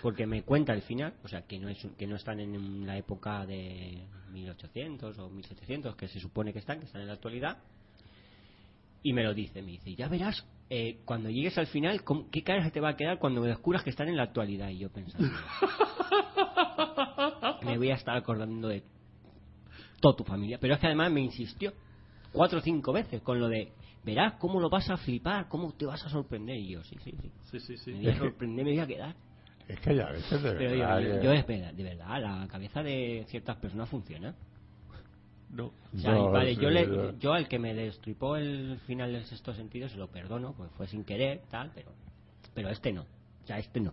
Porque 0.00 0.26
me 0.26 0.42
cuenta 0.42 0.72
el 0.72 0.82
final, 0.82 1.14
o 1.24 1.28
sea, 1.28 1.42
que 1.42 1.58
no, 1.58 1.68
es, 1.68 1.84
que 1.98 2.06
no 2.06 2.16
están 2.16 2.38
en 2.40 2.86
la 2.86 2.96
época 2.96 3.44
de 3.46 3.98
1800 4.32 5.18
o 5.18 5.28
1700, 5.28 5.96
que 5.96 6.08
se 6.08 6.20
supone 6.20 6.52
que 6.52 6.60
están, 6.60 6.78
que 6.78 6.86
están 6.86 7.00
en 7.02 7.08
la 7.08 7.14
actualidad, 7.14 7.58
y 9.08 9.12
me 9.12 9.22
lo 9.22 9.32
dice, 9.34 9.62
me 9.62 9.70
dice, 9.70 9.94
ya 9.94 10.08
verás, 10.08 10.44
eh, 10.68 10.98
cuando 11.04 11.30
llegues 11.30 11.56
al 11.58 11.68
final, 11.68 12.02
¿cómo- 12.02 12.28
¿qué 12.28 12.42
cara 12.42 12.64
se 12.64 12.72
te 12.72 12.80
va 12.80 12.88
a 12.88 12.96
quedar 12.96 13.20
cuando 13.20 13.40
descubras 13.42 13.84
que 13.84 13.90
están 13.90 14.08
en 14.08 14.16
la 14.16 14.24
actualidad? 14.24 14.68
Y 14.70 14.78
yo 14.78 14.90
pensando, 14.90 15.28
me 17.62 17.78
voy 17.78 17.90
a 17.90 17.94
estar 17.94 18.16
acordando 18.16 18.66
de 18.68 18.82
toda 20.00 20.16
tu 20.16 20.24
familia. 20.24 20.58
Pero 20.60 20.74
es 20.74 20.80
que 20.80 20.86
además 20.86 21.12
me 21.12 21.20
insistió. 21.20 21.72
cuatro 22.32 22.58
o 22.58 22.62
cinco 22.62 22.92
veces 22.92 23.22
con 23.22 23.38
lo 23.40 23.48
de 23.48 23.72
verás 24.04 24.34
cómo 24.40 24.60
lo 24.60 24.68
vas 24.68 24.90
a 24.90 24.96
flipar, 24.96 25.48
cómo 25.48 25.72
te 25.72 25.86
vas 25.86 26.04
a 26.04 26.08
sorprender. 26.10 26.56
Y 26.56 26.70
yo, 26.70 26.82
sí, 26.82 26.96
sí, 27.04 27.12
sí. 27.22 27.30
Sí, 27.50 27.60
sí, 27.60 27.76
sí. 27.76 27.92
Me 27.92 27.98
voy 28.00 28.08
a 28.08 28.18
sorprender, 28.18 28.64
me 28.64 28.72
voy 28.72 28.80
a 28.80 28.86
quedar. 28.86 29.14
Es 29.68 29.80
que 29.80 29.90
hay 29.90 30.00
a 30.00 30.10
veces 30.10 30.42
de 30.42 30.52
Pero 30.52 30.74
yo, 30.74 30.78
verdad. 30.78 31.00
yo- 31.00 31.18
que- 31.20 31.24
yo 31.24 31.32
es 31.32 31.46
verdad, 31.46 31.72
de 31.72 31.82
verdad, 31.84 32.20
la 32.20 32.48
cabeza 32.48 32.82
de 32.82 33.24
ciertas 33.28 33.56
personas 33.56 33.88
funciona. 33.88 34.34
No. 35.50 35.66
O 35.94 35.98
sea, 35.98 36.10
No, 36.12 36.28
y 36.28 36.32
vale, 36.32 36.54
sí, 36.54 36.60
yo, 36.60 36.70
le- 36.70 36.86
yo- 36.86 37.18
yo 37.18 37.32
al 37.32 37.48
que 37.48 37.58
me 37.58 37.72
destripó 37.74 38.36
el 38.36 38.78
final 38.86 39.12
del 39.12 39.24
sexto 39.24 39.54
sentido 39.54 39.88
se 39.88 39.96
lo 39.96 40.08
perdono, 40.08 40.54
pues 40.56 40.70
fue 40.76 40.86
sin 40.88 41.04
querer, 41.04 41.42
tal, 41.50 41.70
pero, 41.74 41.90
pero 42.54 42.68
este 42.68 42.92
no. 42.92 43.02
O 43.02 43.46
sea, 43.46 43.58
este 43.58 43.80
no. 43.80 43.92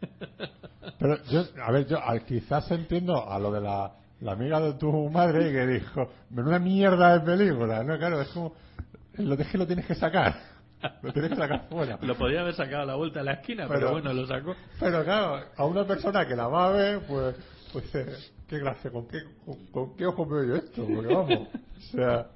Pero 0.98 1.22
yo, 1.24 1.44
a 1.64 1.70
ver, 1.72 1.86
yo 1.86 1.98
al- 2.02 2.24
quizás 2.24 2.70
entiendo 2.70 3.28
a 3.28 3.38
lo 3.38 3.52
de 3.52 3.60
la, 3.60 3.92
la 4.20 4.32
amiga 4.32 4.60
de 4.60 4.74
tu 4.74 4.90
madre 5.10 5.52
que 5.52 5.66
dijo, 5.66 6.08
menuda 6.30 6.58
mierda 6.58 7.18
de 7.18 7.24
película, 7.24 7.82
¿no? 7.84 7.96
Claro, 7.98 8.20
es 8.20 8.28
como, 8.28 8.52
lo 9.18 9.36
de 9.36 9.44
que 9.46 9.58
lo 9.58 9.66
tienes 9.66 9.86
que 9.86 9.94
sacar, 9.94 10.34
lo 11.02 11.12
tienes 11.12 11.30
que 11.32 11.36
sacar 11.36 11.66
fuera. 11.68 11.98
Lo 12.02 12.16
podía 12.16 12.40
haber 12.40 12.54
sacado 12.54 12.82
a 12.82 12.86
la 12.86 12.94
vuelta 12.96 13.20
a 13.20 13.22
la 13.24 13.32
esquina, 13.34 13.66
pero, 13.68 13.78
Pero- 13.80 13.90
bueno, 13.92 14.12
lo 14.12 14.26
sacó. 14.26 14.54
Pero 14.80 15.04
claro, 15.04 15.44
a 15.56 15.64
una 15.64 15.84
persona 15.86 16.26
que 16.26 16.34
la 16.36 16.48
va 16.48 16.66
a 16.66 16.70
ver, 16.72 17.00
pues, 17.06 17.36
pues 17.72 17.84
dice, 17.84 18.06
qué 18.48 18.58
gracia, 18.58 18.90
¿con 18.90 19.08
qué, 19.08 19.22
con, 19.44 19.66
con 19.66 19.96
qué 19.96 20.06
ojo 20.06 20.26
veo 20.26 20.44
yo 20.44 20.56
esto? 20.56 20.86
Porque 20.86 21.08
vamos, 21.14 21.48
o 21.48 21.96
sea, 21.96 22.26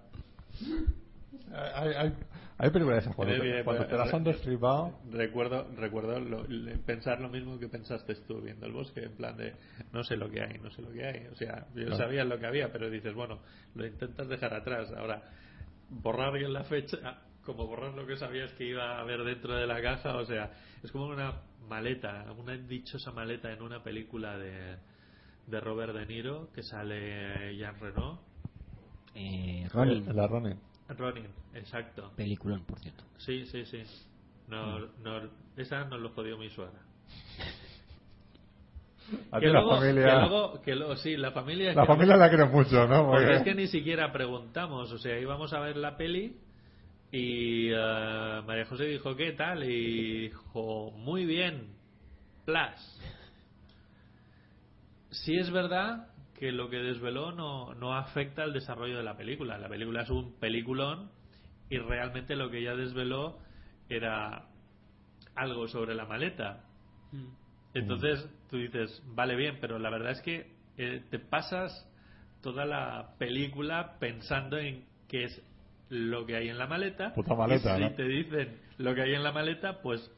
hay, 1.74 1.94
hay, 1.94 2.14
hay 2.58 2.70
películas 2.70 3.02
esas, 3.04 3.14
cuando, 3.14 3.34
te, 3.34 3.64
cuando 3.64 3.82
pues, 3.82 3.90
te 3.90 3.96
las 3.96 4.14
han 4.14 4.24
destripado, 4.24 4.98
Recuerdo, 5.10 5.66
recuerdo 5.76 6.18
lo- 6.20 6.46
pensar 6.86 7.20
lo 7.20 7.28
mismo 7.28 7.58
que 7.58 7.68
pensaste 7.68 8.14
tú 8.26 8.40
viendo 8.40 8.66
el 8.66 8.72
bosque, 8.72 9.04
en 9.04 9.12
plan 9.16 9.36
de 9.36 9.54
no 9.92 10.02
sé 10.04 10.16
lo 10.16 10.30
que 10.30 10.40
hay, 10.42 10.58
no 10.58 10.70
sé 10.70 10.82
lo 10.82 10.90
que 10.90 11.04
hay. 11.06 11.26
O 11.32 11.34
sea, 11.36 11.66
yo 11.74 11.94
sabía 11.96 12.24
lo 12.24 12.38
que 12.38 12.46
había, 12.46 12.72
pero 12.72 12.88
dices, 12.90 13.14
bueno, 13.14 13.40
lo 13.74 13.86
intentas 13.86 14.28
dejar 14.28 14.54
atrás. 14.54 14.90
Ahora, 14.96 15.22
borrar 15.90 16.32
bien 16.32 16.52
la 16.52 16.64
fecha, 16.64 17.18
como 17.44 17.66
borrar 17.66 17.94
lo 17.94 18.06
que 18.06 18.16
sabías 18.16 18.52
que 18.54 18.64
iba 18.64 18.96
a 18.96 19.00
haber 19.00 19.22
dentro 19.22 19.54
de 19.54 19.66
la 19.66 19.80
caja, 19.82 20.16
o 20.16 20.24
sea, 20.24 20.50
es 20.82 20.90
como 20.90 21.06
una 21.06 21.42
maleta, 21.68 22.24
una 22.38 22.56
dichosa 22.56 23.12
maleta 23.12 23.52
en 23.52 23.62
una 23.62 23.82
película 23.82 24.36
de, 24.38 24.76
de 25.47 25.60
Robert 25.60 25.94
De 25.94 26.06
Niro 26.06 26.48
que 26.52 26.62
sale 26.62 27.56
Jean 27.56 27.78
Reno. 27.81 28.20
Eh, 29.14 29.66
Ronin, 29.73 30.05
la 30.14 30.27
Ronin. 30.27 30.59
Ronin, 30.89 31.27
exacto. 31.55 32.12
peliculón, 32.16 32.64
por 32.64 32.78
cierto. 32.81 33.05
Sí, 33.18 33.47
sí, 33.47 33.64
sí. 33.64 33.82
No, 34.48 34.78
no, 35.02 35.28
esa 35.56 35.85
nos 35.85 36.01
lo 36.01 36.10
jodió 36.10 36.36
mi 36.39 36.48
suegra. 36.51 36.81
A 39.31 39.39
que 39.39 39.47
la 39.47 39.60
luego, 39.60 39.77
familia, 39.78 40.05
que 40.05 40.12
luego, 40.18 40.62
que 40.62 40.74
luego- 40.74 40.97
sí, 40.97 41.16
la 41.16 41.31
familia. 41.31 41.73
la 41.74 41.82
que- 41.82 41.86
familia 41.86 42.16
la 42.16 42.28
quiere 42.28 42.44
mucho, 42.47 42.89
¿no? 42.89 43.06
Porque 43.06 43.23
Porque- 43.24 43.36
es 43.36 43.43
que 43.44 43.55
ni 43.55 43.68
siquiera 43.68 44.10
preguntamos, 44.12 44.90
o 44.93 44.98
sea, 44.98 45.16
íbamos 45.20 45.52
a 45.52 45.60
ver 45.60 45.77
la 45.77 45.97
peli 45.97 46.36
y 47.12 47.68
eh, 47.70 48.43
María 48.44 48.66
José 48.66 48.85
dijo, 48.86 49.14
¿qué 49.14 49.32
tal? 49.32 49.62
Y 49.62 50.23
dijo, 50.23 50.90
muy 50.90 51.24
bien, 51.24 51.68
plus. 52.44 53.01
Sí 55.24 55.36
es 55.36 55.51
verdad 55.51 56.09
que 56.38 56.52
lo 56.52 56.68
que 56.68 56.76
desveló 56.76 57.32
no, 57.32 57.74
no 57.74 57.94
afecta 57.94 58.43
al 58.43 58.52
desarrollo 58.52 58.98
de 58.98 59.02
la 59.02 59.16
película. 59.16 59.59
La 59.59 59.68
película 59.68 60.02
es 60.02 60.10
un 60.10 60.38
peliculón 60.38 61.10
y 61.70 61.78
realmente 61.78 62.36
lo 62.36 62.51
que 62.51 62.59
ella 62.59 62.76
desveló 62.76 63.38
era 63.88 64.47
algo 65.34 65.68
sobre 65.68 65.94
la 65.94 66.05
maleta. 66.05 66.64
Entonces 67.74 68.28
tú 68.51 68.59
dices, 68.59 69.02
vale 69.06 69.36
bien, 69.36 69.59
pero 69.60 69.78
la 69.78 69.90
verdad 69.90 70.12
es 70.12 70.22
que 70.22 70.55
eh, 70.76 71.05
te 71.10 71.18
pasas 71.18 71.88
toda 72.43 72.64
la 72.64 73.14
película 73.18 73.97
pensando 73.98 74.59
en 74.59 74.84
qué 75.09 75.24
es 75.24 75.43
lo 75.88 76.26
que 76.26 76.36
hay 76.36 76.48
en 76.48 76.59
la 76.59 76.66
maleta. 76.66 77.12
Puta 77.14 77.34
maleta, 77.34 77.74
y 77.74 77.76
si 77.76 77.88
¿no? 77.88 77.94
te 77.94 78.05
dicen 78.05 78.60
lo 78.78 78.94
que 78.94 79.02
hay 79.02 79.14
en 79.14 79.22
la 79.22 79.32
maleta, 79.32 79.80
pues 79.82 80.10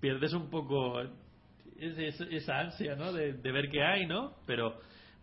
pierdes 0.00 0.32
un 0.32 0.50
poco 0.50 1.02
es- 1.82 1.98
es- 1.98 2.20
esa 2.30 2.58
ansia, 2.60 2.94
¿no? 2.96 3.12
De, 3.12 3.32
de 3.34 3.52
ver 3.52 3.68
qué 3.70 3.82
hay, 3.82 4.06
¿no? 4.06 4.34
Pero, 4.46 4.74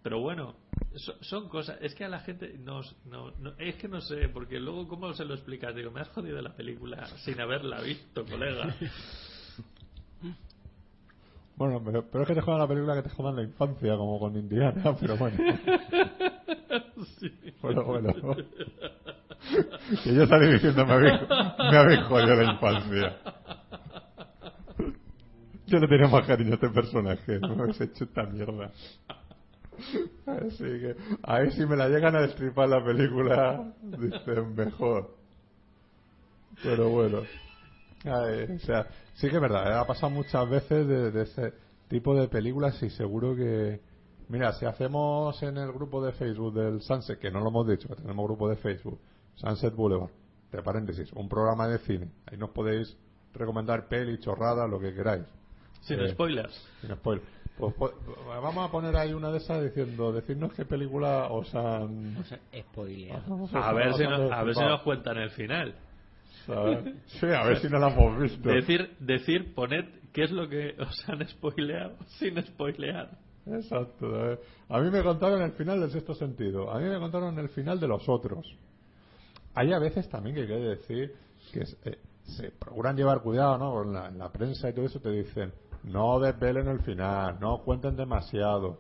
pero 0.04 0.20
bueno, 0.20 0.56
so- 0.96 1.16
son 1.24 1.50
cosas. 1.50 1.78
Es 1.82 1.96
que 1.96 2.06
a 2.06 2.10
la 2.10 2.20
gente 2.20 2.58
nos, 2.60 2.96
no, 3.06 3.32
no- 3.40 3.54
es 3.58 3.76
que 3.76 3.88
no 3.88 4.02
sé, 4.02 4.30
porque 4.30 4.60
luego 4.60 4.88
cómo 4.88 5.14
se 5.14 5.26
lo 5.26 5.34
explicas. 5.34 5.74
Digo, 5.76 5.92
me 5.92 6.02
has 6.02 6.10
jodido 6.10 6.42
la 6.42 6.54
película 6.56 7.06
sin 7.24 7.40
haberla 7.40 7.82
visto, 7.82 8.26
colega. 8.26 8.76
Bueno, 11.56 11.82
pero, 11.84 12.06
pero 12.10 12.22
es 12.24 12.28
que 12.30 12.36
te 12.36 12.42
jodan 12.42 12.60
la 12.62 12.68
película 12.70 12.96
que 12.96 13.02
te 13.10 13.10
jodan 13.10 13.36
la 13.36 13.44
infancia, 13.44 13.98
como 13.98 14.18
con 14.18 14.34
Indiana, 14.34 14.96
pero 15.02 15.18
bueno. 15.18 15.38
Bueno, 17.62 17.84
bueno. 17.84 18.14
que 20.04 20.14
yo 20.16 20.26
salí 20.26 20.54
diciendo, 20.54 20.86
me 20.86 20.94
habéis, 20.94 21.20
me 21.72 21.78
habéis 21.78 22.00
jodido 22.04 22.36
la 22.36 22.54
infancia. 22.54 23.18
Yo 25.70 25.78
le 25.80 25.88
tenía 25.88 26.08
más 26.08 26.26
cariño 26.26 26.52
a 26.52 26.56
este 26.56 26.70
personaje, 26.70 27.40
no 27.40 27.62
habéis 27.62 27.80
hecho 27.82 28.06
esta 28.06 28.24
mierda. 28.24 28.72
Así 30.26 30.64
que, 30.64 30.96
ahí 31.24 31.52
si 31.52 31.66
me 31.66 31.76
la 31.76 31.88
llegan 31.88 32.16
a 32.16 32.22
destripar 32.22 32.68
la 32.70 32.84
película, 32.84 33.72
dicen 33.82 34.56
mejor. 34.56 35.16
Pero 36.64 36.90
bueno. 36.90 37.22
Sí 39.14 39.30
que 39.30 39.36
es 39.36 39.42
verdad, 39.42 39.72
¿eh? 39.72 39.76
ha 39.76 39.86
pasado 39.86 40.10
muchas 40.10 40.50
veces 40.50 40.88
de, 40.88 41.22
ese 41.22 41.54
tipo 41.88 42.16
de 42.16 42.28
películas 42.28 42.82
y 42.82 42.90
seguro 42.90 43.36
que... 43.36 43.82
Mira, 44.30 44.54
si 44.54 44.66
hacemos 44.66 45.42
en 45.44 45.58
el 45.58 45.72
grupo 45.72 46.04
de 46.04 46.14
Facebook 46.14 46.54
del 46.54 46.82
Sunset, 46.82 47.20
que 47.20 47.32
no 47.32 47.40
lo 47.40 47.50
hemos 47.50 47.68
dicho, 47.68 47.88
que 47.88 47.96
tenemos 47.96 48.26
grupo 48.26 48.48
de 48.48 48.56
Facebook, 48.58 49.00
Sunset 49.36 49.76
Boulevard, 49.76 50.12
de 50.52 50.62
paréntesis, 50.62 51.12
un 51.14 51.28
programa 51.28 51.68
de 51.68 51.80
cine, 51.80 52.12
ahí 52.28 52.38
nos 52.38 52.52
podéis 52.52 52.96
recomendar 53.34 53.88
peli, 53.88 54.20
chorrada, 54.20 54.68
lo 54.68 54.80
que 54.80 54.94
queráis. 54.94 55.26
Sin 55.82 56.00
Eh, 56.00 56.10
spoilers. 56.10 56.54
Sin. 56.82 56.96
Pues, 57.60 57.74
pues, 57.78 57.94
vamos 58.26 58.70
a 58.70 58.72
poner 58.72 58.96
ahí 58.96 59.12
una 59.12 59.32
de 59.32 59.40
esas 59.40 59.62
diciendo, 59.62 60.14
decirnos 60.14 60.54
qué 60.54 60.64
película 60.64 61.28
os 61.30 61.54
han... 61.54 62.16
O 62.18 62.24
sea, 62.24 62.40
spoiler. 62.58 63.18
A 63.54 63.74
ver, 63.74 63.94
si 63.96 64.04
os 64.04 64.08
han 64.08 64.22
nos, 64.22 64.32
a 64.32 64.44
ver 64.44 64.56
si 64.56 64.62
destripado, 64.62 64.70
nos 64.70 64.82
cuentan 64.84 65.18
el 65.18 65.30
final. 65.32 65.76
Sí, 67.08 67.26
a 67.26 67.44
ver 67.44 67.60
si 67.60 67.68
no 67.68 67.80
la 67.80 67.90
hemos 67.90 68.22
visto. 68.22 68.50
Decir, 68.50 68.96
decir, 69.00 69.54
poned 69.54 69.86
qué 70.14 70.24
es 70.24 70.32
lo 70.32 70.48
que 70.48 70.76
os 70.80 71.10
han 71.10 71.28
spoileado 71.28 71.98
sin 72.18 72.42
spoilear. 72.42 73.10
Exacto. 73.46 74.38
A 74.70 74.80
mí 74.80 74.90
me 74.90 75.04
contaron 75.04 75.42
el 75.42 75.52
final 75.52 75.82
del 75.82 75.92
sexto 75.92 76.14
sentido. 76.14 76.72
A 76.72 76.80
mí 76.80 76.88
me 76.88 76.98
contaron 76.98 77.38
el 77.40 77.50
final 77.50 77.80
de 77.80 77.88
los 77.88 78.08
otros. 78.08 78.56
Hay 79.54 79.74
a 79.74 79.80
veces 79.80 80.08
también 80.10 80.36
que 80.36 80.42
hay 80.44 80.48
que 80.48 80.54
decir 80.54 81.16
que 81.52 81.62
eh, 81.62 81.98
se 82.24 82.52
procuran 82.52 82.96
llevar 82.96 83.22
cuidado, 83.22 83.58
¿no? 83.58 83.72
Con 83.72 83.94
la, 83.94 84.08
en 84.08 84.18
la 84.18 84.32
prensa 84.32 84.70
y 84.70 84.74
todo 84.74 84.86
eso 84.86 85.00
te 85.00 85.10
dicen 85.10 85.52
no 85.84 86.20
desvelen 86.20 86.68
el 86.68 86.80
final, 86.82 87.38
no 87.40 87.60
cuenten 87.60 87.96
demasiado. 87.96 88.80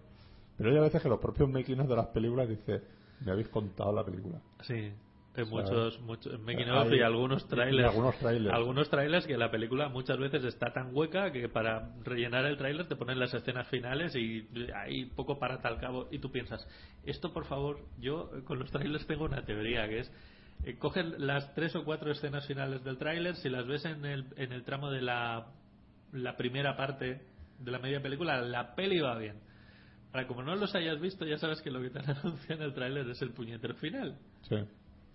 Pero 0.57 0.71
hay 0.71 0.77
a 0.77 0.81
veces 0.81 1.01
que 1.01 1.09
los 1.09 1.19
propios 1.19 1.49
making 1.49 1.87
de 1.87 1.95
las 1.95 2.07
películas 2.07 2.49
dicen 2.49 2.83
me 3.25 3.31
habéis 3.31 3.49
contado 3.49 3.91
la 3.93 4.03
película. 4.03 4.39
Sí, 4.61 4.91
en 5.35 5.49
muchos, 5.49 5.99
muchos 6.01 6.33
en 6.33 6.43
making 6.43 6.69
Hay- 6.69 6.87
of 6.87 6.93
y 6.93 7.01
algunos 7.01 7.47
trailers. 7.47 7.85
y 7.85 7.89
algunos 7.89 8.15
trailers. 8.17 8.53
Algunos 8.55 8.89
trailers 8.89 9.25
que 9.27 9.37
la 9.37 9.51
película 9.51 9.87
muchas 9.89 10.17
veces 10.17 10.43
está 10.43 10.73
tan 10.73 10.93
hueca 10.95 11.31
que 11.31 11.47
para 11.49 11.93
rellenar 12.03 12.45
el 12.45 12.57
trailer 12.57 12.87
te 12.87 12.95
ponen 12.95 13.19
las 13.19 13.33
escenas 13.33 13.67
finales 13.67 14.15
y 14.15 14.47
ahí 14.75 15.05
poco 15.05 15.37
para 15.39 15.61
tal 15.61 15.79
cabo. 15.79 16.07
Y 16.11 16.19
tú 16.19 16.31
piensas, 16.31 16.67
esto 17.05 17.31
por 17.33 17.45
favor, 17.45 17.79
yo 17.99 18.29
con 18.45 18.59
los 18.59 18.69
trailers 18.71 19.05
tengo 19.07 19.25
una 19.25 19.43
teoría 19.45 19.87
que 19.87 19.99
es. 19.99 20.11
eh, 20.65 20.77
cogen 20.77 21.25
las 21.25 21.53
tres 21.55 21.73
o 21.77 21.85
cuatro 21.85 22.11
escenas 22.11 22.45
finales 22.45 22.83
del 22.83 22.97
tráiler, 22.97 23.35
si 23.37 23.47
las 23.49 23.65
ves 23.65 23.85
en 23.85 24.03
el, 24.05 24.25
en 24.35 24.51
el 24.51 24.63
tramo 24.65 24.91
de 24.91 25.01
la, 25.01 25.47
la 26.13 26.35
primera 26.37 26.75
parte 26.75 27.21
de 27.59 27.71
la 27.71 27.79
media 27.79 28.01
película, 28.01 28.41
la 28.41 28.75
peli 28.75 28.99
va 28.99 29.17
bien. 29.17 29.37
Ahora, 30.11 30.25
como 30.27 30.41
no 30.43 30.55
los 30.55 30.73
hayas 30.75 30.99
visto, 30.99 31.25
ya 31.25 31.37
sabes 31.37 31.61
que 31.61 31.69
lo 31.69 31.81
que 31.81 31.89
te 31.89 31.99
han 31.99 32.09
anunciado 32.09 32.61
en 32.61 32.67
el 32.69 32.73
tráiler 32.73 33.07
es 33.09 33.21
el 33.21 33.31
puñetero 33.31 33.75
final. 33.75 34.17
Sí. 34.41 34.55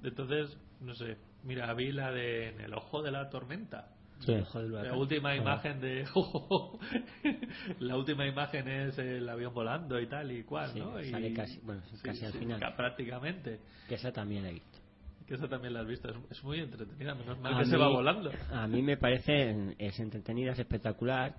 Entonces, 0.02 0.56
no 0.80 0.94
sé, 0.94 1.16
mira, 1.42 1.72
vi 1.74 1.90
la 1.92 2.10
de 2.12 2.50
En 2.50 2.60
el 2.60 2.74
ojo 2.74 3.02
de 3.02 3.10
la 3.10 3.28
tormenta. 3.30 3.88
Sí. 4.20 4.32
La 4.70 4.94
última 4.96 5.34
imagen 5.34 5.80
de... 5.80 6.04
la 7.80 7.96
última 7.96 8.26
imagen 8.26 8.68
es 8.68 8.98
el 8.98 9.28
avión 9.28 9.52
volando 9.52 10.00
y 10.00 10.06
tal 10.06 10.30
y 10.32 10.44
cual, 10.44 10.70
Sí, 10.72 10.78
¿no? 10.80 11.00
Y- 11.00 11.10
sale 11.10 11.32
casi- 11.32 11.60
bueno, 11.62 11.82
casi 12.02 12.24
al 12.24 12.32
final. 12.32 12.60
ca- 12.60 12.76
prácticamente. 12.76 13.60
Que 13.88 13.96
esa 13.96 14.12
también 14.12 14.44
la 14.44 14.50
he 14.50 14.54
visto. 14.54 14.78
Que 15.26 15.34
esa 15.34 15.48
también 15.48 15.72
la 15.72 15.80
has 15.80 15.86
visto. 15.86 16.10
Es, 16.30 16.44
muy 16.44 16.60
entretenida, 16.60 17.14
menos 17.14 17.38
mal 17.40 17.54
A 17.54 17.58
que 17.60 17.64
se 17.66 17.76
va 17.76 17.88
volando. 17.88 18.30
A 18.52 18.66
mí 18.66 18.82
me 18.82 18.96
parece 18.98 19.74
es 19.78 19.98
entretenida, 19.98 20.52
es 20.52 20.58
espectacular. 20.58 21.34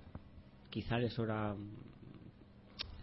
Quizá 0.70 0.98
le 0.98 1.08
sobra 1.10 1.54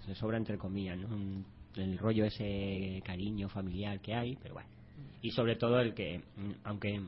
le 0.08 0.16
sobra 0.16 0.38
entre 0.38 0.58
comillas, 0.58 0.98
¿no? 0.98 1.44
El 1.76 1.98
rollo 1.98 2.26
ese 2.26 3.02
cariño 3.06 3.48
familiar 3.50 4.00
que 4.02 4.14
hay, 4.14 4.36
pero 4.42 4.56
bueno. 4.56 4.70
Y 5.22 5.32
sobre 5.32 5.56
todo 5.56 5.80
el 5.80 5.94
que 5.94 6.22
aunque 6.66 7.02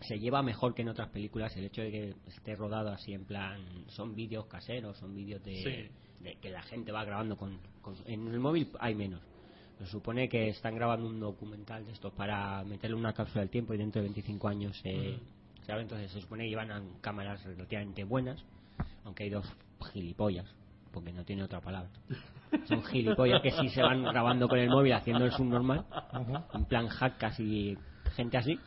se 0.00 0.18
lleva 0.18 0.42
mejor 0.42 0.74
que 0.74 0.82
en 0.82 0.88
otras 0.88 1.08
películas 1.10 1.56
el 1.56 1.64
hecho 1.66 1.82
de 1.82 1.90
que 1.90 2.14
esté 2.26 2.56
rodado 2.56 2.90
así 2.90 3.12
en 3.12 3.24
plan 3.24 3.60
son 3.88 4.14
vídeos 4.14 4.46
caseros, 4.46 4.98
son 4.98 5.14
vídeos 5.14 5.42
de, 5.44 5.54
Sí. 5.56 6.24
de 6.24 6.34
que 6.36 6.50
la 6.50 6.62
gente 6.62 6.90
va 6.90 7.04
grabando 7.04 7.36
con, 7.36 7.58
con- 7.82 7.94
en 8.06 8.26
el 8.28 8.40
móvil 8.40 8.68
hay 8.80 8.94
menos. 8.94 9.20
Se 9.80 9.86
supone 9.86 10.28
que 10.28 10.50
están 10.50 10.74
grabando 10.74 11.08
un 11.08 11.18
documental 11.18 11.86
de 11.86 11.92
estos 11.92 12.12
para 12.12 12.62
meterle 12.64 12.96
una 12.96 13.14
cápsula 13.14 13.40
del 13.40 13.48
tiempo 13.48 13.72
y 13.72 13.78
dentro 13.78 14.02
de 14.02 14.08
25 14.08 14.48
años 14.48 14.78
eh, 14.84 15.18
se 15.64 15.72
abre. 15.72 15.84
Entonces 15.84 16.10
se 16.10 16.20
supone 16.20 16.44
que 16.44 16.50
llevan 16.50 16.70
a 16.70 16.82
cámaras 17.00 17.42
relativamente 17.44 18.04
buenas, 18.04 18.44
aunque 19.04 19.24
hay 19.24 19.30
dos 19.30 19.46
gilipollas, 19.94 20.44
porque 20.92 21.14
no 21.14 21.24
tiene 21.24 21.44
otra 21.44 21.62
palabra. 21.62 21.88
Son 22.68 22.84
gilipollas 22.84 23.40
que 23.40 23.52
sí 23.52 23.70
se 23.70 23.80
van 23.80 24.02
grabando 24.02 24.48
con 24.48 24.58
el 24.58 24.68
móvil 24.68 24.92
haciendo 24.92 25.24
el 25.24 25.32
subnormal, 25.32 25.86
en 26.52 26.64
plan 26.66 26.86
hack 26.88 27.16
casi 27.16 27.78
gente 28.16 28.36
así. 28.36 28.58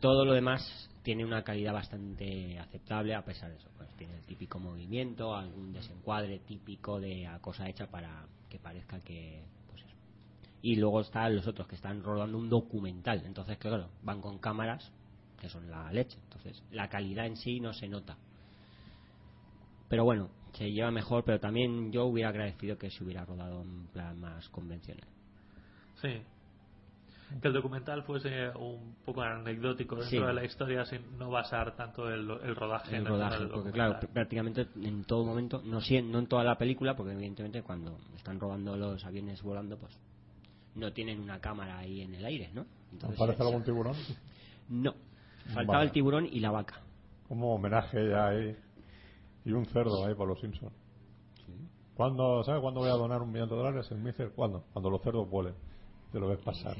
Todo 0.00 0.24
lo 0.24 0.32
demás 0.32 0.90
tiene 1.02 1.22
una 1.22 1.42
calidad 1.42 1.74
bastante 1.74 2.58
aceptable 2.58 3.14
a 3.14 3.26
pesar 3.26 3.50
de 3.50 3.56
eso. 3.58 3.68
Pues 3.76 3.90
tiene 3.96 4.14
el 4.14 4.24
típico 4.24 4.58
movimiento, 4.58 5.36
algún 5.36 5.74
desencuadre 5.74 6.38
típico 6.38 6.98
de 6.98 7.26
a 7.26 7.40
cosa 7.40 7.68
hecha 7.68 7.88
para 7.88 8.24
que 8.48 8.58
parezca 8.58 8.98
que. 9.00 9.42
Y 10.62 10.76
luego 10.76 11.00
están 11.00 11.34
los 11.34 11.46
otros 11.48 11.66
que 11.66 11.74
están 11.74 12.02
rodando 12.04 12.38
un 12.38 12.48
documental. 12.48 13.22
Entonces, 13.26 13.58
claro, 13.58 13.88
van 14.02 14.20
con 14.20 14.38
cámaras 14.38 14.92
que 15.40 15.48
son 15.48 15.68
la 15.70 15.92
leche. 15.92 16.16
Entonces, 16.22 16.62
la 16.70 16.88
calidad 16.88 17.26
en 17.26 17.36
sí 17.36 17.58
no 17.58 17.72
se 17.72 17.88
nota. 17.88 18.16
Pero 19.88 20.04
bueno, 20.04 20.30
se 20.52 20.70
lleva 20.70 20.90
mejor, 20.90 21.24
pero 21.24 21.40
también 21.40 21.90
yo 21.92 22.04
hubiera 22.06 22.28
agradecido 22.30 22.78
que 22.78 22.90
se 22.90 23.02
hubiera 23.04 23.24
rodado 23.24 23.62
en 23.62 23.86
plan 23.88 24.18
más 24.20 24.48
convencional. 24.50 25.06
Sí. 26.00 26.22
Que 27.40 27.48
el 27.48 27.54
documental 27.54 28.02
fuese 28.04 28.50
un 28.50 28.94
poco 29.04 29.22
anecdótico 29.22 29.96
dentro 29.96 30.10
Sí. 30.20 30.24
de 30.26 30.34
la 30.34 30.44
historia 30.44 30.84
sin 30.84 31.18
no 31.18 31.30
basar 31.30 31.74
tanto 31.76 32.08
el, 32.10 32.30
el 32.30 32.54
rodaje 32.54 32.90
el 32.90 32.96
en 33.02 33.06
rodaje, 33.06 33.38
del 33.38 33.48
porque 33.48 33.68
documental. 33.70 33.90
claro, 33.92 34.06
pr- 34.06 34.12
prácticamente 34.12 34.68
en 34.82 35.04
todo 35.04 35.24
momento, 35.24 35.62
no, 35.64 35.78
no 35.80 36.18
en 36.18 36.26
toda 36.26 36.44
la 36.44 36.56
película, 36.58 36.94
porque 36.94 37.12
evidentemente 37.12 37.62
cuando 37.62 37.98
están 38.16 38.38
rodando 38.38 38.76
los 38.76 39.02
aviones 39.04 39.42
volando, 39.42 39.78
pues 39.78 39.98
no 40.74 40.92
tienen 40.92 41.20
una 41.20 41.40
cámara 41.40 41.78
ahí 41.78 42.02
en 42.02 42.14
el 42.14 42.24
aire, 42.24 42.50
¿no? 42.54 42.64
Entonces, 42.92 43.20
¿Aparece 43.20 43.42
algún 43.42 43.62
tiburón? 43.64 43.94
No, 44.68 44.94
faltaba 45.54 45.78
Vale. 45.78 45.86
el 45.86 45.92
tiburón 45.92 46.26
y 46.30 46.40
la 46.40 46.50
vaca. 46.50 46.80
Como 47.28 47.54
homenaje 47.54 48.08
ya 48.08 48.28
ahí. 48.28 48.56
Y 49.44 49.52
un 49.52 49.66
cerdo 49.66 50.06
ahí 50.06 50.14
por 50.14 50.28
los 50.28 50.40
Simpsons. 50.40 50.72
¿Cuándo, 51.96 52.42
¿Sabes 52.44 52.60
cuándo 52.62 52.80
voy 52.80 52.88
a 52.90 52.94
donar 52.94 53.20
un 53.22 53.32
millón 53.32 53.48
de 53.50 53.56
dólares? 53.56 53.90
El 53.90 53.98
Mister, 53.98 54.30
¿cuándo? 54.30 54.64
Cuando 54.72 54.88
los 54.90 55.02
cerdos 55.02 55.28
vuelen. 55.28 55.54
Te 56.10 56.18
lo 56.20 56.28
ves 56.28 56.38
pasar. 56.40 56.76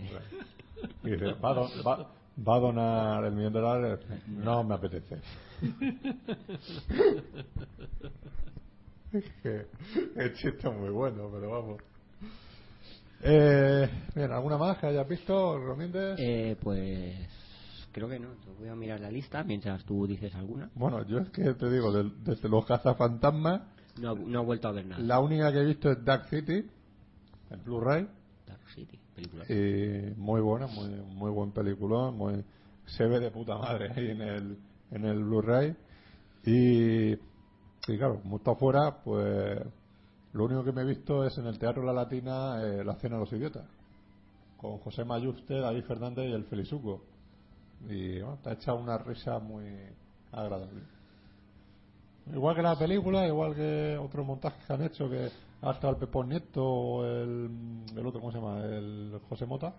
Y 1.05 1.11
dice, 1.11 1.33
¿va 1.35 1.51
a, 1.51 1.55
do- 1.55 1.69
va- 1.87 2.11
va 2.49 2.57
a 2.57 2.61
donar 2.61 3.25
el 3.25 3.33
millón 3.33 3.53
de 3.53 3.61
dólares? 3.61 4.01
No 4.29 4.65
me 4.65 4.75
apetece. 4.75 5.21
es 9.13 9.25
que 9.43 9.67
el 10.17 10.33
chiste 10.35 10.69
es 10.69 10.75
muy 10.75 10.91
bueno, 10.91 11.29
pero 11.33 11.51
vamos. 11.51 11.83
Eh, 13.23 13.89
bien, 14.15 14.33
¿alguna 14.33 14.59
más 14.59 14.79
que 14.79 14.87
hayas 14.87 15.09
visto, 15.09 15.59
Romínguez? 15.59 16.17
Eh, 16.19 16.57
pues 16.61 17.15
creo 17.93 18.09
que 18.09 18.19
no. 18.19 18.29
Voy 18.59 18.69
a 18.69 18.75
mirar 18.75 19.01
la 19.01 19.11
lista 19.11 19.45
mientras 19.45 19.85
tú 19.85 20.07
dices 20.07 20.35
alguna. 20.35 20.71
Bueno, 20.75 21.07
yo 21.07 21.19
es 21.19 21.31
que 21.31 21.55
te 21.55 21.71
digo, 21.71 21.93
desde 21.93 22.49
los 22.49 22.65
cazafantasmas, 22.67 23.63
No, 24.01 24.15
no 24.15 24.43
he 24.43 24.45
vuelto 24.45 24.69
a 24.69 24.73
ver 24.73 24.87
nada. 24.87 25.03
la 25.03 25.21
única 25.21 25.53
que 25.53 25.59
he 25.61 25.65
visto 25.65 25.91
es 25.91 26.05
Dark 26.05 26.27
City, 26.31 26.67
en 27.51 27.65
Blu-ray, 27.65 28.09
Dark 28.47 28.61
City, 28.75 28.99
película. 29.15 29.45
y 29.49 30.15
muy 30.17 30.41
buena, 30.41 30.67
muy, 30.67 30.89
muy 31.15 31.31
buen 31.31 31.53
peliculón, 31.53 32.17
muy, 32.17 32.45
se 32.87 33.05
ve 33.07 33.21
de 33.21 33.31
puta 33.31 33.57
madre 33.57 33.93
ahí 33.95 34.11
en 34.11 34.23
el, 34.23 34.59
en 34.91 35.05
el 35.05 35.23
Blu-ray. 35.23 35.77
Y, 36.45 37.13
y 37.13 37.99
claro, 37.99 38.21
como 38.21 38.39
está 38.39 38.51
afuera, 38.53 38.97
pues 39.05 39.61
lo 40.33 40.45
único 40.45 40.65
que 40.65 40.73
me 40.73 40.83
he 40.83 40.85
visto 40.85 41.25
es 41.25 41.37
en 41.39 41.47
el 41.47 41.59
Teatro 41.59 41.83
La 41.83 41.93
Latina 41.93 42.63
eh, 42.63 42.85
La 42.85 42.95
Cena 42.95 43.17
de 43.17 43.21
los 43.21 43.33
Idiotas, 43.33 43.67
con 44.57 44.79
José 44.79 45.05
Mayuste, 45.05 45.61
David 45.61 45.85
Fernández 45.85 46.29
y 46.29 46.33
el 46.33 46.45
Felizuco. 46.45 47.03
Y 47.89 48.21
bueno, 48.21 48.39
te 48.43 48.51
ha 48.51 48.53
echado 48.55 48.79
una 48.79 48.97
risa 48.99 49.39
muy 49.39 49.65
agradable. 50.31 50.83
Igual 52.33 52.55
que 52.55 52.63
la 52.63 52.79
película, 52.79 53.27
igual 53.27 53.55
que 53.55 53.99
otros 53.99 54.25
montajes 54.25 54.65
que 54.65 54.73
han 54.73 54.83
hecho, 54.83 55.11
que 55.11 55.29
hasta 55.61 55.89
el 55.89 55.97
Pepón 55.97 56.29
Nieto 56.29 56.65
o 56.65 57.05
el, 57.05 57.51
el 57.97 58.07
otro, 58.07 58.21
¿cómo 58.21 58.33
se 58.33 58.39
llama? 58.39 58.65
El 58.65 59.21
José 59.29 59.47
Mota. 59.47 59.75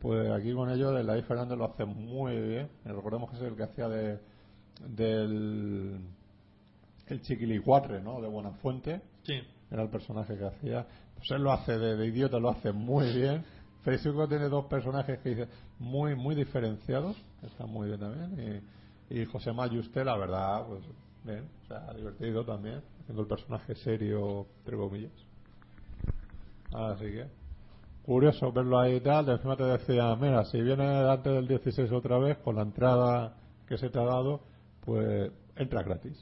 Pues 0.00 0.30
aquí 0.30 0.54
con 0.54 0.70
ellos 0.70 0.98
el 0.98 1.06
David 1.06 1.24
Fernández 1.24 1.58
lo 1.58 1.66
hace 1.66 1.84
muy 1.84 2.36
bien. 2.40 2.68
Recordemos 2.84 3.30
que 3.30 3.36
es 3.36 3.42
el 3.42 3.56
que 3.56 3.64
hacía 3.64 3.88
de 3.88 4.18
del 4.86 5.98
el 7.06 7.22
Chiquilicuatre, 7.22 8.00
¿no? 8.00 8.20
De 8.20 8.28
Buenafuente. 8.28 9.00
Sí. 9.22 9.40
Era 9.70 9.82
el 9.82 9.88
personaje 9.90 10.36
que 10.36 10.44
hacía. 10.46 10.86
Pues 11.16 11.30
él 11.30 11.42
lo 11.42 11.52
hace 11.52 11.78
de, 11.78 11.96
de 11.96 12.06
idiota, 12.06 12.38
lo 12.38 12.50
hace 12.50 12.72
muy 12.72 13.12
bien. 13.12 13.44
Facebook 13.84 14.28
tiene 14.28 14.48
dos 14.48 14.66
personajes 14.66 15.18
que 15.20 15.30
dice 15.30 15.48
muy 15.78 16.14
muy 16.14 16.34
diferenciados, 16.34 17.16
están 17.42 17.70
muy 17.70 17.88
bien 17.88 18.00
también. 18.00 18.64
Y, 19.10 19.20
y 19.20 19.24
José 19.26 19.52
Mayuste, 19.52 20.04
la 20.04 20.16
verdad, 20.16 20.66
pues 20.66 20.82
bien, 21.24 21.44
o 21.64 21.66
sea, 21.66 21.92
divertido 21.94 22.44
también, 22.44 22.82
haciendo 23.02 23.22
el 23.22 23.28
personaje 23.28 23.74
serio, 23.76 24.46
entre 24.60 24.76
comillas. 24.76 25.12
Así 26.72 27.04
que, 27.06 27.26
curioso 28.04 28.52
verlo 28.52 28.78
ahí 28.78 28.96
y 28.96 29.00
tal. 29.00 29.26
de 29.26 29.32
Encima 29.32 29.56
te 29.56 29.64
decía, 29.64 30.14
mira, 30.16 30.44
si 30.46 30.60
vienes 30.60 31.08
antes 31.08 31.32
del 31.32 31.48
16 31.48 31.90
otra 31.92 32.18
vez, 32.18 32.38
con 32.38 32.56
la 32.56 32.62
entrada 32.62 33.34
que 33.66 33.78
se 33.78 33.88
te 33.90 33.98
ha 33.98 34.04
dado, 34.04 34.40
pues 34.84 35.30
entra 35.56 35.82
gratis. 35.82 36.18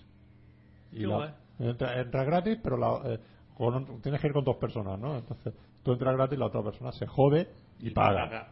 Y 0.93 1.01
la- 1.19 1.37
entra, 1.59 2.01
entra 2.01 2.25
gratis, 2.25 2.59
pero 2.63 2.77
la- 2.77 3.01
eh, 3.15 3.21
con- 3.57 4.01
tienes 4.03 4.21
que 4.21 4.27
ir 4.27 4.33
con 4.33 4.45
dos 4.45 4.57
personas, 4.57 4.99
¿no? 4.99 5.17
Entonces, 5.17 5.55
tú 5.83 5.93
entras 5.93 6.15
gratis, 6.15 6.39
la 6.39 6.47
otra 6.47 6.63
persona 6.63 6.93
se 6.93 7.07
jode 7.07 7.49
y, 7.81 7.91
paga. 7.91 8.49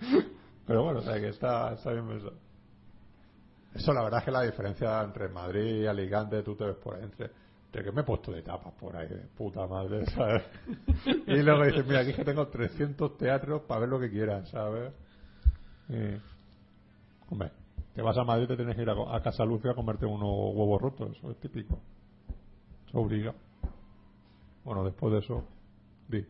Pero 0.66 0.84
bueno, 0.84 1.00
o 1.00 1.02
sea 1.02 1.20
que 1.20 1.28
está, 1.28 1.72
está 1.74 1.92
bien 1.92 2.06
pensado. 2.08 2.34
Eso 3.74 3.92
la 3.92 4.02
verdad 4.02 4.20
es 4.20 4.24
que 4.24 4.30
la 4.30 4.42
diferencia 4.42 5.02
entre 5.02 5.28
Madrid 5.28 5.82
y 5.82 5.86
Alicante, 5.86 6.42
tú 6.42 6.54
te 6.54 6.64
ves 6.64 6.76
por 6.76 6.94
ahí, 6.94 7.04
entre, 7.04 7.30
entre 7.66 7.84
que 7.84 7.92
me 7.92 8.02
he 8.02 8.04
puesto 8.04 8.30
de 8.32 8.42
tapas 8.42 8.74
por 8.74 8.94
ahí, 8.96 9.08
de 9.08 9.26
puta 9.36 9.66
madre, 9.66 10.04
¿sabes? 10.14 10.42
y 11.26 11.42
luego 11.42 11.64
dices, 11.64 11.86
mira, 11.86 12.00
aquí 12.00 12.10
es 12.10 12.16
que 12.16 12.24
tengo 12.24 12.46
300 12.48 13.16
teatros 13.16 13.62
para 13.62 13.80
ver 13.80 13.88
lo 13.88 13.98
que 13.98 14.10
quieras, 14.10 14.48
¿sabes? 14.50 14.92
Y, 15.88 16.20
hombre, 17.30 17.50
te 17.94 18.02
vas 18.02 18.16
a 18.16 18.24
Madrid 18.24 18.46
te 18.46 18.56
tienes 18.56 18.76
que 18.76 18.82
ir 18.82 18.90
a, 18.90 19.16
a 19.16 19.22
Casa 19.22 19.44
Lucia 19.44 19.70
a 19.72 19.74
comerte 19.74 20.04
unos 20.04 20.54
huevos 20.54 20.80
rotos, 20.80 21.16
eso 21.16 21.30
es 21.30 21.38
típico. 21.38 21.80
Obliga. 22.92 23.34
Bueno, 24.64 24.84
después 24.84 25.12
de 25.12 25.18
eso, 25.20 25.44
di. 26.08 26.24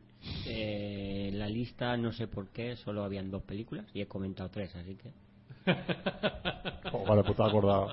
Eh, 0.47 1.31
la 1.35 1.49
lista, 1.49 1.97
no 1.97 2.13
sé 2.13 2.29
por 2.29 2.49
qué, 2.49 2.77
solo 2.77 3.03
habían 3.05 3.31
dos 3.31 3.43
películas 3.43 3.87
y 3.93 4.01
he 4.01 4.07
comentado 4.07 4.49
tres, 4.51 4.75
así 4.77 4.95
que 4.95 5.13
Oh, 6.93 7.05
vale, 7.07 7.23
pues 7.25 7.37
te 7.37 7.43
has 7.43 7.49
acordado. 7.49 7.89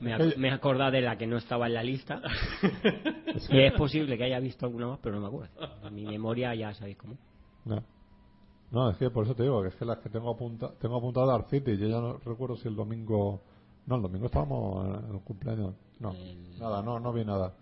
me, 0.00 0.12
Es 0.14 0.18
ac- 0.20 0.32
que- 0.34 0.38
me 0.38 0.48
he 0.48 0.50
acordado 0.50 0.90
de 0.90 1.00
la 1.00 1.16
que 1.16 1.26
no 1.26 1.36
estaba 1.38 1.66
en 1.66 1.74
la 1.74 1.82
lista. 1.82 2.20
y 3.50 3.58
es 3.60 3.72
posible 3.74 4.16
que 4.18 4.24
haya 4.24 4.40
visto 4.40 4.66
alguna 4.66 4.88
más, 4.88 4.98
pero 5.02 5.16
no 5.16 5.22
me 5.22 5.28
acuerdo. 5.28 5.52
En 5.86 5.94
mi 5.94 6.04
memoria 6.06 6.54
ya 6.54 6.74
sabéis 6.74 6.96
cómo. 6.98 7.16
No. 7.64 7.82
No, 8.70 8.90
es 8.90 8.96
que 8.96 9.10
por 9.10 9.24
eso 9.24 9.34
te 9.34 9.42
digo 9.42 9.62
que 9.62 9.68
es 9.68 9.74
que 9.76 9.84
las 9.84 9.98
que 9.98 10.08
tengo 10.08 10.30
apuntadas 10.30 10.78
tengo 10.78 10.96
apuntado 10.96 11.28
a 11.30 11.32
Dark 11.34 11.48
City. 11.50 11.76
Yo 11.76 11.88
ya 11.88 12.00
no 12.00 12.16
recuerdo 12.18 12.56
si 12.56 12.68
el 12.68 12.74
domingo. 12.74 13.42
No, 13.86 13.96
el 13.96 14.02
domingo 14.02 14.26
estábamos 14.26 14.86
en 14.86 15.04
en 15.10 15.14
el 15.16 15.20
cumpleaños. 15.20 15.74
No, 16.00 16.10
El- 16.12 16.58
nada, 16.58 16.82
no, 16.82 16.98
no 16.98 17.12
vi 17.12 17.24
nada. 17.24 17.54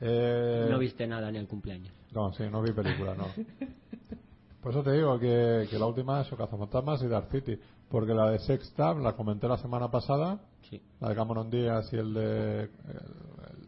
Eh, 0.00 0.68
No 0.70 0.78
viste 0.78 1.06
nada 1.06 1.28
en 1.28 1.36
el 1.36 1.46
cumpleaños. 1.46 1.92
No, 2.12 2.32
sí, 2.32 2.44
no 2.50 2.62
vi 2.62 2.72
película, 2.72 3.14
no. 3.14 3.26
Por 4.62 4.72
eso 4.72 4.82
te 4.82 4.92
digo 4.92 5.18
que, 5.18 5.66
que 5.70 5.78
la 5.78 5.86
última 5.86 6.20
es 6.22 6.28
Cazafantasmas 6.28 7.02
y 7.02 7.06
Dark 7.08 7.28
City. 7.30 7.58
Porque 7.88 8.12
la 8.14 8.30
de 8.30 8.38
Sextab 8.40 8.98
la 8.98 9.12
comenté 9.14 9.46
la 9.46 9.58
semana 9.58 9.90
pasada. 9.90 10.40
Sí. 10.68 10.80
La 11.00 11.10
de 11.10 11.14
Cameron 11.14 11.48
Díaz 11.50 11.92
y 11.92 11.96
el 11.96 12.14
de. 12.14 12.60
el- 12.62 12.70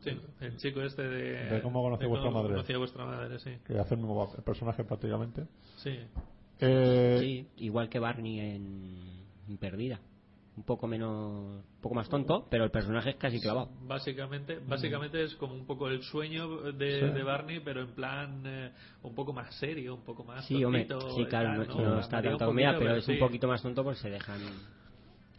Sí, 0.02 0.10
el 0.40 0.56
chico 0.58 0.80
este 0.80 1.02
de... 1.02 1.46
De 1.50 1.60
cómo 1.62 1.82
conocí 1.82 2.02
de 2.02 2.08
vuestra 2.08 2.30
madre. 2.30 2.50
conocí 2.50 2.72
a 2.72 2.78
vuestra 2.78 3.04
madre, 3.04 3.38
sí. 3.40 3.50
que 3.66 3.76
hace 3.78 3.94
el 3.94 4.00
mismo 4.00 4.32
personaje 4.44 4.84
prácticamente. 4.84 5.44
Sí. 5.78 5.98
Eh, 6.60 7.18
Sí, 7.20 7.46
igual 7.64 7.88
que 7.88 7.98
Barney 7.98 8.38
en, 8.38 8.94
en 9.48 9.56
Perdida. 9.58 9.98
Un 10.58 10.64
poco 10.64 10.88
menos, 10.88 11.12
un 11.12 11.80
poco 11.80 11.94
más 11.94 12.08
tonto, 12.08 12.48
pero 12.50 12.64
el 12.64 12.72
personaje 12.72 13.10
es 13.10 13.16
casi 13.16 13.40
clavado. 13.40 13.68
Básicamente, 13.86 14.58
básicamente 14.58 15.22
es 15.22 15.36
como 15.36 15.54
un 15.54 15.64
poco 15.64 15.86
el 15.86 16.02
sueño 16.02 16.72
de, 16.72 16.98
Sí. 17.00 17.06
de 17.14 17.22
Barney, 17.22 17.60
pero 17.60 17.80
en 17.82 17.94
plan 17.94 18.42
eh, 18.44 18.72
un 19.04 19.14
poco 19.14 19.32
más 19.32 19.54
serio, 19.54 19.94
un 19.94 20.00
poco 20.02 20.24
más 20.24 20.44
Sí, 20.46 20.64
hombre, 20.64 20.82
sí, 21.14 21.24
claro, 21.26 21.64
tal, 21.64 21.68
no, 21.68 21.74
no 21.90 21.94
La 21.94 22.00
está 22.00 22.20
poquito, 22.20 22.52
pero 22.76 22.96
es 22.96 23.06
un 23.06 23.18
poquito 23.20 23.46
más 23.46 23.62
tonto 23.62 23.84
porque 23.84 24.00
se 24.00 24.10
dejan. 24.10 24.40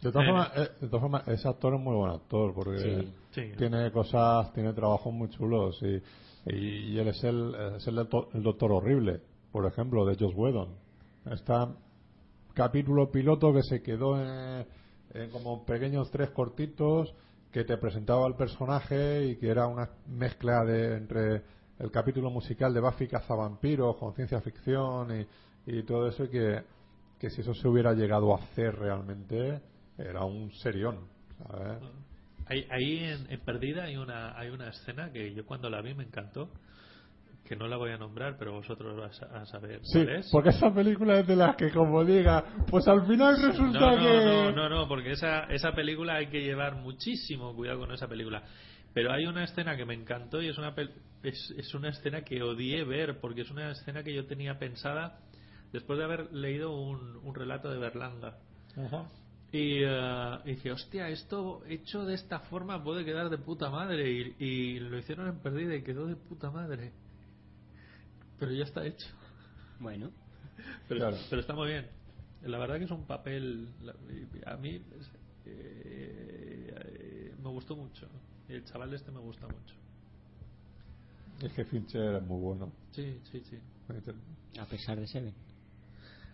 De 0.00 0.10
todas, 0.10 0.26
Eh. 0.26 0.30
formas, 0.30 0.52
eh, 0.56 0.70
de 0.80 0.86
todas 0.88 1.00
formas, 1.02 1.28
ese 1.28 1.48
actor 1.48 1.74
es 1.74 1.80
muy 1.80 1.94
buen 1.94 2.12
actor 2.12 2.54
porque 2.54 3.08
tiene 3.58 3.90
cosas, 3.92 4.50
tiene 4.54 4.72
trabajos 4.72 5.12
muy 5.12 5.28
chulos 5.28 5.78
y, 5.82 6.02
y, 6.50 6.56
y 6.92 6.98
él 6.98 7.08
es 7.08 7.22
el, 7.24 7.54
es 7.76 7.86
el, 7.86 7.96
doctor, 7.96 8.28
el 8.32 8.42
doctor 8.42 8.72
horrible, 8.72 9.20
por 9.52 9.66
ejemplo, 9.66 10.06
de 10.06 10.16
Joss 10.18 10.32
Whedon. 10.34 10.76
Está 11.30 11.74
capítulo 12.54 13.10
piloto 13.10 13.52
que 13.52 13.62
se 13.62 13.82
quedó 13.82 14.18
en, 14.18 14.66
en 15.14 15.30
como 15.30 15.64
pequeños 15.64 16.10
tres 16.10 16.30
cortitos 16.30 17.14
que 17.52 17.64
te 17.64 17.76
presentaba 17.76 18.26
al 18.26 18.36
personaje 18.36 19.26
y 19.26 19.36
que 19.36 19.48
era 19.48 19.66
una 19.66 19.90
mezcla 20.06 20.64
de 20.64 20.96
entre 20.96 21.42
el 21.78 21.90
capítulo 21.90 22.30
musical 22.30 22.72
de 22.72 22.80
Buffy 22.80 23.08
Cazavampiros 23.08 23.96
con 23.96 24.14
ciencia 24.14 24.40
ficción 24.40 25.08
y, 25.20 25.26
y 25.66 25.82
todo 25.82 26.08
eso, 26.08 26.24
y 26.24 26.28
que, 26.28 26.62
que 27.18 27.30
si 27.30 27.40
eso 27.40 27.54
se 27.54 27.66
hubiera 27.66 27.92
llegado 27.94 28.34
a 28.34 28.38
hacer 28.38 28.76
realmente, 28.76 29.60
era 29.98 30.24
un 30.24 30.52
serión. 30.52 31.08
¿sabes? 31.38 31.78
Ahí, 32.46 32.66
ahí 32.70 32.98
en, 33.04 33.32
en 33.32 33.40
Perdida 33.40 33.84
hay 33.84 33.96
una, 33.96 34.38
hay 34.38 34.50
una 34.50 34.68
escena 34.68 35.10
que 35.12 35.32
yo 35.34 35.46
cuando 35.46 35.70
la 35.70 35.80
vi 35.80 35.94
me 35.94 36.04
encantó, 36.04 36.50
que 37.50 37.56
no 37.56 37.66
la 37.66 37.76
voy 37.76 37.90
a 37.90 37.98
nombrar, 37.98 38.36
pero 38.38 38.52
vosotros 38.52 38.96
vais 38.96 39.20
a, 39.24 39.44
saber 39.44 39.80
Sí, 39.82 40.04
cuál 40.04 40.16
es. 40.18 40.28
porque 40.30 40.50
esa 40.50 40.72
película 40.72 41.18
es 41.18 41.26
de 41.26 41.34
las 41.34 41.56
que, 41.56 41.72
como 41.72 42.04
diga, 42.04 42.44
pues 42.70 42.86
al 42.86 43.04
final 43.08 43.42
resulta 43.42 43.80
No, 43.80 43.90
no, 43.96 43.98
que. 43.98 44.24
no, 44.24 44.52
no, 44.52 44.68
no, 44.68 44.86
porque 44.86 45.10
esa, 45.10 45.46
esa 45.46 45.72
película 45.72 46.14
hay 46.14 46.28
que 46.28 46.42
llevar 46.42 46.76
muchísimo 46.76 47.52
cuidado 47.56 47.80
con 47.80 47.90
esa 47.92 48.06
película. 48.06 48.44
Pero 48.94 49.10
hay 49.12 49.26
una 49.26 49.42
escena 49.42 49.76
que 49.76 49.84
me 49.84 49.94
encantó 49.94 50.40
y 50.40 50.46
es 50.48 50.58
una, 50.58 50.76
pel- 50.76 50.92
es, 51.24 51.52
es 51.58 51.74
una 51.74 51.88
escena 51.88 52.22
que 52.22 52.40
odié 52.40 52.84
ver, 52.84 53.18
porque 53.20 53.40
es 53.40 53.50
una 53.50 53.72
escena 53.72 54.04
que 54.04 54.14
yo 54.14 54.26
tenía 54.26 54.56
pensada 54.56 55.18
después 55.72 55.98
de 55.98 56.04
haber 56.04 56.32
leído 56.32 56.72
un, 56.72 57.16
un 57.16 57.34
relato 57.34 57.68
de 57.68 57.78
Berlanga. 57.78 58.36
Ajá. 58.76 59.06
Y, 59.50 59.82
eh, 59.82 60.38
y 60.44 60.50
dije, 60.50 60.70
hostia, 60.70 61.08
esto 61.08 61.62
hecho 61.68 62.04
de 62.04 62.14
esta 62.14 62.38
forma 62.38 62.80
puede 62.84 63.04
quedar 63.04 63.28
de 63.28 63.38
puta 63.38 63.70
madre. 63.70 64.08
Y, 64.08 64.36
y 64.38 64.78
lo 64.78 64.96
hicieron 64.96 65.26
en 65.26 65.40
perdida 65.42 65.74
y 65.74 65.82
quedó 65.82 66.06
de 66.06 66.14
puta 66.14 66.52
madre. 66.52 66.92
Pero 68.40 68.52
ya 68.52 68.64
está 68.64 68.84
hecho. 68.84 69.06
Bueno, 69.78 70.10
Pero, 70.88 71.00
Claro. 71.00 71.16
pero 71.30 71.40
está 71.40 71.54
muy 71.54 71.68
bien. 71.68 71.86
La 72.42 72.58
verdad 72.58 72.78
que 72.78 72.84
es 72.84 72.90
un 72.90 73.06
papel. 73.06 73.68
la- 73.82 73.94
A 74.52 74.56
mí 74.56 74.82
eh, 75.46 77.34
me 77.42 77.48
gustó 77.50 77.76
mucho. 77.76 78.06
El 78.48 78.64
chaval 78.64 78.92
este 78.94 79.10
me 79.12 79.20
gusta 79.20 79.46
mucho. 79.46 79.74
Es 81.42 81.52
que 81.52 81.64
Fincher 81.64 82.16
es 82.16 82.22
muy 82.22 82.40
bueno. 82.40 82.72
Sí, 82.92 83.20
sí, 83.30 83.40
sí. 83.48 83.58
a 84.58 84.64
pesar 84.66 84.98
de 84.98 85.06
Seven. 85.06 85.34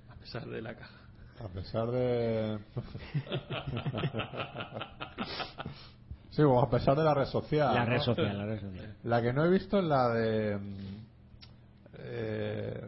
A 0.08 0.14
pesar 0.16 0.46
de 0.46 0.62
la 0.62 0.74
caja. 0.74 1.00
A 1.40 1.48
pesar 1.48 1.90
de. 1.90 2.58
sí, 6.30 6.42
bueno, 6.42 6.62
a 6.62 6.70
pesar 6.70 6.96
de 6.96 7.04
la 7.04 7.14
red 7.14 7.26
social. 7.26 7.74
la 7.74 7.84
¿no? 7.84 7.90
red 7.90 8.00
social, 8.00 8.38
la 8.38 8.46
red 8.46 8.60
social. 8.60 8.96
La 9.04 9.22
que 9.22 9.32
no 9.32 9.44
he 9.44 9.50
visto 9.50 9.78
es 9.78 9.84
la 9.84 10.08
de. 10.08 10.58
Eh, 12.06 12.86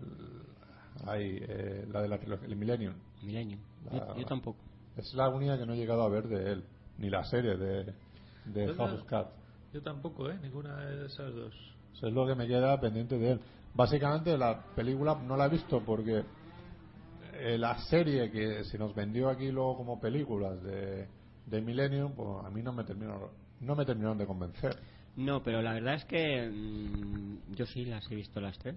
ahí, 1.06 1.38
eh, 1.40 1.86
la 1.90 2.02
de 2.02 2.08
la 2.08 2.18
trilogía, 2.18 2.46
el 2.48 2.56
Millennium. 2.56 2.94
Millennium. 3.22 3.60
La- 3.90 3.98
Yo, 3.98 4.16
yo 4.20 4.26
tampoco. 4.26 4.58
Es 4.96 5.12
la 5.14 5.28
única 5.28 5.58
que 5.58 5.66
no 5.66 5.74
he 5.74 5.76
llegado 5.76 6.02
a 6.02 6.08
ver 6.08 6.28
de 6.28 6.52
él. 6.52 6.64
Ni 6.98 7.10
la 7.10 7.22
serie 7.24 7.56
de, 7.56 7.94
de. 8.46 8.74
House 8.74 8.92
of 8.92 9.04
Cards. 9.04 9.30
Yo 9.72 9.82
tampoco, 9.82 10.28
¿eh? 10.30 10.38
Ninguna 10.42 10.76
de 10.84 11.06
esas 11.06 11.32
dos. 11.34 11.54
Eso 11.94 12.06
es 12.08 12.12
lo 12.12 12.26
que 12.26 12.34
me 12.34 12.46
queda 12.46 12.80
pendiente 12.80 13.18
de 13.18 13.32
él. 13.32 13.40
Básicamente 13.74 14.36
la 14.36 14.60
película 14.74 15.14
no 15.26 15.36
la 15.36 15.46
he 15.46 15.48
visto 15.50 15.80
porque 15.84 16.22
eh, 17.34 17.58
la 17.58 17.78
serie 17.84 18.30
que 18.30 18.64
se 18.64 18.78
nos 18.78 18.94
vendió 18.94 19.28
aquí 19.28 19.50
luego 19.52 19.76
como 19.76 20.00
películas 20.00 20.60
de, 20.62 21.06
de 21.46 21.60
Millennium, 21.60 22.12
pues 22.12 22.44
a 22.44 22.50
mí 22.50 22.62
no 22.62 22.72
me 22.72 22.84
terminaron, 22.84 23.30
no 23.60 23.76
me 23.76 23.84
terminaron 23.84 24.18
de 24.18 24.26
convencer. 24.26 24.76
No, 25.16 25.42
pero 25.42 25.62
la 25.62 25.74
verdad 25.74 25.94
es 25.94 26.04
que 26.04 26.48
mm, 26.48 27.54
yo 27.54 27.66
sí 27.66 27.84
las 27.84 28.10
he 28.10 28.14
visto 28.14 28.40
las 28.40 28.58
tres. 28.58 28.76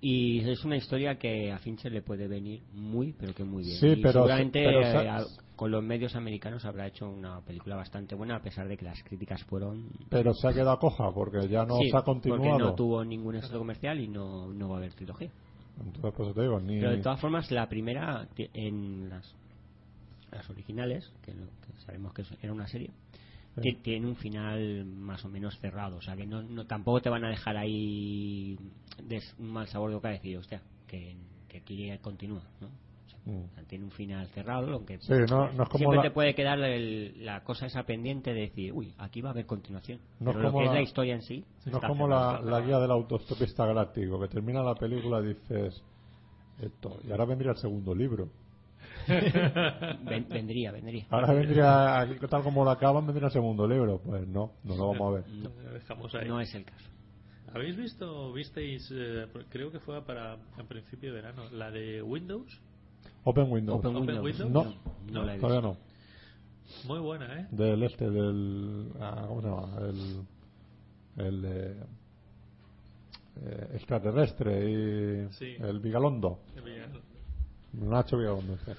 Y 0.00 0.48
es 0.48 0.64
una 0.64 0.76
historia 0.76 1.18
que 1.18 1.50
a 1.50 1.58
Fincher 1.58 1.90
le 1.90 2.02
puede 2.02 2.28
venir 2.28 2.62
muy, 2.72 3.12
pero 3.18 3.34
que 3.34 3.42
muy 3.44 3.64
bien. 3.64 3.76
Sí, 3.78 3.86
Y 3.88 3.96
pero- 3.96 4.20
seguramente 4.20 4.64
pero 4.64 4.80
eh, 4.82 5.24
con 5.56 5.72
los 5.72 5.82
medios 5.82 6.14
americanos 6.14 6.64
habrá 6.64 6.86
hecho 6.86 7.08
una 7.10 7.40
película 7.40 7.74
bastante 7.74 8.14
buena, 8.14 8.36
a 8.36 8.42
pesar 8.42 8.68
de 8.68 8.76
que 8.76 8.84
las 8.84 9.02
críticas 9.02 9.42
fueron. 9.44 9.88
Pero 10.08 10.32
se 10.34 10.46
ha 10.46 10.52
quedado 10.52 10.78
coja 10.78 11.10
porque 11.12 11.48
ya 11.48 11.64
no 11.64 11.78
Sí, 11.78 11.90
se 11.90 11.96
ha 11.96 12.04
porque 12.04 12.28
continuado. 12.30 12.58
no 12.60 12.74
tuvo 12.76 13.04
ningún 13.04 13.34
éxito 13.36 13.58
comercial 13.58 13.98
y 13.98 14.06
no, 14.06 14.52
no 14.52 14.68
va 14.68 14.76
a 14.76 14.78
haber 14.78 14.94
trilogía. 14.94 15.30
Entonces, 15.84 16.12
pues 16.16 16.34
te 16.34 16.42
digo, 16.42 16.60
ni. 16.60 16.78
Pero 16.78 16.92
de 16.92 16.98
todas 17.02 17.20
formas, 17.20 17.50
la 17.50 17.68
primera, 17.68 18.28
en 18.54 19.08
las, 19.08 19.34
las 20.30 20.48
originales, 20.48 21.12
que, 21.22 21.32
que 21.32 21.80
sabemos 21.86 22.12
que 22.14 22.22
era 22.40 22.52
una 22.52 22.68
serie, 22.68 22.90
Sí. 23.62 23.72
ti- 23.72 23.78
tiene 23.82 24.06
un 24.06 24.16
final 24.16 24.84
más 24.84 25.24
o 25.24 25.28
menos 25.28 25.58
cerrado. 25.60 25.96
O 25.96 26.02
sea, 26.02 26.16
que 26.16 26.26
no, 26.26 26.42
no- 26.42 26.66
tampoco 26.66 27.00
te 27.00 27.10
van 27.10 27.24
a 27.24 27.30
dejar 27.30 27.56
ahí 27.56 28.56
des- 29.02 29.34
un 29.38 29.50
mal 29.50 29.66
sabor 29.68 29.90
de 29.90 29.96
boca 29.96 30.08
decir, 30.10 30.36
hostia, 30.38 30.62
que, 30.86 31.16
que 31.48 31.58
aquí 31.58 31.90
continúa, 32.00 32.42
¿no? 32.60 32.66
O 32.66 33.10
sea, 33.10 33.62
Mm. 33.62 33.66
tiene 33.66 33.84
un 33.84 33.90
final 33.90 34.26
cerrado, 34.28 34.72
aunque 34.72 34.98
Sí, 35.00 35.12
no, 35.28 35.52
no 35.52 35.62
es 35.64 35.68
como 35.68 35.78
siempre 35.78 35.96
la, 35.98 36.02
te 36.02 36.10
puede 36.10 36.34
quedar 36.34 36.58
el- 36.60 37.24
la 37.24 37.42
cosa 37.44 37.66
esa 37.66 37.82
pendiente 37.84 38.32
de 38.32 38.40
decir, 38.40 38.72
uy, 38.72 38.94
aquí 38.98 39.20
va 39.20 39.30
a 39.30 39.32
haber 39.32 39.44
continuación. 39.46 40.00
No 40.20 40.30
es 40.30 40.36
Pero 40.36 40.42
lo 40.48 40.52
como 40.52 40.58
que 40.60 40.64
es 40.64 40.70
la- 40.70 40.76
la 40.76 40.82
historia 40.82 41.14
en 41.14 41.22
sí. 41.22 41.44
no 41.66 41.78
es 41.78 41.84
como 41.84 42.08
la, 42.08 42.40
la 42.42 42.60
guía 42.60 42.78
del 42.78 42.90
autostopista 42.90 43.66
galáctico, 43.66 44.18
que 44.20 44.28
termina 44.28 44.62
la 44.62 44.74
película 44.74 45.20
y 45.20 45.28
dices, 45.34 45.82
esto, 46.58 46.98
y 47.04 47.10
ahora 47.10 47.24
vendría 47.26 47.52
el 47.52 47.58
segundo 47.58 47.94
libro. 47.94 48.28
Ven- 49.08 50.28
vendría, 50.28 50.72
vendría. 50.72 51.06
Ahora 51.10 51.32
vendría, 51.32 52.08
tal 52.28 52.42
como 52.42 52.64
lo 52.64 52.70
acaban, 52.70 53.06
vendría 53.06 53.26
el 53.26 53.32
segundo 53.32 53.66
libro. 53.66 54.00
Pues 54.04 54.26
no, 54.28 54.52
no 54.64 54.76
lo 54.76 54.88
vamos 54.92 55.08
a 55.08 55.14
ver. 55.20 55.28
No, 55.28 55.50
Lo 55.64 55.72
dejamos 55.72 56.14
ahí. 56.14 56.28
no 56.28 56.40
es 56.40 56.54
el 56.54 56.64
caso. 56.64 56.88
¿Habéis 57.54 57.76
visto, 57.76 58.32
visteis, 58.32 58.90
eh, 58.94 59.26
creo 59.48 59.72
que 59.72 59.80
fue 59.80 60.04
para 60.04 60.36
en 60.58 60.66
principio 60.66 61.10
de 61.10 61.16
verano, 61.22 61.48
la 61.50 61.70
de 61.70 62.02
Windows? 62.02 62.60
Open 63.24 63.50
Windows. 63.50 63.78
Open 63.78 63.96
Open 63.96 64.18
Windows. 64.20 64.40
Windows? 64.44 64.66
No, 65.06 65.12
no 65.12 65.22
la 65.24 65.34
he 65.34 65.38
todavía 65.38 65.60
visto. 65.70 65.82
no. 65.82 66.88
Muy 66.88 66.98
buena, 67.00 67.40
¿eh? 67.40 67.46
Del 67.50 67.82
este, 67.82 68.10
del. 68.10 68.92
ah, 69.00 69.24
¿Cómo 69.26 69.40
se 69.40 69.48
llama? 69.48 69.78
El. 69.88 71.24
El. 71.26 71.44
eh, 71.46 71.76
eh, 73.40 73.68
extraterrestre 73.74 74.70
y. 74.70 75.32
Sí. 75.32 75.56
El 75.58 75.80
Vigalondo. 75.80 76.40
Nacho 77.72 78.18
Vigalondo, 78.18 78.56
sí. 78.64 78.72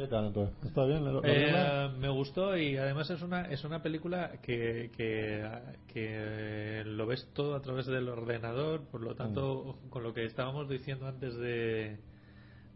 ¿Qué 0.00 0.06
tal 0.08 0.26
entonces? 0.28 0.56
¿Está 0.64 0.84
bien? 0.86 1.04
la- 1.04 1.12
la 1.12 1.20
película? 1.20 1.84
Eh, 1.86 1.88
me 1.98 2.08
gustó 2.08 2.56
y 2.56 2.76
además 2.78 3.10
es 3.10 3.20
una 3.22 3.42
es 3.42 3.62
una 3.64 3.82
película 3.82 4.32
que, 4.42 4.90
que, 4.96 5.46
que 5.92 6.82
lo 6.86 7.06
ves 7.06 7.28
todo 7.34 7.54
a 7.54 7.60
través 7.60 7.86
del 7.86 8.08
ordenador, 8.08 8.82
por 8.90 9.02
lo 9.02 9.14
tanto, 9.14 9.78
con 9.90 10.02
lo 10.02 10.14
que 10.14 10.24
estábamos 10.24 10.68
diciendo 10.70 11.06
antes 11.06 11.34
de, 11.36 11.98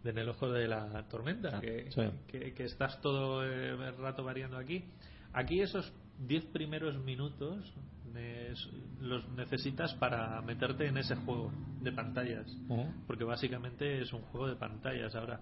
de 0.02 0.10
En 0.10 0.18
el 0.18 0.28
ojo 0.28 0.51
de 0.51 0.68
la 0.68 1.09
tormenta, 1.09 1.51
Ah, 1.56 1.60
que, 1.62 1.90
sí. 1.92 2.02
que, 2.28 2.52
que 2.52 2.64
estás 2.64 3.01
todo 3.01 3.42
el 3.42 3.96
rato 3.96 4.22
variando 4.22 4.59
aquí. 4.59 4.84
Aquí 5.32 5.60
esos 5.62 5.90
10 6.18 6.44
primeros 6.46 6.96
minutos 6.98 7.72
los 9.01 9.28
necesitas 9.30 9.94
para 9.94 10.40
meterte 10.42 10.86
en 10.86 10.98
ese 10.98 11.16
juego 11.16 11.51
de 11.80 11.90
pantallas 11.90 12.46
porque 13.09 13.24
básicamente 13.24 14.02
es 14.02 14.12
un 14.12 14.20
juego 14.22 14.46
de 14.46 14.55
pantallas 14.55 15.12
ahora 15.16 15.40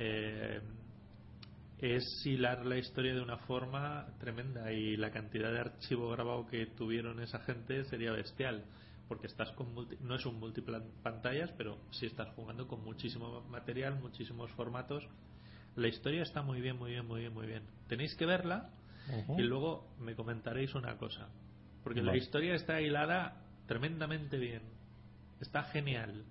eh, 0.00 0.60
es 1.80 2.04
hilar 2.26 2.66
la 2.66 2.76
historia 2.76 3.14
de 3.14 3.20
una 3.20 3.38
forma 3.38 4.06
tremenda 4.18 4.72
y 4.72 4.96
la 4.96 5.10
cantidad 5.10 5.52
de 5.52 5.60
archivo 5.60 6.10
grabado 6.10 6.46
que 6.46 6.66
tuvieron 6.66 7.20
esa 7.20 7.38
gente 7.40 7.84
sería 7.84 8.12
bestial 8.12 8.64
porque 9.06 9.26
estás 9.28 9.50
con 9.52 9.72
multi- 9.74 9.96
no 10.00 10.16
es 10.16 10.26
un 10.26 10.38
multiplan 10.40 10.82
pantallas 11.02 11.50
pero 11.56 11.78
sí 11.92 12.06
estás 12.06 12.28
jugando 12.34 12.66
con 12.66 12.82
muchísimo 12.84 13.42
material 13.48 13.98
muchísimos 14.00 14.50
formatos. 14.52 15.06
La 15.76 15.88
historia 15.88 16.22
está 16.22 16.42
muy 16.42 16.60
bien 16.60 16.76
muy 16.76 16.90
bien 16.90 17.06
muy 17.06 17.20
bien 17.20 17.32
muy 17.32 17.46
bien. 17.46 17.62
Tenéis 17.88 18.14
que 18.16 18.26
verla 18.26 18.70
y 19.38 19.42
luego 19.42 19.94
me 20.00 20.14
comentaréis 20.14 20.74
una 20.74 20.96
cosa 20.98 21.28
porque 21.84 22.02
la 22.02 22.16
historia 22.16 22.54
está 22.54 22.80
hilada 22.80 23.40
tremendamente 23.66 24.36
bien 24.36 24.62
está 25.40 25.62
genial. 25.64 26.24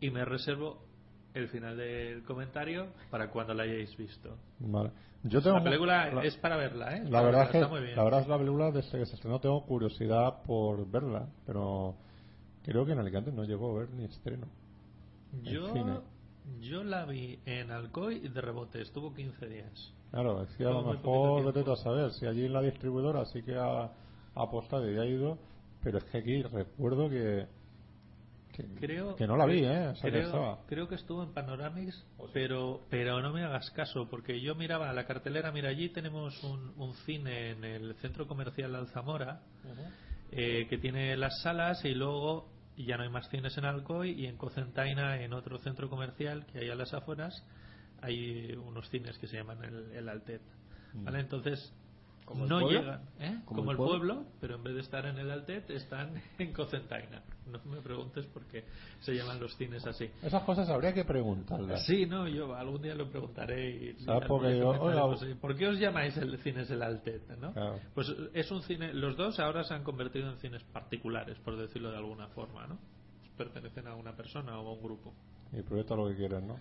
Y 0.00 0.10
me 0.10 0.24
reservo 0.24 0.87
el 1.34 1.48
final 1.48 1.76
del 1.76 2.22
comentario 2.24 2.88
para 3.10 3.30
cuando 3.30 3.54
la 3.54 3.64
hayáis 3.64 3.96
visto. 3.96 4.36
Vale. 4.60 4.90
Yo 5.24 5.42
tengo 5.42 5.58
la 5.58 5.64
película 5.64 6.12
la- 6.12 6.22
es 6.24 6.36
para 6.36 6.56
verla, 6.56 6.96
¿eh? 6.96 7.04
La 7.08 7.22
verdad 7.22 7.44
es 7.44 7.50
que 7.50 7.58
está 7.58 7.68
muy 7.68 7.80
bien. 7.80 7.96
la 7.96 8.04
verdad 8.04 8.20
es 8.20 8.28
la 8.28 8.38
película 8.38 8.70
desde 8.70 8.98
que 8.98 9.06
se 9.06 9.14
estrenó 9.16 9.40
tengo 9.40 9.64
curiosidad 9.66 10.42
por 10.44 10.88
verla, 10.88 11.28
pero 11.44 11.96
creo 12.62 12.86
que 12.86 12.92
en 12.92 13.00
Alicante 13.00 13.32
no 13.32 13.44
llegó 13.44 13.70
a 13.76 13.80
ver 13.80 13.90
ni 13.90 14.04
estreno. 14.04 14.46
en 15.32 15.44
yo, 15.44 16.02
yo 16.60 16.84
la 16.84 17.04
vi 17.04 17.38
en 17.46 17.70
Alcoy 17.70 18.20
y 18.24 18.28
de 18.28 18.40
rebote, 18.40 18.80
estuvo 18.80 19.12
15 19.12 19.46
días. 19.48 19.92
Claro, 20.10 20.42
es 20.42 20.56
que 20.56 20.64
a 20.64 20.70
lo 20.70 20.82
mejor 20.82 21.52
vete 21.52 21.70
a 21.70 21.76
saber 21.76 22.12
si 22.12 22.26
allí 22.26 22.46
en 22.46 22.52
la 22.52 22.62
distribuidora 22.62 23.24
sí 23.26 23.42
que 23.42 23.56
ha, 23.56 23.82
ha 23.84 23.90
apostado 24.34 24.90
y 24.90 24.96
ha 24.98 25.04
ido, 25.04 25.36
pero 25.82 25.98
es 25.98 26.04
que 26.04 26.18
aquí 26.18 26.42
recuerdo 26.42 27.10
que 27.10 27.46
que, 28.58 28.86
Creo 28.86 29.16
que 29.16 29.26
no 29.26 29.36
la 29.36 29.46
vi, 29.46 29.64
¿eh? 29.64 29.88
O 29.88 29.94
sea, 29.94 30.02
que 30.02 30.10
creo, 30.10 30.26
estaba. 30.26 30.58
creo 30.66 30.88
que 30.88 30.96
estuvo 30.96 31.22
en 31.22 31.32
Panoramics, 31.32 32.04
pero 32.32 32.82
pero 32.90 33.22
no 33.22 33.32
me 33.32 33.44
hagas 33.44 33.70
caso, 33.70 34.08
porque 34.10 34.40
yo 34.40 34.54
miraba 34.54 34.92
la 34.92 35.06
cartelera, 35.06 35.52
mira, 35.52 35.68
allí 35.68 35.88
tenemos 35.90 36.42
un, 36.42 36.72
un 36.76 36.94
cine 37.06 37.52
en 37.52 37.64
el 37.64 37.94
centro 37.96 38.26
comercial 38.26 38.74
Alzamora, 38.74 39.42
eh, 40.32 40.66
que 40.68 40.78
tiene 40.78 41.16
las 41.16 41.40
salas 41.42 41.84
y 41.84 41.94
luego 41.94 42.50
ya 42.76 42.96
no 42.96 43.04
hay 43.04 43.08
más 43.08 43.28
cines 43.28 43.56
en 43.58 43.64
Alcoy 43.64 44.10
y 44.10 44.26
en 44.26 44.36
Cocentaina, 44.36 45.22
en 45.22 45.32
otro 45.32 45.58
centro 45.58 45.88
comercial 45.88 46.46
que 46.46 46.60
hay 46.60 46.70
a 46.70 46.74
las 46.74 46.94
afueras, 46.94 47.44
hay 48.02 48.52
unos 48.54 48.88
cines 48.90 49.18
que 49.18 49.26
se 49.26 49.36
llaman 49.36 49.64
el, 49.64 49.92
el 49.92 50.08
Altet. 50.08 50.42
Mm. 50.94 51.04
¿Vale? 51.04 51.20
Entonces, 51.20 51.72
¿Como 52.28 52.44
el 52.44 52.50
no 52.50 52.60
pueblo? 52.60 52.80
llegan, 52.80 53.00
¿eh? 53.20 53.40
¿Como 53.46 53.60
como, 53.60 53.70
el 53.70 53.74
el 53.74 53.76
pueblo? 53.78 54.14
pueblo, 54.16 54.30
pero 54.38 54.56
en 54.56 54.62
vez 54.64 54.74
de 54.74 54.80
estar 54.82 55.06
en 55.06 55.16
el 55.18 55.30
Altet 55.30 55.70
están 55.70 56.12
en 56.38 56.52
Cocentaina. 56.52 57.22
No 57.46 57.58
me 57.64 57.80
preguntes 57.80 58.26
por 58.26 58.44
qué 58.44 58.64
se 59.00 59.14
llaman 59.14 59.40
los 59.40 59.56
cines 59.56 59.86
así. 59.86 60.10
Esas 60.22 60.42
cosas 60.42 60.68
habría 60.68 60.92
que 60.92 61.04
preguntarlas. 61.06 61.86
Sí, 61.86 62.04
no, 62.04 62.28
yo 62.28 62.54
algún 62.54 62.82
día 62.82 62.94
lo 62.94 63.08
preguntaré 63.08 63.96
Porque 64.28 64.58
yo-. 64.58 65.38
¿por 65.40 65.56
qué 65.56 65.68
os 65.68 65.78
llamáis 65.78 66.14
el 66.18 66.36
cines 66.40 66.70
el 66.70 66.82
Altet, 66.82 67.26
no? 67.38 67.52
Claro. 67.54 67.80
Pues 67.94 68.14
es 68.34 68.50
un 68.50 68.60
cine, 68.62 68.92
los 68.92 69.16
dos 69.16 69.40
ahora 69.40 69.64
se 69.64 69.72
han 69.72 69.82
convertido 69.82 70.30
en 70.30 70.36
cines 70.36 70.62
particulares, 70.64 71.38
por 71.38 71.56
decirlo 71.56 71.90
de 71.90 71.96
alguna 71.96 72.28
forma, 72.28 72.66
¿no? 72.66 72.78
Pertenecen 73.38 73.86
a 73.86 73.94
una 73.94 74.14
persona 74.14 74.58
o 74.60 74.68
a 74.68 74.72
un 74.74 74.82
grupo. 74.82 75.14
Y 75.52 75.62
proyecta 75.62 75.96
lo 75.96 76.08
que 76.08 76.16
quieren, 76.16 76.46
¿no? 76.46 76.58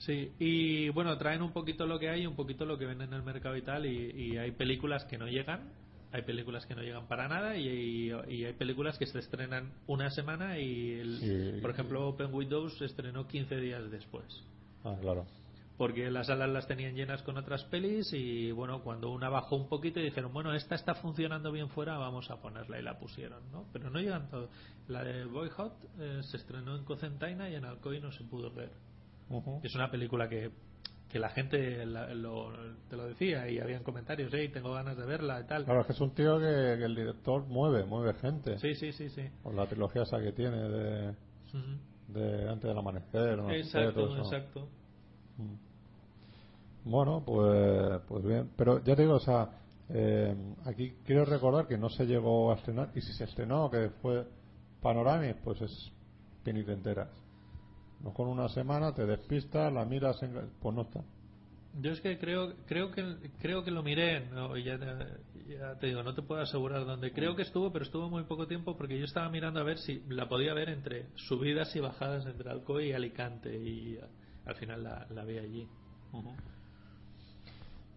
Sí, 0.00 0.32
y 0.38 0.88
bueno, 0.90 1.16
traen 1.18 1.42
un 1.42 1.52
poquito 1.52 1.86
lo 1.86 1.98
que 1.98 2.08
hay, 2.08 2.26
un 2.26 2.34
poquito 2.34 2.64
lo 2.64 2.78
que 2.78 2.86
ven 2.86 3.02
en 3.02 3.12
el 3.12 3.22
mercado 3.22 3.54
y 3.56 3.62
tal, 3.62 3.84
y, 3.84 4.10
y 4.32 4.36
hay 4.38 4.50
películas 4.52 5.04
que 5.04 5.18
no 5.18 5.28
llegan, 5.28 5.72
hay 6.10 6.22
películas 6.22 6.64
que 6.64 6.74
no 6.74 6.82
llegan 6.82 7.06
para 7.06 7.28
nada, 7.28 7.56
y, 7.58 7.68
y- 7.68 8.10
y 8.34 8.44
hay 8.46 8.52
películas 8.54 8.96
que 8.98 9.04
se 9.06 9.18
estrenan 9.18 9.72
una 9.86 10.08
semana 10.10 10.58
y, 10.58 10.92
el- 10.92 11.18
por 11.60 11.70
ejemplo, 11.70 12.08
Open 12.08 12.32
Windows 12.34 12.78
se 12.78 12.86
estrenó 12.86 13.28
15 13.28 13.56
días 13.56 13.90
después. 13.90 14.24
Ah, 14.84 14.96
claro. 15.00 15.26
Porque 15.76 16.10
las 16.10 16.26
salas 16.28 16.48
las 16.50 16.66
tenían 16.66 16.94
llenas 16.94 17.22
con 17.22 17.36
otras 17.38 17.64
pelis 17.64 18.10
y 18.14 18.52
bueno, 18.52 18.82
cuando 18.82 19.10
una 19.10 19.28
bajó 19.28 19.56
un 19.56 19.68
poquito 19.68 20.00
y 20.00 20.04
dijeron, 20.04 20.32
bueno, 20.32 20.54
esta 20.54 20.74
está 20.74 20.94
funcionando 20.94 21.52
bien 21.52 21.68
fuera, 21.70 21.96
vamos 21.98 22.30
a 22.30 22.40
ponerla 22.40 22.78
y 22.78 22.82
la 22.82 22.98
pusieron, 22.98 23.50
¿no? 23.52 23.66
Pero 23.72 23.88
no 23.90 23.98
llegan 23.98 24.28
todos. 24.30 24.50
La 24.88 25.04
de 25.04 25.24
Boyhood 25.26 25.72
eh, 25.98 26.20
se 26.22 26.38
estrenó 26.38 26.76
en 26.76 26.84
Cocentaina 26.84 27.48
y 27.50 27.54
en 27.54 27.64
Alcoy 27.66 28.00
no 28.00 28.12
se 28.12 28.24
pudo 28.24 28.50
ver. 28.50 28.70
Es 29.62 29.74
una 29.74 29.90
película 29.90 30.28
que, 30.28 30.50
que 31.08 31.18
la 31.18 31.28
gente 31.30 31.84
la- 31.86 32.12
lo, 32.14 32.52
te 32.88 32.96
lo 32.96 33.06
decía 33.06 33.48
y 33.48 33.58
habían 33.58 33.82
comentarios, 33.82 34.30
hey, 34.34 34.48
tengo 34.52 34.72
ganas 34.72 34.96
de 34.96 35.04
verla 35.06 35.40
y 35.40 35.44
tal. 35.46 35.64
Claro, 35.64 35.80
es 35.82 35.86
que 35.86 35.92
es 35.92 36.00
un 36.00 36.10
tío 36.14 36.38
que, 36.38 36.44
que 36.78 36.84
el 36.84 36.94
director 36.94 37.46
mueve, 37.46 37.84
mueve 37.84 38.14
gente. 38.14 38.58
Sí, 38.58 38.74
sí, 38.74 38.92
sí, 38.92 39.08
sí. 39.10 39.22
Con 39.42 39.56
la 39.56 39.66
trilogía 39.66 40.02
esa 40.02 40.20
que 40.20 40.32
tiene 40.32 40.56
de, 40.68 41.14
de 42.08 42.48
Antes 42.48 42.68
del 42.68 42.78
Amanecer. 42.78 43.38
no 43.38 43.50
Exacto, 43.50 44.16
exacto. 44.16 44.68
Bueno, 46.84 47.22
pues, 47.24 48.00
pues 48.08 48.24
bien. 48.24 48.50
Pero 48.56 48.82
ya 48.82 48.96
te 48.96 49.02
digo, 49.02 49.14
o 49.14 49.20
sea, 49.20 49.50
eh, 49.90 50.34
aquí 50.64 50.94
quiero 51.04 51.24
recordar 51.24 51.66
que 51.66 51.76
no 51.76 51.88
se 51.90 52.06
llegó 52.06 52.52
a 52.52 52.56
estrenar. 52.56 52.90
Y 52.94 53.00
si 53.00 53.12
se 53.12 53.24
estrenó, 53.24 53.70
que 53.70 53.90
fue 54.00 54.26
Panoramic, 54.80 55.36
pues 55.44 55.60
es 55.60 55.92
penitenteras. 56.42 57.08
No 58.02 58.12
con 58.12 58.28
una 58.28 58.48
semana 58.48 58.94
te 58.94 59.04
despistas, 59.06 59.72
la 59.72 59.84
miras, 59.84 60.22
en, 60.22 60.32
pues 60.60 60.74
no 60.74 60.82
está. 60.82 61.00
Yo 61.80 61.92
es 61.92 62.00
que 62.00 62.18
creo 62.18 62.52
creo 62.66 62.90
que 62.90 63.30
creo 63.40 63.62
que 63.62 63.70
lo 63.70 63.82
miré, 63.82 64.26
no, 64.30 64.56
ya, 64.56 64.76
te- 64.78 65.48
ya 65.54 65.78
te 65.78 65.86
digo, 65.86 66.02
no 66.02 66.14
te 66.14 66.22
puedo 66.22 66.40
asegurar 66.40 66.84
dónde. 66.84 67.12
Creo 67.12 67.36
que 67.36 67.42
estuvo, 67.42 67.72
pero 67.72 67.84
estuvo 67.84 68.08
muy 68.10 68.24
poco 68.24 68.46
tiempo 68.48 68.76
porque 68.76 68.98
yo 68.98 69.04
estaba 69.04 69.28
mirando 69.28 69.60
a 69.60 69.64
ver 69.64 69.78
si 69.78 70.02
la 70.08 70.28
podía 70.28 70.52
ver 70.52 70.68
entre 70.68 71.06
subidas 71.14 71.74
y 71.76 71.80
bajadas 71.80 72.26
entre 72.26 72.50
Alcoy 72.50 72.88
y 72.88 72.92
Alicante 72.92 73.56
y 73.56 73.94
eh, 73.94 74.00
al 74.46 74.56
final 74.56 74.82
la, 74.82 75.06
la 75.10 75.24
vi 75.24 75.38
allí. 75.38 75.68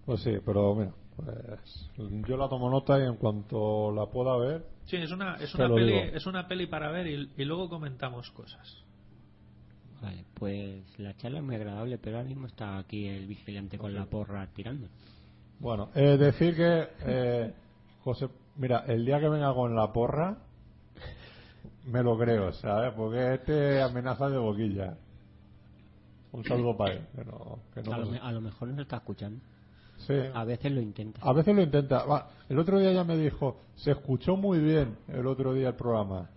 Pues 0.05 0.21
sí, 0.21 0.35
pero 0.45 0.75
mira, 0.75 0.91
pues 1.15 1.89
yo 2.27 2.37
la 2.37 2.49
tomo 2.49 2.69
nota 2.69 2.99
y 2.99 3.03
en 3.07 3.15
cuanto 3.15 3.91
la 3.91 4.05
pueda 4.05 4.37
ver, 4.37 4.65
Sí, 4.85 4.97
es 4.97 5.11
una 5.11 5.35
es 5.35 5.55
una 5.55 5.73
peli 5.73 5.93
digo. 5.93 6.15
es 6.17 6.25
una 6.25 6.47
peli 6.47 6.67
para 6.67 6.91
ver 6.91 7.07
y, 7.07 7.31
y 7.37 7.45
luego 7.45 7.69
comentamos 7.69 8.29
cosas. 8.31 8.82
Vale, 10.03 10.25
pues 10.33 10.99
la 10.99 11.15
charla 11.15 11.37
es 11.37 11.45
muy 11.45 11.55
agradable, 11.55 11.97
pero 11.97 12.17
ahora 12.17 12.27
mismo 12.27 12.47
está 12.47 12.77
aquí 12.77 13.07
el 13.07 13.25
vigilante 13.25 13.77
con 13.77 13.95
la 13.95 14.05
porra 14.05 14.45
tirando. 14.47 14.87
Bueno, 15.59 15.91
eh, 15.95 16.17
decir 16.17 16.57
que, 16.57 16.89
eh, 17.05 17.53
José, 18.03 18.27
mira, 18.57 18.83
el 18.85 19.05
día 19.05 19.21
que 19.21 19.29
venga 19.29 19.53
con 19.53 19.73
la 19.73 19.93
porra, 19.93 20.37
me 21.85 22.03
lo 22.03 22.17
creo, 22.17 22.51
¿sabes? 22.51 22.93
Porque 22.97 23.35
este 23.35 23.81
amenaza 23.81 24.29
de 24.29 24.37
boquilla. 24.37 24.97
Un 26.33 26.43
saludo 26.43 26.75
para 26.75 26.95
él. 26.95 27.07
Que 27.15 27.23
no, 27.23 27.59
que 27.73 27.81
no 27.81 27.93
a, 27.93 27.97
lo, 27.99 28.23
a 28.23 28.31
lo 28.33 28.41
mejor 28.41 28.67
no 28.67 28.75
se 28.75 28.81
está 28.81 28.97
escuchando. 28.97 29.39
Sí. 30.07 30.13
A 30.33 30.43
veces 30.43 30.71
lo 30.71 30.81
intenta. 30.81 31.19
A 31.23 31.33
veces 31.33 31.55
lo 31.55 31.61
intenta. 31.61 32.03
Va, 32.05 32.27
el 32.49 32.59
otro 32.59 32.79
día 32.79 32.91
ya 32.91 33.03
me 33.03 33.17
dijo, 33.17 33.59
se 33.75 33.91
escuchó 33.91 34.35
muy 34.35 34.59
bien 34.59 34.97
el 35.07 35.25
otro 35.27 35.53
día 35.53 35.69
el 35.69 35.75
programa, 35.75 36.29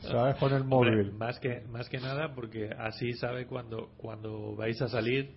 ¿sabes? 0.00 0.36
Con 0.36 0.52
el 0.52 0.62
Hombre, 0.62 0.90
móvil. 0.92 1.12
más 1.12 1.38
que 1.38 1.62
más 1.70 1.88
que 1.88 1.98
nada 1.98 2.34
porque 2.34 2.70
así 2.78 3.12
sabe 3.14 3.46
cuando 3.46 3.90
cuando 3.96 4.54
vais 4.56 4.80
a 4.82 4.88
salir 4.88 5.32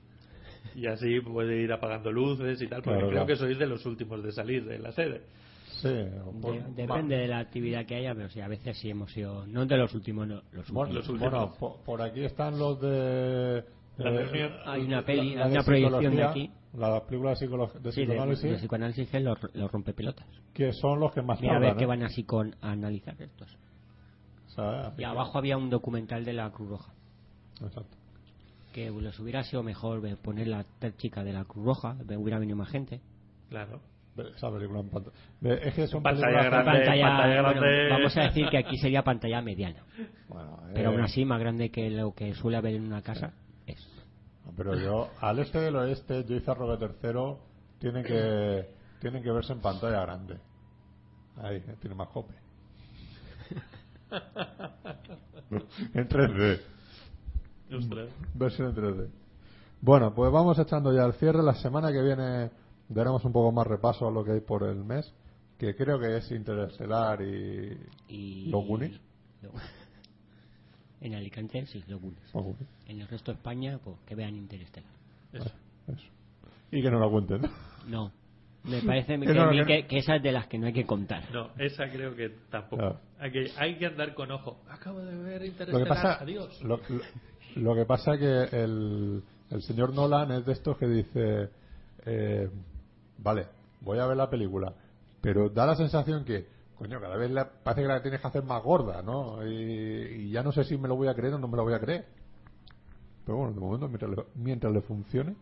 y 0.76 0.88
así 0.88 1.20
puede 1.22 1.62
ir 1.62 1.72
apagando 1.74 2.12
luces 2.12 2.62
y 2.62 2.68
tal, 2.68 2.82
porque 2.82 3.00
Claro, 3.00 3.08
creo 3.10 3.26
claro. 3.26 3.28
que 3.28 3.36
sois 3.36 3.60
de 3.60 3.68
los 3.68 3.86
últimos 3.86 4.24
de 4.24 4.32
salir 4.32 4.66
de 4.66 4.80
la 4.80 4.92
sede. 4.94 5.22
Sí. 5.82 5.90
De- 5.90 6.10
por- 6.42 6.64
depende 6.76 7.18
de 7.18 7.28
la 7.28 7.40
actividad 7.40 7.86
que 7.86 7.96
haya, 7.96 8.16
pero 8.16 8.30
sí, 8.30 8.40
a 8.40 8.48
veces 8.48 8.78
sí 8.78 8.90
hemos 8.90 9.12
sido. 9.12 9.46
No 9.46 9.66
de 9.66 9.76
los 9.78 9.94
últimos, 9.94 10.26
no, 10.28 10.42
los 10.54 10.72
Bueno, 10.72 10.96
últimos. 10.96 11.20
bueno, 11.20 11.54
por, 11.60 11.82
por 11.84 12.02
aquí 12.02 12.24
están 12.24 12.58
los 12.58 12.80
de... 12.80 13.64
La 13.98 14.10
eh. 14.12 14.52
Hay 14.66 14.82
una 14.86 15.04
peli, 15.04 15.36
la 15.36 15.46
hay 15.46 15.52
una 15.52 15.64
proyección 15.64 16.16
de 16.16 16.24
aquí. 16.24 16.52
La 16.78 17.04
película 17.06 17.32
de, 17.32 17.36
psicolo- 17.36 17.72
de 17.72 17.92
Sí, 17.92 18.02
de, 18.02 18.08
psicoanálisis, 18.08 18.52
de 18.52 18.58
psicoanálisis 18.58 19.10
que 19.10 19.18
es 19.18 19.24
los, 19.24 19.38
los 19.54 19.72
rompepelotas. 19.72 20.26
que 20.54 20.74
son 20.74 21.00
los 21.00 21.12
que 21.12 21.22
más 21.22 21.40
Mira 21.40 21.54
a 21.54 21.56
tardan, 21.58 21.70
ver 21.72 21.78
que 21.78 21.84
¿eh? 21.84 21.88
van 21.88 22.04
así 22.04 22.24
con 22.24 22.56
a 22.62 22.72
analizar 22.72 23.16
estos. 23.22 23.58
Y 24.98 25.04
abajo 25.04 25.38
había 25.40 25.58
un 25.58 25.70
documental 25.70 26.24
de 26.26 26.34
la 26.34 26.50
Cruz 26.52 26.70
Roja. 26.70 26.94
Exacto. 27.62 27.98
Que 28.72 28.90
les 28.92 29.20
hubiera 29.20 29.44
sido 29.44 29.64
mejor 29.64 30.02
ver- 30.02 30.18
poner 30.18 30.48
la 30.48 30.66
chica 30.98 31.24
de 31.24 31.34
la 31.34 31.44
Cruz 31.46 31.66
Roja, 31.66 31.96
hubiera 32.18 32.40
venido 32.40 32.58
más 32.58 32.70
gente. 32.70 33.02
Claro. 33.50 33.80
Esa 34.36 34.52
película 34.52 34.82
en 34.82 34.90
pantalla. 34.90 35.16
Es 35.64 35.74
que 35.74 35.88
son 35.88 36.04
Pantalla 36.04 36.44
grande. 36.44 36.72
pantalla 36.72 37.34
bueno, 37.42 37.60
grande. 37.60 37.90
vamos 37.90 38.16
a 38.18 38.22
decir 38.26 38.48
que 38.50 38.58
aquí 38.60 38.78
sería 38.78 39.02
pantalla 39.04 39.42
mediana. 39.42 39.84
Bueno, 40.30 40.60
Pero 40.76 40.90
eh, 40.90 40.94
aún 40.94 41.02
así, 41.02 41.26
más 41.26 41.40
grande 41.40 41.72
que 41.72 41.90
lo 41.90 42.14
que 42.14 42.34
suele 42.36 42.58
haber 42.58 42.76
en 42.76 42.84
una 42.86 43.02
casa. 43.02 43.34
Pero 44.56 44.76
yo, 44.76 45.10
al 45.20 45.40
este 45.40 45.60
del 45.60 45.76
oeste, 45.76 46.26
yo 46.26 46.36
hice 46.36 46.54
Roque 46.54 46.78
tercero, 46.86 47.40
tiene 47.80 48.04
que, 48.04 48.70
tienen 49.00 49.24
que 49.24 49.32
verse 49.32 49.54
en 49.54 49.62
pantalla 49.62 50.02
grande. 50.02 50.38
Ahí, 51.38 51.58
eh, 51.58 51.76
tiene 51.80 51.96
más 51.96 52.10
cope. 52.10 52.34
en 55.94 56.08
3D. 56.10 56.62
Ostras. 57.78 58.10
Versión 58.36 58.70
en 58.70 58.76
3D. 58.76 59.10
Bueno, 59.82 60.14
pues 60.14 60.32
vamos 60.32 60.58
echando 60.60 60.94
ya 60.94 61.04
el 61.06 61.14
cierre. 61.14 61.42
La 61.44 61.56
semana 61.56 61.92
que 61.92 62.02
viene 62.02 62.52
daremos 62.90 63.24
un 63.26 63.34
poco 63.34 63.52
más 63.52 63.66
repaso 63.68 64.08
a 64.08 64.12
lo 64.12 64.24
que 64.24 64.34
hay 64.34 64.42
por 64.42 64.64
el 64.64 64.84
mes, 64.84 65.12
que 65.58 65.76
creo 65.76 66.00
que 66.00 66.18
es 66.18 66.32
Interestelar 66.32 67.22
y... 67.22 67.78
Y, 68.08 68.50
¿Los 68.50 68.66
Goonies? 68.66 69.00
lo- 69.42 69.52
en 71.06 71.16
Alicante, 71.16 71.66
sí. 71.68 71.84
Los 71.88 72.02
Goonies. 72.02 72.34
En 72.88 73.02
el 73.02 73.08
resto 73.08 73.32
de 73.32 73.38
España, 73.38 73.80
pues 73.84 73.98
que 74.06 74.16
vean 74.16 74.36
Interestelar. 74.36 74.90
Eso. 75.32 75.52
Eso. 75.88 76.08
Y 76.72 76.82
que 76.82 76.90
no 76.90 77.00
la 77.00 77.10
cuenten. 77.10 77.42
No. 77.88 78.12
Me 78.64 78.82
parece 78.82 79.20
que, 79.20 79.34
no, 79.34 79.52
que 79.52 79.66
que, 79.66 79.88
que 79.88 79.98
esa 79.98 80.16
es 80.16 80.24
de 80.24 80.32
las 80.32 80.48
que 80.48 80.58
no 80.58 80.68
hay 80.68 80.74
que 80.74 80.86
contar. 80.86 81.30
No, 81.34 81.50
esa 81.58 81.90
creo 81.90 82.16
que 82.16 82.30
tampoco. 82.50 82.78
Claro. 82.78 83.00
Hay, 83.20 83.32
que, 83.32 83.52
hay 83.58 83.78
que 83.78 83.86
andar 83.88 84.14
con 84.14 84.32
ojo. 84.32 84.62
Acabo 84.70 85.00
de 85.00 85.16
ver 85.16 85.34
Lo 85.34 85.40
que 85.42 85.48
Interestelar. 85.48 85.88
pasa, 85.88 86.14
Adiós. 86.22 86.62
lo, 86.64 86.78
lo- 86.78 87.02
lo 87.56 87.76
que 87.76 87.86
pasa 87.86 88.18
que 88.18 88.26
el, 88.52 89.22
el 89.52 89.62
señor 89.62 89.94
Nolan 89.94 90.32
es 90.32 90.46
de 90.46 90.54
estos 90.54 90.76
que 90.78 90.88
dice, 90.88 91.50
eh, 92.06 92.50
vale, 93.20 93.46
voy 93.82 94.00
a 94.00 94.08
ver 94.08 94.18
la 94.18 94.28
película, 94.30 94.74
pero 95.22 95.50
da 95.50 95.68
la 95.68 95.76
sensación 95.76 96.26
que, 96.26 96.48
coño, 96.78 97.00
cada 97.00 97.16
vez 97.18 97.32
la- 97.32 97.50
parece 97.50 97.82
que 97.84 97.88
la 97.88 98.02
tienes 98.02 98.22
que 98.22 98.28
hacer 98.28 98.44
más 98.44 98.64
gorda, 98.64 99.02
¿no? 99.02 99.46
Y, 99.48 99.54
y 99.54 100.32
ya 100.32 100.44
no 100.44 100.52
sé 100.52 100.64
si 100.64 100.78
me 100.78 100.88
lo 100.88 100.96
voy 100.96 101.08
a 101.08 101.14
creer 101.16 101.34
o 101.36 101.40
no 101.40 101.48
me 101.48 101.58
lo 101.58 101.64
voy 101.64 101.74
a 101.74 101.80
creer. 101.80 102.06
Pero 103.26 103.38
bueno, 103.38 103.54
de 103.54 103.60
momento, 103.60 103.88
mientras 103.88 104.12
le, 104.12 104.24
mientras 104.36 104.74
le 104.74 104.82
funcione. 104.82 105.36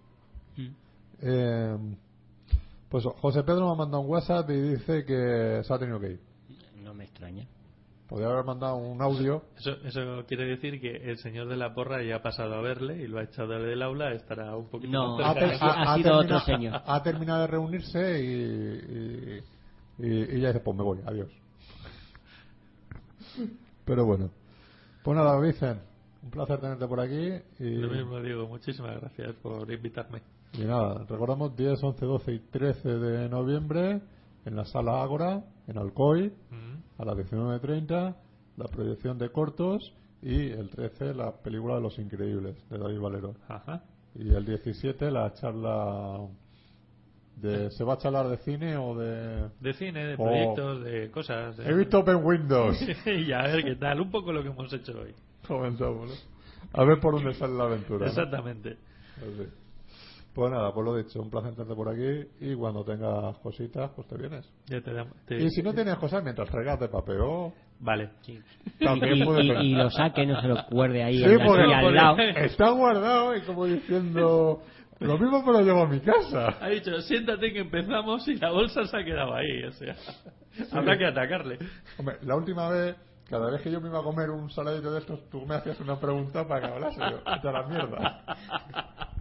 Mm. 0.58 0.68
Eh, 1.24 1.78
pues 2.90 3.06
José 3.06 3.44
Pedro 3.44 3.68
me 3.68 3.72
ha 3.72 3.76
mandado 3.76 4.02
un 4.04 4.10
WhatsApp 4.10 4.50
y 4.50 4.62
dice 4.62 5.06
que 5.06 5.62
se 5.64 5.74
ha 5.74 5.80
tenido 5.80 6.00
que 6.00 6.12
ir. 6.12 6.20
No 6.84 6.94
me 6.94 7.06
extraña. 7.06 7.48
Podría 8.08 8.28
haber 8.28 8.44
mandado 8.44 8.76
un 8.76 9.02
audio. 9.02 9.42
Eso, 9.58 9.72
eso 9.86 10.26
quiere 10.28 10.44
decir 10.46 10.82
que 10.82 10.90
el 11.10 11.18
señor 11.20 11.48
de 11.48 11.56
la 11.56 11.74
porra 11.74 12.04
ya 12.04 12.18
ha 12.18 12.22
pasado 12.22 12.56
a 12.56 12.62
verle 12.62 12.98
y 13.02 13.08
lo 13.08 13.20
ha 13.20 13.24
echado 13.24 13.48
del 13.48 13.82
aula. 13.82 14.12
Estará 14.12 14.54
un 14.58 14.68
poquito 14.68 14.92
No, 14.92 15.18
más 15.18 15.38
ha 15.62 15.96
sido 15.96 16.18
otro 16.18 16.42
terminado- 16.42 16.46
señor. 16.46 16.82
Ha 16.86 17.04
terminado 17.04 17.42
de 17.42 17.48
reunirse 17.48 18.22
y, 18.22 18.28
y, 19.38 19.44
y- 20.02 20.38
y 20.38 20.42
ya 20.42 20.48
dice, 20.50 20.60
pues 20.60 20.76
me 20.78 20.84
voy, 20.84 21.00
adiós. 21.06 21.30
Pero 23.86 24.06
bueno. 24.06 24.30
Pues 25.04 25.18
nada, 25.18 25.40
Vicen, 25.40 25.80
un 26.24 26.30
placer 26.30 26.60
tenerte 26.60 26.88
por 26.88 27.00
aquí. 27.00 27.32
Y, 27.60 27.76
Lo 27.78 27.90
mismo 27.90 28.20
digo, 28.22 28.48
muchísimas 28.48 29.00
gracias 29.00 29.34
por 29.42 29.70
invitarme. 29.72 30.22
y 30.54 30.62
nada, 30.66 31.06
recordamos 31.10 31.56
10, 31.56 31.82
11, 31.82 32.06
12 32.06 32.34
y 32.34 32.40
13 32.40 32.90
de 32.90 33.30
noviembre 33.30 34.02
en 34.46 34.56
la 34.56 34.66
sala 34.66 35.02
Ágora, 35.02 35.44
en 35.68 35.78
Alcoy, 35.78 36.28
Mm. 36.50 37.02
a 37.02 37.06
las 37.06 37.16
19.30, 37.16 38.16
la 38.58 38.66
proyección 38.68 39.18
de 39.18 39.30
cortos 39.32 39.94
y 40.22 40.50
el 40.52 40.70
13 40.70 41.14
la 41.16 41.32
película 41.32 41.76
de 41.76 41.82
Los 41.82 41.98
Increíbles, 41.98 42.58
de 42.70 42.78
David 42.78 43.00
Valero. 43.00 43.34
Ajá. 43.48 43.84
Y 44.14 44.30
el 44.34 44.46
17 44.46 45.10
la 45.10 45.34
charla 45.34 46.20
De, 47.36 47.72
¿Se 47.72 47.84
va 47.84 47.94
a 47.94 47.98
charlar 47.98 48.28
de 48.28 48.38
cine 48.38 48.78
o 48.78 48.96
de...? 48.96 49.50
De 49.60 49.74
cine, 49.74 50.06
de 50.06 50.16
proyectos, 50.16 50.84
de 50.84 51.10
cosas. 51.10 51.58
de- 51.58 51.70
He 51.70 51.74
visto 51.74 52.00
Open 52.00 52.24
Windows. 52.24 52.78
y 53.06 53.32
a 53.32 53.42
ver 53.44 53.64
qué 53.64 53.76
tal, 53.76 54.00
un 54.02 54.12
poco 54.12 54.32
lo 54.32 54.44
que 54.44 54.50
hemos 54.50 54.72
hecho 54.72 54.92
hoy. 55.00 55.14
Comenzamos, 55.48 56.10
¿no? 56.10 56.16
A 56.80 56.86
ver 56.86 57.00
por 57.00 57.16
dónde 57.16 57.34
sale 57.34 57.54
la 57.56 57.64
aventura. 57.64 58.06
¿no? 58.06 58.12
Exactamente. 58.12 58.78
Pues 59.20 59.32
sí. 59.38 59.54
Pues 60.34 60.50
nada, 60.52 60.72
pues 60.74 60.86
lo 60.86 60.96
dicho, 60.96 61.22
un 61.22 61.30
placer 61.30 61.52
tenerte 61.56 61.76
por 61.76 61.90
aquí 61.90 62.28
y 62.40 62.56
cuando 62.56 62.86
tengas 62.86 63.38
cositas, 63.40 63.92
pues 63.96 64.08
te 64.08 64.16
vienes. 64.18 64.50
Ya 64.68 64.80
te 64.80 64.92
dam- 64.94 65.12
te- 65.26 65.44
Y 65.44 65.50
si 65.50 65.62
no 65.62 65.74
tienes 65.74 65.96
cosas, 65.96 66.24
mientras 66.24 66.50
regas 66.52 66.80
de 66.80 66.88
papel, 66.88 67.18
Vale. 67.80 68.12
Sí. 68.22 68.40
También 68.80 69.18
y, 69.18 69.26
puede 69.26 69.44
y- 69.44 69.48
ser. 69.48 69.62
y 69.62 69.74
lo 69.74 69.90
saque, 69.90 70.26
no 70.28 70.40
se 70.40 70.48
lo 70.48 70.64
cuerde 70.68 71.04
ahí 71.04 71.18
Sí, 71.18 71.24
en 71.24 71.38
la 71.40 71.46
porque- 71.46 71.64
silla 71.64 71.80
al 71.80 71.96
lado. 71.96 72.18
está 72.38 72.70
guardado 72.70 73.36
y 73.36 73.42
como 73.42 73.66
diciendo, 73.66 74.62
lo 75.08 75.18
mismo 75.18 75.42
me 75.44 75.52
lo 75.52 75.62
llevo 75.62 75.82
a 75.84 75.88
mi 75.88 76.00
casa. 76.00 76.58
Ha 76.62 76.70
dicho, 76.70 77.02
siéntate 77.02 77.52
que 77.52 77.60
empezamos 77.60 78.28
y 78.28 78.36
la 78.36 78.52
bolsa 78.52 78.86
se 78.86 78.98
ha 78.98 79.04
quedado 79.04 79.34
ahí. 79.34 79.64
O 79.64 79.72
sea, 79.72 79.96
habrá 80.72 80.98
que 80.98 81.06
atacarle. 81.06 81.58
Hombre, 81.98 82.18
la 82.22 82.36
última 82.36 82.70
vez, 82.70 82.96
cada 83.28 83.50
vez 83.50 83.62
que 83.62 83.72
yo 83.72 83.82
me 83.82 83.90
iba 83.90 84.00
a 84.00 84.04
comer 84.04 84.30
un 84.30 84.50
saladito 84.52 84.92
de 84.92 85.00
estos, 85.00 85.28
tú 85.30 85.46
me 85.46 85.56
hacías 85.56 85.80
una 85.80 86.00
pregunta 86.00 86.48
para 86.48 86.62
que 86.62 86.74
hablase 86.74 87.00
yo. 87.00 87.18
Vete 87.26 87.48
a 87.48 87.52
la 87.52 87.68
mierda. 87.68 88.24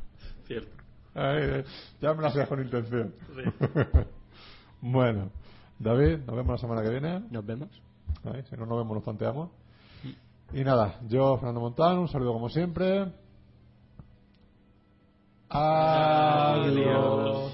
Cierto. 0.46 0.70
Eh, 1.14 1.64
ya 2.00 2.14
me 2.14 2.22
lo 2.22 2.28
hacías 2.28 2.48
con 2.48 2.60
intención. 2.60 3.14
Sí. 3.34 3.68
bueno, 4.82 5.30
David, 5.78 6.18
nos 6.26 6.36
vemos 6.36 6.52
la 6.52 6.58
semana 6.58 6.82
que 6.82 6.90
viene. 6.90 7.20
Nos 7.30 7.46
vemos. 7.46 7.70
Si 8.48 8.56
no 8.56 8.66
nos 8.66 8.78
vemos, 8.78 8.94
nos 8.96 9.04
planteamos. 9.04 9.50
Y 10.52 10.62
nada, 10.62 11.00
yo, 11.08 11.36
Fernando 11.36 11.60
Montán, 11.60 11.98
un 11.98 12.08
saludo 12.08 12.32
como 12.34 12.48
siempre. 12.50 13.12
Adiós. 15.50 17.50